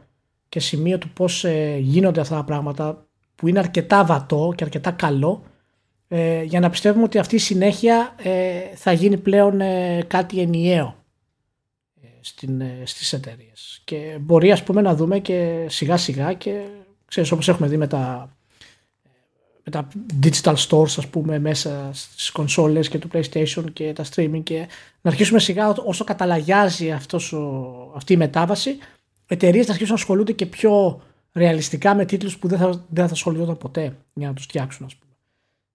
και 0.49 0.59
σημείο 0.59 0.97
του 0.97 1.09
πώς 1.09 1.43
ε, 1.43 1.77
γίνονται 1.79 2.21
αυτά 2.21 2.35
τα 2.35 2.43
πράγματα 2.43 3.07
που 3.35 3.47
είναι 3.47 3.59
αρκετά 3.59 4.05
βατό 4.05 4.53
και 4.55 4.63
αρκετά 4.63 4.91
καλό 4.91 5.43
ε, 6.07 6.43
για 6.43 6.59
να 6.59 6.69
πιστεύουμε 6.69 7.03
ότι 7.03 7.17
αυτή 7.17 7.35
η 7.35 7.39
συνέχεια 7.39 8.15
ε, 8.23 8.59
θα 8.75 8.91
γίνει 8.91 9.17
πλέον 9.17 9.61
ε, 9.61 10.03
κάτι 10.07 10.39
ενιαίο 10.39 10.95
ε, 12.01 12.07
στην, 12.19 12.61
ε, 12.61 12.81
στις 12.83 13.13
εταιρείες. 13.13 13.81
Και 13.83 14.17
μπορεί 14.21 14.51
ας 14.51 14.63
πούμε 14.63 14.81
να 14.81 14.95
δούμε 14.95 15.19
και 15.19 15.65
σιγά 15.69 15.97
σιγά 15.97 16.33
και 16.33 16.61
ξέρεις 17.05 17.31
όπως 17.31 17.47
έχουμε 17.47 17.67
δει 17.67 17.77
με 17.77 17.87
τα, 17.87 18.37
με 19.69 19.81
τα 19.81 19.87
digital 20.23 20.55
stores 20.55 20.97
ας 20.97 21.07
πούμε 21.07 21.39
μέσα 21.39 21.89
στις 21.93 22.31
κονσόλες 22.31 22.89
και 22.89 22.97
του 22.97 23.09
PlayStation 23.13 23.63
και 23.73 23.93
τα 23.93 24.05
streaming 24.13 24.41
και 24.43 24.67
να 25.01 25.09
αρχίσουμε 25.09 25.39
σιγά 25.39 25.69
όσο 25.69 26.03
καταλαγιάζει 26.03 26.91
αυτός 26.91 27.33
ο, 27.33 27.91
αυτή 27.95 28.13
η 28.13 28.17
μετάβαση 28.17 28.77
εταιρείες 29.27 29.65
να 29.65 29.71
αρχίσουν 29.71 29.93
να 29.93 29.99
ασχολούνται 29.99 30.31
και 30.31 30.45
πιο 30.45 31.01
ρεαλιστικά 31.33 31.95
με 31.95 32.05
τίτλους 32.05 32.37
που 32.37 32.47
δεν 32.47 32.57
θα, 32.57 32.85
δεν 32.89 33.07
θα 33.07 33.13
ασχολούνται 33.13 33.53
ποτέ 33.53 33.95
για 34.13 34.27
να 34.27 34.33
τους 34.33 34.43
φτιάξουν 34.43 34.85
ας 34.85 34.95
πούμε. 34.95 35.13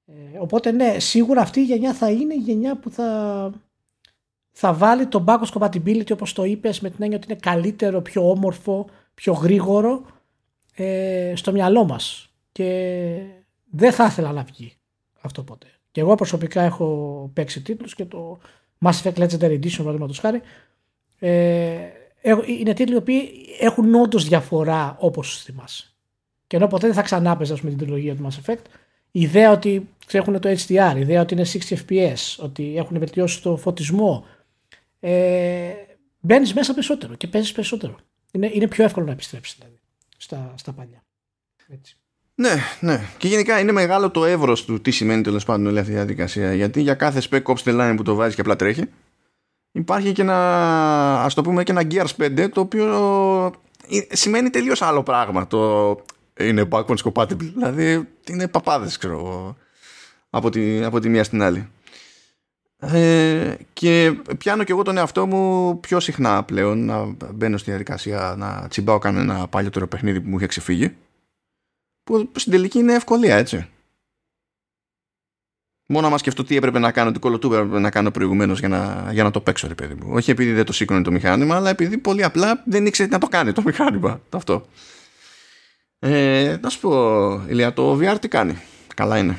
Ε, 0.07 0.39
οπότε 0.39 0.71
ναι, 0.71 0.99
σίγουρα 0.99 1.41
αυτή 1.41 1.61
η 1.61 1.65
γενιά 1.65 1.95
θα 1.95 2.11
είναι 2.11 2.35
η 2.35 2.39
γενιά 2.39 2.77
που 2.77 2.91
θα, 2.91 3.51
θα 4.53 4.73
βάλει 4.73 5.07
το 5.07 5.25
backwards 5.27 5.59
compatibility 5.59 6.13
όπως 6.13 6.33
το 6.33 6.45
είπες 6.45 6.81
με 6.81 6.91
την 6.91 7.03
έννοια 7.03 7.17
ότι 7.17 7.27
είναι 7.31 7.41
καλύτερο, 7.43 8.01
πιο 8.01 8.31
όμορφο, 8.31 8.87
πιο 9.15 9.33
γρήγορο 9.33 10.03
ε, 10.75 11.33
στο 11.37 11.53
μυαλό 11.53 11.85
μας 11.85 12.29
και 12.53 13.21
δεν 13.77 13.93
θα 13.93 14.05
ήθελα 14.05 14.33
να 14.33 14.43
βγει 14.43 14.73
αυτό 15.21 15.43
ποτέ. 15.43 15.67
Και 15.91 16.01
εγώ 16.01 16.15
προσωπικά 16.15 16.63
έχω 16.63 17.31
παίξει 17.33 17.63
τίτλους 17.63 17.95
και 17.95 18.05
το 18.05 18.39
Mass 18.85 19.03
Effect 19.03 19.15
Legendary 19.15 19.61
Edition 19.61 19.77
παραδείγματος 19.77 20.19
χάρη 20.19 20.41
ε, 21.19 21.77
είναι 22.59 22.73
τίτλοι 22.73 23.01
που 23.01 23.13
έχουν 23.61 23.95
όντως 23.95 24.25
διαφορά 24.25 24.97
όπως 24.99 25.43
θυμάσαι. 25.43 25.95
Και 26.47 26.57
ενώ 26.57 26.67
ποτέ 26.67 26.87
δεν 26.87 26.97
θα 26.97 27.03
ξανά 27.03 27.37
παίζα 27.37 27.59
με 27.63 27.69
την 27.69 27.79
τριλογία 27.79 28.17
του 28.17 28.29
Mass 28.29 28.51
Effect 28.51 28.65
η 29.11 29.21
ιδέα 29.21 29.51
ότι 29.51 29.89
έχουν 30.11 30.41
το 30.41 30.49
HDR, 30.49 30.93
η 30.97 31.01
ιδέα 31.01 31.21
ότι 31.21 31.35
είναι 31.35 31.47
60 31.53 31.77
fps, 31.89 32.37
ότι 32.39 32.77
έχουν 32.77 32.99
βελτιώσει 32.99 33.43
το 33.43 33.57
φωτισμό. 33.57 34.27
Ε, 35.01 35.73
Μπαίνεις 36.21 36.55
μέσα 36.55 36.75
περισσότερο 36.75 37.15
και 37.15 37.27
παίζεις 37.27 37.53
περισσότερο. 37.53 37.97
Είναι, 38.33 38.51
είναι 38.53 38.69
πιο 38.69 38.85
εύκολο 38.85 39.07
να 39.07 39.13
επιστρέψεις 39.13 39.57
δηλαδή, 39.59 39.81
στα, 40.17 40.55
στα 40.57 40.73
παλιά. 40.73 41.05
Έτσι. 41.69 41.97
Ναι, 42.35 42.55
ναι. 42.81 43.05
Και 43.19 43.29
γενικά 43.29 43.61
είναι 43.61 43.73
μεγάλο 43.73 44.11
το 44.11 44.25
εύρος 44.25 44.65
του 44.65 44.81
τι 44.81 44.91
σημαίνει 44.91 45.23
τέλος 45.23 45.45
πάντων 45.45 45.67
όλη 45.67 45.79
αυτή 45.79 45.91
η 45.93 45.95
διαδικασία. 45.95 46.55
Γιατί 46.55 46.81
για 46.81 46.95
κάθε 46.95 47.23
spec 47.31 47.43
ops 47.43 47.63
the 47.65 47.81
line 47.81 47.95
που 47.97 48.03
το 48.03 48.15
βάζεις 48.15 48.35
και 48.35 48.41
απλά 48.41 48.57
τρέχει, 48.57 48.85
υπάρχει 49.73 50.13
και 50.13 50.23
ένα, 50.23 51.23
ας 51.23 51.35
το 51.35 51.43
πούμε, 51.43 51.63
και 51.63 51.73
ένα 51.73 51.83
Gears 51.91 52.25
5 52.39 52.49
το 52.53 52.61
οποίο 52.61 52.87
ε, 53.91 54.17
σημαίνει 54.17 54.51
τελείως 54.51 54.83
άλλο 54.83 55.03
πράγμα. 55.03 55.47
Το 55.47 56.05
είναι 56.39 56.69
backwards 56.71 57.13
compatible. 57.13 57.53
Δηλαδή 57.55 58.09
είναι 58.29 58.49
παπάδες, 58.49 58.99
ξέρω 58.99 59.57
από 60.31 60.51
τη, 60.51 60.85
από 60.85 61.01
τη 61.01 61.09
μία 61.09 61.25
στην 61.25 61.43
άλλη. 61.43 61.69
Ε, 62.79 63.55
και 63.73 64.17
πιάνω 64.39 64.65
και 64.65 64.73
εγώ 64.73 64.83
τον 64.83 64.97
εαυτό 64.97 65.27
μου 65.27 65.81
πιο 65.81 66.01
συχνά 66.01 66.43
πλέον 66.43 66.85
να 66.85 67.15
μπαίνω 67.35 67.57
στη 67.57 67.71
διαδικασία 67.71 68.35
να 68.39 68.67
τσιμπάω 68.69 68.99
κανένα 68.99 69.49
παλιότερο 69.49 69.87
παιχνίδι 69.87 70.21
που 70.21 70.29
μου 70.29 70.37
είχε 70.37 70.47
ξεφύγει 70.47 70.97
που 72.05 72.31
στην 72.37 72.53
τελική 72.53 72.79
είναι 72.79 72.95
ευκολία 72.95 73.37
έτσι 73.37 73.69
μόνο 75.87 76.07
άμα 76.07 76.19
σκεφτώ 76.19 76.45
τι 76.45 76.57
έπρεπε 76.57 76.79
να 76.79 76.93
κάνω 76.93 77.13
τι 77.13 77.19
κολοτούμπα 77.19 77.57
έπρεπε 77.57 77.79
να 77.79 77.91
κάνω 77.91 78.11
προηγουμένως 78.11 78.59
για 78.59 78.69
να, 78.69 79.09
για 79.13 79.23
να 79.23 79.31
το 79.31 79.41
παίξω 79.41 79.69
ρε 79.69 79.75
παιδί 79.75 79.95
μου 79.95 80.09
όχι 80.11 80.31
επειδή 80.31 80.53
δεν 80.53 80.65
το 80.65 80.73
σήκωνε 80.73 81.03
το 81.03 81.11
μηχάνημα 81.11 81.57
αλλά 81.57 81.71
επειδή 81.71 81.99
πολύ 81.99 82.25
απλά 82.25 82.63
δεν 82.67 82.87
ήξερε 82.87 83.09
τι 83.09 83.15
να 83.15 83.21
το 83.21 83.29
κάνει 83.29 83.53
το 83.53 83.63
μηχάνημα 83.63 84.21
αυτό 84.31 84.67
ε, 86.07 86.57
να 86.61 86.69
σου 86.69 86.81
πω, 86.81 87.33
Ηλία, 87.49 87.73
το 87.73 87.99
VR 88.01 88.17
τι 88.21 88.29
κάνει; 88.29 88.59
Καλά 88.95 89.19
είναι. 89.19 89.37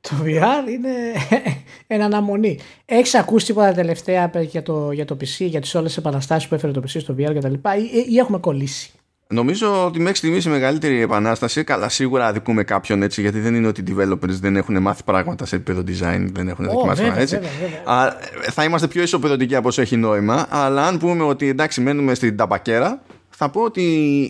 το 0.00 0.10
VR 0.24 0.68
είναι 0.68 1.12
ένα 1.94 2.04
αναμονή. 2.04 2.58
Έχεις 2.84 3.14
ακούσει 3.14 3.46
τίποτα 3.46 3.72
τελευταία 3.72 4.30
για 4.40 4.62
το, 4.62 4.92
για 4.92 5.04
το 5.04 5.16
PC, 5.20 5.46
για 5.46 5.60
τις 5.60 5.74
όλες 5.74 5.88
τις 5.88 5.96
επαναστάσεις 5.96 6.48
που 6.48 6.54
έφερε 6.54 6.72
το 6.72 6.80
PC 6.80 7.00
στο 7.00 7.14
VR 7.18 7.34
κτλ. 7.34 7.52
Ή, 7.52 8.06
ή 8.08 8.18
έχουμε 8.18 8.38
κολλήσει; 8.38 8.92
Νομίζω 9.32 9.84
ότι 9.86 10.00
μέχρι 10.00 10.16
στιγμής 10.16 10.44
η 10.44 10.48
μεγαλύτερη 10.48 11.00
επανάσταση, 11.00 11.64
καλά 11.64 11.88
σίγουρα 11.88 12.26
αδικούμε 12.26 12.64
κάποιον 12.64 13.02
έτσι, 13.02 13.20
γιατί 13.20 13.40
δεν 13.40 13.54
είναι 13.54 13.66
ότι 13.66 13.80
οι 13.80 13.84
developers 13.88 14.28
δεν 14.28 14.56
έχουν 14.56 14.82
μάθει 14.82 15.02
πράγματα 15.04 15.46
σε 15.46 15.56
επίπεδο 15.56 15.80
design, 15.86 16.26
δεν 16.32 16.48
έχουν 16.48 16.64
oh, 16.64 16.68
δοκιμάσει 16.68 17.00
πράγματα 17.00 17.20
έτσι. 17.20 17.34
Βέβαια, 17.34 17.50
βέβαια. 17.60 18.18
θα 18.50 18.64
είμαστε 18.64 18.86
πιο 18.86 19.02
ισοπεδωτικοί 19.02 19.54
από 19.54 19.68
όσο 19.68 19.80
έχει 19.80 19.96
νόημα, 19.96 20.46
αλλά 20.50 20.86
αν 20.86 20.98
πούμε 20.98 21.22
ότι 21.22 21.48
εντάξει 21.48 21.80
μένουμε 21.80 22.14
στην 22.14 22.36
ταμπακέρα, 22.36 23.02
θα 23.28 23.50
πω 23.50 23.60
ότι 23.60 23.82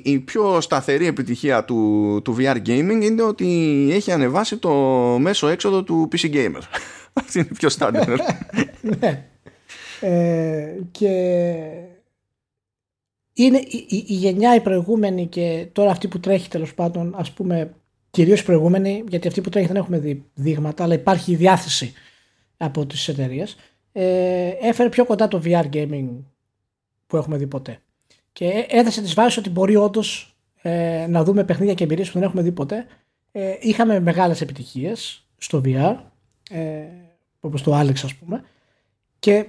η 0.04 0.18
πιο 0.18 0.60
σταθερή 0.60 1.06
επιτυχία 1.06 1.64
του, 1.64 2.20
του 2.24 2.36
VR 2.38 2.56
gaming 2.56 3.00
είναι 3.02 3.22
ότι 3.22 3.88
έχει 3.92 4.12
ανεβάσει 4.12 4.56
το 4.56 4.70
μέσο 5.20 5.48
έξοδο 5.48 5.82
του 5.82 6.08
PC 6.12 6.34
Gamer. 6.34 6.62
Αυτή 7.12 7.38
είναι 7.38 7.48
η 7.50 7.54
πιο 7.54 7.68
στάνταρ. 7.68 8.08
ναι. 9.00 9.24
Ε, 10.00 10.64
και 10.90 11.08
είναι 13.32 13.58
η, 13.58 13.86
η, 13.88 14.04
η, 14.06 14.14
γενιά 14.14 14.54
η 14.54 14.60
προηγούμενη 14.60 15.26
και 15.26 15.66
τώρα 15.72 15.90
αυτή 15.90 16.08
που 16.08 16.20
τρέχει 16.20 16.48
τέλος 16.48 16.74
πάντων 16.74 17.14
ας 17.16 17.32
πούμε 17.32 17.74
κυρίως 18.10 18.40
η 18.40 18.44
προηγούμενη 18.44 19.04
γιατί 19.08 19.28
αυτή 19.28 19.40
που 19.40 19.48
τρέχει 19.48 19.66
δεν 19.66 19.76
έχουμε 19.76 19.98
δει 19.98 20.24
δείγματα 20.34 20.84
αλλά 20.84 20.94
υπάρχει 20.94 21.32
η 21.32 21.36
διάθεση 21.36 21.92
από 22.56 22.86
τις 22.86 23.08
εταιρείες. 23.08 23.56
Ε, 23.92 24.48
έφερε 24.60 24.88
πιο 24.88 25.04
κοντά 25.04 25.28
το 25.28 25.42
VR 25.44 25.64
gaming 25.72 26.08
που 27.06 27.16
έχουμε 27.16 27.36
δει 27.36 27.46
ποτέ 27.46 27.80
και 28.32 28.66
έδεσε 28.68 29.02
τις 29.02 29.14
βάσεις 29.14 29.36
ότι 29.36 29.50
μπορεί 29.50 29.76
όντως 29.76 30.36
ε, 30.62 31.06
να 31.08 31.24
δούμε 31.24 31.44
παιχνίδια 31.44 31.74
και 31.74 31.84
εμπειρίες 31.84 32.10
που 32.10 32.18
δεν 32.18 32.22
έχουμε 32.22 32.42
δει 32.42 32.52
ποτέ 32.52 32.86
ε, 33.32 33.56
είχαμε 33.60 34.00
μεγάλες 34.00 34.40
επιτυχίες 34.40 35.26
στο 35.38 35.60
VR 35.64 35.96
ε, 36.50 36.84
όπως 37.40 37.62
το 37.62 37.80
Alex 37.80 37.94
ας 38.04 38.14
πούμε 38.14 38.44
και 39.18 39.46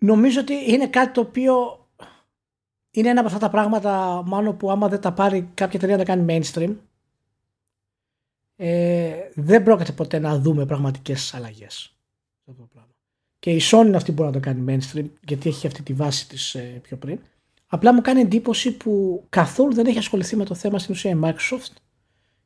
νομίζω 0.00 0.40
ότι 0.40 0.54
είναι 0.72 0.86
κάτι 0.88 1.12
το 1.12 1.20
οποίο 1.20 1.86
είναι 2.90 3.08
ένα 3.08 3.18
από 3.20 3.28
αυτά 3.28 3.40
τα 3.40 3.50
πράγματα 3.50 4.22
μάλλον 4.26 4.56
που 4.56 4.70
άμα 4.70 4.88
δεν 4.88 5.00
τα 5.00 5.12
πάρει 5.12 5.50
κάποια 5.54 5.78
εταιρεία 5.78 5.96
να 5.96 6.04
κάνει 6.04 6.24
mainstream 6.28 6.74
ε, 8.56 9.30
δεν 9.34 9.62
πρόκειται 9.62 9.92
ποτέ 9.92 10.18
να 10.18 10.38
δούμε 10.38 10.66
πραγματικές 10.66 11.34
αλλαγές. 11.34 11.94
Και 13.38 13.50
η 13.50 13.60
Sony 13.70 13.84
είναι 13.86 13.96
αυτή 13.96 14.12
που 14.12 14.22
μπορεί 14.22 14.34
να 14.34 14.40
το 14.40 14.48
κάνει 14.48 14.64
mainstream 14.68 15.06
γιατί 15.26 15.48
έχει 15.48 15.66
αυτή 15.66 15.82
τη 15.82 15.92
βάση 15.92 16.28
της 16.28 16.54
ε, 16.54 16.80
πιο 16.82 16.96
πριν. 16.96 17.18
Απλά 17.66 17.94
μου 17.94 18.00
κάνει 18.00 18.20
εντύπωση 18.20 18.76
που 18.76 19.24
καθόλου 19.28 19.74
δεν 19.74 19.86
έχει 19.86 19.98
ασχοληθεί 19.98 20.36
με 20.36 20.44
το 20.44 20.54
θέμα 20.54 20.78
στην 20.78 20.94
ουσία 20.94 21.10
η 21.10 21.18
Microsoft 21.22 21.72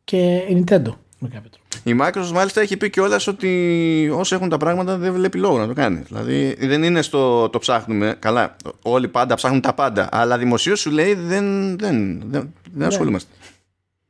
και 0.04 0.36
η 0.36 0.64
Nintendo 0.66 0.92
με 1.24 1.34
κάποιο 1.34 1.50
τρόπο. 1.50 1.64
Η 1.84 1.96
Microsoft 2.00 2.32
μάλιστα 2.32 2.60
έχει 2.60 2.76
πει 2.76 2.90
κιόλας 2.90 3.26
ότι 3.26 4.10
όσοι 4.14 4.34
έχουν 4.34 4.48
τα 4.48 4.56
πράγματα 4.56 4.96
δεν 4.96 5.12
βλέπει 5.12 5.38
λόγο 5.38 5.58
να 5.58 5.66
το 5.66 5.72
κάνει. 5.72 6.02
Δηλαδή 6.06 6.56
δεν 6.60 6.82
είναι 6.82 7.02
στο 7.02 7.48
το 7.48 7.58
ψάχνουμε. 7.58 8.16
Καλά, 8.18 8.56
όλοι 8.82 9.08
πάντα 9.08 9.34
ψάχνουν 9.34 9.60
τα 9.60 9.74
πάντα. 9.74 10.08
Αλλά 10.12 10.38
δημοσίως 10.38 10.80
σου 10.80 10.90
λέει 10.90 11.14
δεν, 11.14 11.78
δεν, 11.78 12.18
δεν, 12.18 12.30
δεν 12.30 12.52
ναι. 12.72 12.86
ασχολούμαστε. 12.86 13.34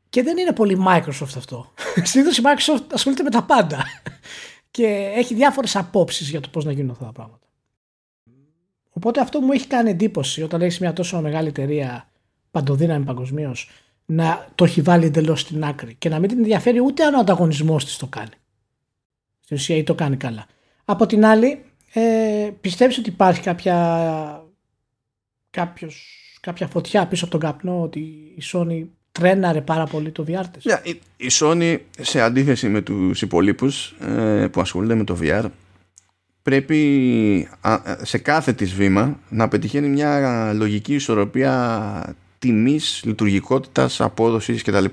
Και 0.09 0.23
δεν 0.23 0.37
είναι 0.39 0.53
πολύ 0.53 0.85
Microsoft 0.89 1.35
αυτό. 1.37 1.73
Συνήθως 2.03 2.39
η 2.39 2.43
Microsoft 2.45 2.85
ασχολείται 2.93 3.23
με 3.23 3.31
τα 3.31 3.43
πάντα. 3.43 3.85
Και 4.71 5.13
έχει 5.15 5.35
διάφορες 5.35 5.77
απόψεις 5.77 6.31
για 6.31 6.41
το 6.41 6.49
πώς 6.53 6.65
να 6.65 6.73
γίνουν 6.73 6.91
αυτά 6.91 7.05
τα 7.05 7.13
πράγματα. 7.13 7.47
Οπότε 8.91 9.21
αυτό 9.21 9.41
μου 9.41 9.53
έχει 9.53 9.67
κάνει 9.67 9.91
εντύπωση 9.91 10.43
όταν 10.43 10.63
έχεις 10.63 10.79
μια 10.79 10.93
τόσο 10.93 11.21
μεγάλη 11.21 11.49
εταιρεία 11.49 12.09
παντοδύναμη 12.51 13.05
παγκοσμίως 13.05 13.71
να 14.07 14.47
το 14.55 14.65
έχει 14.65 14.81
βάλει 14.81 15.07
εντελώς 15.07 15.41
στην 15.41 15.65
άκρη 15.65 15.95
και 15.95 16.09
να 16.09 16.19
μην 16.19 16.29
την 16.29 16.39
ενδιαφέρει 16.39 16.81
ούτε 16.81 17.05
αν 17.05 17.15
ο 17.15 17.19
ανταγωνισμός 17.19 17.85
της 17.85 17.97
το 17.97 18.07
κάνει. 18.07 18.31
Στην 19.41 19.57
ουσία 19.57 19.77
ή 19.77 19.83
το 19.83 19.95
κάνει 19.95 20.17
καλά. 20.17 20.47
Από 20.85 21.07
την 21.07 21.25
άλλη, 21.25 21.65
ε, 21.93 22.51
πιστεύεις 22.61 22.99
ότι 22.99 23.09
υπάρχει 23.09 23.41
κάποια, 23.41 24.45
κάποιος, 25.51 26.07
κάποια 26.41 26.67
φωτιά 26.67 27.07
πίσω 27.07 27.25
από 27.25 27.39
τον 27.39 27.51
καπνό 27.51 27.83
ότι 27.83 28.01
η 28.37 28.43
Sony 28.53 28.87
τρέναρε 29.13 29.61
πάρα 29.61 29.87
πολύ 29.87 30.11
το 30.11 30.25
VR 30.29 30.45
της. 30.53 30.65
Yeah, 30.67 30.81
η, 30.87 31.01
η 31.17 31.31
Sony 31.31 31.79
σε 32.01 32.21
αντίθεση 32.21 32.69
με 32.69 32.81
τους 32.81 33.23
υπολείπους 33.23 33.91
ε, 34.01 34.49
που 34.53 34.61
ασχολούνται 34.61 34.95
με 34.95 35.05
το 35.05 35.19
VR 35.21 35.51
πρέπει 36.45 37.49
σε 38.03 38.19
κάθε 38.19 38.53
της 38.53 38.75
βήμα 38.75 39.19
να 39.29 39.49
πετυχαίνει 39.49 39.89
μια 39.89 40.53
λογική 40.53 40.95
ισορροπία 40.95 42.17
τιμής, 42.45 43.03
λειτουργικότητας, 43.05 44.01
απόδοσης 44.01 44.63
κτλ. 44.63 44.85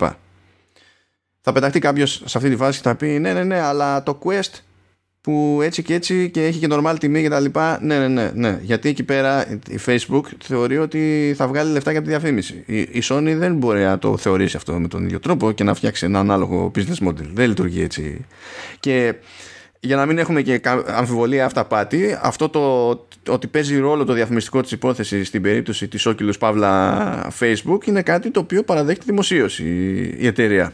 Θα 1.42 1.52
πεταχτεί 1.52 1.80
κάποιος 1.80 2.22
σε 2.26 2.38
αυτή 2.38 2.50
τη 2.50 2.56
φάση 2.56 2.82
και 2.82 2.88
θα 2.88 2.96
πει 2.96 3.08
ναι 3.08 3.34
ναι 3.34 3.44
ναι 3.44 3.60
αλλά 3.60 4.04
το 4.04 4.20
Quest 4.24 4.60
που 5.22 5.60
έτσι 5.64 5.84
και 5.84 5.94
έτσι 5.94 6.30
και 6.30 6.46
έχει 6.46 6.60
και 6.60 6.68
normal 6.70 6.96
τιμή 7.00 7.22
και 7.22 7.30
τα 7.30 7.40
λοιπά 7.40 7.80
ναι 7.82 8.00
ναι 8.00 8.08
ναι 8.08 8.32
ναι 8.34 8.60
γιατί 8.62 8.90
εκεί 8.90 9.04
πέρα 9.04 9.48
η 9.70 9.80
Facebook 9.86 10.22
θεωρεί 10.44 10.78
ότι 10.78 11.34
θα 11.38 11.48
βγάλει 11.48 11.72
λεφτά 11.72 11.92
για 11.92 12.02
τη 12.02 12.08
διαφήμιση. 12.10 12.64
Η, 12.66 12.80
η 12.80 13.04
Sony 13.04 13.34
δεν 13.38 13.56
μπορεί 13.56 13.84
να 13.84 14.00
το 14.00 14.18
θεωρήσει 14.18 14.58
αυτό 14.58 14.74
με 14.74 14.88
τον 14.88 15.04
ίδιο 15.04 15.20
τρόπο 15.20 15.52
και 15.52 15.64
να 15.64 15.74
φτιάξει 15.74 16.06
ένα 16.06 16.20
ανάλογο 16.20 16.72
business 16.76 17.08
model. 17.08 17.28
Δεν 17.34 17.48
λειτουργεί 17.48 17.82
έτσι. 17.82 18.26
Και 18.80 19.16
για 19.80 19.96
να 19.96 20.06
μην 20.06 20.18
έχουμε 20.18 20.42
και 20.42 20.62
αμφιβολία 20.86 21.46
αυταπάτη, 21.46 22.18
αυτό 22.22 22.50
το 22.50 22.94
ότι 23.28 23.48
παίζει 23.48 23.78
ρόλο 23.78 24.06
το 24.06 24.14
διαφημιστικό 24.14 24.62
της 24.62 24.72
υπόθεσης 24.72 25.28
στην 25.28 25.42
περίπτωση 25.42 25.88
της 25.88 26.08
Oculus 26.08 26.40
Παύλα 26.40 27.34
Facebook 27.40 27.86
είναι 27.86 28.02
κάτι 28.02 28.32
το 28.32 28.40
οποίο 28.40 28.64
παραδέχεται 28.64 29.06
δημοσίωση 29.06 29.66
η 30.18 30.28
εταιρεία. 30.28 30.74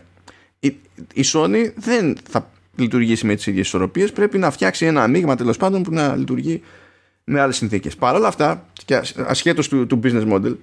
Η, 0.59 0.67
η 1.13 1.23
Sony 1.33 1.71
δεν 1.75 2.17
θα 2.29 2.49
λειτουργήσει 2.75 3.25
με 3.25 3.35
τις 3.35 3.47
ίδιες 3.47 3.65
ισορροπίες, 3.65 4.11
πρέπει 4.11 4.37
να 4.37 4.51
φτιάξει 4.51 4.85
ένα 4.85 5.07
μείγμα 5.07 5.35
τέλος 5.35 5.57
πάντων 5.57 5.83
που 5.83 5.91
να 5.91 6.15
λειτουργεί 6.15 6.61
με 7.23 7.39
άλλες 7.39 7.55
συνθήκες. 7.55 7.95
Παρ' 7.95 8.15
όλα 8.15 8.27
αυτά, 8.27 8.65
και 8.85 9.01
ασχέτως 9.15 9.67
του, 9.67 9.87
του 9.87 9.99
business 10.03 10.31
model, 10.33 10.55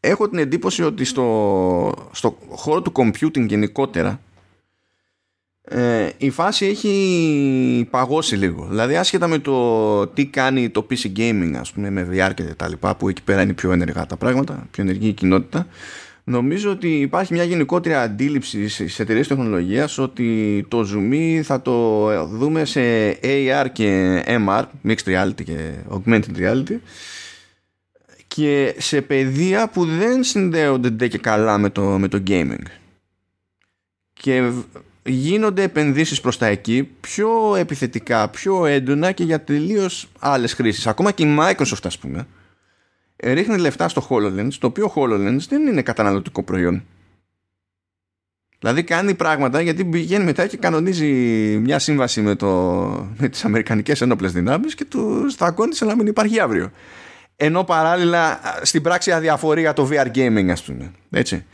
έχω 0.00 0.28
την 0.28 0.38
εντύπωση 0.38 0.82
ότι 0.82 1.04
στο, 1.04 2.08
στο 2.12 2.38
χώρο 2.48 2.82
του 2.82 2.92
computing 2.94 3.46
γενικότερα 3.46 4.20
ε, 5.64 6.08
η 6.16 6.30
φάση 6.30 6.66
έχει 6.66 7.86
παγώσει 7.90 8.36
λίγο. 8.36 8.66
Δηλαδή 8.68 8.96
άσχετα 8.96 9.26
με 9.26 9.38
το 9.38 10.06
τι 10.06 10.26
κάνει 10.26 10.68
το 10.68 10.86
PC 10.90 11.18
gaming 11.18 11.52
ας 11.58 11.72
πούμε 11.72 11.90
με 11.90 12.08
VR 12.12 12.34
και 12.34 12.42
τα 12.42 12.68
λοιπά 12.68 12.96
που 12.96 13.08
εκεί 13.08 13.22
πέρα 13.22 13.42
είναι 13.42 13.52
πιο 13.52 13.72
ενεργά 13.72 14.06
τα 14.06 14.16
πράγματα, 14.16 14.66
πιο 14.70 14.82
ενεργή 14.82 15.08
η 15.08 15.12
κοινότητα 15.12 15.66
νομίζω 16.24 16.70
ότι 16.70 17.00
υπάρχει 17.00 17.32
μια 17.32 17.44
γενικότερη 17.44 17.94
αντίληψη 17.94 18.68
σε 18.68 19.02
εταιρείες 19.02 19.28
τεχνολογίας 19.28 19.98
ότι 19.98 20.64
το 20.68 20.88
zoom 20.94 21.40
θα 21.42 21.62
το 21.62 22.26
δούμε 22.26 22.64
σε 22.64 22.80
AR 23.22 23.66
και 23.72 24.22
MR, 24.26 24.64
Mixed 24.86 25.04
Reality 25.04 25.44
και 25.44 25.72
Augmented 25.90 26.36
Reality 26.38 26.78
και 28.26 28.74
σε 28.78 29.00
παιδεία 29.00 29.68
που 29.68 29.84
δεν 29.84 30.22
συνδέονται 30.22 31.08
και 31.08 31.18
καλά 31.18 31.58
με 31.58 31.70
το, 31.70 31.82
με 31.82 32.08
το 32.08 32.22
gaming. 32.26 32.64
Και 34.12 34.52
γίνονται 35.04 35.62
επενδύσεις 35.62 36.20
προς 36.20 36.38
τα 36.38 36.46
εκεί 36.46 36.88
πιο 37.00 37.56
επιθετικά, 37.56 38.28
πιο 38.28 38.66
έντονα 38.66 39.12
και 39.12 39.24
για 39.24 39.44
τελείως 39.44 40.08
άλλες 40.18 40.52
χρήσεις. 40.52 40.86
Ακόμα 40.86 41.12
και 41.12 41.22
η 41.22 41.36
Microsoft 41.38 41.84
ας 41.84 41.98
πούμε 41.98 42.26
ρίχνει 43.22 43.58
λεφτά 43.58 43.88
στο 43.88 44.06
HoloLens, 44.10 44.52
το 44.58 44.66
οποίο 44.66 44.92
HoloLens 44.94 45.38
δεν 45.48 45.66
είναι 45.66 45.82
καταναλωτικό 45.82 46.42
προϊόν. 46.42 46.82
Δηλαδή 48.58 48.84
κάνει 48.84 49.14
πράγματα 49.14 49.60
γιατί 49.60 49.84
πηγαίνει 49.84 50.24
μετά 50.24 50.46
και 50.46 50.56
κανονίζει 50.56 51.06
μια 51.62 51.78
σύμβαση 51.78 52.20
με, 52.20 52.34
το, 52.34 52.48
με 53.16 53.28
τις 53.28 53.44
Αμερικανικές 53.44 54.00
Ενόπλες 54.00 54.32
Δυνάμεις 54.32 54.74
και 54.74 54.84
τους 54.84 55.32
στακώνει 55.32 55.74
σε 55.74 55.84
να 55.84 55.96
μην 55.96 56.06
υπάρχει 56.06 56.40
αύριο. 56.40 56.70
Ενώ 57.36 57.64
παράλληλα 57.64 58.40
στην 58.62 58.82
πράξη 58.82 59.12
αδιαφορεί 59.12 59.72
το 59.72 59.88
VR 59.92 60.06
gaming 60.14 60.48
ας 60.50 60.62
πούμε. 60.62 60.90
Έτσι. 61.10 61.44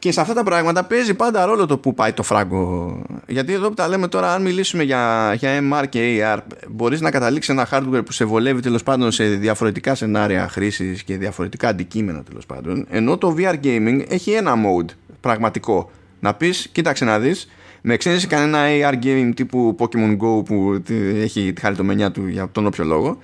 Και 0.00 0.12
σε 0.12 0.20
αυτά 0.20 0.34
τα 0.34 0.42
πράγματα 0.42 0.84
παίζει 0.84 1.14
πάντα 1.14 1.44
ρόλο 1.44 1.66
το 1.66 1.78
που 1.78 1.94
πάει 1.94 2.12
το 2.12 2.22
φράγκο. 2.22 3.02
Γιατί 3.26 3.52
εδώ 3.52 3.68
που 3.68 3.74
τα 3.74 3.88
λέμε 3.88 4.08
τώρα, 4.08 4.34
αν 4.34 4.42
μιλήσουμε 4.42 4.82
για, 4.82 5.34
για 5.38 5.60
MR 5.72 5.84
και 5.88 6.22
AR, 6.22 6.38
μπορείς 6.68 7.00
να 7.00 7.10
καταλήξεις 7.10 7.54
ένα 7.54 7.68
hardware 7.70 8.04
που 8.04 8.12
σε 8.12 8.24
βολεύει 8.24 8.60
τέλος 8.60 8.82
πάντων 8.82 9.12
σε 9.12 9.24
διαφορετικά 9.24 9.94
σενάρια 9.94 10.48
χρήσης 10.48 11.02
και 11.02 11.16
διαφορετικά 11.16 11.68
αντικείμενα 11.68 12.22
τέλος 12.22 12.46
πάντων. 12.46 12.86
Ενώ 12.90 13.18
το 13.18 13.34
VR 13.38 13.54
gaming 13.64 14.04
έχει 14.08 14.30
ένα 14.30 14.54
mode 14.54 14.94
πραγματικό. 15.20 15.90
Να 16.20 16.34
πεις, 16.34 16.68
κοίταξε 16.72 17.04
να 17.04 17.18
δεις, 17.18 17.48
με 17.80 17.94
εξαίρεση 17.94 18.26
κανένα 18.26 18.58
AR 18.68 19.04
game 19.04 19.30
τύπου 19.34 19.76
Pokemon 19.78 20.16
Go 20.16 20.44
που 20.44 20.82
έχει 21.14 21.52
τη 21.52 21.60
χαριτομενιά 21.60 22.10
του 22.10 22.26
για 22.26 22.48
τον 22.52 22.66
όποιο 22.66 22.84
λόγο. 22.84 23.18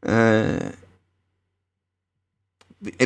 Ε, 0.00 0.12
ε, 0.12 0.56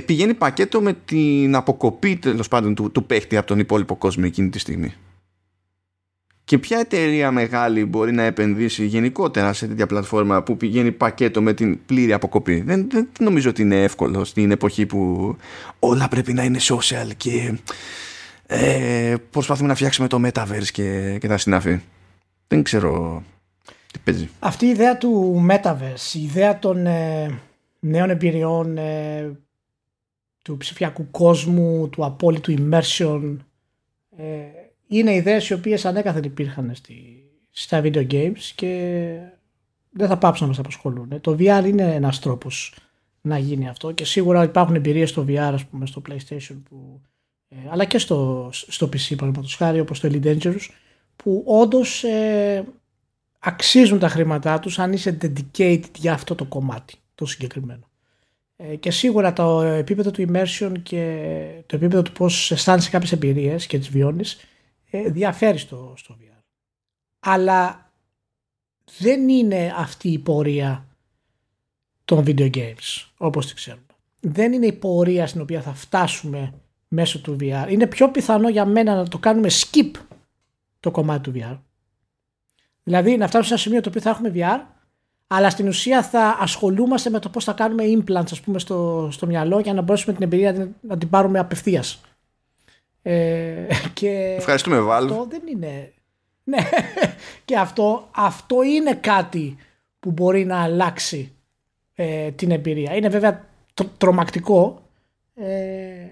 πηγαίνει 0.06 0.34
πακέτο 0.34 0.80
με 0.80 0.92
την 1.04 1.54
αποκοπή 1.54 2.16
τέλος 2.16 2.48
πάντων 2.48 2.74
του, 2.74 2.90
του 2.90 3.04
παίχτη 3.04 3.36
από 3.36 3.46
τον 3.46 3.58
υπόλοιπο 3.58 3.96
κόσμο 3.96 4.22
εκείνη 4.26 4.48
τη 4.48 4.58
στιγμή. 4.58 4.94
Και 6.44 6.58
ποια 6.58 6.78
εταιρεία 6.78 7.30
μεγάλη 7.30 7.84
μπορεί 7.84 8.12
να 8.12 8.22
επενδύσει 8.22 8.86
γενικότερα 8.86 9.52
σε 9.52 9.66
τέτοια 9.66 9.86
πλατφόρμα 9.86 10.42
που 10.42 10.56
πηγαίνει 10.56 10.92
πακέτο 10.92 11.42
με 11.42 11.52
την 11.52 11.84
πλήρη 11.86 12.12
αποκοπή; 12.12 12.60
Δεν, 12.60 12.88
δεν 12.90 13.08
νομίζω 13.20 13.50
ότι 13.50 13.62
είναι 13.62 13.82
εύκολο 13.82 14.24
στην 14.24 14.50
εποχή 14.50 14.86
που 14.86 15.36
όλα 15.78 16.08
πρέπει 16.08 16.32
να 16.32 16.44
είναι 16.44 16.58
social 16.60 17.10
και 17.16 17.58
ε, 18.46 19.14
προσπαθούμε 19.30 19.68
να 19.68 19.74
φτιάξουμε 19.74 20.08
το 20.08 20.20
metaverse 20.24 20.66
και, 20.72 21.16
και 21.20 21.28
τα 21.28 21.38
συναφή. 21.38 21.80
Δεν 22.48 22.62
ξέρω 22.62 23.22
τι 23.92 23.98
παίζει. 24.04 24.28
Αυτή 24.38 24.66
η 24.66 24.68
ιδέα 24.68 24.98
του 24.98 25.44
metaverse, 25.50 26.14
η 26.14 26.22
ιδέα 26.22 26.58
των 26.58 26.86
ε, 26.86 27.38
νέων 27.80 28.10
εμπειριών 28.10 28.78
ε, 28.78 29.32
του 30.44 30.56
ψηφιακού 30.56 31.10
κόσμου, 31.10 31.88
του 31.88 32.04
απόλυτου 32.04 32.54
immersion. 32.58 33.36
Ε, 34.16 34.24
είναι 34.86 35.14
ιδέες 35.14 35.48
οι 35.48 35.52
οποίες 35.52 35.84
ανέκαθεν 35.84 36.22
υπήρχαν 36.22 36.74
στη, 36.74 37.24
στα 37.50 37.80
video 37.84 38.10
games 38.10 38.38
και 38.54 39.16
δεν 39.90 40.08
θα 40.08 40.18
πάψουν 40.18 40.46
να 40.46 40.50
μας 40.52 40.58
απασχολούν. 40.58 41.20
Το 41.20 41.36
VR 41.38 41.64
είναι 41.66 41.94
ένας 41.94 42.18
τρόπος 42.18 42.74
να 43.20 43.38
γίνει 43.38 43.68
αυτό 43.68 43.92
και 43.92 44.04
σίγουρα 44.04 44.42
υπάρχουν 44.42 44.74
εμπειρίες 44.74 45.10
στο 45.10 45.24
VR 45.28 45.36
ας 45.36 45.64
πούμε 45.64 45.86
στο 45.86 46.02
PlayStation 46.08 46.56
που, 46.68 47.00
ε, 47.48 47.56
αλλά 47.70 47.84
και 47.84 47.98
στο, 47.98 48.48
στο 48.52 48.86
PC 48.86 49.16
παραδείγματος 49.16 49.54
χάρη 49.54 49.80
όπως 49.80 50.00
το 50.00 50.08
Elite 50.12 50.24
Dangerous 50.24 50.68
που 51.16 51.44
όντως 51.46 52.04
ε, 52.04 52.64
αξίζουν 53.38 53.98
τα 53.98 54.08
χρήματά 54.08 54.58
τους 54.58 54.78
αν 54.78 54.92
είσαι 54.92 55.18
dedicated 55.20 55.90
για 55.98 56.12
αυτό 56.12 56.34
το 56.34 56.44
κομμάτι 56.44 56.94
το 57.14 57.26
συγκεκριμένο. 57.26 57.88
Ε, 58.56 58.76
και 58.76 58.90
σίγουρα 58.90 59.32
το 59.32 59.60
επίπεδο 59.60 60.10
του 60.10 60.24
immersion 60.28 60.72
και 60.82 61.62
το 61.66 61.76
επίπεδο 61.76 62.02
του 62.02 62.12
πώς 62.12 62.50
αισθάνεσαι 62.50 62.90
κάποιες 62.90 63.12
εμπειρίες 63.12 63.66
και 63.66 63.78
τις 63.78 63.88
βιώνεις 63.88 64.40
ε, 64.90 65.08
διαφέρει 65.08 65.58
στο, 65.58 65.94
στο 65.96 66.16
VR. 66.20 66.42
Αλλά 67.18 67.92
δεν 68.98 69.28
είναι 69.28 69.74
αυτή 69.76 70.08
η 70.08 70.18
πορεία 70.18 70.86
των 72.04 72.24
video 72.26 72.50
games 72.54 73.06
όπως 73.16 73.46
τη 73.46 73.54
ξέρουμε. 73.54 73.82
Δεν 74.20 74.52
είναι 74.52 74.66
η 74.66 74.72
πορεία 74.72 75.26
στην 75.26 75.40
οποία 75.40 75.62
θα 75.62 75.74
φτάσουμε 75.74 76.54
μέσω 76.88 77.20
του 77.20 77.36
VR. 77.40 77.66
Είναι 77.68 77.86
πιο 77.86 78.10
πιθανό 78.10 78.48
για 78.48 78.64
μένα 78.64 78.94
να 78.94 79.08
το 79.08 79.18
κάνουμε 79.18 79.48
skip 79.50 79.90
το 80.80 80.90
κομμάτι 80.90 81.30
του 81.30 81.38
VR. 81.40 81.58
Δηλαδή 82.82 83.16
να 83.16 83.26
φτάσουμε 83.26 83.44
σε 83.44 83.52
ένα 83.52 83.62
σημείο 83.62 83.80
το 83.80 83.88
οποίο 83.88 84.00
θα 84.00 84.10
έχουμε 84.10 84.32
VR 84.34 84.73
αλλά 85.34 85.50
στην 85.50 85.68
ουσία 85.68 86.02
θα 86.02 86.36
ασχολούμαστε 86.40 87.10
με 87.10 87.18
το 87.18 87.28
πώς 87.28 87.44
θα 87.44 87.52
κάνουμε 87.52 87.84
implants 87.86 88.30
ας 88.30 88.40
πούμε 88.40 88.58
στο, 88.58 89.08
στο 89.12 89.26
μυαλό 89.26 89.60
για 89.60 89.74
να 89.74 89.82
μπορέσουμε 89.82 90.14
την 90.14 90.22
εμπειρία 90.22 90.68
να 90.80 90.98
την 90.98 91.08
πάρουμε 91.08 91.38
απευθείας. 91.38 92.00
Ε, 93.02 93.66
και 93.92 94.34
Ευχαριστούμε 94.38 94.78
Valve. 94.78 95.10
Αυτό 95.10 95.26
δεν 95.30 95.42
είναι... 95.46 95.92
Ναι, 96.46 96.58
και 97.44 97.56
αυτό, 97.56 98.08
αυτό 98.14 98.62
είναι 98.62 98.94
κάτι 98.94 99.56
που 100.00 100.10
μπορεί 100.10 100.44
να 100.44 100.62
αλλάξει 100.62 101.32
ε, 101.94 102.30
την 102.30 102.50
εμπειρία. 102.50 102.94
Είναι 102.94 103.08
βέβαια 103.08 103.48
τρομακτικό, 103.98 104.82
ε, 105.34 106.06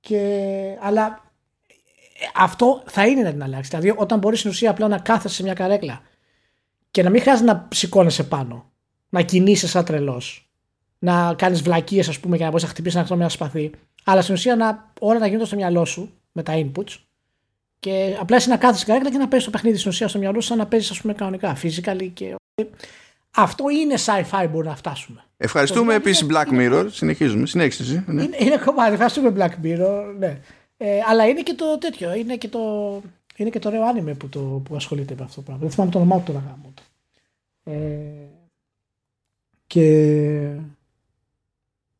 και, 0.00 0.76
αλλά 0.80 1.22
αυτό 2.34 2.82
θα 2.86 3.06
είναι 3.06 3.22
να 3.22 3.30
την 3.30 3.42
αλλάξει. 3.42 3.70
Δηλαδή 3.70 3.94
όταν 3.96 4.18
μπορείς 4.18 4.38
στην 4.38 4.50
ουσία 4.50 4.70
απλά 4.70 4.88
να 4.88 4.98
κάθεσαι 4.98 5.34
σε 5.34 5.42
μια 5.42 5.54
καρέκλα 5.54 6.02
και 6.94 7.02
να 7.02 7.10
μην 7.10 7.20
χρειάζεται 7.20 7.52
να 7.52 7.68
σηκώνεσαι 7.72 8.24
πάνω, 8.24 8.70
να 9.08 9.22
κινείσαι 9.22 9.66
σαν 9.66 9.84
τρελός, 9.84 10.50
να 10.98 11.34
κάνεις 11.34 11.62
βλακίες, 11.62 12.08
ας 12.08 12.20
πούμε, 12.20 12.36
για 12.36 12.44
να 12.44 12.50
μπορείς 12.50 12.64
να 12.66 12.70
χτυπήσεις 12.70 13.00
ένα 13.00 13.16
μια 13.16 13.28
σπαθί, 13.28 13.70
αλλά 14.04 14.22
στην 14.22 14.34
ουσία 14.34 14.56
να, 14.56 14.92
όλα 15.00 15.18
να 15.18 15.26
γίνονται 15.26 15.46
στο 15.46 15.56
μυαλό 15.56 15.84
σου 15.84 16.12
με 16.32 16.42
τα 16.42 16.52
inputs 16.56 16.98
και 17.80 18.16
απλά 18.20 18.36
εσύ 18.36 18.48
να 18.48 18.56
κάθεσαι 18.56 18.84
καρέκλα 18.84 19.10
και 19.10 19.18
να 19.18 19.28
παίζεις 19.28 19.46
το 19.46 19.52
παιχνίδι 19.52 19.76
στην 19.78 19.90
ουσία 19.90 20.08
στο 20.08 20.18
μυαλό 20.18 20.40
σου 20.40 20.46
σαν 20.46 20.58
να 20.58 20.66
παίζεις, 20.66 20.90
ας 20.90 21.00
πούμε, 21.00 21.12
κανονικά, 21.12 21.56
physically 21.62 22.10
και. 22.14 22.34
Αυτό 23.36 23.64
είναι 23.68 23.94
sci-fi 24.04 24.46
μπορεί 24.50 24.66
να 24.66 24.76
φτάσουμε. 24.76 25.24
Ευχαριστούμε 25.36 25.94
επίσης 25.94 26.26
Black 26.30 26.52
Mirror. 26.52 26.86
Συνεχίζουμε. 26.90 27.46
Συνέχισε. 27.46 28.04
Ναι. 28.06 28.22
Είναι, 28.22 28.36
είναι 28.38 28.56
κομμάτι. 28.56 28.92
Ευχαριστούμε 28.92 29.32
Black 29.36 29.66
Mirror. 29.66 30.14
Ναι. 30.18 30.40
Ε, 30.76 30.98
αλλά 31.08 31.26
είναι 31.26 31.42
και 31.42 31.54
το 31.54 31.78
τέτοιο. 31.78 32.14
Είναι 32.14 32.36
και 32.36 32.48
το, 32.48 32.60
είναι 33.36 33.50
και 33.50 33.58
το 33.58 33.68
ωραίο 33.68 33.86
άνιμε 33.86 34.14
που, 34.14 34.28
το, 34.28 34.40
που 34.40 34.76
ασχολείται 34.76 35.14
με 35.18 35.24
αυτό 35.24 35.34
το 35.34 35.42
πράγμα. 35.42 35.62
Δεν 35.62 35.70
θυμάμαι 35.70 35.90
το 35.90 35.98
όνομά 35.98 36.16
του 36.18 36.32
τώρα 36.32 36.44
γάμο. 36.46 36.72
Ε, 37.64 38.00
και 39.66 40.56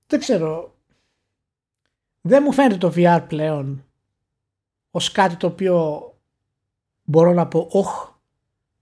δεν 0.07 0.19
ξέρω. 0.19 0.75
Δεν 2.21 2.43
μου 2.45 2.53
φαίνεται 2.53 2.77
το 2.77 2.93
VR 2.97 3.23
πλέον 3.29 3.85
ως 4.91 5.13
κάτι 5.13 5.37
το 5.37 5.47
οποίο 5.47 6.09
μπορώ 7.05 7.33
να 7.33 7.47
πω 7.47 7.69
όχ 7.71 8.13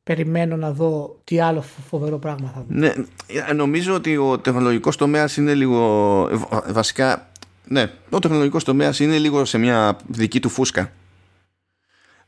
περιμένω 0.02 0.56
να 0.56 0.72
δω 0.72 1.20
τι 1.24 1.40
άλλο 1.40 1.62
φοβερό 1.62 2.18
πράγμα 2.18 2.48
θα 2.48 2.60
δω. 2.60 2.66
Ναι, 2.68 2.92
νομίζω 3.54 3.94
ότι 3.94 4.16
ο 4.16 4.38
τεχνολογικός 4.38 4.96
τομέας 4.96 5.36
είναι 5.36 5.54
λίγο 5.54 6.28
βασικά 6.68 7.30
ναι, 7.64 7.92
ο 8.10 8.18
τεχνολογικός 8.18 8.64
τομέας 8.64 9.00
είναι 9.00 9.18
λίγο 9.18 9.44
σε 9.44 9.58
μια 9.58 9.96
δική 10.06 10.40
του 10.40 10.48
φούσκα 10.48 10.92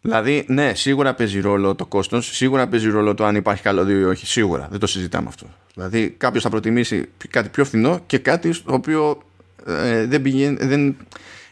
Δηλαδή, 0.07 0.45
ναι, 0.49 0.75
σίγουρα 0.75 1.15
παίζει 1.15 1.41
ρόλο 1.41 1.75
το 1.75 1.87
κόστος, 1.87 2.37
σίγουρα 2.37 2.69
παίζει 2.69 2.89
ρόλο 2.89 3.15
το 3.15 3.25
αν 3.25 3.37
υπάρχει 3.37 3.63
καλώδιο 3.63 3.99
ή 3.99 4.05
όχι. 4.05 4.27
Σίγουρα, 4.27 4.69
δεν 4.71 4.81
το 4.81 4.87
συζητάμε 4.87 5.29
αυτό. 5.29 5.47
Δηλαδή, 5.75 6.11
κάποιος 6.11 6.43
θα 6.43 6.49
προτιμήσει 6.49 7.09
κάτι 7.31 7.49
πιο 7.49 7.65
φθηνό 7.65 8.01
και 8.07 8.19
κάτι 8.19 8.53
στο 8.53 8.75
οποίο 8.75 9.23
ε, 9.67 10.07
δεν, 10.07 10.23
πηγαίνει, 10.23 10.57
δεν, 10.61 10.97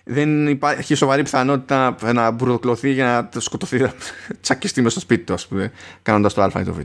δεν 0.04 0.48
υπάρχει 0.48 0.94
σοβαρή 0.94 1.22
πιθανότητα 1.22 1.96
να 2.12 2.30
μπουρδοκλωθεί 2.30 2.90
για 2.90 3.04
να 3.04 3.28
το 3.28 3.40
σκοτωθεί, 3.40 3.78
να 3.78 3.94
τσακιστεί 4.40 4.80
μέσα 4.80 4.90
στο 4.90 5.00
σπίτι 5.00 5.24
του, 5.24 5.32
ας 5.32 5.46
πούμε, 5.46 5.72
κάνοντας 6.02 6.34
το 6.34 6.42
Α 6.42 6.50
ή 6.60 6.64
το 6.64 6.72
Β. 6.72 6.78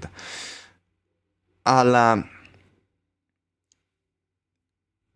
Αλλά 1.61 2.29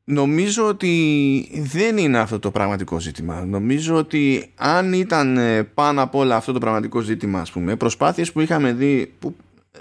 Νομίζω 0.03 0.68
ότι 0.68 1.64
δεν 1.64 1.98
είναι 1.98 2.19
αυτό 2.19 2.40
το 2.40 2.52
πραγματικό 2.52 2.99
ζήτημα. 2.99 3.45
Νομίζω 3.45 3.95
ότι 3.95 4.52
αν 4.56 4.94
ήταν 4.94 5.38
ε, 5.38 5.64
πάνω 5.64 6.02
απ' 6.02 6.15
όλα 6.15 6.36
αυτό 6.36 6.52
το 6.52 6.60
πραγματικό 6.60 6.99
ζήτημα, 6.99 7.40
ας 7.40 7.52
πούμε, 7.52 7.76
προσπάθειες 7.76 8.32
που 8.32 8.40
είχαμε 8.40 8.73
δει, 8.73 9.14
που 9.19 9.36
ε, 9.72 9.80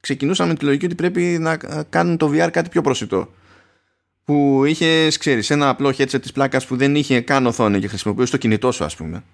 ξεκινούσαμε 0.00 0.54
τη 0.54 0.64
λογική 0.64 0.84
ότι 0.84 0.94
πρέπει 0.94 1.22
να 1.22 1.52
ε, 1.52 1.82
κάνουν 1.88 2.16
το 2.16 2.30
VR 2.34 2.48
κάτι 2.52 2.68
πιο 2.68 2.80
προσιτό. 2.80 3.32
Που 4.24 4.64
είχες, 4.64 5.16
ξέρεις, 5.16 5.50
ένα 5.50 5.68
απλό 5.68 5.88
headset 5.88 6.20
της 6.20 6.32
πλάκας 6.32 6.66
που 6.66 6.76
δεν 6.76 6.94
είχε 6.94 7.20
καν 7.20 7.46
οθόνη 7.46 7.80
και 7.80 7.88
χρησιμοποιούσε 7.88 8.30
το 8.30 8.38
κινητό 8.38 8.72
σου, 8.72 8.84
ας 8.84 8.96
πούμε. 8.96 9.24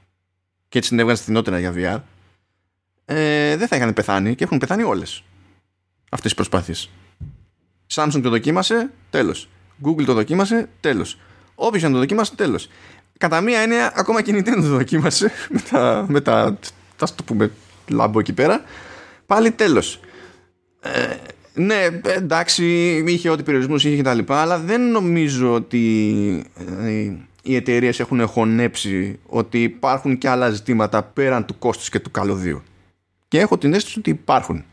Και 0.68 0.78
έτσι 0.78 0.90
την 0.90 0.98
έβγαζε 0.98 1.22
φθηνότερα 1.22 1.58
για 1.58 1.72
VR. 1.76 2.00
Ε, 3.04 3.56
δεν 3.56 3.68
θα 3.68 3.76
είχαν 3.76 3.92
πεθάνει 3.92 4.34
και 4.34 4.44
έχουν 4.44 4.58
πεθάνει 4.58 4.82
όλες 4.82 5.24
αυτές 6.04 6.22
τις 6.22 6.34
προσπάθειες. 6.34 6.90
Samsung 7.94 8.20
το 8.22 8.30
δοκίμασε, 8.30 8.90
τέλος. 9.10 9.48
Google 9.82 10.04
το 10.04 10.12
δοκίμασε, 10.12 10.68
τέλος. 10.80 11.18
Όποιος 11.54 11.82
το 11.82 11.98
δοκίμασε, 11.98 12.34
τέλος. 12.34 12.68
Κατά 13.18 13.40
μία 13.40 13.60
έννοια, 13.60 13.92
ακόμα 13.96 14.22
και 14.22 14.30
η 14.30 14.34
Nintendo 14.38 14.60
το 14.60 14.68
δοκίμασε 14.68 15.30
με 15.54 15.60
τα, 15.70 16.04
με 16.08 16.20
τα, 16.20 16.58
τα 16.96 17.06
το 17.14 17.22
πούμε, 17.24 17.50
λάμπο 17.88 18.18
εκεί 18.18 18.32
πέρα. 18.32 18.64
Πάλι 19.26 19.50
τέλος. 19.50 20.00
Ε, 20.80 21.16
ναι, 21.54 22.00
εντάξει, 22.02 22.64
είχε 23.06 23.28
ό,τι 23.28 23.42
περιορισμούς 23.42 23.84
είχε 23.84 23.96
και 23.96 24.02
τα 24.02 24.14
λοιπά, 24.14 24.40
αλλά 24.40 24.58
δεν 24.58 24.90
νομίζω 24.90 25.52
ότι 25.54 26.44
ε, 26.80 27.12
οι 27.42 27.54
εταιρείες 27.54 28.00
έχουν 28.00 28.26
χωνέψει 28.26 29.18
ότι 29.26 29.62
υπάρχουν 29.62 30.18
και 30.18 30.28
άλλα 30.28 30.50
ζητήματα 30.50 31.02
πέραν 31.02 31.44
του 31.44 31.58
κόστους 31.58 31.88
και 31.88 32.00
του 32.00 32.10
καλωδίου. 32.10 32.62
Και 33.28 33.38
έχω 33.40 33.58
την 33.58 33.74
αίσθηση 33.74 33.98
ότι 33.98 34.10
υπάρχουν. 34.10 34.64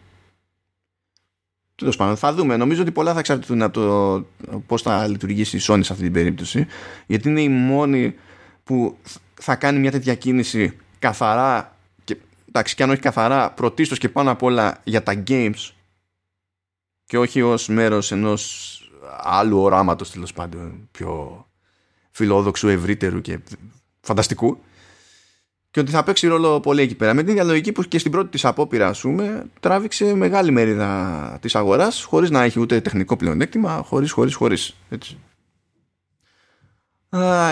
Τέλος 1.81 1.95
πάντων, 1.95 2.17
θα 2.17 2.33
δούμε. 2.33 2.57
Νομίζω 2.57 2.81
ότι 2.81 2.91
πολλά 2.91 3.13
θα 3.13 3.19
εξαρτηθούν 3.19 3.61
από 3.61 3.73
το 3.73 4.59
πώς 4.67 4.81
θα 4.81 5.07
λειτουργήσει 5.07 5.57
η 5.57 5.59
Sony 5.63 5.79
σε 5.81 5.91
αυτή 5.93 6.03
την 6.03 6.13
περίπτωση. 6.13 6.67
Γιατί 7.07 7.29
είναι 7.29 7.41
η 7.41 7.49
μόνη 7.49 8.15
που 8.63 8.97
θα 9.33 9.55
κάνει 9.55 9.79
μια 9.79 9.91
τέτοια 9.91 10.15
κίνηση 10.15 10.77
καθαρά 10.99 11.77
και, 12.03 12.17
εντάξει, 12.47 12.75
και 12.75 12.83
αν 12.83 12.89
όχι 12.89 12.99
καθαρά, 12.99 13.51
πρωτίστως 13.51 13.97
και 13.97 14.09
πάνω 14.09 14.31
απ' 14.31 14.43
όλα 14.43 14.81
για 14.83 15.03
τα 15.03 15.23
games 15.27 15.71
και 17.05 17.17
όχι 17.17 17.41
ως 17.41 17.67
μέρος 17.67 18.11
ενός 18.11 18.75
άλλου 19.19 19.59
οράματος 19.59 20.11
τέλος 20.11 20.33
πάντων 20.33 20.87
πιο 20.91 21.45
φιλόδοξου, 22.11 22.67
ευρύτερου 22.67 23.21
και 23.21 23.39
φανταστικού 24.01 24.63
και 25.71 25.79
ότι 25.79 25.91
θα 25.91 26.03
παίξει 26.03 26.27
ρόλο 26.27 26.59
πολύ 26.59 26.81
εκεί 26.81 26.95
πέρα. 26.95 27.13
Με 27.13 27.23
την 27.23 27.33
διαλογική 27.33 27.71
που 27.71 27.83
και 27.83 27.99
στην 27.99 28.11
πρώτη 28.11 28.29
της 28.29 28.45
απόπειρα, 28.45 28.87
ας 28.87 29.01
πούμε, 29.01 29.43
τράβηξε 29.59 30.13
μεγάλη 30.13 30.51
μερίδα 30.51 31.37
της 31.41 31.55
αγοράς 31.55 32.03
χωρίς 32.03 32.29
να 32.29 32.43
έχει 32.43 32.59
ούτε 32.59 32.81
τεχνικό 32.81 33.15
πλεονέκτημα, 33.15 33.81
χωρίς, 33.85 34.11
χωρίς, 34.11 34.35
χωρίς. 34.35 34.75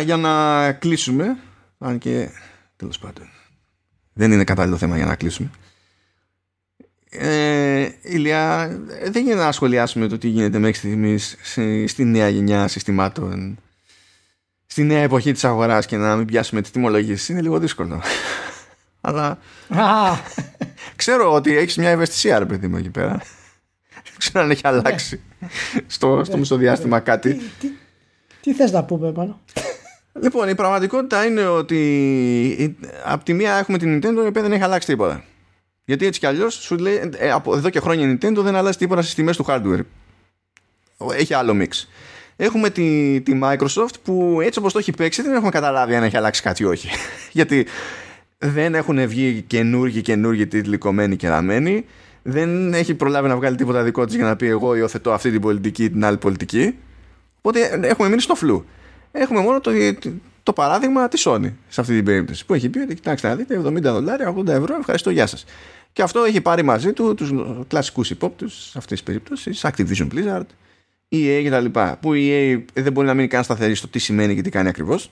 Για 0.04 0.18
να 0.18 0.72
κλείσουμε, 0.72 1.38
αν 1.78 1.98
και 1.98 2.30
τέλος 2.76 3.00
πάντων 3.00 3.28
δεν 4.14 4.32
είναι 4.32 4.44
κατάλληλο 4.44 4.78
θέμα 4.78 4.96
για 4.96 5.06
να 5.06 5.16
κλείσουμε. 5.16 5.50
Ε, 7.10 7.90
Ηλία, 8.02 8.68
δεν 9.12 9.24
γίνεται 9.24 9.44
να 9.44 9.52
σχολιάσουμε 9.52 10.08
το 10.08 10.18
τι 10.18 10.28
γίνεται 10.28 10.60
μέχρι 10.60 10.78
στιγμής 10.78 11.36
στη 11.86 12.04
νέα 12.04 12.30
γενιά 12.30 12.68
συστημάτων 12.68 13.58
στη 14.80 14.88
νέα 14.88 15.02
εποχή 15.02 15.32
της 15.32 15.44
αγοράς 15.44 15.86
και 15.86 15.98
να 15.98 16.16
μην 16.16 16.26
πιάσουμε 16.26 16.62
τις 16.62 16.72
τιμολογίες 16.72 17.30
είναι 17.30 17.42
λίγο 17.42 17.60
δύσκολο. 17.60 18.02
Αλλά 19.02 19.38
ξέρω 20.96 21.34
ότι 21.34 21.58
έχεις 21.58 21.78
μια 21.78 21.90
ευαισθησία 21.90 22.40
ρε 22.40 22.46
παιδί 22.46 22.68
μου 22.68 22.78
εκεί 22.78 22.90
πέρα. 22.90 23.18
Δεν 23.94 24.14
ξέρω 24.18 24.44
αν 24.44 24.52
έχει 24.52 24.62
αλλάξει 24.64 25.22
στο, 25.88 26.22
στο 26.24 26.38
μισοδιάστημα 26.38 27.00
κάτι. 27.00 27.34
Τι, 27.34 27.44
τι, 27.60 27.68
τι 28.42 28.54
θες 28.54 28.72
να 28.72 28.84
πούμε 28.84 29.12
πάνω; 29.12 29.40
Λοιπόν, 30.22 30.50
η 30.50 30.56
πραγματικότητα 30.56 31.26
είναι 31.26 31.46
ότι 31.46 32.78
από 33.06 33.24
τη 33.24 33.34
μία 33.34 33.56
έχουμε 33.56 33.78
την 33.78 33.98
Nintendo 33.98 34.24
η 34.24 34.28
οποία 34.28 34.42
δεν 34.42 34.52
έχει 34.52 34.64
αλλάξει 34.64 34.88
τίποτα. 34.88 35.24
Γιατί 35.86 36.06
έτσι 36.06 36.20
κι 36.20 36.26
αλλιώς 36.26 36.54
σου 36.54 36.78
λέει 36.78 37.12
ε, 37.18 37.32
από 37.32 37.56
εδώ 37.56 37.70
και 37.70 37.80
χρόνια 37.80 38.10
η 38.10 38.18
Nintendo 38.22 38.38
δεν 38.38 38.56
αλλάζει 38.56 38.78
τίποτα 38.78 39.02
στις 39.02 39.14
τιμές 39.14 39.38
του 39.38 39.46
hardware. 39.48 39.82
Έχει 41.18 41.34
άλλο 41.34 41.58
mix. 41.62 41.88
Έχουμε 42.42 42.70
τη, 42.70 43.22
τη 43.22 43.40
Microsoft 43.44 43.94
που 44.04 44.40
έτσι 44.42 44.60
όπως 44.60 44.74
το 44.74 44.80
έχει 44.80 44.92
παίξει 44.92 45.22
δεν 45.22 45.34
έχουμε 45.34 45.50
καταλάβει 45.50 45.96
αν 45.96 46.04
έχει 46.04 46.18
αλλάξει 46.18 46.42
κάτι 46.42 46.64
ή 46.64 46.66
όχι. 46.66 46.90
Γιατί 47.38 47.66
δεν 48.38 48.76
έχουν 48.76 49.08
βγει 49.08 49.44
καινούργιοι 49.48 50.02
καινούργιοι 50.02 50.48
τίτλοι 50.48 50.78
κομμένοι 50.78 51.16
και 51.16 51.30
ραμμένοι. 51.30 51.86
Δεν 52.22 52.74
έχει 52.74 52.94
προλάβει 52.94 53.28
να 53.28 53.36
βγάλει 53.36 53.56
τίποτα 53.56 53.84
δικό 53.84 54.06
της 54.06 54.16
για 54.16 54.26
να 54.26 54.36
πει 54.36 54.48
εγώ 54.48 54.76
υιοθετώ 54.76 55.12
αυτή 55.12 55.32
την 55.32 55.42
πολιτική 55.42 55.84
ή 55.84 55.90
την 55.90 56.06
άλλη 56.06 56.18
πολιτική. 56.18 56.76
Οπότε 57.42 57.80
έχουμε 57.82 58.10
μείνει 58.10 58.22
στο 58.22 58.36
φλου. 58.36 58.66
Έχουμε 59.12 59.40
μόνο 59.42 59.60
το, 59.60 59.72
το 60.44 60.54
παράδειγμα 60.54 61.08
της 61.08 61.28
Sony 61.28 61.52
σε 61.68 61.82
αυτή 61.82 61.96
την 61.96 62.06
περίπτωση. 62.06 62.46
Που 62.46 62.54
έχει 62.54 62.70
πει 62.70 62.80
ότι 62.80 62.96
κοιτάξτε 62.96 63.28
να 63.28 63.36
δείτε 63.36 63.62
70 63.66 63.82
δολάρια, 63.82 64.36
80 64.36 64.48
ευρώ, 64.48 64.76
ευχαριστώ, 64.80 65.10
γεια 65.10 65.28
σας. 65.28 65.46
Και 65.94 66.02
αυτό 66.02 66.24
έχει 66.24 66.42
πάρει 66.42 66.64
μαζί 66.64 66.94
του 66.94 67.14
τους 67.16 67.32
κλασικούς 67.68 68.10
υπόπτους 68.10 68.54
σε 68.54 68.78
αυτής 68.78 68.98
της 68.98 69.04
περίπτωσης, 69.04 69.66
Activision 69.66 70.08
Blizzard, 70.14 70.46
EA 71.12 71.44
κτλ. 71.46 71.80
Που 72.00 72.14
η 72.14 72.30
EA 72.32 72.64
δεν 72.74 72.92
μπορεί 72.92 73.08
να 73.08 73.14
μείνει 73.14 73.28
καν 73.28 73.44
σταθερή 73.44 73.76
στο 73.76 73.88
τι 73.88 74.00
σημαίνει 74.00 74.36
και 74.36 74.42
τι 74.42 74.50
κάνει 74.50 74.70
ακριβώς. 74.70 75.12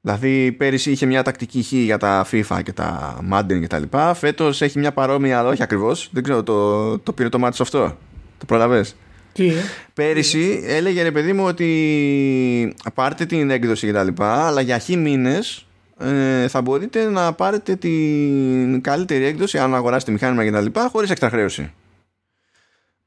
Δηλαδή 0.00 0.52
πέρυσι 0.52 0.90
είχε 0.90 1.06
μια 1.06 1.22
τακτική 1.22 1.62
χ 1.62 1.72
για 1.72 1.98
τα 1.98 2.26
FIFA 2.30 2.60
και 2.62 2.72
τα 2.72 3.18
Madden 3.32 3.60
και 3.60 3.66
τα 3.66 3.78
λοιπά. 3.78 4.14
Φέτος 4.14 4.62
έχει 4.62 4.78
μια 4.78 4.92
παρόμοια 4.92 5.38
αλλά 5.38 5.48
όχι 5.48 5.62
ακριβώς. 5.62 6.08
Δεν 6.12 6.22
ξέρω 6.22 6.42
το, 6.42 6.98
το 6.98 7.12
πήρε 7.12 7.28
το 7.28 7.38
μάτι 7.38 7.62
αυτό. 7.62 7.96
Το 8.38 8.44
προλαβες. 8.46 8.96
Τι; 9.32 9.52
Πέρυσι 9.94 10.62
έλεγε 10.64 11.02
ρε 11.02 11.12
παιδί 11.12 11.32
μου 11.32 11.44
ότι 11.44 12.74
πάρτε 12.94 13.26
την 13.26 13.50
έκδοση 13.50 13.86
και 13.86 13.92
τα 13.92 14.04
λοιπά 14.04 14.46
αλλά 14.46 14.60
για 14.60 14.78
χ 14.78 14.88
μήνες 14.88 15.66
ε, 15.98 16.48
θα 16.48 16.62
μπορείτε 16.62 17.04
να 17.04 17.32
πάρετε 17.32 17.76
την 17.76 18.80
καλύτερη 18.80 19.24
έκδοση 19.24 19.58
αν 19.58 19.74
αγοράσετε 19.74 20.12
μηχάνημα 20.12 20.44
και 20.44 20.50
τα 20.50 20.60
λοιπά 20.60 20.88
χωρίς 20.92 21.10
έξτρα 21.10 21.30
χρέωση. 21.30 21.72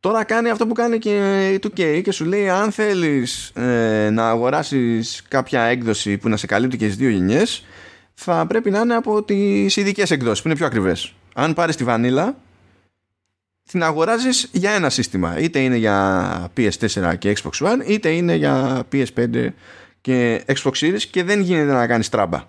Τώρα 0.02 0.24
κάνει 0.24 0.50
αυτό 0.50 0.68
που 0.68 0.74
κάνει 0.74 0.98
και 0.98 1.50
η 1.54 1.60
2K 1.64 2.02
και 2.04 2.12
σου 2.12 2.26
λέει 2.26 2.50
αν 2.50 2.72
θέλεις 2.72 3.50
ε, 3.50 4.10
να 4.12 4.30
αγοράσεις 4.30 5.24
κάποια 5.28 5.62
έκδοση 5.62 6.18
που 6.18 6.30
να 6.30 6.38
σε 6.38 6.46
καλύπτει 6.46 6.78
και 6.78 6.86
στις 6.86 6.98
δύο 6.98 7.10
γενιές 7.10 7.66
θα 8.14 8.46
πρέπει 8.48 8.70
να 8.72 8.80
είναι 8.80 8.96
από 8.96 9.24
τις 9.24 9.76
ειδικές 9.76 10.12
εκδόσεις 10.12 10.42
που 10.42 10.48
είναι 10.48 10.58
πιο 10.58 10.66
ακριβές. 10.66 11.14
Αν 11.34 11.54
πάρεις 11.54 11.76
τη 11.76 11.84
βανίλα 11.84 12.36
την 13.72 13.84
αγοράζεις 13.84 14.50
για 14.52 14.72
ένα 14.72 14.90
σύστημα. 14.90 15.40
Είτε 15.40 15.60
είναι 15.60 15.76
για 15.76 16.52
PS4 16.58 17.18
και 17.18 17.38
Xbox 17.42 17.68
One 17.68 17.80
είτε 17.86 18.10
είναι 18.10 18.36
για 18.36 18.84
PS5 18.92 19.48
και 20.02 20.44
Xbox 20.48 20.72
Series 20.72 21.02
και 21.12 21.24
δεν 21.24 21.40
γίνεται 21.42 21.72
να 21.72 21.88
κάνεις 21.88 22.10
τράμπα 22.10 22.44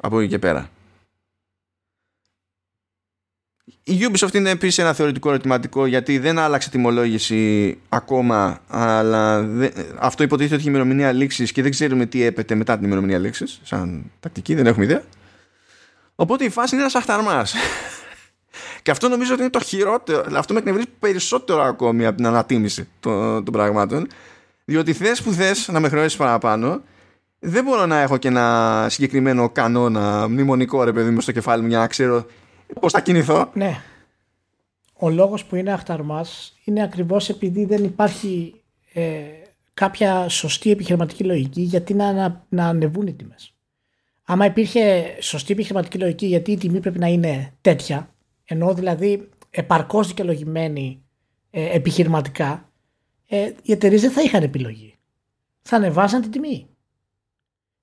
από 0.00 0.20
εκεί 0.20 0.28
και 0.28 0.38
πέρα. 0.38 0.70
Η 3.88 3.98
Ubisoft 4.00 4.34
είναι 4.34 4.50
επίσης 4.50 4.78
ένα 4.78 4.92
θεωρητικό 4.92 5.28
ερωτηματικό 5.28 5.86
γιατί 5.86 6.18
δεν 6.18 6.38
άλλαξε 6.38 6.70
τιμολόγηση 6.70 7.78
ακόμα 7.88 8.60
αλλά 8.68 9.48
αυτό 9.98 10.22
υποτίθεται 10.22 10.54
ότι 10.54 10.62
έχει 10.62 10.68
ημερομηνία 10.68 11.12
λήξης 11.12 11.52
και 11.52 11.62
δεν 11.62 11.70
ξέρουμε 11.70 12.06
τι 12.06 12.22
έπεται 12.22 12.54
μετά 12.54 12.76
την 12.76 12.84
ημερομηνία 12.86 13.18
λήξης 13.18 13.60
σαν 13.62 14.10
τακτική, 14.20 14.54
δεν 14.54 14.66
έχουμε 14.66 14.84
ιδέα. 14.84 15.02
Οπότε 16.14 16.44
η 16.44 16.48
φάση 16.48 16.74
είναι 16.74 16.82
ένας 16.82 16.94
αχταρμάς. 16.94 17.54
Και 18.82 18.90
αυτό 18.90 19.08
νομίζω 19.08 19.32
ότι 19.32 19.40
είναι 19.42 19.50
το 19.50 19.60
χειρότερο 19.60 20.24
αυτό 20.34 20.52
με 20.52 20.58
εκνευρίζει 20.58 20.88
περισσότερο 20.98 21.62
ακόμη 21.62 22.06
από 22.06 22.16
την 22.16 22.26
ανατίμηση 22.26 22.88
των, 23.00 23.44
των 23.44 23.52
πραγμάτων 23.52 24.06
διότι 24.64 24.92
θες 24.92 25.22
που 25.22 25.32
θες 25.32 25.68
να 25.68 25.80
με 25.80 25.88
χρεώσεις 25.88 26.16
παραπάνω 26.16 26.82
δεν 27.38 27.64
μπορώ 27.64 27.86
να 27.86 28.00
έχω 28.00 28.16
και 28.16 28.28
ένα 28.28 28.86
συγκεκριμένο 28.90 29.48
κανόνα 29.48 30.28
μνημονικό 30.28 30.84
ρε 30.84 30.92
παιδί 30.92 31.10
μου 31.10 31.20
στο 31.20 31.32
κεφάλι 31.32 31.62
μου 31.62 31.68
για 31.68 31.78
να 31.78 31.86
ξέρω 31.86 32.26
πώς 32.80 32.92
θα 32.92 33.00
κινηθώ; 33.00 33.50
Ναι. 33.54 33.80
Ο 34.98 35.10
λόγος 35.10 35.44
που 35.44 35.56
είναι 35.56 35.72
αχταρμάς 35.72 36.56
είναι 36.64 36.82
ακριβώς 36.82 37.28
επειδή 37.28 37.64
δεν 37.64 37.84
υπάρχει 37.84 38.62
ε, 38.92 39.22
κάποια 39.74 40.28
σωστή 40.28 40.70
επιχειρηματική 40.70 41.24
λογική 41.24 41.60
γιατί 41.60 41.94
να, 41.94 42.12
να, 42.12 42.44
να 42.48 42.66
ανεβούν 42.66 43.06
οι 43.06 43.12
τιμές. 43.12 43.54
Άμα 44.24 44.44
υπήρχε 44.44 45.16
σωστή 45.20 45.52
επιχειρηματική 45.52 45.98
λογική 45.98 46.26
γιατί 46.26 46.52
η 46.52 46.56
τιμή 46.56 46.80
πρέπει 46.80 46.98
να 46.98 47.06
είναι 47.06 47.52
τέτοια, 47.60 48.14
ενώ 48.44 48.74
δηλαδή 48.74 49.28
επαρκώς 49.50 50.06
δικαιολογημένη 50.06 51.02
ε, 51.50 51.74
επιχειρηματικά, 51.76 52.70
ε, 53.26 53.52
οι 53.62 53.72
εταιρείες 53.72 54.00
δεν 54.00 54.10
θα 54.10 54.22
είχαν 54.22 54.42
επιλογή. 54.42 54.98
Θα 55.62 55.76
ανεβάζαν 55.76 56.20
την 56.20 56.30
τιμή. 56.30 56.66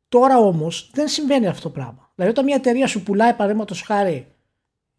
Τώρα 0.09 0.37
όμως 0.37 0.89
δεν 0.93 1.07
συμβαίνει 1.07 1.47
αυτό 1.47 1.61
το 1.61 1.69
πράγμα. 1.69 2.11
Δηλαδή 2.15 2.33
όταν 2.33 2.45
μια 2.45 2.55
εταιρεία 2.55 2.87
σου 2.87 3.03
πουλάει 3.03 3.33
παραδείγματος 3.33 3.81
χάρη 3.81 4.27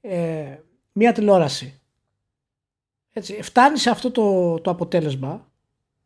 ε, 0.06 0.58
μια 0.92 1.12
τηλεόραση. 1.12 1.80
Έτσι, 3.12 3.42
φτάνει 3.42 3.78
σε 3.78 3.90
αυτό 3.90 4.10
το, 4.10 4.54
το 4.60 4.70
αποτέλεσμα 4.70 5.48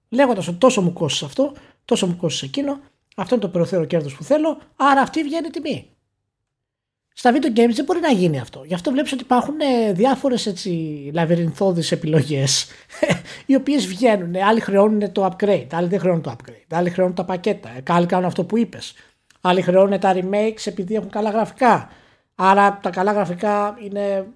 λέγοντας 0.08 0.48
ότι 0.48 0.56
τόσο 0.56 0.82
μου 0.82 0.92
κόστησε 0.92 1.24
αυτό, 1.24 1.52
τόσο 1.84 2.06
μου 2.06 2.16
κόστησε 2.16 2.44
εκείνο, 2.44 2.80
αυτό 3.16 3.34
είναι 3.34 3.44
το 3.44 3.50
περιθώριο 3.50 3.86
κέρδο 3.86 4.16
που 4.16 4.24
θέλω, 4.24 4.58
άρα 4.76 5.00
αυτή 5.00 5.22
βγαίνει 5.22 5.46
η 5.46 5.50
τιμή. 5.50 5.90
Στα 7.12 7.32
video 7.32 7.58
games 7.58 7.72
δεν 7.74 7.84
μπορεί 7.84 8.00
να 8.00 8.10
γίνει 8.10 8.40
αυτό. 8.40 8.64
Γι' 8.64 8.74
αυτό 8.74 8.90
βλέπεις 8.90 9.12
ότι 9.12 9.22
υπάρχουν 9.22 9.60
ε, 9.60 9.92
διάφορες 9.92 10.46
έτσι 10.46 10.70
λαβυρινθώδεις 11.14 11.92
επιλογές 11.92 12.66
οι 13.46 13.54
οποίες 13.54 13.86
βγαίνουν. 13.86 14.36
Άλλοι 14.36 14.60
χρεώνουν 14.60 15.12
το 15.12 15.26
upgrade, 15.26 15.66
άλλοι 15.72 15.88
δεν 15.88 16.00
χρεώνουν 16.00 16.22
το 16.22 16.36
upgrade, 16.38 16.76
άλλοι 16.76 16.90
χρεώνουν 16.90 17.14
τα 17.14 17.24
πακέτα, 17.24 17.70
άλλοι 17.88 18.06
κάνουν 18.06 18.24
αυτό 18.24 18.44
που 18.44 18.58
είπες. 18.58 18.94
Άλλοι 19.40 19.62
χρεώνουν 19.62 20.00
τα 20.00 20.14
remakes 20.14 20.62
επειδή 20.64 20.94
έχουν 20.94 21.10
καλά 21.10 21.30
γραφικά. 21.30 21.90
Άρα 22.40 22.78
τα 22.82 22.90
καλά 22.90 23.12
γραφικά 23.12 23.78
είναι, 23.84 24.26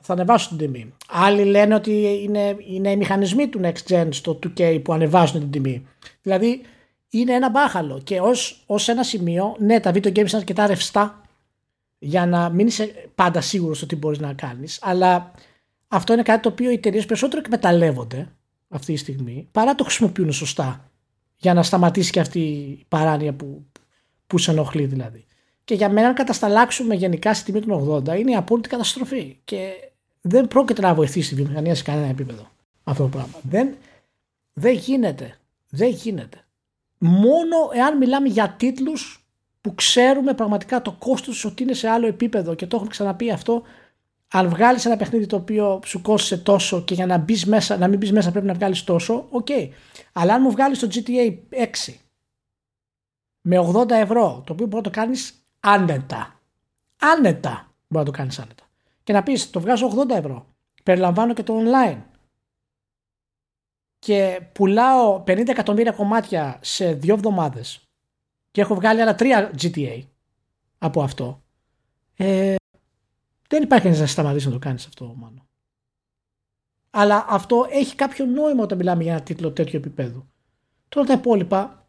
θα 0.00 0.12
ανεβάσουν 0.12 0.58
την 0.58 0.72
τιμή. 0.72 0.92
Άλλοι 1.08 1.44
λένε 1.44 1.74
ότι 1.74 2.20
είναι, 2.22 2.56
είναι 2.68 2.90
οι 2.90 2.96
μηχανισμοί 2.96 3.48
του 3.48 3.60
Next 3.62 3.88
Gen 3.88 4.08
στο 4.10 4.38
2K 4.42 4.80
που 4.84 4.92
ανεβάζουν 4.92 5.40
την 5.40 5.50
τιμή. 5.50 5.86
Δηλαδή 6.22 6.60
είναι 7.08 7.32
ένα 7.32 7.50
μπάχαλο 7.50 8.00
και 8.04 8.20
ως, 8.20 8.62
ως 8.66 8.88
ένα 8.88 9.02
σημείο, 9.02 9.56
ναι 9.58 9.80
τα 9.80 9.90
video 9.90 10.06
games 10.06 10.16
είναι 10.16 10.30
αρκετά 10.32 10.66
ρευστά 10.66 11.20
για 11.98 12.26
να 12.26 12.48
μην 12.48 12.66
είσαι 12.66 13.10
πάντα 13.14 13.40
σίγουρος 13.40 13.82
ότι 13.82 13.96
μπορείς 13.96 14.18
να 14.18 14.32
κάνεις, 14.32 14.78
αλλά 14.82 15.32
αυτό 15.88 16.12
είναι 16.12 16.22
κάτι 16.22 16.42
το 16.42 16.48
οποίο 16.48 16.70
οι 16.70 16.74
εταιρείες 16.74 17.06
περισσότερο 17.06 17.40
εκμεταλλεύονται 17.44 18.28
αυτή 18.68 18.92
τη 18.92 18.98
στιγμή 18.98 19.48
παρά 19.52 19.74
το 19.74 19.84
χρησιμοποιούν 19.84 20.32
σωστά 20.32 20.90
για 21.36 21.54
να 21.54 21.62
σταματήσει 21.62 22.10
και 22.10 22.20
αυτή 22.20 22.40
η 22.40 22.84
παράνοια 22.88 23.32
που, 23.32 23.66
που 24.26 24.38
σε 24.38 24.50
ενοχλεί 24.50 24.84
δηλαδή. 24.84 25.24
Και 25.64 25.74
για 25.74 25.88
μένα, 25.88 26.08
αν 26.08 26.14
κατασταλάξουμε 26.14 26.94
γενικά 26.94 27.34
στη 27.34 27.44
τιμή 27.52 27.66
των 27.66 28.02
80, 28.06 28.18
είναι 28.18 28.30
η 28.30 28.36
απόλυτη 28.36 28.68
καταστροφή. 28.68 29.38
Και 29.44 29.72
δεν 30.20 30.48
πρόκειται 30.48 30.80
να 30.80 30.94
βοηθήσει 30.94 31.28
τη 31.28 31.34
βιομηχανία 31.34 31.74
σε 31.74 31.82
κανένα 31.82 32.06
επίπεδο 32.06 32.50
αυτό 32.84 33.02
το 33.02 33.08
πράγμα. 33.08 33.38
Δεν, 33.42 33.74
δεν 34.52 34.74
γίνεται. 34.74 35.38
Δεν 35.68 35.88
γίνεται. 35.88 36.44
Μόνο 36.98 37.56
εάν 37.72 37.96
μιλάμε 37.96 38.28
για 38.28 38.54
τίτλους 38.58 39.26
που 39.60 39.74
ξέρουμε 39.74 40.34
πραγματικά 40.34 40.82
το 40.82 40.92
κόστος 40.92 41.44
ότι 41.44 41.62
είναι 41.62 41.72
σε 41.72 41.88
άλλο 41.88 42.06
επίπεδο 42.06 42.54
και 42.54 42.66
το 42.66 42.76
έχουμε 42.76 42.90
ξαναπεί 42.90 43.30
αυτό 43.30 43.62
αν 44.36 44.48
βγάλεις 44.48 44.84
ένα 44.84 44.96
παιχνίδι 44.96 45.26
το 45.26 45.36
οποίο 45.36 45.80
σου 45.84 46.02
κόστησε 46.02 46.38
τόσο 46.38 46.82
και 46.82 46.94
για 46.94 47.06
να, 47.06 47.18
μπεις 47.18 47.46
μέσα, 47.46 47.76
να 47.76 47.88
μην 47.88 47.98
μπεις 47.98 48.12
μέσα 48.12 48.30
πρέπει 48.30 48.46
να 48.46 48.54
βγάλεις 48.54 48.84
τόσο, 48.84 49.26
OK. 49.30 49.46
Okay. 49.48 49.68
Αλλά 50.12 50.34
αν 50.34 50.42
μου 50.42 50.50
βγάλεις 50.50 50.78
το 50.78 50.88
GTA 50.90 51.36
6 51.86 51.94
με 53.40 53.70
80 53.74 53.90
ευρώ, 53.90 54.42
το 54.46 54.52
οποίο 54.52 54.66
μπορεί 54.66 54.76
να 54.84 54.90
το 54.90 54.90
κάνεις 54.90 55.43
άνετα. 55.64 56.40
Άνετα 56.98 57.74
μπορεί 57.88 58.04
να 58.04 58.04
το 58.04 58.10
κάνεις 58.10 58.38
άνετα. 58.38 58.64
Και 59.02 59.12
να 59.12 59.22
πεις, 59.22 59.50
το 59.50 59.60
βγάζω 59.60 60.04
80 60.06 60.10
ευρώ. 60.10 60.46
Περιλαμβάνω 60.82 61.34
και 61.34 61.42
το 61.42 61.54
online. 61.58 62.02
Και 63.98 64.48
πουλάω 64.52 65.22
50 65.26 65.48
εκατομμύρια 65.48 65.92
κομμάτια 65.92 66.58
σε 66.62 66.92
δύο 66.92 67.14
εβδομάδες. 67.14 67.88
Και 68.50 68.60
έχω 68.60 68.74
βγάλει 68.74 69.00
άλλα 69.00 69.14
τρία 69.14 69.50
GTA 69.62 70.02
από 70.78 71.02
αυτό. 71.02 71.42
Ε, 72.16 72.54
δεν 73.48 73.62
υπάρχει 73.62 73.84
κανεί 73.84 73.98
να 73.98 74.06
σταματήσει 74.06 74.46
να 74.46 74.52
το 74.52 74.58
κάνεις 74.58 74.86
αυτό, 74.86 75.14
μάλλον. 75.16 75.48
Αλλά 76.90 77.26
αυτό 77.28 77.66
έχει 77.70 77.94
κάποιο 77.94 78.24
νόημα 78.24 78.62
όταν 78.62 78.78
μιλάμε 78.78 79.02
για 79.02 79.12
ένα 79.12 79.22
τίτλο 79.22 79.52
τέτοιο 79.52 79.78
επίπεδου. 79.78 80.28
Τώρα 80.88 81.06
τα 81.06 81.12
υπόλοιπα 81.12 81.83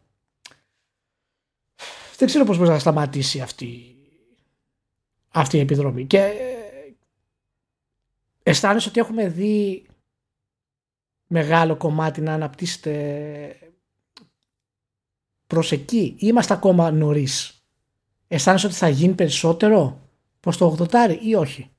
δεν 2.16 2.28
ξέρω 2.28 2.44
πώς 2.44 2.58
μπορεί 2.58 2.70
να 2.70 2.78
σταματήσει 2.78 3.40
αυτή, 3.40 3.96
αυτή 5.28 5.56
η 5.56 5.60
επιδρομή. 5.60 6.06
Και 6.06 6.18
ε, 6.18 6.94
αισθάνεσαι 8.42 8.88
ότι 8.88 9.00
έχουμε 9.00 9.28
δει 9.28 9.86
μεγάλο 11.26 11.76
κομμάτι 11.76 12.20
να 12.20 12.34
αναπτύσσεται 12.34 13.72
προς 15.46 15.72
εκεί; 15.72 16.16
Είμαστε 16.18 16.52
ακόμα 16.52 16.90
νωρίς; 16.90 17.64
Αισθάνεσαι 18.28 18.66
ότι 18.66 18.76
θα 18.76 18.88
γίνει 18.88 19.14
περισσότερο 19.14 20.00
προς 20.40 20.56
το 20.56 20.76
80 20.92 21.18
ή 21.20 21.34
όχι; 21.34 21.70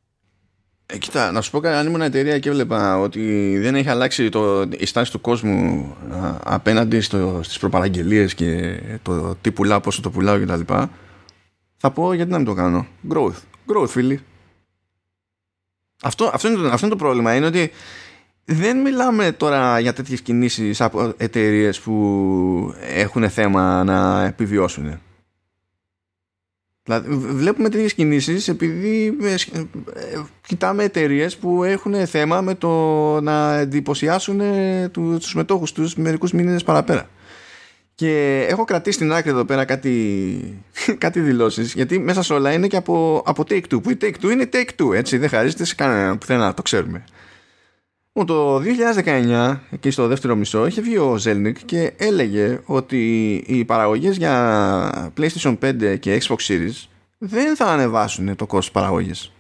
Ε, 0.90 0.98
κοίτα, 0.98 1.32
να 1.32 1.42
σου 1.42 1.52
πω 1.52 1.60
κάτι, 1.60 1.76
αν 1.76 1.88
ήμουν 1.88 2.02
εταιρεία 2.02 2.40
και 2.40 2.50
έβλεπα 2.50 3.00
ότι 3.00 3.58
δεν 3.60 3.76
έχει 3.76 3.90
αλλάξει 3.90 4.30
το, 4.30 4.62
η 4.62 4.86
στάση 4.86 5.12
του 5.12 5.22
κόσμου 5.22 5.96
α, 6.12 6.38
απέναντι 6.44 7.02
στο, 7.02 7.40
στις 7.44 7.60
προπαραγγελίες 7.60 8.34
και 8.34 8.80
το 9.02 9.36
τι 9.42 9.52
πουλάω, 9.52 9.80
πόσο 9.80 10.02
το 10.02 10.10
πουλάω 10.10 10.40
κτλ. 10.40 10.74
Θα 11.78 11.92
πω 11.92 12.14
γιατί 12.14 12.32
να 12.32 12.38
μην 12.38 12.46
το 12.46 12.54
κάνω. 12.54 12.88
Growth. 13.10 13.40
Growth, 13.68 13.88
φίλοι. 13.88 14.22
Αυτό, 16.04 16.30
αυτό, 16.34 16.48
είναι 16.48 16.58
το, 16.58 16.68
αυτό 16.68 16.86
είναι 16.86 16.96
το 16.96 17.04
πρόβλημα. 17.04 17.36
Είναι 17.36 17.46
ότι 17.46 17.72
δεν 18.46 18.82
μιλάμε 18.82 19.32
τώρα 19.32 19.80
για 19.80 19.94
τέτοιες 19.94 20.22
κινήσεις 20.22 20.82
από 20.82 21.14
εταιρείες 21.18 21.80
που 21.80 22.74
έχουν 22.82 23.30
θέμα 23.30 23.84
να 23.84 24.26
επιβιώσουν. 24.26 25.00
Δηλαδή, 26.88 27.16
βλέπουμε 27.16 27.70
τέτοιες 27.70 27.94
κινήσεις 27.94 28.48
επειδή 28.48 29.18
ε, 29.22 29.34
ε, 29.34 29.38
κοιτάμε 30.48 30.84
εταιρείες 30.84 31.38
που 31.38 31.64
έχουν 31.64 32.08
θέμα 32.08 32.42
με 32.42 32.56
το 32.56 32.72
να 33.22 33.58
εντυπωσιάσουν 33.58 34.42
του 34.92 35.20
μετόχους 35.34 35.72
τους 35.72 35.96
μερικούς 35.96 36.32
μήνες 36.32 36.64
παραπέρα. 36.64 37.10
Και 37.96 38.46
έχω 38.50 38.64
κρατήσει 38.64 38.96
στην 38.96 39.14
άκρη 39.14 39.30
εδώ 39.30 39.46
πέρα 39.46 39.66
κάτι, 39.66 40.64
κάτι 40.98 41.20
δηλώσεις, 41.20 41.74
γιατί 41.74 42.00
μέσα 42.00 42.22
σε 42.22 42.34
όλα 42.34 42.52
είναι 42.52 42.68
και 42.68 42.78
από, 42.78 43.24
από 43.26 43.44
Take 43.50 43.64
Two. 43.74 43.82
Που 43.84 43.90
η 43.90 43.98
Take 44.02 44.26
Two 44.26 44.32
είναι 44.32 44.50
Take 44.54 44.82
Two, 44.82 44.96
έτσι. 44.96 45.18
Δεν 45.18 45.30
χαρίζεται 45.30 45.66
σε 45.66 45.76
κανέναν 45.76 46.18
πουθενά, 46.18 46.54
το 46.54 46.62
ξέρουμε. 46.62 47.04
Το 48.26 48.62
2019, 49.06 49.60
εκεί 49.72 49.90
στο 49.90 50.08
δεύτερο 50.08 50.36
μισό, 50.36 50.66
είχε 50.66 50.82
βγει 50.82 50.98
ο 50.98 51.18
Zelnick 51.24 51.56
και 51.66 51.94
έλεγε 51.98 52.60
ότι 52.66 53.34
οι 53.48 53.66
παραγωγές 53.66 54.18
για 54.18 55.12
PlayStation 55.18 55.58
5 55.62 56.00
και 56.00 56.22
Xbox 56.22 56.36
Series 56.48 56.88
δεν 57.18 57.56
θα 57.56 57.66
ανεβάσουν 57.66 58.36
το 58.36 58.46
κόστος 58.46 58.72
παραγωγής. 58.72 59.32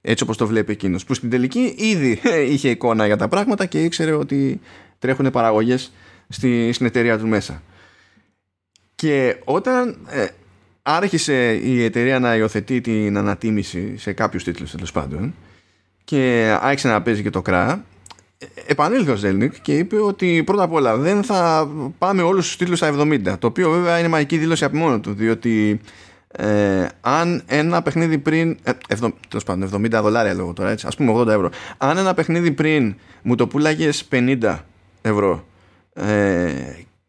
Έτσι 0.00 0.22
όπως 0.22 0.36
το 0.36 0.46
βλέπει 0.46 0.72
εκείνος, 0.72 1.04
που 1.04 1.14
στην 1.14 1.30
τελική 1.30 1.74
ήδη 1.78 2.20
είχε 2.52 2.70
εικόνα 2.70 3.06
για 3.06 3.16
τα 3.16 3.28
πράγματα 3.28 3.66
και 3.66 3.84
ήξερε 3.84 4.12
ότι 4.12 4.60
τρέχουν 4.98 5.30
παραγωγές 5.30 5.92
στη, 6.28 6.72
στην 6.72 6.86
εταιρεία 6.86 7.18
του 7.18 7.26
μέσα. 7.26 7.62
Και 8.94 9.36
όταν 9.44 9.98
ε, 10.08 10.26
άρχισε 10.82 11.54
η 11.54 11.84
εταιρεία 11.84 12.18
να 12.18 12.36
υιοθετεί 12.36 12.80
την 12.80 13.16
ανατίμηση 13.16 13.96
σε 13.96 14.12
κάποιους 14.12 14.44
τίτλους 14.44 14.70
τέλος 14.70 14.92
πάντων 14.92 15.34
και 16.06 16.56
άρχισε 16.60 16.88
να 16.88 17.02
παίζει 17.02 17.22
και 17.22 17.30
το 17.30 17.42
κρά 17.42 17.84
επανήλθε 18.66 19.10
ο 19.10 19.16
Ζέλνικ 19.16 19.54
και 19.62 19.78
είπε 19.78 20.00
ότι 20.00 20.42
πρώτα 20.46 20.62
απ' 20.62 20.72
όλα 20.72 20.96
δεν 20.96 21.22
θα 21.22 21.70
πάμε 21.98 22.22
όλους 22.22 22.46
τους 22.46 22.56
τίτλους 22.56 22.78
στα 22.78 22.94
70 22.98 23.38
το 23.38 23.46
οποίο 23.46 23.70
βέβαια 23.70 23.98
είναι 23.98 24.08
μαγική 24.08 24.38
δήλωση 24.38 24.64
από 24.64 24.76
μόνο 24.76 25.00
του 25.00 25.12
διότι 25.12 25.80
ε, 26.28 26.86
αν 27.00 27.42
ένα 27.46 27.82
παιχνίδι 27.82 28.18
πριν 28.18 28.58
ε, 28.62 28.70
ευδο, 28.88 29.12
πάντων, 29.44 29.86
70 29.86 29.90
δολάρια 29.90 30.34
λόγω 30.34 30.52
τώρα 30.52 30.70
έτσι, 30.70 30.86
ας 30.86 30.96
πούμε 30.96 31.12
80 31.16 31.26
ευρώ. 31.26 31.50
Αν 31.78 31.96
ένα 31.96 32.14
παιχνίδι 32.14 32.52
πριν 32.52 32.96
μου 33.22 33.34
το 33.34 33.46
πουλάγες 33.46 34.08
50 34.10 34.58
ευρώ 35.02 35.44
ε, 35.92 36.52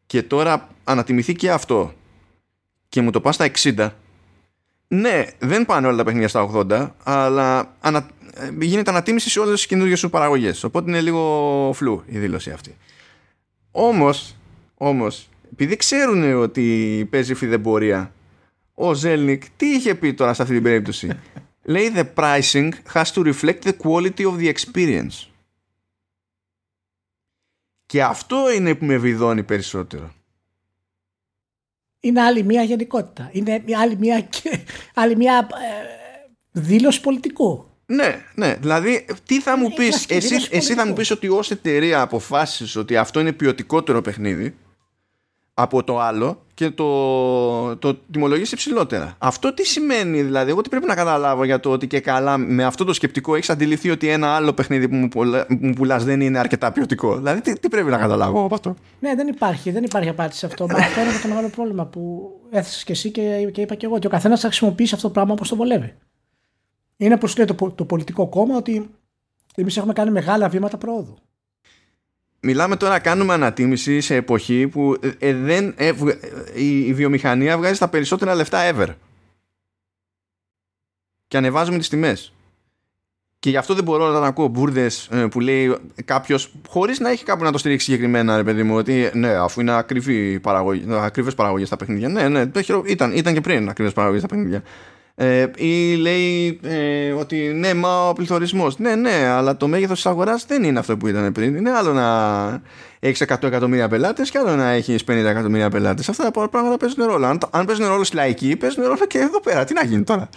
και 0.05 0.23
τώρα 0.23 0.67
ανατιμηθεί 0.83 1.33
και 1.33 1.51
αυτό 1.51 1.93
και 2.89 3.01
μου 3.01 3.09
το 3.09 3.21
πας 3.21 3.35
στα 3.35 3.47
60 3.63 3.89
ναι, 4.87 5.25
δεν 5.39 5.65
πάνε 5.65 5.87
όλα 5.87 5.97
τα 5.97 6.03
παιχνίδια 6.03 6.27
στα 6.27 6.49
80 6.53 6.89
αλλά 7.03 7.75
ανα, 7.79 7.97
ε, 7.97 8.16
γίνεται 8.59 8.89
ανατίμηση 8.89 9.29
σε 9.29 9.39
όλες 9.39 9.53
τις 9.53 9.65
καινούργιες 9.65 9.99
σου 9.99 10.09
παραγωγές. 10.09 10.63
Οπότε 10.63 10.89
είναι 10.89 11.01
λίγο 11.01 11.71
φλού 11.73 12.03
η 12.05 12.17
δήλωση 12.17 12.51
αυτή. 12.51 12.75
Όμως, 13.71 14.35
όμως 14.77 15.29
επειδή 15.51 15.75
ξέρουν 15.75 16.41
ότι 16.41 17.07
παίζει 17.09 17.33
φιδεμπορία 17.33 18.11
ο 18.73 18.93
Ζέλνικ 18.93 19.43
τι 19.57 19.65
είχε 19.65 19.95
πει 19.95 20.13
τώρα 20.13 20.33
σε 20.33 20.41
αυτή 20.41 20.53
την 20.53 20.63
περίπτωση; 20.63 21.19
Λέει 21.63 21.91
the 21.95 22.05
pricing 22.15 22.71
has 22.93 23.03
to 23.03 23.33
reflect 23.33 23.61
the 23.63 23.73
quality 23.83 24.25
of 24.25 24.37
the 24.39 24.53
experience. 24.53 25.27
Και 27.85 28.03
αυτό 28.03 28.51
είναι 28.51 28.75
που 28.75 28.85
με 28.85 28.97
βιδώνει 28.97 29.43
περισσότερο. 29.43 30.13
Είναι 31.99 32.21
άλλη 32.21 32.43
μια 32.43 32.63
γενικότητα. 32.63 33.29
Είναι 33.33 33.63
άλλη 33.77 33.95
μια, 33.97 34.29
άλλη 34.93 35.15
μια 35.15 35.47
ε, 35.51 35.85
δήλωση 36.51 37.01
πολιτικού 37.01 37.66
ναι, 37.89 38.25
ναι. 38.35 38.55
Δηλαδή, 38.59 39.05
τι 39.25 39.41
θα 39.41 39.57
μου 39.57 39.73
πεις, 39.73 40.05
εσύ, 40.09 40.35
εσύ 40.49 40.73
θα 40.73 40.85
μου 40.85 40.93
πεις 40.93 41.11
ότι 41.11 41.27
ως 41.27 41.51
εταιρεία 41.51 42.01
αποφάσισες 42.01 42.75
ότι 42.75 42.97
αυτό 42.97 43.19
είναι 43.19 43.31
ποιοτικότερο 43.31 44.01
παιχνίδι 44.01 44.55
από 45.53 45.83
το 45.83 45.99
άλλο 45.99 46.41
και 46.53 46.69
το, 46.69 47.77
το 47.77 47.95
τιμολογήσει 48.11 48.53
υψηλότερα. 48.53 49.15
Αυτό 49.17 49.53
τι 49.53 49.65
σημαίνει, 49.65 50.21
δηλαδή, 50.21 50.49
εγώ 50.49 50.61
τι 50.61 50.69
πρέπει 50.69 50.85
να 50.85 50.95
καταλάβω 50.95 51.43
για 51.43 51.59
το 51.59 51.71
ότι 51.71 51.87
και 51.87 51.99
καλά 51.99 52.37
με 52.37 52.63
αυτό 52.63 52.83
το 52.83 52.93
σκεπτικό 52.93 53.35
έχεις 53.35 53.49
αντιληφθεί 53.49 53.89
ότι 53.89 54.07
ένα 54.07 54.35
άλλο 54.35 54.53
παιχνίδι 54.53 54.89
που 54.89 54.95
μου, 54.95 55.07
πουλά, 55.07 55.45
μου 55.49 55.73
πουλάς 55.73 56.03
δεν 56.03 56.21
είναι 56.21 56.39
αρκετά 56.39 56.71
ποιοτικό; 56.71 57.15
Δηλαδή, 57.15 57.41
τι, 57.41 57.59
τι 57.59 57.69
πρέπει 57.69 57.89
να 57.89 57.97
καταλάβω 57.97 58.45
από 58.45 58.55
αυτό; 58.55 58.75
Ναι, 58.99 59.15
δεν 59.15 59.27
υπάρχει, 59.27 59.71
δεν 59.71 59.83
υπάρχει 59.83 60.09
απάντηση 60.09 60.39
σε 60.39 60.45
αυτό. 60.45 60.65
Μα 60.67 60.77
αυτό 60.77 61.01
είναι 61.01 61.11
το 61.21 61.27
μεγάλο 61.27 61.49
πρόβλημα 61.49 61.85
που 61.85 62.31
έθεσες 62.49 62.83
και 62.83 62.91
εσύ 62.91 63.11
και, 63.11 63.49
και 63.51 63.61
είπα 63.61 63.75
και 63.75 63.85
εγώ. 63.85 63.95
Ότι 63.95 64.07
ο 64.07 64.09
καθένας 64.09 64.39
θα 64.39 64.47
χρησιμοποιήσει 64.47 64.95
αυτό 64.95 65.07
το 65.07 65.13
πράγμα 65.13 65.33
όπως 65.33 65.49
το 65.49 65.55
βολεύει. 65.55 65.93
Είναι 66.97 67.17
πω 67.17 67.27
λέει 67.37 67.45
το, 67.45 67.71
το 67.71 67.85
πολιτικό 67.85 68.27
κόμμα 68.27 68.55
ότι 68.55 68.89
εμείς 69.55 69.77
έχουμε 69.77 69.93
κάνει 69.93 70.11
μεγάλα 70.11 70.49
βήματα 70.49 70.77
πρόοδου. 70.77 71.17
Μιλάμε 72.39 72.75
τώρα, 72.75 72.99
κάνουμε 72.99 73.33
ανατίμηση 73.33 74.01
σε 74.01 74.15
εποχή 74.15 74.67
που 74.67 74.97
ε, 75.19 75.33
δεν, 75.33 75.73
ε, 75.77 75.93
η, 76.55 76.79
η 76.79 76.93
βιομηχανία 76.93 77.57
βγάζει 77.57 77.79
τα 77.79 77.87
περισσότερα 77.87 78.35
λεφτά 78.35 78.73
ever. 78.73 78.87
Και 81.27 81.37
ανεβάζουμε 81.37 81.77
τις 81.77 81.89
τιμές. 81.89 82.33
Και 83.39 83.49
γι' 83.49 83.57
αυτό 83.57 83.73
δεν 83.73 83.83
μπορώ 83.83 84.19
να 84.19 84.27
ακούω 84.27 84.47
μπουρδες 84.47 85.07
ε, 85.11 85.27
που 85.27 85.39
λέει 85.39 85.77
κάποιος, 86.05 86.53
χωρίς 86.67 86.99
να 86.99 87.09
έχει 87.09 87.23
κάπου 87.23 87.43
να 87.43 87.51
το 87.51 87.57
στηρίξει 87.57 87.85
συγκεκριμένα, 87.85 88.37
ρε 88.37 88.43
παιδί 88.43 88.63
μου, 88.63 88.75
ότι 88.75 89.11
ναι, 89.13 89.29
αφού 89.29 89.61
είναι 89.61 89.73
ακριβές 89.73 91.35
παραγωγές 91.35 91.67
στα 91.67 91.77
παιχνίδια. 91.77 92.09
Ναι, 92.09 92.29
ναι, 92.29 92.51
ήταν, 92.85 93.11
ήταν 93.13 93.33
και 93.33 93.41
πριν 93.41 93.69
ακριβές 93.69 93.93
παραγωγές 93.93 94.23
στα 94.23 94.35
παιχνίδια. 94.35 94.63
Ε, 95.19 95.51
ή 95.55 95.95
λέει 95.95 96.59
ε, 96.63 97.11
ότι 97.11 97.37
ναι, 97.37 97.73
μα 97.73 98.09
ο 98.09 98.13
πληθωρισμός. 98.13 98.77
Ναι, 98.77 98.95
ναι, 98.95 99.27
αλλά 99.27 99.57
το 99.57 99.67
μέγεθος 99.67 99.95
της 99.95 100.05
αγοράς 100.05 100.45
δεν 100.45 100.63
είναι 100.63 100.79
αυτό 100.79 100.97
που 100.97 101.07
ήταν 101.07 101.31
πριν. 101.31 101.55
Είναι 101.55 101.71
άλλο 101.71 101.93
να 101.93 102.61
έχεις 102.99 103.23
100 103.27 103.43
εκατομμύρια 103.43 103.87
πελάτες 103.87 104.29
και 104.29 104.37
άλλο 104.37 104.55
να 104.55 104.69
έχεις 104.69 105.03
50 105.07 105.09
εκατομμύρια 105.09 105.69
πελάτες. 105.69 106.09
Αυτά 106.09 106.31
τα 106.31 106.49
πράγματα 106.49 106.77
παίζουν 106.77 107.05
ρόλο. 107.05 107.25
Αν, 107.25 107.39
αν 107.51 107.65
παίζουν 107.65 107.87
ρόλο 107.87 108.03
στη 108.03 108.15
λαϊκή, 108.15 108.55
παίζουν 108.55 108.83
ρόλο 108.83 109.05
και 109.07 109.17
εδώ 109.17 109.39
πέρα. 109.39 109.63
Τι 109.63 109.73
να 109.73 109.83
γίνει 109.83 110.03
τώρα; 110.03 110.29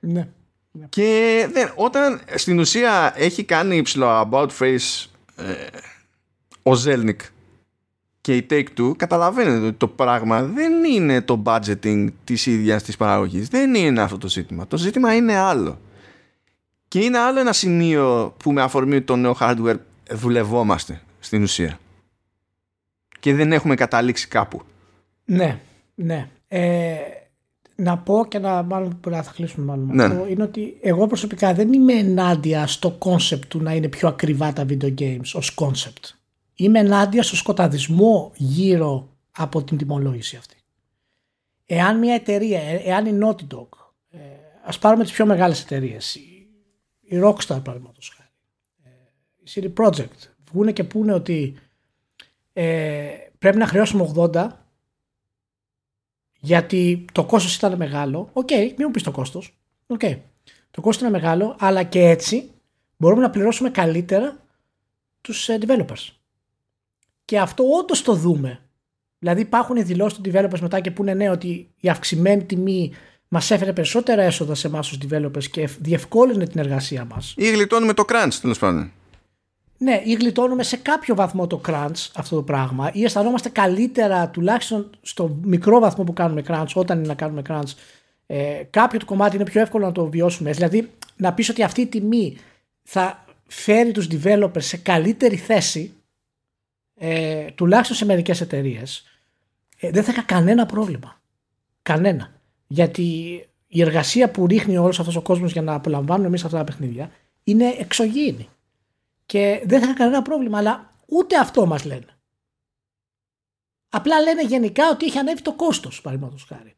Ναι. 0.00 0.28
Και 0.88 1.48
δεν, 1.52 1.72
όταν 1.74 2.20
στην 2.34 2.58
ουσία 2.58 3.12
έχει 3.16 3.44
κάνει 3.44 3.76
υψηλό 3.76 4.28
about 4.30 4.48
face 4.58 5.06
ε, 5.36 5.52
ο 6.62 6.74
Ζέλνικ 6.74 7.20
και 8.24 8.36
η 8.36 8.46
Take-Two 8.50 8.96
καταλαβαίνετε 8.96 9.66
ότι 9.66 9.76
το 9.76 9.88
πράγμα 9.88 10.42
δεν 10.42 10.84
είναι 10.84 11.20
το 11.20 11.42
budgeting 11.44 12.08
της 12.24 12.46
ίδιας 12.46 12.82
της 12.82 12.96
παραγωγής. 12.96 13.48
Δεν 13.48 13.74
είναι 13.74 14.02
αυτό 14.02 14.18
το 14.18 14.28
ζήτημα. 14.28 14.66
Το 14.66 14.76
ζήτημα 14.76 15.14
είναι 15.14 15.36
άλλο. 15.36 15.78
Και 16.88 17.00
είναι 17.00 17.18
άλλο 17.18 17.40
ένα 17.40 17.52
σημείο 17.52 18.34
που 18.36 18.52
με 18.52 18.62
αφορμή 18.62 19.00
το 19.00 19.16
νέο 19.16 19.36
hardware 19.40 19.76
δουλευόμαστε 20.10 21.02
στην 21.20 21.42
ουσία. 21.42 21.78
Και 23.20 23.34
δεν 23.34 23.52
έχουμε 23.52 23.74
καταλήξει 23.74 24.28
κάπου. 24.28 24.62
Ναι, 25.24 25.60
ναι. 25.94 26.28
Ε, 26.48 26.96
να 27.74 27.98
πω 27.98 28.26
και 28.28 28.38
να 28.38 28.62
μάλλον 28.62 29.00
θα 29.02 29.32
κλείσουμε 29.34 29.66
μάλλον 29.66 29.90
ναι. 29.94 30.04
αυτό, 30.04 30.26
είναι 30.28 30.42
ότι 30.42 30.76
εγώ 30.80 31.06
προσωπικά 31.06 31.54
δεν 31.54 31.72
είμαι 31.72 31.92
ενάντια 31.92 32.66
στο 32.66 32.98
concept 32.98 33.44
του 33.48 33.62
να 33.62 33.72
είναι 33.72 33.88
πιο 33.88 34.08
ακριβά 34.08 34.52
τα 34.52 34.66
video 34.68 34.94
games 34.98 35.30
ως 35.34 35.54
concept 35.60 36.23
είμαι 36.54 36.78
ενάντια 36.78 37.22
στο 37.22 37.36
σκοταδισμό 37.36 38.32
γύρω 38.36 39.08
από 39.30 39.62
την 39.62 39.76
τιμολόγηση 39.76 40.36
αυτή. 40.36 40.56
Εάν 41.66 41.98
μια 41.98 42.14
εταιρεία, 42.14 42.60
ε, 42.60 42.74
εάν 42.84 43.06
η 43.06 43.18
Naughty 43.22 43.54
Dog, 43.56 43.68
ε, 44.10 44.18
ας 44.64 44.78
πάρουμε 44.78 45.02
τις 45.04 45.12
πιο 45.12 45.26
μεγάλες 45.26 45.62
εταιρείες, 45.62 46.14
η 47.00 47.20
Rockstar 47.22 47.60
παραδείγματος 47.64 48.16
χάρη, 48.16 48.30
ε, 48.82 48.90
η 49.42 49.50
CD 49.54 49.82
Projekt, 49.82 50.28
βγούνε 50.50 50.72
και 50.72 50.84
πούνε 50.84 51.12
ότι 51.12 51.58
ε, 52.52 53.08
πρέπει 53.38 53.56
να 53.56 53.66
χρεώσουμε 53.66 54.12
80 54.16 54.48
γιατί 56.40 57.04
το 57.12 57.24
κόστος 57.24 57.56
ήταν 57.56 57.76
μεγάλο. 57.76 58.28
OK, 58.32 58.48
okay, 58.50 58.66
μην 58.66 58.76
μου 58.78 58.90
πεις 58.90 59.02
το 59.02 59.10
κόστος. 59.10 59.58
Okay. 59.86 60.18
Το 60.70 60.80
κόστος 60.80 61.08
είναι 61.08 61.18
μεγάλο, 61.18 61.56
αλλά 61.58 61.82
και 61.82 62.00
έτσι 62.00 62.50
μπορούμε 62.96 63.22
να 63.22 63.30
πληρώσουμε 63.30 63.70
καλύτερα 63.70 64.36
τους 65.20 65.48
developers. 65.60 66.08
Και 67.24 67.38
αυτό 67.38 67.64
όντως 67.80 68.02
το 68.02 68.14
δούμε. 68.14 68.58
Δηλαδή 69.18 69.40
υπάρχουν 69.40 69.84
δηλώσεις 69.84 70.20
των 70.20 70.32
developers 70.32 70.60
μετά 70.60 70.80
και 70.80 70.90
που 70.90 71.02
είναι 71.02 71.14
ναι 71.14 71.30
ότι 71.30 71.68
η 71.80 71.88
αυξημένη 71.88 72.44
τιμή 72.44 72.92
μας 73.28 73.50
έφερε 73.50 73.72
περισσότερα 73.72 74.22
έσοδα 74.22 74.54
σε 74.54 74.66
εμάς 74.66 74.88
του 74.88 75.08
developers 75.08 75.44
και 75.44 75.68
διευκόλυνε 75.78 76.46
την 76.46 76.60
εργασία 76.60 77.04
μας. 77.04 77.34
Ή 77.36 77.50
γλιτώνουμε 77.50 77.92
το 77.94 78.04
crunch 78.08 78.34
τέλος 78.40 78.58
πάντων. 78.58 78.92
Ναι, 79.78 80.00
ή 80.04 80.12
γλιτώνουμε 80.12 80.62
σε 80.62 80.76
κάποιο 80.76 81.14
βαθμό 81.14 81.46
το 81.46 81.60
crunch 81.68 82.08
αυτό 82.14 82.36
το 82.36 82.42
πράγμα, 82.42 82.90
ή 82.92 83.04
αισθανόμαστε 83.04 83.48
καλύτερα 83.48 84.28
τουλάχιστον 84.28 84.90
στο 85.02 85.38
μικρό 85.42 85.78
βαθμό 85.80 86.04
που 86.04 86.12
κάνουμε 86.12 86.42
crunch, 86.48 86.72
όταν 86.74 86.98
είναι 86.98 87.06
να 87.06 87.14
κάνουμε 87.14 87.42
crunch. 87.48 87.72
Ε, 88.26 88.62
κάποιο 88.70 88.98
το 88.98 89.04
κομμάτι 89.04 89.36
είναι 89.36 89.44
πιο 89.44 89.60
εύκολο 89.60 89.86
να 89.86 89.92
το 89.92 90.06
βιώσουμε. 90.06 90.50
Δηλαδή, 90.52 90.90
να 91.16 91.32
πεις 91.32 91.48
ότι 91.48 91.62
αυτή 91.62 91.80
η 91.80 91.86
τιμή 91.86 92.36
θα 92.82 93.24
φέρει 93.46 93.92
τους 93.92 94.08
developers 94.10 94.62
σε 94.62 94.76
καλύτερη 94.76 95.36
θέση 95.36 95.92
ε, 96.94 97.50
τουλάχιστον 97.50 97.96
σε 97.96 98.04
μερικές 98.04 98.40
εταιρείες, 98.40 99.04
ε, 99.78 99.90
δεν 99.90 100.04
θα 100.04 100.12
είχα 100.12 100.22
κανένα 100.22 100.66
πρόβλημα. 100.66 101.20
Κανένα. 101.82 102.32
Γιατί 102.66 103.02
η 103.66 103.80
εργασία 103.80 104.30
που 104.30 104.46
ρίχνει 104.46 104.76
όλος 104.76 105.00
αυτός 105.00 105.16
ο 105.16 105.22
κόσμος 105.22 105.52
για 105.52 105.62
να 105.62 105.74
απολαμβάνουμε 105.74 106.26
εμείς 106.26 106.44
αυτά 106.44 106.58
τα 106.58 106.64
παιχνίδια 106.64 107.10
είναι 107.44 107.76
εξωγήινη. 107.78 108.48
Και 109.26 109.62
δεν 109.64 109.80
θα 109.80 109.86
είχα 109.86 109.94
κανένα 109.94 110.22
πρόβλημα, 110.22 110.58
αλλά 110.58 110.90
ούτε 111.06 111.38
αυτό 111.38 111.66
μας 111.66 111.84
λένε. 111.84 112.06
Απλά 113.88 114.20
λένε 114.20 114.44
γενικά 114.44 114.90
ότι 114.90 115.06
έχει 115.06 115.18
ανέβει 115.18 115.42
το 115.42 115.52
κόστος, 115.52 116.00
παραδείγματος 116.00 116.44
χάρη. 116.48 116.74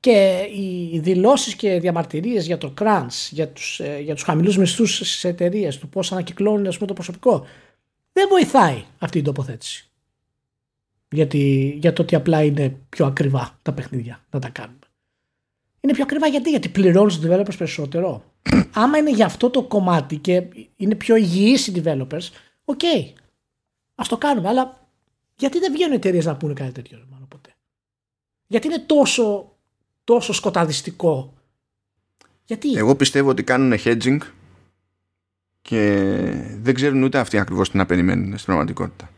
Και 0.00 0.46
οι 0.54 0.98
δηλώσεις 0.98 1.54
και 1.54 1.80
διαμαρτυρίες 1.80 2.46
για 2.46 2.58
το 2.58 2.74
crunch, 2.80 3.28
για 3.30 3.48
τους, 3.48 3.80
ε, 3.80 3.98
για 3.98 4.14
τους 4.14 4.22
χαμηλούς 4.22 4.56
μισθούς 4.56 4.94
στις 4.94 5.24
εταιρείες, 5.24 5.78
του 5.78 5.88
πώς 5.88 6.12
ανακυκλώνουν 6.12 6.74
πούμε, 6.74 6.86
το 6.86 6.92
προσωπικό, 6.92 7.46
δεν 8.18 8.28
βοηθάει 8.28 8.84
αυτή 8.98 9.18
η 9.18 9.22
τοποθέτηση. 9.22 9.88
Γιατί, 11.10 11.74
για 11.80 11.92
το 11.92 12.02
ότι 12.02 12.14
απλά 12.14 12.42
είναι 12.42 12.76
πιο 12.88 13.06
ακριβά 13.06 13.58
τα 13.62 13.72
παιχνίδια 13.72 14.24
να 14.30 14.38
τα 14.38 14.48
κάνουμε. 14.48 14.78
Είναι 15.80 15.92
πιο 15.92 16.02
ακριβά 16.02 16.26
γιατί, 16.26 16.50
γιατί 16.50 16.68
πληρώνουν 16.68 17.08
τους 17.08 17.20
developers 17.22 17.56
περισσότερο. 17.58 18.24
Άμα 18.82 18.98
είναι 18.98 19.10
για 19.10 19.26
αυτό 19.26 19.50
το 19.50 19.62
κομμάτι 19.62 20.16
και 20.16 20.42
είναι 20.76 20.94
πιο 20.94 21.16
υγιείς 21.16 21.66
οι 21.66 21.82
developers, 21.84 22.28
OK, 22.64 22.80
okay, 22.82 23.12
ας 23.94 24.08
το 24.08 24.18
κάνουμε. 24.18 24.48
Αλλά 24.48 24.88
γιατί 25.36 25.58
δεν 25.58 25.72
βγαίνουν 25.72 25.94
εταιρείες 25.94 26.24
να 26.24 26.36
πούνε 26.36 26.52
κάτι 26.52 26.72
τέτοιο, 26.72 27.06
μάλλον 27.10 27.28
ποτέ; 27.28 27.54
Γιατί 28.46 28.66
είναι 28.66 28.78
τόσο, 28.78 29.56
τόσο 30.04 30.32
σκοταδιστικό; 30.32 31.34
Γιατί; 32.44 32.74
Εγώ 32.74 32.96
πιστεύω 32.96 33.30
ότι 33.30 33.42
κάνουν 33.42 33.78
hedging 33.84 34.18
και 35.68 36.10
δεν 36.62 36.74
ξέρουν 36.74 37.02
ούτε 37.02 37.18
αυτοί 37.18 37.38
ακριβώς 37.38 37.70
τι 37.70 37.76
να 37.76 37.86
περιμένουν 37.86 38.32
στην 38.32 38.44
πραγματικότητα. 38.44 39.10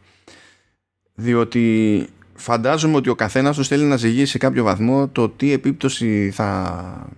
Διότι 1.15 2.07
φαντάζομαι 2.35 2.97
ότι 2.97 3.09
ο 3.09 3.15
καθένας 3.15 3.57
τους 3.57 3.69
θέλει 3.69 3.85
να 3.85 3.97
ζυγίσει 3.97 4.31
σε 4.31 4.39
κάποιο 4.39 4.65
βαθμό 4.65 5.09
το 5.09 5.29
τι 5.29 5.53
επίπτωση 5.53 6.31
θα, 6.31 7.09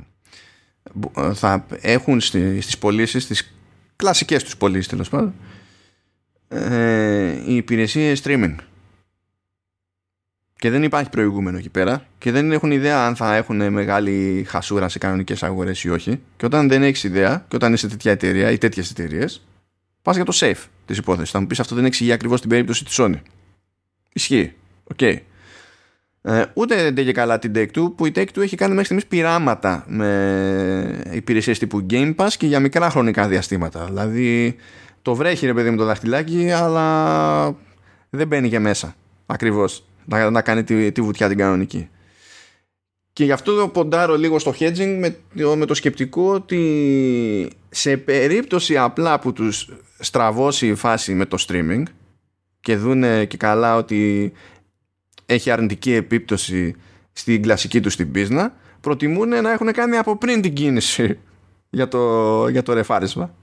θα 1.35 1.67
έχουν 1.81 2.21
στις 2.21 2.79
πωλήσεις, 2.79 3.23
στις 3.23 3.55
κλασικές 3.97 4.43
τους 4.43 4.57
πωλήσεις 4.57 4.89
τέλος 4.89 5.09
πάντων, 5.09 5.35
ε, 6.49 7.43
οι 7.47 7.57
υπηρεσίες 7.57 8.23
streaming. 8.25 8.55
Και 10.63 10.71
δεν 10.71 10.83
υπάρχει 10.83 11.11
προηγούμενο 11.11 11.59
εκεί 11.59 11.69
πέρα 11.69 12.07
και 12.19 12.31
δεν 12.33 12.53
έχουν 12.53 12.71
ιδέα 12.71 13.07
αν 13.07 13.17
θα 13.17 13.35
έχουν 13.35 13.73
μεγάλη 13.73 14.45
χασούρα 14.49 14.89
σε 14.89 14.99
κανονικές 14.99 15.43
αγορές 15.43 15.83
ή 15.83 15.91
όχι. 15.91 16.21
Και 16.37 16.47
όταν 16.47 16.69
δεν 16.69 16.83
έχεις 16.83 17.05
ιδέα 17.05 17.45
και 17.49 17.57
όταν 17.57 17.73
είσαι 17.73 17.89
τέτοια 17.89 18.11
εταιρεία 18.11 18.51
ή 18.51 18.59
τέτοιες 18.59 18.91
εταιρείες, 18.91 19.47
πας 20.03 20.17
για 20.17 20.25
το 20.25 20.33
safe 20.35 20.65
της 20.87 20.99
υπόθεσης. 20.99 21.31
Θα 21.31 21.41
μου 21.41 21.47
πεις 21.47 21.61
αυτό 21.61 21.75
δεν 21.75 21.85
εξηγεί 21.85 22.13
ακριβώς 22.13 22.41
την 22.41 22.51
περίπτωση 22.51 22.85
της 22.85 22.97
Sony. 23.01 23.21
Ισχύει. 24.13 24.53
OK. 24.85 24.97
Okay. 25.01 25.17
Ε, 26.23 26.45
ούτε 26.55 26.91
δεν 26.91 27.05
και 27.05 27.13
καλά 27.13 27.39
την 27.39 27.53
Take-Two 27.55 27.95
που 27.97 28.07
η 28.07 28.13
Take-Two 28.15 28.41
έχει 28.41 28.57
κάνει 28.57 28.71
μέχρι 28.71 28.85
στιγμής 28.85 29.07
πειράματα 29.07 29.85
με 29.89 31.03
υπηρεσίες 31.13 31.59
τύπου 31.59 31.87
Game 31.91 32.15
Pass 32.15 32.31
και 32.39 32.47
για 32.47 32.61
μικρά 32.61 32.91
χρονικά 32.91 33.29
διαστήματα. 33.29 33.85
Δηλαδή 33.85 34.57
το 35.03 35.15
βρέχει 35.15 35.47
ρε 35.47 35.55
παιδί 35.55 35.71
με 35.71 35.77
το 35.77 35.85
δαχτυλάκι 35.85 36.51
αλλά 36.51 37.45
δεν 38.11 38.27
μπαίνει 38.27 38.49
και 38.49 38.59
μέσα 38.59 38.95
ακριβώς 39.27 39.85
να, 40.05 40.31
να 40.31 40.43
κάνει 40.43 40.65
τη, 40.65 40.93
τη 40.93 41.01
βουτιά 41.01 41.29
την 41.29 41.39
κανονική. 41.39 41.89
Και 43.13 43.25
γι' 43.25 43.33
αυτό 43.33 43.71
ποντάρω 43.73 44.17
λίγο 44.17 44.39
στο 44.39 44.55
hedging 44.59 44.99
με, 45.01 45.17
με 45.57 45.67
το 45.67 45.75
σκεπτικό 45.75 46.33
ότι 46.33 47.51
σε 47.71 47.97
περίπτωση 47.97 48.79
απλά 48.79 49.19
που 49.19 49.33
τους 49.33 49.69
στραβώσει 49.99 50.67
η 50.67 50.75
φάση 50.75 51.15
με 51.15 51.27
το 51.27 51.45
streaming 51.49 51.83
και 52.61 52.77
δούνε 52.77 53.25
και 53.25 53.37
καλά 53.37 53.77
ότι 53.77 54.33
έχει 55.27 55.51
αρνητική 55.51 55.93
επίπτωση 55.93 56.75
στην 57.13 57.43
κλασική 57.43 57.81
τους 57.81 57.97
την 57.97 58.11
μπίζνα 58.11 58.55
προτιμούν 58.81 59.29
να 59.29 59.53
έχουν 59.53 59.73
κάνει 59.73 59.97
από 59.97 60.17
πριν 60.17 60.43
την 60.43 60.55
κίνηση 60.55 61.19
για 61.71 61.89
το, 61.89 62.49
για 62.49 62.63
το 62.63 62.73
ρεφάρισμα 62.73 63.35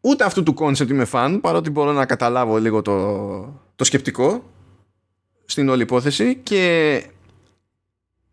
ούτε 0.00 0.24
αυτού 0.24 0.42
του 0.42 0.54
concept 0.54 0.90
είμαι 0.90 1.04
φαν 1.04 1.40
παρότι 1.40 1.70
μπορώ 1.70 1.92
να 1.92 2.06
καταλάβω 2.06 2.58
λίγο 2.58 2.82
το, 2.82 3.63
το 3.76 3.84
σκεπτικό 3.84 4.50
στην 5.44 5.68
όλη 5.68 5.82
υπόθεση 5.82 6.34
και 6.42 7.02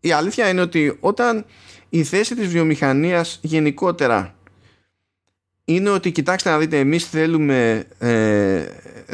η 0.00 0.12
αλήθεια 0.12 0.48
είναι 0.48 0.60
ότι 0.60 0.96
όταν 1.00 1.44
η 1.88 2.02
θέση 2.04 2.34
της 2.34 2.48
βιομηχανίας 2.48 3.38
γενικότερα 3.42 4.34
είναι 5.64 5.90
ότι 5.90 6.10
κοιτάξτε 6.12 6.50
να 6.50 6.58
δείτε 6.58 6.78
εμείς 6.78 7.08
θέλουμε 7.08 7.84
ε, 7.98 8.64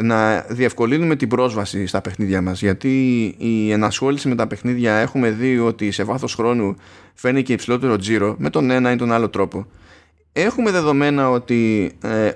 να 0.02 0.40
διευκολύνουμε 0.40 1.16
την 1.16 1.28
πρόσβαση 1.28 1.86
στα 1.86 2.00
παιχνίδια 2.00 2.42
μας 2.42 2.60
γιατί 2.60 3.24
η 3.38 3.72
ενασχόληση 3.72 4.28
με 4.28 4.34
τα 4.34 4.46
παιχνίδια 4.46 4.94
έχουμε 4.94 5.30
δει 5.30 5.58
ότι 5.58 5.90
σε 5.90 6.02
βάθος 6.02 6.34
χρόνου 6.34 6.76
φαίνει 7.14 7.42
και 7.42 7.52
υψηλότερο 7.52 7.96
τζίρο 7.96 8.36
με 8.38 8.50
τον 8.50 8.70
ένα 8.70 8.92
ή 8.92 8.96
τον 8.96 9.12
άλλο 9.12 9.28
τρόπο. 9.28 9.66
Έχουμε 10.32 10.70
δεδομένα 10.70 11.30
ότι 11.30 11.92
ε, 12.02 12.30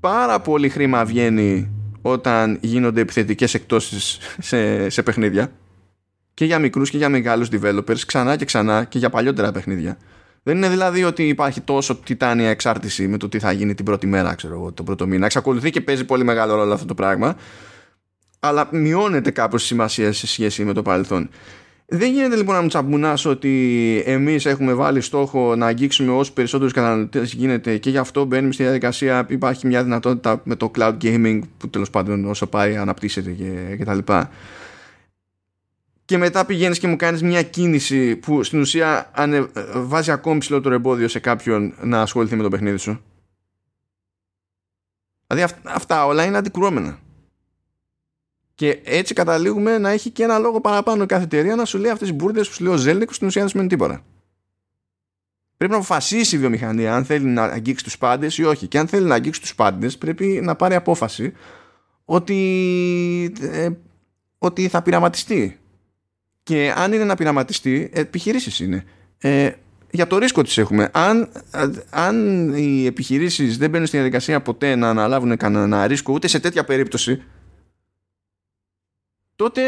πάρα 0.00 0.40
πολύ 0.40 0.68
χρήμα 0.68 1.04
βγαίνει 1.04 1.77
όταν 2.10 2.58
γίνονται 2.60 3.00
επιθετικές 3.00 3.54
εκτόσεις 3.54 4.18
σε, 4.38 4.88
σε 4.88 5.02
παιχνίδια 5.02 5.52
και 6.34 6.44
για 6.44 6.58
μικρούς 6.58 6.90
και 6.90 6.96
για 6.96 7.08
μεγάλους 7.08 7.48
developers 7.52 8.00
ξανά 8.06 8.36
και 8.36 8.44
ξανά 8.44 8.84
και 8.84 8.98
για 8.98 9.10
παλιότερα 9.10 9.52
παιχνίδια 9.52 9.98
δεν 10.48 10.56
είναι 10.56 10.68
δηλαδή 10.68 11.04
ότι 11.04 11.28
υπάρχει 11.28 11.60
τόσο 11.60 11.96
τιτάνια 11.96 12.48
εξάρτηση 12.50 13.08
με 13.08 13.16
το 13.16 13.28
τι 13.28 13.38
θα 13.38 13.52
γίνει 13.52 13.74
την 13.74 13.84
πρώτη 13.84 14.06
μέρα, 14.06 14.34
ξέρω 14.34 14.54
εγώ, 14.54 14.72
τον 14.72 14.84
πρώτο 14.84 15.06
μήνα. 15.06 15.24
Εξακολουθεί 15.26 15.70
και 15.70 15.80
παίζει 15.80 16.04
πολύ 16.04 16.24
μεγάλο 16.24 16.54
ρόλο 16.54 16.72
αυτό 16.72 16.86
το 16.86 16.94
πράγμα. 16.94 17.36
Αλλά 18.40 18.68
μειώνεται 18.72 19.30
κάπως 19.30 19.62
η 19.62 19.66
σημασία 19.66 20.12
σε 20.12 20.26
σχέση 20.26 20.64
με 20.64 20.72
το 20.72 20.82
παρελθόν. 20.82 21.28
Δεν 21.90 22.12
γίνεται 22.12 22.36
λοιπόν 22.36 22.54
να 22.54 22.60
μου 22.62 22.68
τσαμπουνάς 22.68 23.24
ότι 23.24 24.02
εμείς 24.06 24.46
έχουμε 24.46 24.74
βάλει 24.74 25.00
στόχο 25.00 25.56
να 25.56 25.66
αγγίξουμε 25.66 26.12
όσο 26.12 26.32
περισσότερους 26.32 26.72
καταναλωτές 26.72 27.32
γίνεται 27.32 27.78
και 27.78 27.90
γι' 27.90 27.98
αυτό 27.98 28.24
μπαίνουμε 28.24 28.52
στη 28.52 28.62
διαδικασία. 28.62 29.26
Υπάρχει 29.28 29.66
μια 29.66 29.84
δυνατότητα 29.84 30.40
με 30.44 30.56
το 30.56 30.70
cloud 30.78 30.96
gaming 31.02 31.40
που 31.58 31.68
τέλος 31.68 31.90
πάντων 31.90 32.24
όσο 32.24 32.46
πάει 32.46 32.76
αναπτύσσεται 32.76 33.30
και, 33.30 33.76
και 33.76 33.84
και 36.04 36.18
μετά 36.18 36.44
πηγαίνεις 36.44 36.78
και 36.78 36.86
μου 36.86 36.96
κάνεις 36.96 37.22
μια 37.22 37.42
κίνηση 37.42 38.16
που 38.16 38.42
στην 38.42 38.60
ουσία 38.60 39.10
ανε, 39.14 39.48
βάζει 39.74 40.10
ακόμη 40.10 40.38
ψηλότερο 40.38 40.74
εμπόδιο 40.74 41.08
σε 41.08 41.18
κάποιον 41.18 41.74
να 41.82 42.00
ασχοληθεί 42.00 42.36
με 42.36 42.42
το 42.42 42.48
παιχνίδι 42.48 42.76
σου. 42.76 43.00
Δηλαδή 45.26 45.54
αυτά 45.64 46.06
όλα 46.06 46.24
είναι 46.24 46.36
αντικρουόμενα. 46.36 46.98
Και 48.58 48.80
έτσι 48.84 49.14
καταλήγουμε 49.14 49.78
να 49.78 49.90
έχει 49.90 50.10
και 50.10 50.22
ένα 50.22 50.38
λόγο 50.38 50.60
παραπάνω 50.60 51.06
κάθε 51.06 51.24
εταιρεία 51.24 51.54
να 51.54 51.64
σου 51.64 51.78
λέει 51.78 51.90
αυτές 51.90 52.08
οι 52.08 52.12
μπουρδες 52.12 52.48
που 52.48 52.54
σου 52.54 52.64
λέει 52.64 52.72
ο 52.72 52.76
Ζέλνικ 52.76 53.14
στην 53.14 53.26
ουσία 53.26 53.40
δεν 53.40 53.50
σημαίνει 53.50 53.68
τίποτα. 53.68 54.04
Πρέπει 55.56 55.72
να 55.72 55.78
αποφασίσει 55.78 56.36
η 56.36 56.38
βιομηχανία 56.38 56.94
αν 56.94 57.04
θέλει 57.04 57.24
να 57.24 57.42
αγγίξει 57.42 57.84
τους 57.84 57.98
πάντες 57.98 58.38
ή 58.38 58.44
όχι. 58.44 58.66
Και 58.66 58.78
αν 58.78 58.86
θέλει 58.86 59.06
να 59.06 59.14
αγγίξει 59.14 59.40
τους 59.40 59.54
πάντες 59.54 59.98
πρέπει 59.98 60.40
να 60.42 60.56
πάρει 60.56 60.74
απόφαση 60.74 61.32
ότι, 62.04 63.32
ε, 63.40 63.68
ότι 64.38 64.68
θα 64.68 64.82
πειραματιστεί 64.82 65.58
και 66.42 66.72
αν 66.76 66.92
είναι 66.92 67.04
να 67.04 67.14
πειραματιστεί, 67.14 67.90
επιχειρήσεις 67.92 68.60
είναι. 68.60 68.84
Ε, 69.18 69.50
για 69.90 70.06
το 70.06 70.18
ρίσκο 70.18 70.42
τις 70.42 70.58
έχουμε. 70.58 70.90
Αν, 70.92 71.28
αν 71.90 72.48
οι 72.54 72.86
επιχειρήσεις 72.86 73.58
δεν 73.58 73.70
μπαίνουν 73.70 73.86
στη 73.86 73.96
διαδικασία 73.96 74.40
ποτέ 74.40 74.74
να 74.74 74.88
αναλάβουν 74.88 75.36
κανένα 75.36 75.86
ρίσκο 75.86 76.12
ούτε 76.12 76.26
σε 76.26 76.40
τέτοια 76.40 76.64
περίπτωση 76.64 77.22
τότε 79.38 79.62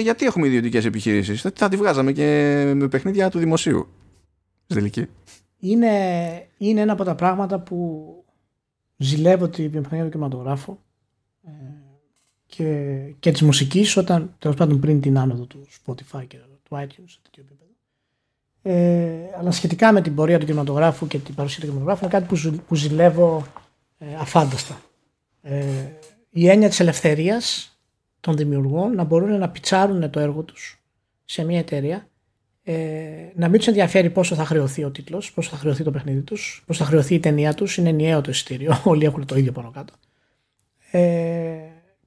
γιατί 0.00 0.26
έχουμε 0.26 0.46
ιδιωτικές 0.46 0.84
επιχειρήσεις; 0.84 1.40
Θα, 1.40 1.52
θα 1.54 1.68
τη 1.68 1.76
βγάζαμε 1.76 2.12
και 2.12 2.24
με 2.74 2.88
παιχνίδια 2.88 3.30
του 3.30 3.38
δημοσίου 3.38 3.88
στη 4.66 5.08
είναι, 5.58 5.88
είναι 6.56 6.80
ένα 6.80 6.92
από 6.92 7.04
τα 7.04 7.14
πράγματα 7.14 7.60
που 7.60 8.08
ζηλεύω 8.96 9.48
τη 9.48 9.68
βιομηχανία 9.68 10.04
του 10.04 10.10
κινηματογράφου 10.10 10.78
ε, 11.46 11.50
και, 12.46 12.98
και 13.18 13.32
της 13.32 13.42
μουσικής 13.42 13.96
όταν 13.96 14.34
τέλος 14.38 14.56
πάντων 14.56 14.80
πριν 14.80 15.00
την 15.00 15.18
άνοδο 15.18 15.44
του 15.44 15.66
Spotify 15.68 16.26
και 16.26 16.36
του 16.62 16.76
iTunes 16.76 17.04
σε 17.06 17.18
τέτοιο 17.22 17.44
επίπεδο. 17.46 17.70
Ε, 18.62 19.38
αλλά 19.38 19.50
σχετικά 19.50 19.92
με 19.92 20.00
την 20.00 20.14
πορεία 20.14 20.38
του 20.38 20.46
κινηματογράφου 20.46 21.06
και 21.06 21.18
την 21.18 21.34
παρουσία 21.34 21.60
του 21.60 21.66
κινηματογράφου 21.66 22.04
είναι 22.04 22.12
κάτι 22.12 22.34
που, 22.34 22.62
που 22.68 22.74
ζηλεύω 22.74 23.46
ε, 23.98 24.14
αφάνταστα. 24.14 24.80
Ε, 25.42 25.64
η 26.30 26.48
έννοια 26.48 26.68
της 26.68 26.80
ελευθερίας 26.80 27.71
των 28.22 28.36
δημιουργών 28.36 28.94
να 28.94 29.04
μπορούν 29.04 29.38
να 29.38 29.48
πιτσάρουν 29.48 30.10
το 30.10 30.20
έργο 30.20 30.42
τους 30.42 30.82
σε 31.24 31.44
μια 31.44 31.58
εταιρεία 31.58 32.06
ε, 32.64 33.32
να 33.34 33.48
μην 33.48 33.58
τους 33.58 33.68
ενδιαφέρει 33.68 34.10
πόσο 34.10 34.34
θα 34.34 34.44
χρεωθεί 34.44 34.84
ο 34.84 34.90
τίτλος, 34.90 35.32
πόσο 35.32 35.50
θα 35.50 35.56
χρεωθεί 35.56 35.84
το 35.84 35.90
παιχνίδι 35.90 36.20
τους, 36.20 36.62
πόσο 36.66 36.84
θα 36.84 36.90
χρεωθεί 36.90 37.14
η 37.14 37.20
ταινία 37.20 37.54
τους. 37.54 37.76
Είναι 37.76 37.88
ενιαίο 37.88 38.20
το 38.20 38.30
εισιτήριο. 38.30 38.80
Όλοι 38.84 39.04
έχουν 39.04 39.26
το 39.26 39.36
ίδιο 39.36 39.52
πάνω 39.52 39.70
κάτω. 39.70 39.92
Ε, 40.90 41.58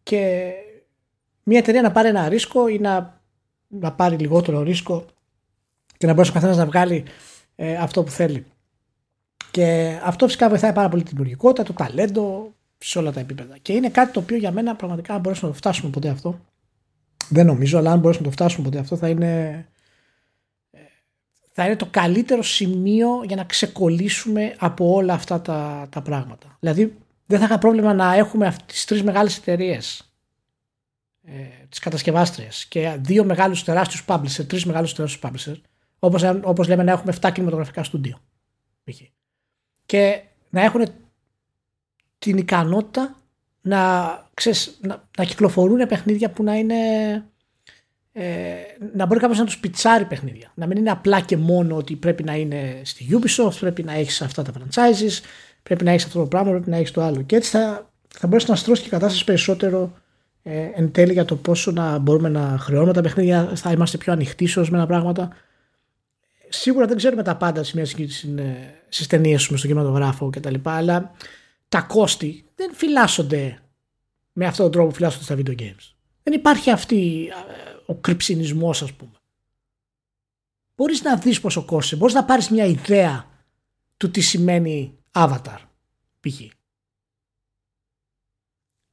και 0.03 0.51
μια 1.43 1.59
εταιρεία 1.59 1.81
να 1.81 1.91
πάρει 1.91 2.07
ένα 2.07 2.29
ρίσκο 2.29 2.67
ή 2.67 2.79
να, 2.79 3.21
να 3.67 3.91
πάρει 3.91 4.15
λιγότερο 4.17 4.61
ρίσκο 4.61 5.05
και 5.97 6.05
να 6.05 6.13
μπορέσει 6.13 6.31
ο 6.31 6.33
καθένας 6.33 6.57
να 6.57 6.65
βγάλει 6.65 7.03
ε, 7.55 7.75
αυτό 7.75 8.03
που 8.03 8.11
θέλει. 8.11 8.45
Και 9.51 9.97
αυτό 10.03 10.25
φυσικά 10.25 10.49
βοηθάει 10.49 10.73
πάρα 10.73 10.89
πολύ 10.89 11.03
τη 11.03 11.09
δημιουργικότητα, 11.09 11.63
το 11.63 11.73
ταλέντο 11.73 12.54
σε 12.77 12.99
όλα 12.99 13.11
τα 13.11 13.19
επίπεδα. 13.19 13.57
Και 13.57 13.73
είναι 13.73 13.89
κάτι 13.89 14.11
το 14.13 14.19
οποίο 14.19 14.37
για 14.37 14.51
μένα 14.51 14.75
πραγματικά 14.75 15.13
αν 15.13 15.19
μπορέσουμε 15.19 15.47
να 15.47 15.53
το 15.53 15.59
φτάσουμε 15.59 15.91
ποτέ 15.91 16.09
αυτό, 16.09 16.39
δεν 17.29 17.45
νομίζω, 17.45 17.77
αλλά 17.77 17.91
αν 17.91 17.99
μπορέσουμε 17.99 18.27
να 18.27 18.35
το 18.35 18.43
φτάσουμε 18.43 18.65
ποτέ 18.69 18.79
αυτό 18.79 18.97
θα 18.97 19.09
είναι, 19.09 19.65
ε, 20.71 20.79
θα 21.53 21.65
είναι 21.65 21.75
το 21.75 21.87
καλύτερο 21.91 22.43
σημείο 22.43 23.23
για 23.23 23.35
να 23.35 23.43
ξεκολλήσουμε 23.43 24.55
από 24.57 24.93
όλα 24.93 25.13
αυτά 25.13 25.41
τα, 25.41 25.87
τα 25.91 26.01
πράγματα. 26.01 26.57
Δηλαδή 26.59 26.97
δεν 27.25 27.39
θα 27.39 27.45
είχα 27.45 27.57
πρόβλημα 27.57 27.93
να 27.93 28.15
έχουμε 28.15 28.55
τις 28.65 28.85
τρεις 28.85 29.03
μεγάλες 29.03 29.37
εταιρείες 29.37 30.13
ε, 31.27 31.65
τις 31.69 31.79
κατασκευάστριες 31.79 32.65
και 32.65 32.97
δύο 32.99 33.23
μεγάλους 33.23 33.63
τεράστιους 33.63 34.03
publisher, 34.07 34.45
τρεις 34.47 34.65
μεγάλους 34.65 34.93
τεράστιους 34.93 35.31
publisher, 35.31 35.61
όπως, 35.99 36.23
όπως 36.43 36.67
λέμε 36.67 36.83
να 36.83 36.91
έχουμε 36.91 37.13
7 37.21 37.31
κινηματογραφικά 37.33 37.83
στούντιο. 37.83 38.19
Και 39.85 40.21
να 40.49 40.61
έχουν 40.61 40.85
την 42.19 42.37
ικανότητα 42.37 43.15
να, 43.61 43.79
ξέρεις, 44.33 44.77
να, 44.81 45.03
να 45.17 45.23
κυκλοφορούν 45.23 45.87
παιχνίδια 45.87 46.29
που 46.29 46.43
να 46.43 46.55
είναι 46.55 46.75
ε, 48.17 48.55
να 48.93 49.05
μπορεί 49.05 49.19
κάποιος 49.19 49.39
να 49.39 49.45
τους 49.45 49.57
πιτσάρει 49.57 50.05
παιχνίδια. 50.05 50.51
Να 50.55 50.67
μην 50.67 50.77
είναι 50.77 50.91
απλά 50.91 51.21
και 51.21 51.37
μόνο 51.37 51.75
ότι 51.75 51.95
πρέπει 51.95 52.23
να 52.23 52.35
είναι 52.35 52.81
στη 52.83 53.07
Ubisoft, 53.11 53.57
πρέπει 53.59 53.83
να 53.83 53.93
έχεις 53.93 54.21
αυτά 54.21 54.41
τα 54.41 54.51
franchises, 54.53 55.21
πρέπει 55.63 55.83
να 55.83 55.91
έχεις 55.91 56.05
αυτό 56.05 56.19
το 56.19 56.25
πράγμα, 56.25 56.51
πρέπει 56.51 56.69
να 56.69 56.77
έχεις 56.77 56.91
το 56.91 57.01
άλλο. 57.01 57.21
Και 57.21 57.35
έτσι 57.35 57.49
θα, 57.49 57.91
θα 58.07 58.27
μπορέσει 58.27 58.49
να 58.49 58.55
στρώσει 58.55 58.81
και 58.81 58.87
η 58.87 58.91
κατάσταση 58.91 59.23
περισσότερο 59.23 59.93
ε, 60.43 60.69
εν 60.75 60.91
τέλει 60.91 61.13
για 61.13 61.25
το 61.25 61.35
πόσο 61.35 61.71
να 61.71 61.97
μπορούμε 61.97 62.29
να 62.29 62.57
χρεώνουμε 62.59 62.93
τα 62.93 63.01
παιχνίδια, 63.01 63.51
θα 63.55 63.71
είμαστε 63.71 63.97
πιο 63.97 64.13
ανοιχτοί 64.13 64.47
σε 64.47 64.59
ορισμένα 64.59 64.85
πράγματα. 64.85 65.29
Σίγουρα 66.49 66.85
δεν 66.85 66.97
ξέρουμε 66.97 67.23
τα 67.23 67.35
πάντα 67.35 67.63
σε 67.63 67.71
μια 67.75 67.85
στις 68.89 69.07
ταινίες 69.07 69.43
στον 69.43 69.57
κινηματογράφο 69.57 70.29
κτλ. 70.29 70.55
Αλλά 70.63 71.11
τα 71.75 71.81
κόστη 71.81 72.45
δεν 72.55 72.73
φυλάσσονται 72.73 73.59
με 74.31 74.45
αυτόν 74.45 74.63
τον 74.65 74.71
τρόπο 74.71 74.87
που 74.87 74.95
φυλάσσονται 74.95 75.23
στα 75.23 75.35
video 75.37 75.61
games. 75.61 75.93
Δεν 76.23 76.33
υπάρχει 76.33 76.71
αυτή 76.71 77.29
ο 77.85 77.95
κρυψινισμός 77.95 78.81
ας 78.81 78.93
πούμε. 78.93 79.11
Μπορείς 80.75 81.01
να 81.01 81.17
δεις 81.17 81.39
πόσο 81.39 81.65
κόστησε, 81.65 81.95
μπορείς 81.95 82.13
να 82.13 82.25
πάρεις 82.25 82.49
μια 82.49 82.65
ιδέα 82.65 83.29
του 83.97 84.11
τι 84.11 84.21
σημαίνει 84.21 84.97
avatar 85.11 85.57
π.χ. 86.19 86.41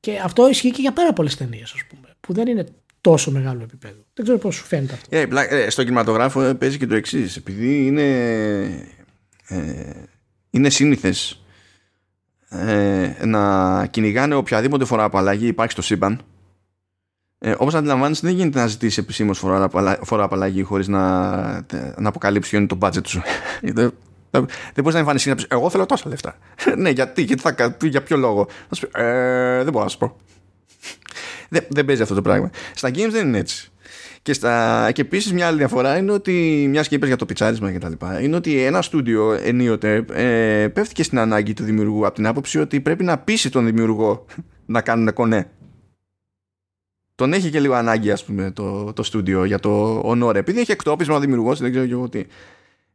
Και 0.01 0.19
αυτό 0.19 0.49
ισχύει 0.49 0.71
και 0.71 0.81
για 0.81 0.93
πάρα 0.93 1.13
πολλές 1.13 1.37
ταινίες, 1.37 1.73
ας 1.73 1.85
πούμε, 1.85 2.15
που 2.21 2.33
δεν 2.33 2.47
είναι 2.47 2.67
τόσο 3.01 3.31
μεγάλο 3.31 3.63
επίπεδο. 3.63 4.05
Δεν 4.15 4.25
ξέρω 4.25 4.39
πώς 4.39 4.55
σου 4.55 4.65
φαίνεται 4.65 4.93
αυτό. 4.93 5.09
Yeah, 5.11 5.47
ε, 5.51 5.71
στον 5.71 5.85
κινηματογράφο 5.85 6.43
ε, 6.43 6.55
παίζει 6.55 6.79
και 6.79 6.87
το 6.87 6.95
εξής. 6.95 7.37
Επειδή 7.37 7.87
είναι, 7.87 8.09
ε, 9.49 10.03
είναι 10.51 10.71
σύνηθες 10.71 11.42
ε, 12.53 13.15
να 13.25 13.87
κυνηγάνε 13.87 14.35
οποιαδήποτε 14.35 14.85
φορά 14.85 15.05
απαλλαγή 15.05 15.47
υπάρχει 15.47 15.73
στο 15.73 15.83
σύμπαν 15.83 16.21
ε, 17.39 17.55
Όπως 17.59 17.75
αντιλαμβάνεσαι, 17.75 18.27
δεν 18.27 18.37
γίνεται 18.37 18.59
να 18.59 18.67
ζητήσεις 18.67 18.99
επισήμως 18.99 19.39
φορά 20.03 20.25
απαλλαγή 20.25 20.63
χωρίς 20.63 20.89
να, 20.89 21.31
να 21.97 22.09
αποκαλύψεις 22.09 22.51
ποιο 22.51 22.59
είναι 22.59 22.69
το 22.69 22.79
budget 22.81 23.07
σου. 23.07 23.23
δεν 24.31 24.83
μπορείς 24.83 24.93
να 24.93 24.99
εμφανιστείς 24.99 25.31
να 25.31 25.37
πεις 25.37 25.47
Εγώ 25.49 25.71
θέλω 25.71 25.87
τόσα 25.87 26.09
λεφτά. 26.09 26.37
ναι, 26.77 26.91
γιατί, 26.91 27.23
γιατί 27.23 27.43
θα, 27.43 27.77
για 27.83 28.03
ποιο 28.03 28.17
λόγο. 28.17 28.47
Θα 28.69 28.75
σου 28.75 28.81
πει, 28.81 29.01
ε, 29.01 29.63
δεν 29.63 29.73
μπορώ 29.73 29.85
να 29.85 29.91
σου 29.91 29.99
πω. 29.99 30.17
δεν, 31.55 31.65
δεν 31.69 31.85
παίζει 31.85 32.03
αυτό 32.03 32.15
το 32.15 32.23
πράγμα. 32.23 32.51
Στα 32.75 32.89
games 32.89 33.11
δεν 33.11 33.27
είναι 33.27 33.39
έτσι. 33.39 33.72
Και, 34.23 34.33
στα... 34.33 34.91
και 34.93 35.01
επίσης 35.01 35.33
μια 35.33 35.47
άλλη 35.47 35.59
διαφορά 35.59 35.97
είναι 35.97 36.13
ότι, 36.13 36.67
μιας 36.69 36.89
και 36.89 36.95
είπες 36.95 37.09
για 37.09 37.17
το 37.17 37.27
πιτσάρισμα 37.27 37.73
και 37.73 37.79
τα 37.79 37.89
λοιπά, 37.89 38.21
είναι 38.21 38.37
ότι 38.37 38.63
ένα 38.63 38.83
στούντιο 38.83 39.33
ενίοτε 39.33 40.05
ε, 40.13 40.69
πέφτει 40.69 40.95
και 40.95 41.03
στην 41.03 41.19
ανάγκη 41.19 41.53
του 41.53 41.65
δημιουργού 41.65 42.07
από 42.07 42.15
την 42.15 42.27
άποψη 42.27 42.59
ότι 42.59 42.81
πρέπει 42.81 43.05
να 43.05 43.19
πείσει 43.19 43.51
τον 43.51 43.65
δημιουργό 43.65 44.27
να 44.67 44.81
κάνουν 44.81 45.13
κονέ. 45.13 45.51
Τον 47.15 47.33
έχει 47.33 47.51
και 47.51 47.61
λίγο 47.61 47.75
ανάγκη 47.75 48.11
ας 48.11 48.25
πούμε 48.25 48.51
το, 48.51 48.93
το 48.93 49.05
studio 49.13 49.47
για 49.47 49.59
το 49.59 50.01
ονόρε 50.05 50.39
επειδή 50.39 50.61
έχει 50.61 50.73
εκτόπισμα 50.73 51.17
ο 51.17 51.21
δημιουργός 51.21 51.61
δεν 51.61 51.71
ξέρω 51.71 51.87
και 51.87 51.93
εγώ 51.93 52.09
τι. 52.09 52.25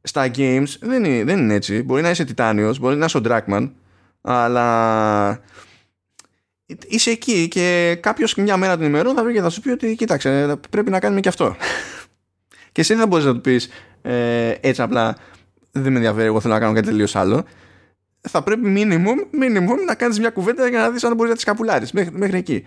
Στα 0.01 0.31
games 0.35 0.67
δεν 0.79 1.03
είναι, 1.03 1.23
δεν 1.23 1.39
είναι 1.39 1.53
έτσι. 1.53 1.83
Μπορεί 1.83 2.01
να 2.01 2.09
είσαι 2.09 2.23
τιτάνιος, 2.23 2.79
μπορεί 2.79 2.95
να 2.95 3.05
είσαι 3.05 3.17
ο 3.17 3.21
Dragman 3.23 3.69
αλλά 4.21 5.41
είσαι 6.87 7.09
εκεί 7.09 7.47
και 7.47 7.97
κάποιος 8.01 8.35
μια 8.35 8.57
μέρα 8.57 8.77
την 8.77 8.85
ημέρα 8.85 9.13
θα 9.13 9.23
βρει 9.23 9.33
και 9.33 9.41
θα 9.41 9.49
σου 9.49 9.61
πει 9.61 9.69
ότι 9.69 9.95
κοίταξε 9.95 10.57
πρέπει 10.69 10.89
να 10.89 10.99
κάνουμε 10.99 11.19
και 11.21 11.29
αυτό 11.29 11.55
και 12.71 12.81
εσύ 12.81 12.93
δεν 12.93 13.01
θα 13.01 13.07
μπορείς 13.07 13.25
να 13.25 13.33
του 13.33 13.41
πεις 13.41 13.69
ε, 14.01 14.53
έτσι 14.61 14.81
απλά 14.81 15.17
δεν 15.71 15.91
με 15.91 15.97
ενδιαφέρει 15.97 16.25
εγώ 16.25 16.39
θέλω 16.39 16.53
να 16.53 16.59
κάνω 16.59 16.73
κάτι 16.73 16.87
τελείως 16.87 17.15
άλλο 17.15 17.45
θα 18.27 18.43
πρέπει 18.43 18.73
minimum, 18.75 19.41
minimum 19.43 19.85
να 19.85 19.95
κάνεις 19.95 20.19
μια 20.19 20.29
κουβέντα 20.29 20.67
για 20.67 20.79
να 20.79 20.89
δεις 20.89 21.03
αν 21.03 21.15
μπορείς 21.15 21.29
να 21.29 21.35
τις 21.35 21.45
καπουλάρεις 21.45 21.91
μέχρι, 21.91 22.17
μέχρι 22.17 22.37
εκεί. 22.37 22.65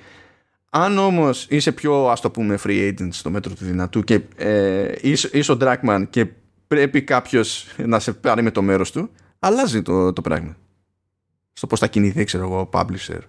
Αν 0.71 0.99
όμως 0.99 1.47
είσαι 1.51 1.73
πιο 1.73 2.09
ας 2.09 2.21
το 2.21 2.31
πούμε 2.31 2.59
free 2.65 2.89
agent 2.89 3.09
στο 3.11 3.31
μέτρο 3.31 3.55
του 3.55 3.65
δυνατού 3.65 4.03
και 4.03 4.21
ε, 4.37 4.93
είσαι, 5.01 5.31
είσαι 5.33 5.53
ο 5.53 5.57
Dragman 5.61 6.05
και 6.11 6.27
πρέπει 6.67 7.03
κάποιος 7.03 7.67
να 7.77 7.99
σε 7.99 8.13
πάρει 8.13 8.43
με 8.43 8.51
το 8.51 8.63
μέρος 8.63 8.93
του, 8.93 9.11
αλλάζει 9.39 9.83
το, 9.83 10.13
το 10.13 10.21
πράγμα. 10.21 10.57
Στο 11.53 11.67
πώς 11.67 11.79
θα 11.79 11.87
κινηθεί, 11.87 12.25
ξέρω 12.25 12.45
εγώ, 12.45 12.61
ο 12.61 12.69
publisher 12.73 13.21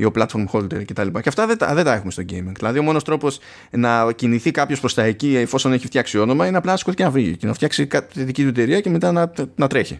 ή 0.00 0.04
ο 0.04 0.10
platform 0.14 0.44
holder 0.52 0.84
κτλ. 0.84 1.06
Και, 1.10 1.20
και 1.20 1.28
αυτά 1.28 1.46
δεν 1.46 1.58
τα, 1.58 1.74
δεν 1.74 1.84
τα 1.84 1.94
έχουμε 1.94 2.10
στο 2.10 2.22
gaming. 2.22 2.52
Δηλαδή, 2.56 2.78
ο 2.78 2.82
μόνος 2.82 3.04
τρόπος 3.04 3.38
να 3.70 4.12
κινηθεί 4.12 4.50
κάποιος 4.50 4.80
προς 4.80 4.94
τα 4.94 5.02
εκεί 5.02 5.36
εφόσον 5.36 5.72
έχει 5.72 5.86
φτιάξει 5.86 6.18
όνομα 6.18 6.46
είναι 6.46 6.56
απλά 6.56 6.70
να 6.70 6.76
σηκωθεί 6.76 6.96
και 6.96 7.02
να 7.02 7.10
βγει 7.10 7.36
και 7.36 7.46
να 7.46 7.54
φτιάξει 7.54 7.86
τη 7.86 8.24
δική 8.24 8.42
του 8.42 8.48
εταιρεία 8.48 8.80
και 8.80 8.90
μετά 8.90 9.12
να, 9.12 9.32
να 9.56 9.66
τρέχει. 9.66 9.98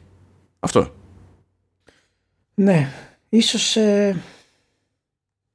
Αυτό. 0.60 0.94
Ναι. 2.54 2.88
Ίσως 3.28 3.76
ε, 3.76 4.22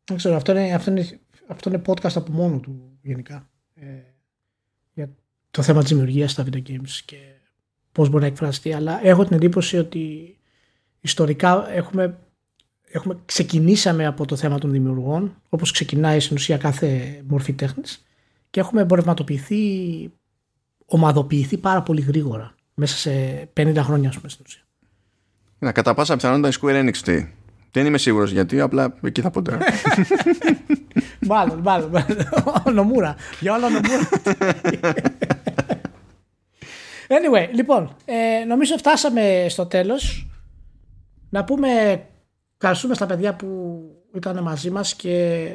δεν 0.04 0.18
ξέρω, 0.18 0.36
αυτό 0.36 0.52
είναι, 0.52 0.74
αυτό 0.74 0.92
είναι, 0.92 1.20
αυτό 1.48 1.70
είναι 1.70 1.82
podcast 1.86 2.16
από 2.16 2.32
μόνο 2.32 2.60
του 2.60 2.98
γενικά. 3.02 3.50
Ε, 3.76 3.86
για 4.94 5.10
το 5.52 5.62
θέμα 5.62 5.82
της 5.82 5.90
δημιουργίας 5.90 6.32
στα 6.32 6.44
video 6.44 6.62
games 6.70 7.02
και 7.06 7.18
πώς 7.92 8.10
μπορεί 8.10 8.22
να 8.22 8.30
εκφραστεί. 8.30 8.74
Αλλά 8.74 9.00
έχω 9.04 9.26
την 9.26 9.36
εντύπωση 9.36 9.78
ότι 9.78 10.38
ιστορικά 11.00 11.72
έχουμε, 11.72 12.18
έχουμε 12.94 13.18
ξεκινήσαμε 13.26 14.06
από 14.06 14.26
το 14.26 14.36
θέμα 14.36 14.60
των 14.60 14.72
δημιουργών, 14.72 15.36
όπως 15.50 15.72
ξεκινάει 15.72 16.20
στην 16.20 16.36
ουσία 16.36 16.58
κάθε 16.58 17.22
μορφή 17.28 17.54
τέχνης 17.54 18.06
και 18.50 18.60
έχουμε 18.60 18.82
εμπορευματοποιηθεί, 18.82 19.62
ομαδοποιηθεί 20.86 21.58
πάρα 21.58 21.82
πολύ 21.82 22.02
γρήγορα 22.02 22.56
μέσα 22.74 22.98
σε 22.98 23.12
50 23.58 23.76
χρόνια, 23.78 24.10
ας 24.10 24.16
πούμε, 24.16 24.30
στην 24.30 24.46
ουσία. 24.48 24.62
Να 25.60 25.72
κατά 25.72 25.94
πάσα 25.94 26.16
πιθανότητα 26.16 26.48
η 26.48 26.52
Square 26.62 26.90
Enix 26.90 27.24
δεν 27.72 27.86
είμαι 27.86 27.98
σίγουρος 27.98 28.32
γιατί, 28.32 28.60
απλά 28.60 28.98
εκεί 29.04 29.22
θα 29.22 29.30
πω 29.30 29.42
τώρα. 29.42 29.58
μάλλον, 31.32 31.60
μάλλον. 31.60 31.92
Ο 32.66 32.72
Νομούρα. 32.72 33.16
Για 33.40 33.54
όλα 33.54 33.70
Νομούρα. 33.70 34.10
Anyway, 37.08 37.48
λοιπόν, 37.54 37.96
ε, 38.06 38.46
νομίζω 38.46 38.78
φτάσαμε 38.78 39.46
στο 39.50 39.66
τέλος. 39.66 40.28
Να 41.30 41.44
πούμε 41.44 42.02
ευχαριστούμε 42.64 42.94
στα 42.94 43.06
παιδιά 43.06 43.36
που 43.36 43.82
ήταν 44.16 44.44
μαζί 44.44 44.70
μας 44.70 44.96
και 44.96 45.48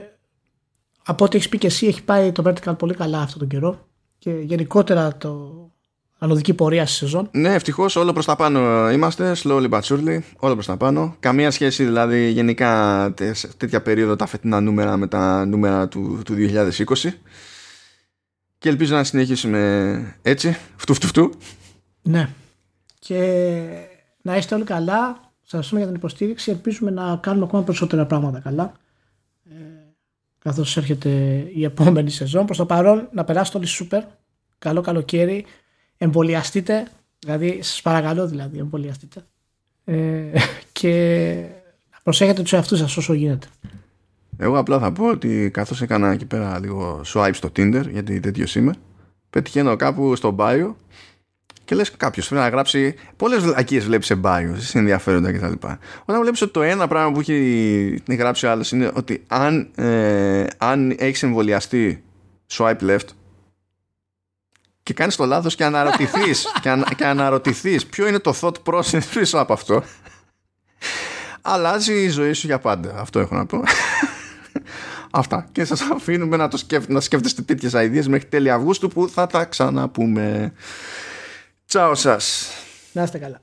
από 1.05 1.25
ό,τι 1.25 1.37
έχεις 1.37 1.49
πει 1.49 1.59
και 1.59 1.67
εσύ 1.67 1.87
έχει 1.87 2.03
πάει 2.03 2.33
το 2.33 2.43
Vertical 2.47 2.79
πολύ 2.79 2.95
καλά 2.95 3.21
αυτόν 3.21 3.39
τον 3.39 3.49
καιρό 3.49 3.89
και 4.19 4.31
γενικότερα 4.31 5.17
το, 5.17 5.69
ανωδική 6.19 6.55
πορεία 6.55 6.87
στη 6.87 6.97
σεζόν. 6.97 7.29
Ναι, 7.33 7.55
ευτυχώς 7.55 7.97
όλο 7.97 8.13
προς 8.13 8.25
τα 8.25 8.37
πάνω 8.37 8.91
είμαστε. 8.91 9.33
Slowly 9.43 9.71
but 9.71 9.81
surely. 9.81 10.21
Όλο 10.37 10.55
προς 10.55 10.67
τα 10.67 10.77
πάνω. 10.77 11.17
Καμία 11.21 11.51
σχέση 11.51 11.85
δηλαδή 11.85 12.31
γενικά 12.31 13.15
σε 13.33 13.49
τέτοια 13.57 13.83
περίοδο 13.83 14.17
τα 14.17 14.27
φετινά 14.27 14.61
νούμερα 14.61 14.97
με 14.97 15.07
τα 15.07 15.45
νούμερα 15.45 15.89
του, 15.89 16.23
του 16.25 16.35
2020. 16.35 17.11
Και 18.59 18.69
ελπίζω 18.69 18.95
να 18.95 19.05
συνεχίσουμε 19.05 20.19
έτσι. 20.23 20.57
Φτου 20.77 20.95
φτου 20.95 21.07
φτου. 21.07 21.31
Ναι. 22.03 22.29
Και 22.99 23.21
να 24.23 24.37
είστε 24.37 24.55
όλοι 24.55 24.65
καλά. 24.65 25.28
Σα 25.51 25.57
ευχαριστούμε 25.57 25.81
για 25.81 25.89
την 25.89 25.99
υποστήριξη. 25.99 26.51
Ελπίζουμε 26.51 26.91
να 26.91 27.17
κάνουμε 27.17 27.45
ακόμα 27.45 27.63
περισσότερα 27.63 28.07
πράγματα 28.07 28.41
καλά. 28.41 28.73
Ε, 29.51 29.55
Καθώς 30.39 30.77
έρχεται 30.77 31.11
η 31.55 31.65
επόμενη 31.65 32.11
σεζόν. 32.11 32.45
Προς 32.45 32.57
το 32.57 32.67
παρόν 32.67 33.09
να 33.13 33.25
περάσετε 33.25 33.59
όλοι 33.59 33.67
σούπερ. 33.67 34.03
Καλό 34.59 34.81
καλοκαίρι 34.81 35.45
εμβολιαστείτε, 35.97 36.89
δηλαδή 37.19 37.63
σας 37.63 37.83
παρακαλώ 37.83 38.27
δηλαδή 38.27 38.59
εμβολιαστείτε 38.59 39.25
ε, 39.85 40.31
και 40.73 41.45
προσέχετε 42.03 42.43
τους 42.43 42.53
εαυτούς 42.53 42.79
σας 42.79 42.97
όσο 42.97 43.13
γίνεται. 43.13 43.47
Εγώ 44.37 44.59
απλά 44.59 44.79
θα 44.79 44.93
πω 44.93 45.09
ότι 45.09 45.51
καθώς 45.51 45.83
έκανα 45.83 46.11
εκεί 46.11 46.27
πέρα 46.27 46.59
λίγο 46.59 47.01
swipe 47.07 47.35
στο 47.35 47.49
Tinder 47.57 47.85
γιατί 47.91 48.21
τέτοιος 48.21 48.55
είμαι 48.55 48.75
πετυχαίνω 49.31 49.77
κάπου 49.77 50.17
στο 50.17 50.37
bio 50.39 50.75
και 51.69 51.75
λες 51.75 51.91
κάποιος 51.97 52.27
θέλει 52.27 52.41
να 52.41 52.49
γράψει 52.49 52.95
πολλές 53.17 53.43
βλακίες 53.43 53.85
βλέπεις 53.85 54.07
σε 54.07 54.21
bio 54.25 54.53
σε 54.57 54.79
ενδιαφέροντα 54.79 55.33
κτλ. 55.33 55.53
Όταν 56.05 56.21
βλέπεις 56.21 56.43
ότι 56.43 56.53
το 56.53 56.63
ένα 56.63 56.89
πράγμα 56.89 57.13
που 57.13 57.21
έχει 57.21 58.03
γράψει 58.09 58.47
ο 58.47 58.51
άλλος 58.51 58.73
είναι 58.73 58.91
ότι 58.95 59.25
αν, 59.27 59.71
ε, 59.75 60.47
αν 60.59 60.97
έχεις 60.99 61.23
εμβολιαστεί 61.23 62.05
swipe 62.53 62.81
left 62.81 63.09
και 64.83 64.95
κάνεις 64.95 65.17
το 65.17 65.25
λάθος 65.25 65.55
και 65.55 65.65
αναρωτηθείς 65.65 66.47
και, 66.63 66.69
ανα, 66.69 66.95
και 66.97 67.05
αναρωτηθείς 67.05 67.87
ποιο 67.87 68.09
είναι 68.09 68.19
το 68.19 68.35
thought 68.41 68.73
process 68.73 69.03
πίσω 69.15 69.39
από 69.39 69.53
αυτό 69.53 69.83
αλλάζει 71.43 72.03
η 72.03 72.09
ζωή 72.09 72.33
σου 72.33 72.47
για 72.47 72.59
πάντα. 72.59 72.95
Αυτό 72.99 73.19
έχω 73.19 73.35
να 73.35 73.47
πω. 73.47 73.63
Αυτά. 75.11 75.49
Και 75.53 75.65
σας 75.65 75.81
αφήνουμε 75.81 76.37
να, 76.37 76.49
το 76.49 76.57
σκέφ, 76.57 76.89
να 76.89 77.01
σκέφτεστε 77.01 77.43
τέτοιες 77.43 77.73
ιδέες 77.73 78.09
μέχρι 78.09 78.29
τέλη 78.29 78.51
Αυγούστου 78.51 78.89
που 78.89 79.09
θα 79.09 79.27
τα 79.27 79.45
ξαναπούμε 79.45 80.53
Τσάω 81.69 81.95
σας. 81.95 82.51
Να 82.93 83.03
είστε 83.03 83.19
καλά 83.19 83.41